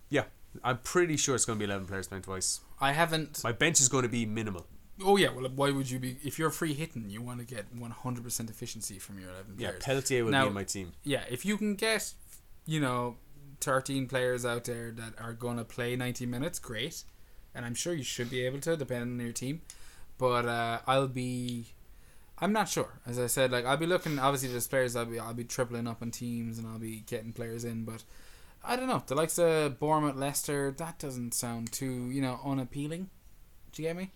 yeah, 0.10 0.24
I'm 0.64 0.80
pretty 0.80 1.18
sure 1.18 1.36
it's 1.36 1.46
going 1.46 1.60
to 1.60 1.66
be 1.66 1.70
11 1.70 1.88
players 1.88 2.08
playing 2.08 2.24
twice. 2.24 2.62
I 2.80 2.92
haven't. 2.94 3.44
My 3.44 3.52
bench 3.52 3.80
is 3.80 3.90
going 3.90 4.04
to 4.04 4.10
be 4.10 4.26
minimal. 4.26 4.66
Oh 5.04 5.18
yeah, 5.18 5.30
well, 5.32 5.50
why 5.54 5.72
would 5.72 5.90
you 5.92 6.00
be 6.00 6.18
if 6.24 6.40
you're 6.40 6.50
free 6.52 6.74
hitting? 6.74 7.10
You 7.10 7.22
want 7.22 7.40
to 7.40 7.46
get 7.46 7.66
100 7.76 8.24
percent 8.24 8.50
efficiency 8.50 8.98
from 9.00 9.20
your 9.20 9.30
11 9.32 9.56
Yeah, 9.58 9.70
players. 9.70 9.84
Pelletier 9.84 10.24
will 10.24 10.32
Now- 10.32 10.44
be 10.44 10.48
in 10.48 10.54
my 10.54 10.64
team. 10.64 10.94
yeah, 11.04 11.24
if 11.30 11.46
you 11.46 11.58
can 11.58 11.76
get, 11.76 12.14
you 12.66 12.80
know, 12.80 13.18
13 13.62 14.08
players 14.08 14.46
out 14.46 14.64
there 14.66 14.92
that 14.92 15.14
are 15.20 15.34
going 15.34 15.58
to 15.58 15.64
play 15.66 15.96
90 15.96 16.26
minutes, 16.26 16.60
great. 16.60 17.04
And 17.54 17.66
I'm 17.66 17.74
sure 17.76 17.94
you 17.94 18.04
should 18.04 18.30
be 18.30 18.46
able 18.46 18.60
to, 18.62 18.76
depending 18.78 19.14
on 19.18 19.20
your 19.20 19.34
team. 19.34 19.62
But 20.18 20.46
uh, 20.46 20.80
I'll 20.88 21.08
be. 21.10 21.74
I'm 22.40 22.52
not 22.52 22.68
sure. 22.68 23.00
As 23.06 23.18
I 23.18 23.28
said, 23.28 23.52
like 23.52 23.66
I'll 23.66 23.78
be 23.78 23.86
looking. 23.86 24.20
Obviously, 24.20 24.50
there's 24.50 24.68
players. 24.68 24.96
I'll 24.96 25.06
be. 25.06 25.20
I'll 25.20 25.34
be 25.34 25.46
tripling 25.46 25.88
up 25.88 26.02
on 26.02 26.12
teams, 26.12 26.58
and 26.58 26.68
I'll 26.68 26.80
be 26.80 27.02
getting 27.08 27.32
players 27.32 27.64
in. 27.64 27.86
But 27.86 28.04
I 28.64 28.76
don't 28.76 28.88
know. 28.88 29.02
The 29.06 29.16
likes 29.16 29.40
of 29.40 29.80
Bournemouth, 29.80 30.16
Leicester. 30.18 30.72
That 30.78 31.00
doesn't 31.00 31.34
sound 31.34 31.72
too, 31.72 32.10
you 32.12 32.22
know, 32.22 32.40
unappealing. 32.44 33.10
Do 33.72 33.82
you 33.82 33.88
get 33.90 33.96
me? 33.96 34.12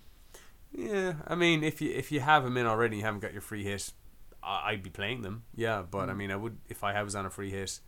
Yeah, 0.72 1.14
I 1.28 1.36
mean, 1.36 1.64
if 1.64 1.82
you 1.82 1.92
if 1.92 2.12
you 2.12 2.20
have 2.20 2.44
them 2.44 2.58
in 2.58 2.66
already, 2.66 2.98
you 2.98 3.04
haven't 3.04 3.22
got 3.22 3.32
your 3.34 3.42
free 3.42 3.64
hit, 3.64 3.92
I- 4.44 4.72
I'd 4.72 4.84
be 4.84 4.90
playing 4.90 5.22
them. 5.22 5.44
Yeah, 5.56 5.82
but 5.90 6.10
I 6.10 6.14
Mm. 6.14 6.18
mean, 6.18 6.32
I 6.32 6.36
would 6.36 6.58
if 6.68 6.84
I 6.84 7.02
was 7.04 7.16
on 7.16 7.26
a 7.26 7.30
free 7.30 7.52
hit. 7.52 7.80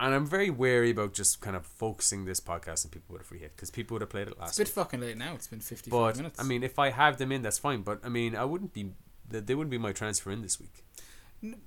And 0.00 0.14
I'm 0.14 0.26
very 0.26 0.48
wary 0.48 0.90
about 0.92 1.12
just 1.12 1.40
kind 1.40 1.56
of 1.56 1.66
focusing 1.66 2.24
this 2.24 2.38
podcast 2.40 2.84
on 2.84 2.92
people 2.92 3.12
with 3.14 3.22
a 3.22 3.24
free 3.24 3.40
hit 3.40 3.56
because 3.56 3.68
people 3.70 3.96
would 3.96 4.00
have 4.02 4.10
played 4.10 4.28
it 4.28 4.30
It's 4.30 4.38
last 4.40 4.56
a 4.56 4.60
bit 4.60 4.68
week. 4.68 4.74
fucking 4.74 5.00
late 5.00 5.16
now. 5.18 5.34
It's 5.34 5.48
been 5.48 5.58
55 5.60 5.90
But 5.90 6.16
minutes. 6.16 6.38
I 6.40 6.44
mean, 6.44 6.62
if 6.62 6.78
I 6.78 6.90
have 6.90 7.18
them 7.18 7.32
in, 7.32 7.42
that's 7.42 7.58
fine. 7.58 7.82
But 7.82 8.00
I 8.04 8.08
mean, 8.08 8.34
I 8.36 8.44
wouldn't 8.44 8.72
be. 8.72 8.92
They 9.30 9.40
they 9.40 9.54
wouldn't 9.54 9.70
be 9.70 9.78
my 9.78 9.92
transfer 9.92 10.30
in 10.30 10.42
this 10.42 10.58
week. 10.60 10.84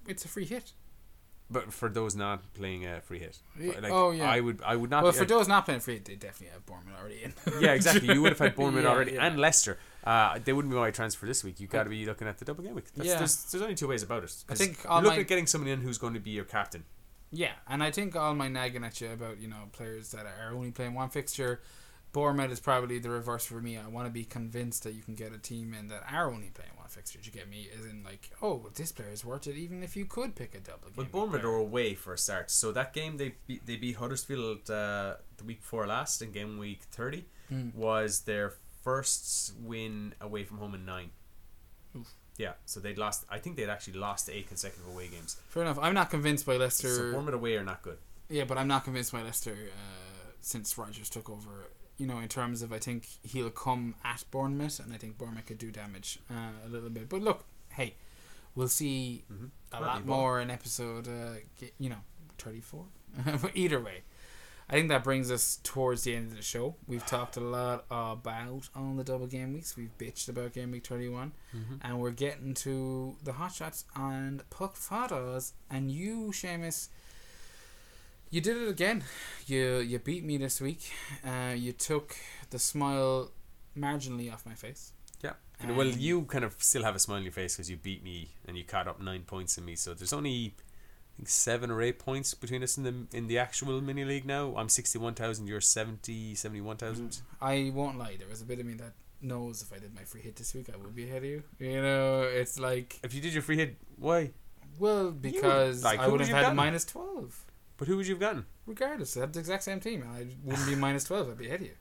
It's 0.08 0.26
a 0.26 0.28
free 0.28 0.46
hit. 0.46 0.74
But 1.50 1.74
for 1.74 1.90
those 1.90 2.16
not 2.16 2.54
playing 2.54 2.86
a 2.86 3.02
free 3.02 3.20
hit, 3.20 3.38
like, 3.60 3.92
oh, 3.92 4.12
yeah. 4.12 4.32
I 4.32 4.40
would 4.40 4.62
I 4.66 4.78
would 4.78 4.90
not. 4.90 5.04
well, 5.04 5.12
be- 5.12 5.18
for 5.18 5.26
those 5.26 5.50
not 5.50 5.66
playing 5.66 5.82
free, 5.82 5.96
hit, 5.96 6.06
they 6.06 6.16
definitely 6.16 6.54
have 6.54 6.66
Bournemouth 6.66 6.94
already 6.98 7.24
in. 7.24 7.34
yeah, 7.60 7.74
exactly. 7.74 8.14
You 8.14 8.22
would 8.22 8.32
have 8.32 8.40
had 8.40 8.56
Bournemouth 8.56 8.84
Yeah, 8.86 8.90
already 8.90 9.12
yeah. 9.14 9.26
and 9.28 9.38
Leicester. 9.38 9.78
Uh, 10.06 10.40
they 10.42 10.54
wouldn't 10.54 10.72
be 10.74 10.78
my 10.80 10.92
transfer 10.92 11.26
this 11.26 11.44
week. 11.44 11.60
You 11.60 11.68
got 11.68 11.84
to 11.84 11.90
be 11.90 12.06
looking 12.06 12.26
at 12.26 12.38
the 12.38 12.46
double 12.46 12.64
game 12.64 12.74
week. 12.74 12.86
That's, 12.96 13.10
Yeah. 13.10 13.18
there's, 13.18 13.52
there's 13.52 13.62
only 13.62 13.76
two 13.76 13.90
ways 13.90 14.02
about 14.02 14.24
it. 14.24 14.34
I 14.50 14.56
think 14.56 14.86
all 14.88 15.02
looking 15.02 15.18
my- 15.18 15.22
at 15.24 15.28
getting 15.28 15.46
someone 15.46 15.70
in 15.70 15.82
who's 15.82 15.98
going 15.98 16.14
to 16.14 16.22
be 16.22 16.32
your 16.32 16.46
captain. 16.46 16.86
Yeah, 17.34 17.52
and 17.68 17.84
I 17.84 17.92
think 17.92 18.16
all 18.16 18.34
my 18.34 18.48
nagging 18.48 18.86
at 18.86 19.02
you 19.02 19.10
about 19.12 19.38
you 19.42 19.50
know 19.50 19.68
players 19.74 20.12
that 20.12 20.26
are 20.26 20.54
only 20.54 20.72
playing 20.72 20.94
one 20.94 21.10
fixture, 21.10 21.62
Bournemouth 22.14 22.52
is 22.52 22.60
probably 22.60 23.00
the 23.00 23.10
reverse 23.10 23.46
for 23.46 23.62
me. 23.62 23.78
I 23.78 23.88
want 23.88 24.06
to 24.08 24.12
be 24.12 24.26
convinced 24.26 24.84
that 24.84 24.94
you 24.94 25.02
can 25.02 25.16
get 25.16 25.34
a 25.34 25.38
team 25.38 25.74
in 25.74 25.88
that 25.88 26.04
are 26.12 26.30
only 26.30 26.50
playing 26.50 26.72
one 26.76 26.88
fixture. 26.90 27.20
You 27.24 27.32
get 27.32 27.50
me? 27.50 27.68
Is 27.74 27.86
in 27.86 28.04
like, 28.04 28.32
oh, 28.42 28.68
this 28.76 28.92
player 28.92 29.10
is 29.10 29.24
worth 29.24 29.48
it, 29.48 29.56
even 29.56 29.82
if 29.82 29.96
you 29.96 30.06
could 30.06 30.36
pick 30.36 30.54
a 30.54 30.60
double. 30.60 30.90
But 30.96 31.12
Bournemouth 31.12 31.42
player. 31.42 31.54
are 31.54 31.58
away 31.58 31.96
for 31.96 32.14
a 32.14 32.18
start. 32.18 32.52
So 32.52 32.72
that 32.74 32.94
game 32.94 33.16
they 33.18 33.36
beat, 33.48 33.66
they 33.66 33.78
beat 33.78 33.96
Huddersfield 33.96 34.70
uh, 34.70 35.16
the 35.38 35.44
week 35.46 35.62
before 35.62 35.88
last 35.88 36.22
in 36.22 36.32
game 36.32 36.58
week 36.58 36.82
30 36.92 37.26
Mm. 37.52 37.76
was 37.76 38.22
their 38.22 38.54
first 38.82 39.54
win 39.60 40.14
away 40.22 40.46
from 40.46 40.58
home 40.60 40.74
in 40.74 40.86
nine. 40.86 41.10
Oof. 41.98 42.08
Yeah, 42.38 42.54
so 42.66 42.80
they'd 42.80 42.98
lost. 42.98 43.26
I 43.30 43.40
think 43.40 43.58
they'd 43.58 43.68
actually 43.70 44.00
lost 44.00 44.30
eight 44.30 44.48
consecutive 44.48 44.88
away 44.88 45.10
games. 45.10 45.36
Fair 45.50 45.64
enough. 45.64 45.78
I'm 45.82 45.94
not 45.94 46.10
convinced 46.10 46.46
by 46.46 46.56
Leicester. 46.56 46.88
So 46.88 47.12
Bournemouth 47.12 47.34
away 47.36 47.58
are 47.58 47.64
not 47.64 47.82
good. 47.82 47.98
Yeah, 48.30 48.46
but 48.46 48.58
I'm 48.58 48.70
not 48.70 48.86
convinced 48.86 49.12
by 49.12 49.22
Leicester 49.22 49.52
uh, 49.52 50.32
since 50.40 50.78
Rodgers 50.78 51.10
took 51.10 51.30
over. 51.30 51.50
You 52.02 52.08
know, 52.08 52.20
in 52.20 52.28
terms 52.28 52.62
of 52.64 52.74
I 52.74 52.80
think 52.80 53.08
he'll 53.24 53.52
come 53.52 53.94
at 54.04 54.24
Bournemouth, 54.32 54.80
and 54.80 54.92
I 54.92 54.98
think 54.98 55.18
Bournemouth 55.20 55.46
could 55.46 55.58
do 55.60 55.70
damage 55.72 56.20
uh, 56.30 56.52
a 56.66 56.70
little 56.70 56.90
bit. 56.90 57.08
But 57.10 57.22
look, 57.22 57.46
hey, 57.70 57.94
we'll 58.56 58.68
see 58.82 59.24
Mm-hmm. 59.32 59.46
a 59.74 59.82
lot 59.82 60.06
more 60.06 60.42
in 60.42 60.50
episode, 60.50 61.08
uh, 61.08 61.36
you 61.78 61.90
know, 61.90 62.02
34. 62.40 62.86
but 63.42 63.52
either 63.56 63.80
way, 63.80 63.98
I 64.70 64.74
think 64.74 64.90
that 64.90 65.04
brings 65.04 65.30
us 65.30 65.60
towards 65.64 66.04
the 66.04 66.16
end 66.16 66.32
of 66.32 66.38
the 66.38 66.42
show. 66.44 66.76
We've 66.88 67.06
talked 67.06 67.38
a 67.38 67.42
lot 67.42 67.86
about 67.90 68.70
on 68.74 68.96
the 68.98 69.04
double 69.04 69.28
game 69.28 69.54
weeks. 69.54 69.76
We've 69.78 69.96
bitched 69.98 70.30
about 70.30 70.54
game 70.54 70.72
week 70.72 70.88
31. 70.88 71.34
Mm-hmm. 71.56 71.76
And 71.84 72.00
we're 72.00 72.12
getting 72.12 72.54
to 72.66 73.16
the 73.24 73.34
hot 73.34 73.54
shots 73.54 73.86
and 73.96 74.42
puck 74.50 74.76
photos. 74.76 75.54
And 75.70 75.92
you, 75.92 76.32
Seamus, 76.34 76.88
you 78.32 78.42
did 78.42 78.58
it 78.58 78.68
again. 78.70 79.04
You 79.46 79.80
you 79.80 80.00
beat 80.00 80.24
me 80.24 80.38
this 80.38 80.60
week. 80.62 80.92
Uh, 81.24 81.54
you 81.56 81.74
took 81.74 82.16
the 82.50 82.58
smile 82.60 83.32
marginally 83.78 84.32
off 84.34 84.46
my 84.46 84.54
face. 84.54 84.94
Yeah. 85.24 85.34
well, 85.76 85.86
you 85.86 86.24
kind 86.24 86.44
of 86.44 86.56
still 86.58 86.84
have 86.84 86.96
a 86.96 87.00
smile 87.00 87.18
on 87.18 87.24
your 87.24 87.32
face 87.32 87.56
because 87.56 87.70
you 87.70 87.78
beat 87.78 88.04
me 88.04 88.30
and 88.48 88.58
you 88.58 88.64
caught 88.64 88.88
up 88.88 89.00
nine 89.00 89.24
points 89.24 89.58
in 89.58 89.66
me. 89.66 89.76
So 89.76 89.94
there's 89.94 90.14
only 90.14 90.56
I 90.56 91.12
think 91.18 91.30
seven 91.30 91.70
or 91.70 91.82
eight 91.82 92.00
points 92.00 92.34
between 92.34 92.64
us 92.64 92.78
in 92.78 92.84
the 92.84 93.18
in 93.18 93.28
the 93.28 93.38
actual 93.38 93.80
mini 93.82 94.06
league 94.06 94.26
now. 94.26 94.56
I'm 94.56 94.70
sixty 94.70 94.98
one 94.98 95.14
thousand. 95.14 95.48
You're 95.48 95.62
70, 95.62 96.36
71,000. 96.36 97.22
I 97.42 97.72
won't 97.76 97.98
lie. 97.98 98.16
There 98.18 98.28
was 98.28 98.42
a 98.42 98.46
bit 98.46 98.60
of 98.60 98.66
me 98.66 98.74
that 98.76 98.94
knows 99.22 99.62
if 99.62 99.72
I 99.72 99.78
did 99.78 99.94
my 99.94 100.02
free 100.04 100.22
hit 100.22 100.36
this 100.38 100.56
week, 100.56 100.70
I 100.74 100.78
would 100.78 100.96
be 100.96 101.04
ahead 101.04 101.18
of 101.18 101.26
you. 101.26 101.44
You 101.60 101.82
know, 101.82 102.24
it's 102.24 102.58
like 102.58 103.00
If 103.04 103.14
you 103.14 103.22
did 103.22 103.34
your 103.34 103.44
free 103.44 103.58
hit, 103.58 103.76
why? 103.98 104.32
well 104.80 105.12
because 105.12 105.84
like, 105.84 106.00
I 106.00 106.08
would 106.08 106.22
have 106.22 106.30
had 106.30 106.46
a 106.46 106.54
minus 106.54 106.86
twelve. 106.86 107.46
But 107.82 107.88
who 107.88 107.98
would 107.98 108.06
you 108.06 108.14
have 108.14 108.20
gotten? 108.22 108.46
Regardless, 108.68 109.18
I 109.18 109.22
had 109.22 109.34
the 109.34 109.40
exact 109.40 109.64
same 109.64 109.80
team. 109.80 110.04
I 110.08 110.28
wouldn't 110.44 110.68
be 110.68 110.76
minus 110.76 111.04
twelve. 111.04 111.32
I'd 111.32 111.38
be 111.40 111.48
ahead 111.48 111.62
of 111.62 111.66
you. 111.66 111.74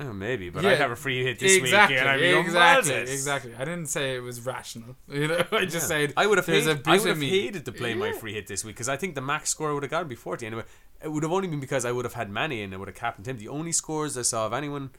Oh, 0.00 0.12
maybe, 0.12 0.50
but 0.50 0.62
Yeah, 0.62 0.72
I 0.72 0.74
have 0.74 0.90
a 0.90 0.96
free 0.96 1.24
hit 1.24 1.38
this 1.38 1.56
exactly, 1.56 1.94
week, 1.94 2.00
and 2.02 2.10
I'd 2.10 2.20
be 2.20 2.26
exactly, 2.28 2.92
"Moses." 2.92 3.10
exactly. 3.10 3.54
I 3.54 3.64
didn't 3.64 3.86
say 3.86 4.16
it 4.16 4.20
was 4.22 4.42
rational. 4.44 4.96
You 5.08 5.28
know, 5.28 5.44
I 5.50 5.64
just 5.64 5.76
Yeah. 5.88 6.08
said 6.08 6.12
I 6.14 6.26
would 6.26 6.36
have 6.36 6.46
hated, 6.46 6.86
a 6.86 6.90
I 6.90 6.98
would 6.98 7.06
have 7.08 7.22
hated 7.22 7.64
to 7.64 7.72
play 7.72 7.94
my 7.94 8.12
free 8.12 8.34
hit 8.34 8.48
this 8.48 8.66
week 8.66 8.74
because 8.76 8.90
I 8.90 8.98
think 8.98 9.14
the 9.14 9.22
max 9.22 9.48
score 9.48 9.72
would 9.72 9.82
have 9.82 9.88
got 9.90 10.00
to 10.00 10.04
be 10.04 10.14
40 10.14 10.44
anyway. 10.46 10.64
It 11.02 11.08
would 11.10 11.22
have 11.22 11.32
only 11.32 11.48
been 11.48 11.60
because 11.60 11.86
I 11.86 11.92
would 11.92 12.04
have 12.04 12.12
had 12.12 12.28
Mane 12.30 12.52
and 12.52 12.74
I 12.74 12.76
would 12.76 12.88
have 12.88 12.94
captained 12.94 13.26
him. 13.26 13.38
The 13.38 13.48
only 13.48 13.72
scores 13.72 14.18
I 14.18 14.22
saw 14.22 14.44
of 14.44 14.52
anyone 14.52 14.90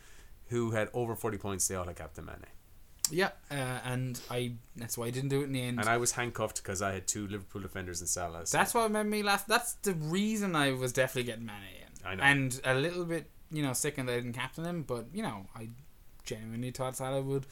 who 0.47 0.71
had 0.71 0.89
over 0.91 1.15
40 1.15 1.37
points, 1.37 1.67
they 1.67 1.75
all 1.75 1.85
had 1.85 1.95
Captain 1.97 2.25
Mane. 2.25 2.47
Yeah, 3.11 3.29
uh, 3.51 3.53
and 3.85 4.19
I 4.31 4.53
that's 4.75 4.97
why 4.97 5.05
I 5.07 5.09
didn't 5.11 5.29
do 5.29 5.41
it 5.41 5.45
in 5.45 5.51
the 5.53 5.61
end. 5.61 5.79
And 5.79 5.89
I 5.89 5.97
was 5.97 6.13
handcuffed 6.13 6.57
because 6.63 6.81
I 6.81 6.93
had 6.93 7.05
two 7.07 7.27
Liverpool 7.27 7.61
defenders 7.61 8.01
in 8.01 8.07
Salah. 8.07 8.45
so- 8.45 8.57
That's 8.57 8.73
what 8.73 8.89
made 8.91 9.05
me 9.05 9.23
laugh. 9.23 9.45
That's 9.45 9.73
the 9.73 9.93
reason 9.93 10.55
I 10.55 10.71
was 10.71 10.93
definitely 10.93 11.23
getting 11.31 11.45
Mane 11.45 11.55
in. 11.81 12.07
I 12.07 12.15
know. 12.15 12.23
And 12.23 12.61
a 12.65 12.75
little 12.75 13.05
bit, 13.05 13.29
you 13.51 13.61
know, 13.61 13.73
sickened 13.73 14.07
that 14.09 14.13
I 14.13 14.15
didn't 14.17 14.33
captain 14.33 14.65
him, 14.65 14.83
but 14.83 15.05
you 15.13 15.21
know, 15.21 15.45
I 15.55 15.69
genuinely 16.23 16.71
thought 16.71 16.95
Salah 16.95 17.21
would 17.21 17.45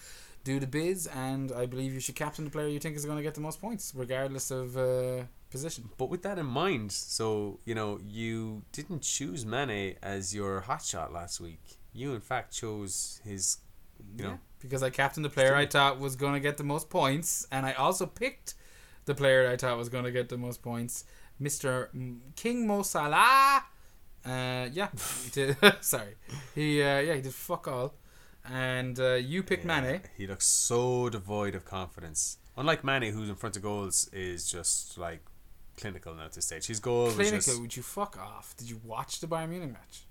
do 0.43 0.59
the 0.59 0.65
biz, 0.67 1.05
and 1.07 1.51
I 1.51 1.65
believe 1.67 1.93
you 1.93 1.99
should 1.99 2.15
captain 2.15 2.45
the 2.45 2.49
player 2.51 2.67
you 2.67 2.79
think 2.79 2.95
is 2.95 3.05
going 3.05 3.17
to 3.17 3.23
get 3.23 3.35
the 3.35 3.41
most 3.41 3.61
points, 3.61 3.93
regardless 3.95 4.49
of 4.49 4.75
uh, 4.77 5.23
position. 5.51 5.89
But 5.97 6.09
with 6.09 6.23
that 6.23 6.39
in 6.39 6.47
mind, 6.47 6.91
so, 6.91 7.59
you 7.65 7.75
know, 7.75 7.99
you 8.03 8.63
didn't 8.71 9.03
choose 9.03 9.45
Mane 9.45 9.97
as 10.01 10.33
your 10.33 10.61
hotshot 10.67 11.11
last 11.11 11.39
week. 11.41 11.61
You, 11.93 12.13
in 12.15 12.21
fact, 12.21 12.55
chose 12.55 13.21
his, 13.23 13.57
you 14.17 14.23
know, 14.23 14.39
because 14.61 14.83
I 14.83 14.89
captained 14.89 15.25
the 15.25 15.29
player 15.29 15.55
I 15.55 15.65
thought 15.65 15.99
was 15.99 16.15
going 16.15 16.33
to 16.33 16.39
get 16.39 16.57
the 16.57 16.63
most 16.63 16.89
points, 16.89 17.47
and 17.51 17.65
I 17.65 17.73
also 17.73 18.05
picked 18.05 18.55
the 19.05 19.15
player 19.15 19.49
I 19.49 19.57
thought 19.57 19.77
was 19.77 19.89
going 19.89 20.03
to 20.03 20.11
get 20.11 20.29
the 20.29 20.37
most 20.37 20.61
points, 20.61 21.05
Mister 21.39 21.89
King 22.35 22.67
Mo 22.67 22.83
Salah. 22.83 23.63
Uh, 24.25 24.69
yeah, 24.71 24.89
he 25.23 25.29
did. 25.31 25.57
sorry, 25.81 26.15
he 26.55 26.81
uh, 26.81 26.99
yeah 26.99 27.15
he 27.15 27.21
did 27.21 27.33
fuck 27.33 27.67
all, 27.67 27.95
and 28.49 28.99
uh, 28.99 29.13
you 29.13 29.43
picked 29.43 29.65
Yeah, 29.65 29.81
Mane. 29.81 30.01
He 30.17 30.27
looks 30.27 30.45
so 30.45 31.09
devoid 31.09 31.55
of 31.55 31.65
confidence. 31.65 32.37
Unlike 32.57 32.83
Mane, 32.83 33.13
who's 33.13 33.29
in 33.29 33.35
front 33.35 33.55
of 33.55 33.63
goals, 33.63 34.09
is 34.13 34.49
just 34.51 34.97
like 34.97 35.21
clinical 35.77 36.13
now 36.13 36.25
at 36.25 36.33
this 36.33 36.45
stage. 36.45 36.67
His 36.67 36.79
goal 36.79 37.05
was 37.05 37.15
Clinical, 37.15 37.37
just 37.37 37.61
would 37.61 37.75
you 37.75 37.83
fuck 37.83 38.17
off? 38.19 38.55
Did 38.57 38.69
you 38.69 38.79
watch 38.85 39.19
the 39.19 39.27
Bayern 39.27 39.49
Munich 39.49 39.71
match? 39.71 40.03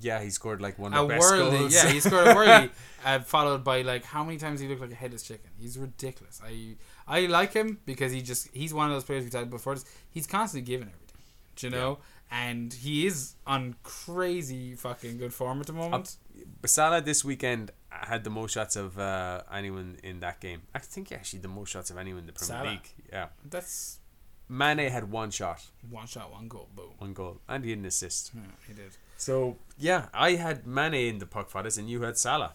Yeah, 0.00 0.20
he 0.22 0.30
scored 0.30 0.60
like 0.60 0.78
one 0.78 0.92
A 0.94 1.02
of 1.02 1.08
the 1.08 1.14
best 1.14 1.30
worldly, 1.30 1.58
goals. 1.58 1.74
yeah, 1.74 1.88
he 1.88 2.00
scored 2.00 2.26
a 2.28 2.34
worldly, 2.34 2.70
uh, 3.04 3.18
followed 3.20 3.64
by 3.64 3.82
like 3.82 4.04
how 4.04 4.22
many 4.24 4.38
times 4.38 4.60
he 4.60 4.68
looked 4.68 4.80
like 4.80 4.92
a 4.92 4.94
headless 4.94 5.22
chicken. 5.22 5.50
He's 5.58 5.78
ridiculous. 5.78 6.40
I 6.44 6.76
I 7.08 7.26
like 7.26 7.52
him 7.52 7.78
because 7.86 8.12
he 8.12 8.22
just 8.22 8.48
he's 8.52 8.72
one 8.74 8.88
of 8.90 8.94
those 8.96 9.04
players 9.04 9.24
we 9.24 9.30
talked 9.30 9.44
about 9.44 9.50
before. 9.58 9.74
this, 9.74 9.84
He's 10.10 10.26
constantly 10.26 10.66
giving 10.66 10.88
everything, 10.88 11.22
do 11.56 11.66
you 11.66 11.70
know, 11.72 11.98
and 12.30 12.72
he 12.72 13.06
is 13.06 13.34
on 13.46 13.76
crazy 13.82 14.74
fucking 14.74 15.18
good 15.18 15.32
form 15.34 15.60
at 15.60 15.66
the 15.66 15.72
moment. 15.72 16.16
Salah 16.64 17.00
this 17.00 17.24
weekend 17.24 17.70
had 17.90 18.24
the 18.24 18.30
most 18.30 18.52
shots 18.52 18.76
of 18.76 18.98
uh, 18.98 19.42
anyone 19.52 19.96
in 20.02 20.20
that 20.20 20.40
game. 20.40 20.62
I 20.74 20.80
think 20.80 21.08
he 21.08 21.14
actually 21.14 21.38
the 21.40 21.48
most 21.48 21.70
shots 21.70 21.90
of 21.90 21.96
anyone 21.96 22.20
in 22.20 22.26
the 22.26 22.32
Premier 22.32 22.58
Salah. 22.62 22.70
League. 22.70 22.90
Yeah, 23.10 23.28
That's 23.48 23.98
Mane 24.48 24.90
had 24.90 25.10
one 25.10 25.30
shot, 25.30 25.64
one 25.90 26.06
shot, 26.06 26.30
one 26.32 26.48
goal, 26.48 26.68
boom. 26.74 26.90
one 26.98 27.14
goal, 27.14 27.40
and 27.48 27.64
he 27.64 27.70
had 27.70 27.78
an 27.80 27.86
assist. 27.86 28.32
Yeah, 28.34 28.42
he 28.66 28.72
did. 28.74 28.92
So 29.16 29.56
yeah, 29.78 30.06
I 30.12 30.32
had 30.32 30.66
Mane 30.66 30.94
in 30.94 31.18
the 31.18 31.26
puck 31.26 31.50
fighters, 31.50 31.78
and 31.78 31.88
you 31.88 32.02
had 32.02 32.16
Salah, 32.16 32.52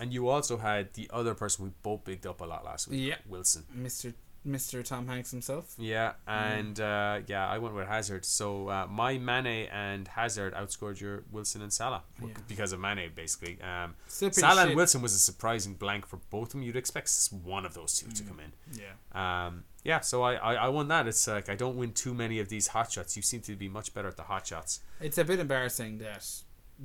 and 0.00 0.12
you 0.12 0.28
also 0.28 0.58
had 0.58 0.94
the 0.94 1.08
other 1.12 1.34
person 1.34 1.64
we 1.64 1.72
both 1.82 2.04
picked 2.04 2.26
up 2.26 2.40
a 2.40 2.44
lot 2.44 2.64
last 2.64 2.88
week. 2.88 3.08
Yeah. 3.08 3.16
Wilson. 3.28 3.64
Mister 3.74 4.14
Mister 4.44 4.82
Tom 4.82 5.06
Hanks 5.06 5.30
himself. 5.30 5.74
Yeah, 5.78 6.12
and 6.26 6.80
uh, 6.80 7.20
yeah, 7.26 7.46
I 7.46 7.58
went 7.58 7.74
with 7.74 7.86
Hazard. 7.86 8.24
So 8.24 8.68
uh, 8.68 8.86
my 8.90 9.18
Mane 9.18 9.68
and 9.70 10.08
Hazard 10.08 10.54
outscored 10.54 10.98
your 11.00 11.24
Wilson 11.30 11.60
and 11.60 11.72
Salah 11.72 12.02
Yeah. 12.20 12.28
because 12.48 12.72
of 12.72 12.80
Mane, 12.80 13.10
basically. 13.14 13.58
Um, 13.60 13.94
Salah 14.06 14.32
shit. 14.32 14.66
and 14.68 14.76
Wilson 14.76 15.02
was 15.02 15.14
a 15.14 15.18
surprising 15.18 15.74
blank 15.74 16.06
for 16.06 16.18
both 16.30 16.48
of 16.48 16.52
them. 16.52 16.62
You'd 16.62 16.76
expect 16.76 17.10
one 17.44 17.66
of 17.66 17.74
those 17.74 17.98
two 17.98 18.06
Mm. 18.06 18.14
to 18.16 18.22
come 18.24 18.40
in. 18.40 18.52
Yeah. 18.80 19.46
Um, 19.46 19.64
yeah, 19.84 20.00
so 20.00 20.22
I, 20.22 20.34
I, 20.34 20.54
I 20.54 20.68
won 20.68 20.88
that. 20.88 21.06
It's 21.06 21.26
like 21.26 21.48
I 21.48 21.54
don't 21.54 21.76
win 21.76 21.92
too 21.92 22.14
many 22.14 22.38
of 22.38 22.48
these 22.48 22.68
hot 22.68 22.92
shots. 22.92 23.16
You 23.16 23.22
seem 23.22 23.40
to 23.42 23.56
be 23.56 23.68
much 23.68 23.92
better 23.94 24.08
at 24.08 24.16
the 24.16 24.24
hot 24.24 24.46
shots. 24.46 24.80
It's 25.00 25.18
a 25.18 25.24
bit 25.24 25.38
embarrassing 25.38 25.98
that 25.98 26.26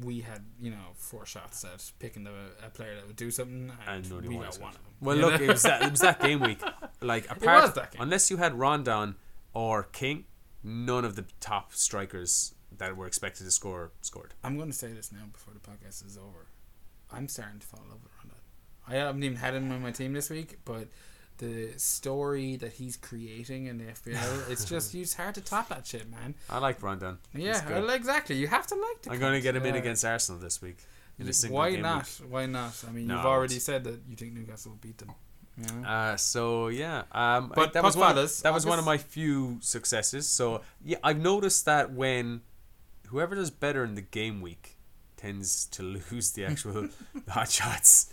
we 0.03 0.21
had, 0.21 0.43
you 0.59 0.71
know, 0.71 0.77
four 0.95 1.25
shots 1.25 1.63
at 1.63 1.91
picking 1.99 2.23
the, 2.23 2.31
a 2.65 2.69
player 2.69 2.95
that 2.95 3.07
would 3.07 3.15
do 3.15 3.31
something, 3.31 3.71
and, 3.87 4.05
And 4.05 4.27
we 4.27 4.35
got 4.35 4.59
one 4.59 4.69
of 4.69 4.75
them. 4.75 4.93
Well, 5.01 5.17
look, 5.17 5.41
it 5.41 5.47
was 5.47 5.63
that 5.63 5.83
it 5.83 5.91
was 5.91 6.01
that 6.01 6.21
game 6.21 6.39
week. 6.39 6.61
Like 7.01 7.29
apart, 7.29 7.75
game. 7.75 8.01
unless 8.01 8.31
you 8.31 8.37
had 8.37 8.57
Rondon 8.57 9.15
or 9.53 9.83
King, 9.83 10.25
none 10.63 11.05
of 11.05 11.15
the 11.15 11.25
top 11.39 11.73
strikers 11.73 12.55
that 12.75 12.97
were 12.97 13.05
expected 13.05 13.43
to 13.43 13.51
score 13.51 13.91
scored. 14.01 14.33
I'm 14.43 14.57
going 14.57 14.71
to 14.71 14.75
say 14.75 14.91
this 14.91 15.11
now 15.11 15.25
before 15.31 15.53
the 15.53 15.59
podcast 15.59 16.03
is 16.05 16.17
over. 16.17 16.47
I'm 17.11 17.27
starting 17.27 17.59
to 17.59 17.67
fall 17.67 17.81
in 17.83 17.89
love 17.89 17.99
with 18.01 18.11
Rondon. 18.17 18.37
I 18.87 18.95
haven't 18.95 19.23
even 19.23 19.37
had 19.37 19.53
him 19.53 19.71
on 19.71 19.81
my 19.81 19.91
team 19.91 20.13
this 20.13 20.29
week, 20.29 20.59
but 20.65 20.87
the 21.37 21.73
story 21.77 22.55
that 22.57 22.73
he's 22.73 22.97
creating 22.97 23.65
in 23.67 23.77
the 23.77 23.85
FPL, 23.85 24.49
it's 24.49 24.65
just 24.73 24.93
it's 24.95 25.13
hard 25.15 25.35
to 25.35 25.41
top 25.41 25.69
that 25.69 25.85
shit, 25.87 26.09
man. 26.09 26.35
I 26.49 26.59
like 26.59 26.81
Rondon. 26.81 27.17
Yeah, 27.33 27.67
well, 27.69 27.89
exactly. 27.89 28.35
You 28.37 28.47
have 28.47 28.67
to 28.67 28.75
like 28.75 29.01
the. 29.03 29.11
I'm 29.11 29.19
going 29.19 29.33
to 29.33 29.41
get 29.41 29.55
him 29.55 29.65
in 29.65 29.75
Uh, 29.75 29.79
against 29.79 30.05
Arsenal 30.05 30.39
this 30.39 30.61
week. 30.61 30.77
In 31.17 31.27
a 31.29 31.33
single 31.33 31.57
Why 31.57 31.75
not? 31.77 32.09
week. 32.21 32.31
Why 32.31 32.45
not? 32.45 32.73
I 32.87 32.91
mean, 32.91 33.07
No, 33.07 33.15
you've 33.17 33.25
already 33.25 33.59
said 33.59 33.83
that 33.85 33.99
you 34.09 34.15
think 34.15 34.33
Newcastle 34.33 34.71
will 34.71 34.79
beat 34.79 34.97
them. 34.97 35.11
Yeah. 35.57 35.89
Uh, 35.89 36.17
so 36.17 36.67
yeah, 36.67 37.03
um, 37.13 37.51
But 37.55 37.71
that 37.73 37.83
was 37.83 37.95
one. 37.95 38.17
Of, 38.17 38.41
that 38.41 38.53
was 38.53 38.65
one 38.65 38.77
of 38.79 38.83
my 38.85 38.97
few 38.97 39.57
successes. 39.61 40.27
So 40.27 40.61
yeah, 40.83 40.97
I've 41.03 41.19
noticed 41.19 41.63
that 41.65 41.93
when 41.93 42.41
whoever 43.07 43.35
does 43.35 43.51
better 43.51 43.83
in 43.85 43.95
the 43.95 44.01
game 44.01 44.41
week 44.41 44.77
tends 45.15 45.65
to 45.67 45.83
lose 46.11 46.31
the 46.33 46.43
actual 46.45 46.89
hot 47.29 47.49
shots, 47.49 48.11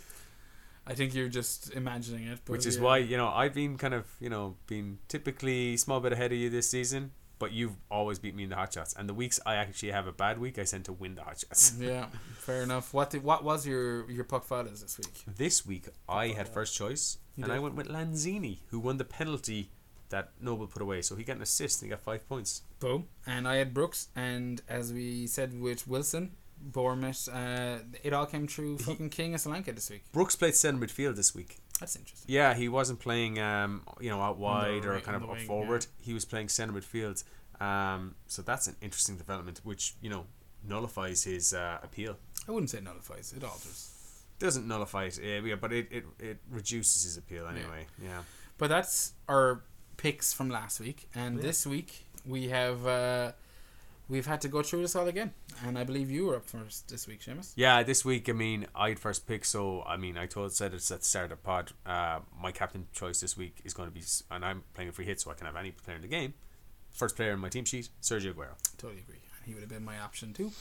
I 0.85 0.93
think 0.93 1.13
you're 1.13 1.29
just 1.29 1.73
imagining 1.73 2.27
it, 2.27 2.39
which 2.47 2.65
is 2.65 2.77
yeah. 2.77 2.83
why 2.83 2.97
you 2.97 3.17
know 3.17 3.29
I've 3.29 3.53
been 3.53 3.77
kind 3.77 3.93
of 3.93 4.05
you 4.19 4.29
know 4.29 4.55
been 4.67 4.99
typically 5.07 5.77
small 5.77 5.99
bit 5.99 6.13
ahead 6.13 6.31
of 6.31 6.37
you 6.37 6.49
this 6.49 6.69
season. 6.69 7.11
But 7.39 7.51
you've 7.51 7.75
always 7.91 8.19
beat 8.19 8.35
me 8.35 8.43
in 8.43 8.49
the 8.49 8.55
hot 8.55 8.71
shots, 8.71 8.93
and 8.93 9.09
the 9.09 9.13
weeks 9.13 9.37
I 9.45 9.55
actually 9.55 9.91
have 9.91 10.07
a 10.07 10.13
bad 10.13 10.39
week, 10.39 10.57
I 10.57 10.63
tend 10.63 10.85
to 10.85 10.93
win 10.93 11.15
the 11.15 11.23
hot 11.23 11.39
shots. 11.39 11.75
Yeah, 11.79 12.05
fair 12.37 12.61
enough. 12.61 12.93
What 12.93 13.09
did, 13.09 13.21
what 13.23 13.43
was 13.43 13.67
your 13.67 14.09
your 14.09 14.23
puck 14.23 14.45
fathers 14.45 14.81
this 14.81 14.97
week? 14.97 15.23
This 15.27 15.65
week 15.65 15.87
I 16.07 16.27
had 16.27 16.47
first 16.47 16.73
choice, 16.73 17.17
You 17.35 17.43
and 17.43 17.51
I 17.51 17.59
went 17.59 17.75
with 17.75 17.89
Lanzini, 17.89 18.59
who 18.67 18.79
won 18.79 18.95
the 18.95 19.03
penalty 19.03 19.71
that 20.13 20.29
Noble 20.39 20.67
put 20.67 20.81
away. 20.81 21.01
So 21.01 21.15
he 21.15 21.23
got 21.23 21.37
an 21.37 21.41
assist 21.41 21.81
and 21.81 21.87
he 21.87 21.89
got 21.89 22.01
five 22.01 22.27
points. 22.29 22.61
Boom. 22.79 23.07
And 23.25 23.47
I 23.47 23.55
had 23.55 23.73
Brooks, 23.73 24.07
and 24.15 24.61
as 24.69 24.93
we 24.93 25.27
said 25.27 25.59
with 25.59 25.87
Wilson, 25.87 26.31
Bournemouth, 26.71 27.27
uh, 27.31 27.79
it 28.03 28.13
all 28.13 28.25
came 28.25 28.47
true. 28.47 28.77
Fucking 28.77 29.09
King 29.09 29.33
of 29.35 29.41
Sri 29.41 29.51
Lanka 29.51 29.71
this 29.73 29.89
week. 29.89 30.03
Brooks 30.11 30.35
played 30.35 30.55
centre 30.55 30.85
midfield 30.85 31.15
this 31.15 31.35
week. 31.35 31.57
That's 31.79 31.95
interesting. 31.95 32.25
Yeah, 32.33 32.53
he 32.53 32.69
wasn't 32.69 32.99
playing, 32.99 33.39
um, 33.39 33.81
you 33.99 34.09
know, 34.09 34.21
out 34.21 34.37
wide 34.37 34.85
or 34.85 34.91
right, 34.91 35.03
kind 35.03 35.15
of 35.17 35.23
up 35.23 35.29
wing, 35.37 35.45
forward. 35.45 35.85
He 36.01 36.13
was 36.13 36.23
playing 36.25 36.49
centre 36.49 36.73
midfield. 36.73 37.23
Um, 37.61 38.15
so 38.27 38.41
that's 38.41 38.67
an 38.67 38.75
interesting 38.81 39.17
development, 39.17 39.61
which 39.63 39.95
you 40.01 40.09
know 40.09 40.25
nullifies 40.67 41.23
his 41.23 41.53
uh, 41.53 41.79
appeal. 41.83 42.17
I 42.47 42.51
wouldn't 42.51 42.69
say 42.69 42.79
nullifies. 42.81 43.33
It 43.35 43.43
alters. 43.43 43.89
Doesn't 44.39 44.67
nullify 44.67 45.05
it, 45.05 45.19
uh, 45.19 45.45
yeah, 45.45 45.55
but 45.55 45.71
it, 45.71 45.87
it, 45.91 46.05
it 46.19 46.37
reduces 46.49 47.03
his 47.03 47.17
appeal 47.17 47.47
anyway. 47.47 47.85
Yeah. 48.01 48.23
But 48.57 48.67
that's 48.69 49.13
our 49.29 49.63
picks 49.97 50.33
from 50.33 50.49
last 50.49 50.79
week, 50.79 51.07
and 51.15 51.37
Yeah. 51.37 51.43
this 51.43 51.65
week 51.67 52.05
we 52.25 52.49
have 52.49 52.85
uh, 52.85 53.31
we've 54.09 54.25
had 54.25 54.41
to 54.41 54.47
go 54.47 54.61
through 54.61 54.81
this 54.81 54.95
all 54.95 55.07
again. 55.07 55.33
And 55.65 55.77
I 55.77 55.83
believe 55.83 56.09
you 56.11 56.25
were 56.27 56.35
up 56.35 56.45
first 56.45 56.89
this 56.89 57.07
week, 57.07 57.21
Seamus. 57.21 57.53
Yeah, 57.55 57.83
this 57.83 58.03
week, 58.03 58.29
I 58.29 58.33
mean, 58.33 58.67
I'd 58.75 58.99
first 58.99 59.27
pick, 59.27 59.45
so 59.45 59.83
I 59.83 59.97
mean, 59.97 60.17
I 60.17 60.25
told 60.25 60.53
said 60.53 60.73
it's 60.73 60.91
at 60.91 60.99
the 60.99 61.05
start 61.05 61.25
of 61.25 61.29
the 61.31 61.35
pod. 61.37 61.71
Uh, 61.85 62.19
my 62.39 62.51
captain 62.51 62.87
choice 62.93 63.21
this 63.21 63.37
week 63.37 63.57
is 63.63 63.73
going 63.73 63.89
to 63.89 63.93
be, 63.93 64.01
and 64.31 64.43
I'm 64.43 64.63
playing 64.73 64.89
a 64.89 64.93
free 64.93 65.05
hit, 65.05 65.21
so 65.21 65.31
I 65.31 65.33
can 65.33 65.45
have 65.45 65.55
any 65.55 65.71
player 65.71 65.95
in 65.95 66.01
the 66.01 66.07
game. 66.07 66.33
First 66.91 67.15
player 67.15 67.31
in 67.31 67.39
my 67.39 67.49
team 67.49 67.65
sheet, 67.65 67.89
Sergio 68.01 68.33
Aguero. 68.33 68.55
Totally 68.77 69.01
agree. 69.01 69.19
He 69.45 69.53
would 69.53 69.61
have 69.61 69.69
been 69.69 69.83
my 69.83 69.99
option 69.99 70.33
too. 70.33 70.51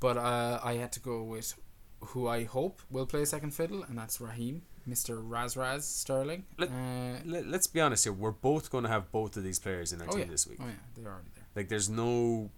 But 0.00 0.16
uh, 0.16 0.60
I 0.62 0.74
had 0.74 0.92
to 0.92 1.00
go 1.00 1.22
with 1.22 1.54
who 2.00 2.26
I 2.26 2.44
hope 2.44 2.80
will 2.90 3.06
play 3.06 3.24
second 3.24 3.52
fiddle, 3.52 3.82
and 3.82 3.96
that's 3.96 4.20
Raheem, 4.20 4.62
Mr. 4.88 5.20
Raz 5.22 5.56
Raz 5.56 5.86
Sterling. 5.86 6.44
Let- 6.58 6.70
uh, 6.70 7.18
Let, 7.24 7.46
let's 7.46 7.66
be 7.66 7.80
honest 7.80 8.04
here, 8.04 8.12
we're 8.12 8.30
both 8.30 8.70
going 8.70 8.84
to 8.84 8.90
have 8.90 9.12
both 9.12 9.36
of 9.36 9.44
these 9.44 9.58
players 9.58 9.92
in 9.92 10.00
our 10.00 10.08
oh, 10.08 10.12
team 10.12 10.20
yeah. 10.20 10.26
this 10.26 10.46
week. 10.46 10.58
Oh, 10.60 10.66
yeah, 10.66 10.72
they're 10.96 11.12
already 11.12 11.30
there. 11.34 11.44
Like, 11.54 11.68
there's 11.68 11.88
no. 11.88 12.50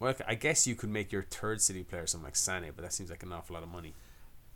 Well, 0.00 0.14
I 0.26 0.34
guess 0.34 0.66
you 0.66 0.74
could 0.74 0.90
make 0.90 1.12
your 1.12 1.22
third 1.22 1.60
City 1.60 1.84
player 1.84 2.06
something 2.06 2.24
like 2.24 2.34
Sane, 2.36 2.64
but 2.74 2.82
that 2.82 2.92
seems 2.92 3.10
like 3.10 3.22
an 3.22 3.32
awful 3.32 3.54
lot 3.54 3.62
of 3.62 3.68
money. 3.68 3.94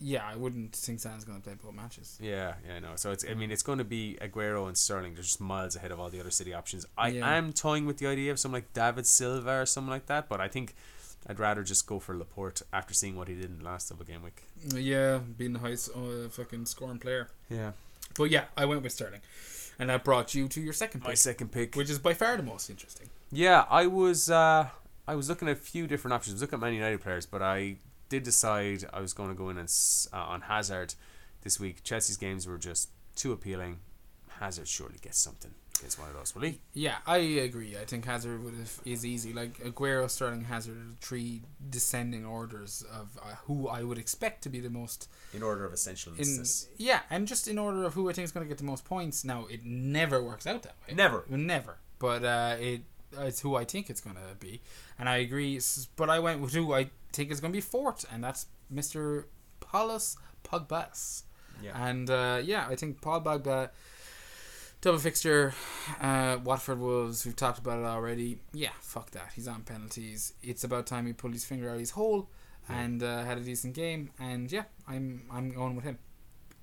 Yeah, 0.01 0.27
I 0.27 0.35
wouldn't 0.37 0.75
think 0.75 0.99
Sane's 1.01 1.25
going 1.25 1.39
to 1.41 1.45
play 1.45 1.55
both 1.63 1.73
matches. 1.75 2.19
Yeah, 2.21 2.55
yeah, 2.67 2.75
I 2.77 2.79
know. 2.81 2.93
So 2.97 3.13
it's, 3.13 3.25
I 3.31 3.35
mean, 3.35 3.51
it's 3.53 3.63
going 3.63 3.79
to 3.79 3.85
be 3.85 4.19
Aguero 4.21 4.67
and 4.67 4.77
Sterling. 4.77 5.15
They're 5.15 5.23
just 5.23 5.41
miles 5.41 5.77
ahead 5.77 5.93
of 5.93 6.01
all 6.01 6.09
the 6.11 6.19
other 6.19 6.31
City 6.31 6.53
options. 6.53 6.85
I 6.99 7.09
Yeah. 7.09 7.37
am 7.37 7.53
toying 7.53 7.87
with 7.87 7.99
the 7.99 8.07
idea 8.09 8.33
of 8.33 8.39
someone 8.41 8.63
like 8.63 8.73
David 8.73 9.07
Silva 9.07 9.61
or 9.61 9.67
something 9.67 9.91
like 9.91 10.07
that, 10.07 10.29
but 10.29 10.41
I 10.41 10.49
think 10.49 10.75
I'd 11.27 11.39
rather 11.39 11.63
just 11.63 11.87
go 11.87 11.99
for 12.01 12.17
Laporte 12.17 12.63
after 12.73 12.93
seeing 12.93 13.15
what 13.17 13.29
he 13.29 13.35
did 13.35 13.45
in 13.47 13.59
the 13.59 13.65
last 13.65 13.89
double 13.91 14.05
game 14.05 14.23
week. 14.23 14.43
Yeah, 14.75 15.19
being 15.39 15.53
the 15.53 15.61
highest 15.61 15.91
uh, 15.95 16.29
fucking 16.29 16.67
scoring 16.67 16.99
player. 16.99 17.29
Yeah. 17.49 17.73
But 18.17 18.25
yeah, 18.31 18.45
I 18.57 18.65
went 18.65 18.83
with 18.83 18.93
Sterling. 18.93 19.21
And 19.79 19.91
that 19.91 20.05
brought 20.05 20.35
you 20.35 20.49
to 20.49 20.61
your 20.61 20.73
second 20.73 21.03
My 21.03 21.11
pick, 21.11 21.17
second 21.19 21.53
pick. 21.53 21.75
which 21.77 21.89
is 21.91 21.99
by 21.99 22.15
far 22.15 22.37
the 22.37 22.43
most 22.43 22.69
interesting. 22.71 23.09
Yeah, 23.33 23.65
I 23.71 23.87
was 23.87 24.29
uh, 24.31 24.69
I 25.07 25.15
was 25.15 25.29
looking 25.29 25.49
at 25.49 25.53
a 25.53 25.61
few 25.61 25.87
different 25.87 26.15
options. 26.15 26.33
I 26.33 26.35
was 26.35 26.41
looking 26.43 26.57
at 26.59 26.61
Man 26.61 26.75
United 26.75 27.01
players, 27.01 27.27
but 27.27 27.43
I 27.43 27.77
did 28.09 28.23
decide 28.23 28.85
I 28.93 29.01
was 29.01 29.13
going 29.13 29.29
to 29.29 29.35
go 29.35 29.51
in 29.51 29.59
and, 29.59 29.73
uh, 30.13 30.17
on 30.17 30.43
Hazard 30.43 30.95
this 31.43 31.61
week. 31.61 31.83
Chelsea's 31.83 32.17
games 32.17 32.47
were 32.47 32.59
just 32.59 32.91
too 33.15 33.33
appealing. 33.33 33.81
Hazard 34.41 34.69
surely 34.69 34.97
gets 35.01 35.19
something 35.19 35.53
against 35.79 35.99
one 35.99 36.09
of 36.09 36.15
those, 36.15 36.35
will 36.35 36.43
he? 36.43 36.61
Yeah, 36.73 36.97
I 37.07 37.19
agree. 37.19 37.77
I 37.77 37.85
think 37.85 38.05
Hazard 38.05 38.43
would 38.43 38.55
have, 38.55 38.81
is 38.85 39.05
easy. 39.05 39.33
Like 39.33 39.59
Aguero, 39.59 40.09
Sterling, 40.09 40.45
Hazard, 40.45 40.77
are 40.77 40.97
three 41.01 41.43
descending 41.71 42.25
orders 42.25 42.85
of 42.93 43.19
uh, 43.23 43.35
who 43.45 43.69
I 43.69 43.83
would 43.83 43.99
expect 43.99 44.43
to 44.45 44.49
be 44.49 44.61
the 44.61 44.71
most 44.71 45.09
In 45.33 45.43
order 45.43 45.65
of 45.65 45.73
essential 45.73 46.13
in. 46.17 46.45
Yeah, 46.79 47.01
and 47.11 47.29
just 47.29 47.49
in 47.49 47.59
order 47.59 47.85
of 47.85 47.95
who 47.95 48.09
I 48.09 48.13
think 48.13 48.25
is 48.25 48.33
going 48.33 48.47
to 48.47 48.49
get 48.49 48.59
the 48.59 48.65
most 48.65 48.85
points. 48.85 49.25
Now 49.25 49.47
it 49.51 49.65
never 49.65 50.23
works 50.23 50.47
out 50.47 50.63
that 50.63 50.77
way. 50.89 50.95
Never. 50.95 51.25
never. 51.29 51.79
But 51.99 52.25
uh, 52.25 52.57
it 52.59 52.83
it's 53.21 53.41
who 53.41 53.55
I 53.57 53.65
think 53.65 53.91
it's 53.91 54.01
going 54.01 54.17
to 54.17 54.35
be, 54.39 54.61
and 54.99 55.09
I 55.09 55.19
agree. 55.19 55.61
But 55.97 56.11
I 56.11 56.19
went 56.19 56.41
with 56.41 56.55
who 56.55 56.73
I 56.75 56.91
think 57.12 57.31
is 57.31 57.41
going 57.41 57.53
to 57.53 57.57
be 57.57 57.61
fourth, 57.61 58.05
and 58.12 58.23
that's 58.23 58.47
Mister 58.71 59.29
Paulus 59.61 60.17
Pogbas. 60.43 61.23
Yeah. 61.62 61.89
And 61.89 62.11
uh, 62.11 62.41
yeah, 62.45 62.67
I 62.69 62.77
think 62.77 63.01
Paul 63.01 63.21
Pogba 63.23 63.71
double 64.81 64.99
fixture. 64.99 65.55
Uh, 66.01 66.39
Watford 66.45 66.79
Wolves. 66.79 67.25
We've 67.25 67.37
talked 67.37 67.59
about 67.59 67.79
it 67.79 67.87
already. 67.87 68.39
Yeah, 68.53 68.71
fuck 68.81 69.11
that. 69.12 69.33
He's 69.35 69.49
on 69.49 69.62
penalties. 69.62 70.35
It's 70.43 70.65
about 70.65 70.87
time 70.87 71.07
he 71.07 71.12
pulled 71.12 71.33
his 71.33 71.45
finger 71.45 71.69
out 71.69 71.75
of 71.75 71.81
his 71.81 71.93
hole 71.93 72.29
and 72.69 73.03
uh, 73.03 73.25
had 73.25 73.39
a 73.39 73.41
decent 73.41 73.75
game. 73.75 74.11
And 74.19 74.51
yeah, 74.51 74.65
I'm 74.89 75.23
I'm 75.31 75.53
going 75.55 75.77
with 75.77 75.85
him. 75.85 75.99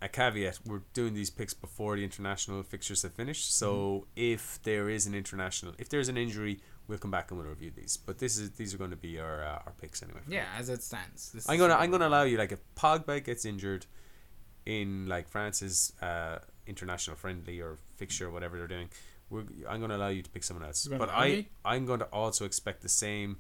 A 0.04 0.10
caveat 0.10 0.60
we're 0.66 0.82
doing 0.94 1.14
these 1.14 1.30
picks 1.30 1.54
before 1.54 1.96
the 1.96 2.04
international 2.04 2.64
fixtures 2.64 3.04
have 3.04 3.14
finished 3.14 3.56
so 3.56 3.72
Mm-hmm. 3.74 4.10
if 4.16 4.60
there 4.64 4.90
is 4.90 5.06
an 5.06 5.14
international 5.14 5.74
if 5.78 5.90
there's 5.90 6.10
an 6.10 6.18
injury 6.18 6.60
we'll 6.88 6.98
come 6.98 7.12
back 7.12 7.30
and 7.32 7.40
we'll 7.40 7.48
review 7.50 7.72
these 7.76 7.98
but 7.98 8.18
this 8.18 8.38
is 8.38 8.52
these 8.52 8.74
are 8.74 8.78
going 8.78 8.90
to 8.90 8.96
be 8.98 9.20
our 9.20 9.44
uh, 9.44 9.60
our 9.68 9.74
picks 9.80 10.02
anyway 10.02 10.20
Yeah, 10.28 10.44
now. 10.54 10.60
as 10.60 10.70
it 10.70 10.82
stands. 10.82 11.46
I'm 11.48 11.58
gonna 11.60 11.76
i'm 11.76 11.92
gonna 11.92 12.08
allow 12.08 12.24
you 12.24 12.38
like 12.38 12.52
if 12.52 12.60
pogba 12.76 13.24
gets 13.24 13.46
injured 13.46 13.86
in 14.66 15.08
like 15.08 15.28
france's 15.28 15.94
uh 16.02 16.40
international 16.68 17.16
friendly 17.18 17.60
or 17.60 17.78
fixture 17.96 18.28
or 18.28 18.32
whatever 18.32 18.58
they're 18.58 18.68
doing 18.68 18.90
we're, 19.30 19.44
i'm 19.70 19.82
gonna 19.82 19.98
allow 19.98 20.08
you 20.10 20.22
to 20.22 20.30
pick 20.30 20.44
someone 20.44 20.66
else 20.66 20.88
but 20.88 21.10
i 21.10 21.46
i'm 21.66 21.86
going 21.86 22.00
to 22.00 22.06
also 22.06 22.46
expect 22.46 22.82
the 22.82 22.90
same 22.90 23.38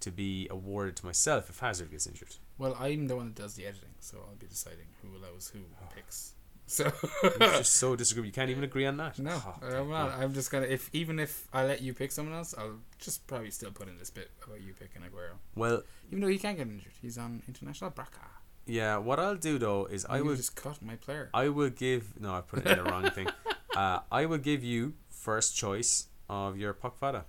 to 0.00 0.10
be 0.10 0.46
awarded 0.50 0.96
to 0.96 1.04
myself 1.04 1.50
if 1.50 1.58
hazard 1.58 1.90
gets 1.90 2.06
injured 2.06 2.36
Well, 2.60 2.76
I'm 2.78 3.06
the 3.08 3.16
one 3.16 3.26
that 3.32 3.36
does 3.42 3.54
the 3.54 3.64
editing, 3.66 3.94
so 4.00 4.18
I'll 4.28 4.36
be 4.36 4.46
deciding 4.46 4.88
who 5.00 5.08
allows 5.18 5.48
who 5.52 5.60
picks. 5.94 6.34
So 6.66 6.92
It's 7.24 7.38
just 7.58 7.74
so 7.82 7.96
disagree 7.96 8.26
you 8.26 8.32
can't 8.32 8.50
even 8.54 8.62
agree 8.70 8.86
on 8.86 8.96
that 8.98 9.18
no, 9.18 9.36
Oh, 9.62 9.80
I'm 9.80 9.90
not. 9.90 10.10
I'm 10.20 10.32
just 10.34 10.52
gonna. 10.52 10.66
If 10.66 10.88
even 10.92 11.18
if 11.18 11.48
I 11.52 11.64
let 11.64 11.80
you 11.80 11.92
pick 11.94 12.12
someone 12.12 12.36
else, 12.40 12.54
I'll 12.56 12.78
just 12.98 13.26
probably 13.26 13.50
still 13.50 13.72
put 13.72 13.88
in 13.88 13.96
this 13.98 14.10
bit 14.10 14.30
about 14.46 14.60
you 14.60 14.72
picking 14.82 15.02
Aguero, 15.02 15.34
well 15.56 15.82
even 16.08 16.20
though 16.20 16.28
he 16.28 16.38
can't 16.38 16.58
get 16.58 16.68
injured. 16.68 16.92
He's 17.02 17.18
on 17.18 17.42
international 17.48 17.90
braca. 17.90 18.28
yeah 18.66 18.98
what 18.98 19.18
i'll 19.18 19.40
do 19.50 19.54
though 19.58 19.86
is 19.86 20.04
i 20.16 20.20
will 20.20 20.36
just 20.36 20.54
cut 20.54 20.76
my 20.90 20.96
player. 21.06 21.24
I 21.34 21.48
will 21.48 21.70
give 21.70 22.02
no, 22.20 22.30
I 22.38 22.40
put 22.42 22.60
it 22.60 22.66
in 22.66 22.84
the 22.84 22.90
wrong 22.90 23.10
thing. 23.10 23.28
Uh, 23.82 24.00
I 24.10 24.26
will 24.26 24.42
give 24.50 24.62
you 24.64 24.94
first 25.08 25.56
choice 25.56 25.92
of 26.28 26.58
your 26.58 26.72
puck 26.82 26.94
fada. 26.98 27.24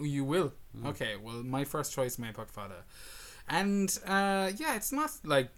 You 0.00 0.24
will. 0.24 0.50
Mm. 0.76 0.86
Okay. 0.90 1.12
Well, 1.22 1.42
my 1.56 1.64
first 1.64 1.92
choice, 1.92 2.18
my 2.18 2.32
puck 2.32 2.50
fada, 2.50 2.84
and 3.48 3.98
uh, 4.06 4.50
yeah, 4.56 4.74
it's 4.76 4.92
not 4.92 5.10
like 5.24 5.50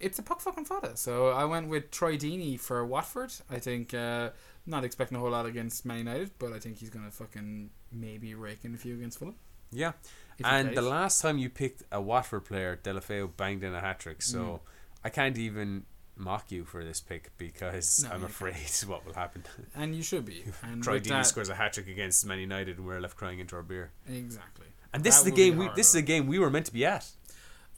it's 0.00 0.18
a 0.18 0.22
puck 0.22 0.40
fucking 0.40 0.64
fada. 0.64 0.96
So 0.96 1.28
I 1.28 1.44
went 1.44 1.68
with 1.68 1.90
Troy 1.90 2.16
Deeney 2.16 2.58
for 2.58 2.84
Watford. 2.86 3.32
I 3.50 3.58
think 3.58 3.92
uh, 3.94 4.30
not 4.66 4.84
expecting 4.84 5.16
a 5.16 5.20
whole 5.20 5.30
lot 5.30 5.46
against 5.46 5.84
Man 5.84 5.98
United, 5.98 6.30
but 6.38 6.52
I 6.52 6.58
think 6.58 6.78
he's 6.78 6.90
gonna 6.90 7.10
fucking 7.10 7.70
maybe 7.92 8.34
rake 8.34 8.64
in 8.64 8.74
a 8.74 8.78
few 8.78 8.94
against 8.94 9.18
Fulham. 9.18 9.36
Yeah, 9.72 9.92
and 10.44 10.76
the 10.76 10.82
last 10.82 11.22
time 11.22 11.38
you 11.38 11.48
picked 11.48 11.84
a 11.92 12.00
Watford 12.00 12.44
player, 12.44 12.78
Deulofeu 12.82 13.36
banged 13.36 13.62
in 13.62 13.74
a 13.74 13.80
hat 13.80 14.00
trick. 14.00 14.20
So 14.22 14.38
Mm. 14.40 14.60
I 15.04 15.08
can't 15.10 15.38
even 15.38 15.84
mock 16.16 16.50
you 16.52 16.64
for 16.64 16.84
this 16.84 17.00
pick 17.00 17.30
because 17.38 18.04
No, 18.04 18.10
I'm 18.10 18.24
afraid 18.24 18.56
what 18.86 19.06
will 19.06 19.14
happen. 19.14 19.44
and 19.74 19.94
you 19.94 20.02
should 20.02 20.24
be. 20.26 20.44
And 20.62 20.82
Troy 20.82 20.98
Deeney 21.00 21.08
that- 21.10 21.26
scores 21.26 21.48
a 21.48 21.54
hat 21.54 21.72
trick 21.74 21.88
against 21.88 22.26
Man 22.26 22.38
United, 22.40 22.78
and 22.78 22.86
we're 22.86 23.00
left 23.00 23.16
crying 23.16 23.38
into 23.38 23.54
our 23.56 23.62
beer. 23.62 23.92
exactly. 24.08 24.66
And 24.92 25.04
this 25.04 25.14
That 25.22 25.28
is 25.28 25.32
the 25.32 25.36
game. 25.36 25.56
We, 25.56 25.68
this 25.76 25.88
is 25.90 25.94
a 25.94 26.02
game 26.02 26.26
we 26.26 26.38
were 26.40 26.50
meant 26.50 26.66
to 26.66 26.72
be 26.72 26.84
at. 26.84 27.06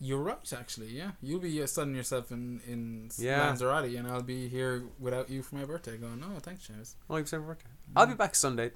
You're 0.05 0.19
right, 0.21 0.53
actually. 0.53 0.89
Yeah, 0.89 1.13
you'll 1.23 1.39
be 1.39 1.63
uh, 1.63 1.67
studying 1.69 1.95
yourself 1.95 2.33
in 2.33 2.61
in 2.67 3.09
Yeah. 3.19 3.41
Lanzarote, 3.47 3.95
and 3.97 4.09
I'll 4.09 4.21
be 4.37 4.49
here 4.49 4.83
without 4.99 5.31
you 5.31 5.43
for 5.43 5.55
my 5.55 5.65
birthday. 5.65 5.97
Going, 5.97 6.19
no, 6.19 6.27
thanks, 6.41 6.67
James. 6.67 6.97
Oh, 7.09 7.17
you've 7.19 7.31
never 7.31 7.47
worked. 7.47 7.63
I'll 7.95 8.07
be 8.09 8.15
back 8.15 8.35
Sunday. 8.35 8.73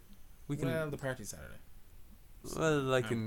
We 0.47 0.57
can. 0.57 0.69
well, 0.69 0.89
the 0.89 0.97
party's 0.97 1.31
Saturday. 1.31 1.59
Well, 2.57 2.95
I 2.95 3.03
can. 3.03 3.27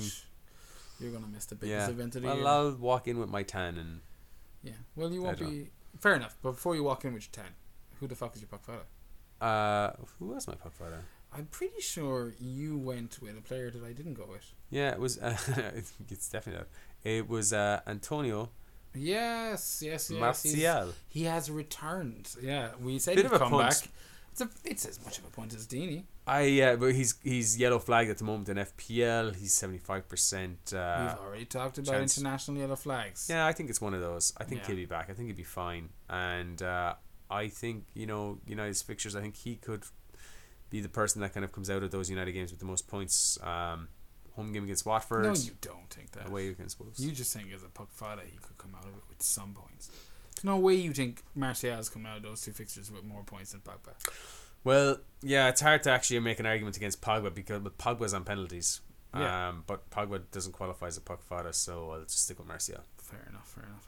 You're 1.01 1.11
gonna 1.11 1.27
miss 1.27 1.45
the 1.47 1.55
biggest 1.55 1.87
Yeah. 1.89 1.93
event 1.93 2.15
of 2.15 2.21
the 2.21 2.27
Well, 2.29 2.37
year. 2.37 2.47
I'll 2.47 2.75
walk 2.75 3.09
in 3.09 3.19
with 3.19 3.29
my 3.29 3.43
tan 3.43 3.77
and 3.77 3.99
yeah. 4.63 4.79
Well, 4.95 5.11
you 5.11 5.21
won't 5.21 5.37
be. 5.39 5.69
Fair 5.99 6.15
enough. 6.15 6.37
But 6.41 6.51
before 6.51 6.75
you 6.75 6.83
walk 6.85 7.03
in 7.03 7.13
with 7.13 7.23
your 7.23 7.43
ten, 7.43 7.51
who 7.99 8.07
the 8.07 8.15
fuck 8.15 8.33
is 8.35 8.41
your 8.41 8.47
puck 8.47 8.63
photo? 8.63 8.83
Uh, 9.41 9.91
who 10.19 10.27
was 10.27 10.47
my 10.47 10.55
puck 10.55 10.71
fighter? 10.73 11.03
I'm 11.33 11.45
pretty 11.47 11.81
sure 11.81 12.33
you 12.39 12.77
went 12.77 13.19
with 13.21 13.37
a 13.37 13.41
player 13.41 13.69
that 13.71 13.83
I 13.83 13.91
didn't 13.93 14.15
go 14.15 14.25
with. 14.31 14.53
Yeah, 14.69 14.91
it 14.91 14.99
was. 14.99 15.17
Uh, 15.19 15.37
it's 16.09 16.29
definitely 16.29 16.59
that. 16.63 16.67
It 17.03 17.29
was 17.29 17.53
uh, 17.53 17.81
Antonio 17.87 18.49
Yes, 18.95 19.81
yes, 19.85 20.09
yes. 20.09 20.19
Martial. 20.19 20.93
He 21.07 21.23
has 21.25 21.49
returned. 21.51 22.35
Yeah, 22.41 22.69
we 22.81 22.99
said 22.99 23.15
Bit 23.15 23.25
he'd 23.25 23.31
of 23.33 23.33
a 23.33 23.39
come 23.39 23.57
back. 23.57 23.75
It's 24.31 24.41
a, 24.41 24.49
it's 24.65 24.85
as 24.85 25.03
much 25.03 25.17
of 25.19 25.25
a 25.25 25.29
punt 25.29 25.53
as 25.53 25.67
Deeney. 25.67 26.03
I 26.25 26.41
yeah, 26.43 26.75
but 26.75 26.93
he's 26.93 27.15
he's 27.23 27.57
yellow 27.57 27.79
flagged 27.79 28.09
at 28.09 28.17
the 28.17 28.23
moment 28.23 28.49
in 28.49 28.57
FPL. 28.57 29.35
He's 29.35 29.53
seventy 29.53 29.79
five 29.79 30.07
percent. 30.09 30.73
Uh, 30.73 31.07
We've 31.15 31.25
already 31.27 31.45
talked 31.45 31.77
about 31.77 31.91
chance. 31.93 32.17
international 32.17 32.57
yellow 32.57 32.75
flags. 32.75 33.27
Yeah, 33.29 33.45
I 33.45 33.53
think 33.53 33.69
it's 33.69 33.81
one 33.81 33.93
of 33.93 34.01
those. 34.01 34.33
I 34.37 34.43
think 34.43 34.61
Yeah. 34.61 34.67
he'll 34.67 34.75
be 34.77 34.85
back. 34.85 35.09
I 35.09 35.13
think 35.13 35.27
he'll 35.27 35.37
be 35.37 35.43
fine. 35.43 35.89
And 36.09 36.61
uh, 36.61 36.95
I 37.29 37.47
think 37.47 37.85
you 37.93 38.05
know 38.05 38.39
United's 38.47 38.81
fixtures. 38.81 39.15
I 39.15 39.21
think 39.21 39.35
he 39.37 39.55
could 39.55 39.83
be 40.69 40.81
the 40.81 40.89
person 40.89 41.21
that 41.21 41.33
kind 41.33 41.43
of 41.43 41.51
comes 41.51 41.69
out 41.69 41.81
of 41.83 41.91
those 41.91 42.09
United 42.09 42.31
games 42.31 42.51
with 42.51 42.59
the 42.59 42.65
most 42.65 42.87
points. 42.87 43.37
Um, 43.43 43.87
home 44.39 44.53
game 44.53 44.63
against 44.63 44.85
Watford. 44.85 45.25
No, 45.25 45.33
you 45.33 45.51
don't 45.61 45.89
think 45.89 46.11
that. 46.11 46.27
away 46.27 46.49
against 46.49 46.79
Wolves. 46.79 47.03
You 47.03 47.11
just 47.11 47.33
think 47.33 47.53
as 47.53 47.63
a 47.63 47.67
puck 47.67 47.89
fada 47.91 48.21
he 48.25 48.37
could 48.37 48.57
come 48.57 48.75
out 48.75 48.85
of 48.85 48.89
it 48.89 49.03
with 49.09 49.21
some 49.21 49.53
points. 49.53 49.89
There's 50.35 50.43
no 50.43 50.57
way 50.57 50.75
you 50.75 50.93
think 50.93 51.23
Martial's 51.35 51.89
come 51.89 52.05
out 52.05 52.17
of 52.17 52.23
those 52.23 52.41
two 52.41 52.51
fixtures 52.51 52.91
with 52.91 53.03
more 53.03 53.23
points 53.23 53.51
than 53.51 53.61
Pogba. 53.61 53.93
Well, 54.63 54.97
yeah, 55.21 55.49
it's 55.49 55.61
hard 55.61 55.83
to 55.83 55.91
actually 55.91 56.19
make 56.19 56.39
an 56.39 56.45
argument 56.45 56.77
against 56.77 57.01
Pogba 57.01 57.33
because 57.33 57.61
but 57.61 57.77
Pogba's 57.77 58.13
on 58.13 58.23
penalties. 58.23 58.81
Yeah. 59.13 59.49
Um, 59.49 59.63
but 59.65 59.89
Pogba 59.89 60.21
doesn't 60.31 60.51
qualify 60.51 60.87
as 60.87 60.97
a 60.97 61.01
puck 61.01 61.23
fada, 61.23 61.53
so 61.53 61.91
I'll 61.91 62.01
just 62.03 62.23
stick 62.25 62.37
with 62.37 62.47
Martial. 62.47 62.81
Fair 62.97 63.25
enough, 63.29 63.47
fair 63.47 63.65
enough. 63.65 63.87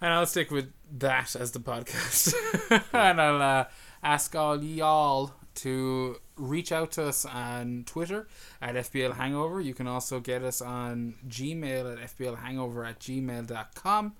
And 0.00 0.12
I'll 0.12 0.26
stick 0.26 0.50
with 0.50 0.72
that 0.98 1.34
as 1.36 1.52
the 1.52 1.60
podcast. 1.60 2.34
and 2.92 3.20
I'll 3.20 3.42
uh, 3.42 3.64
ask 4.02 4.34
all 4.34 4.62
y'all 4.62 5.32
to 5.62 6.16
reach 6.36 6.72
out 6.72 6.92
to 6.92 7.06
us 7.06 7.24
on 7.24 7.84
Twitter 7.86 8.28
at 8.60 8.74
FPL 8.74 9.16
Hangover. 9.16 9.60
You 9.60 9.74
can 9.74 9.86
also 9.86 10.20
get 10.20 10.42
us 10.42 10.60
on 10.60 11.14
Gmail 11.28 11.92
at 11.92 12.16
FPLHangover 12.16 12.88
at 12.88 13.00
gmail.com. 13.00 14.14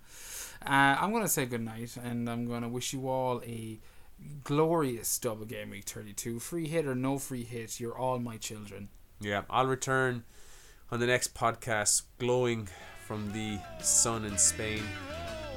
Uh, 0.65 0.69
I'm 0.69 1.11
going 1.11 1.23
to 1.23 1.29
say 1.29 1.47
goodnight 1.47 1.97
and 1.97 2.29
I'm 2.29 2.47
going 2.47 2.63
to 2.63 2.69
wish 2.69 2.93
you 2.93 3.09
all 3.09 3.43
a 3.47 3.79
glorious 4.45 5.19
double 5.19 5.47
game 5.47 5.71
week 5.71 5.85
32. 5.85 6.39
Free 6.41 6.69
hit 6.69 6.87
or 6.87 6.95
no 6.95 7.19
free 7.19 7.45
hit, 7.45 7.81
you're 7.81 7.97
all 7.97 8.19
my 8.19 8.37
children. 8.37 8.89
Yeah, 9.21 9.43
I'll 9.49 9.67
return 9.67 10.25
on 10.91 11.01
the 11.01 11.07
next 11.07 11.35
podcast, 11.35 12.03
glowing 12.19 12.69
from 13.07 13.33
the 13.33 13.59
sun 13.81 14.25
in 14.25 14.37
Spain. 14.39 14.83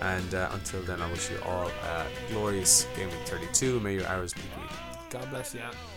And 0.02 0.36
uh, 0.36 0.50
until 0.54 0.82
then, 0.82 1.02
I 1.02 1.10
wish 1.10 1.30
you 1.30 1.38
all 1.46 1.68
a 1.68 2.06
glorious 2.30 2.88
game 2.96 3.10
week 3.10 3.28
32. 3.28 3.80
May 3.80 3.96
your 3.96 4.06
arrows 4.08 4.34
be 4.34 4.42
green. 4.56 4.83
God 5.14 5.30
bless 5.30 5.54
you. 5.54 5.93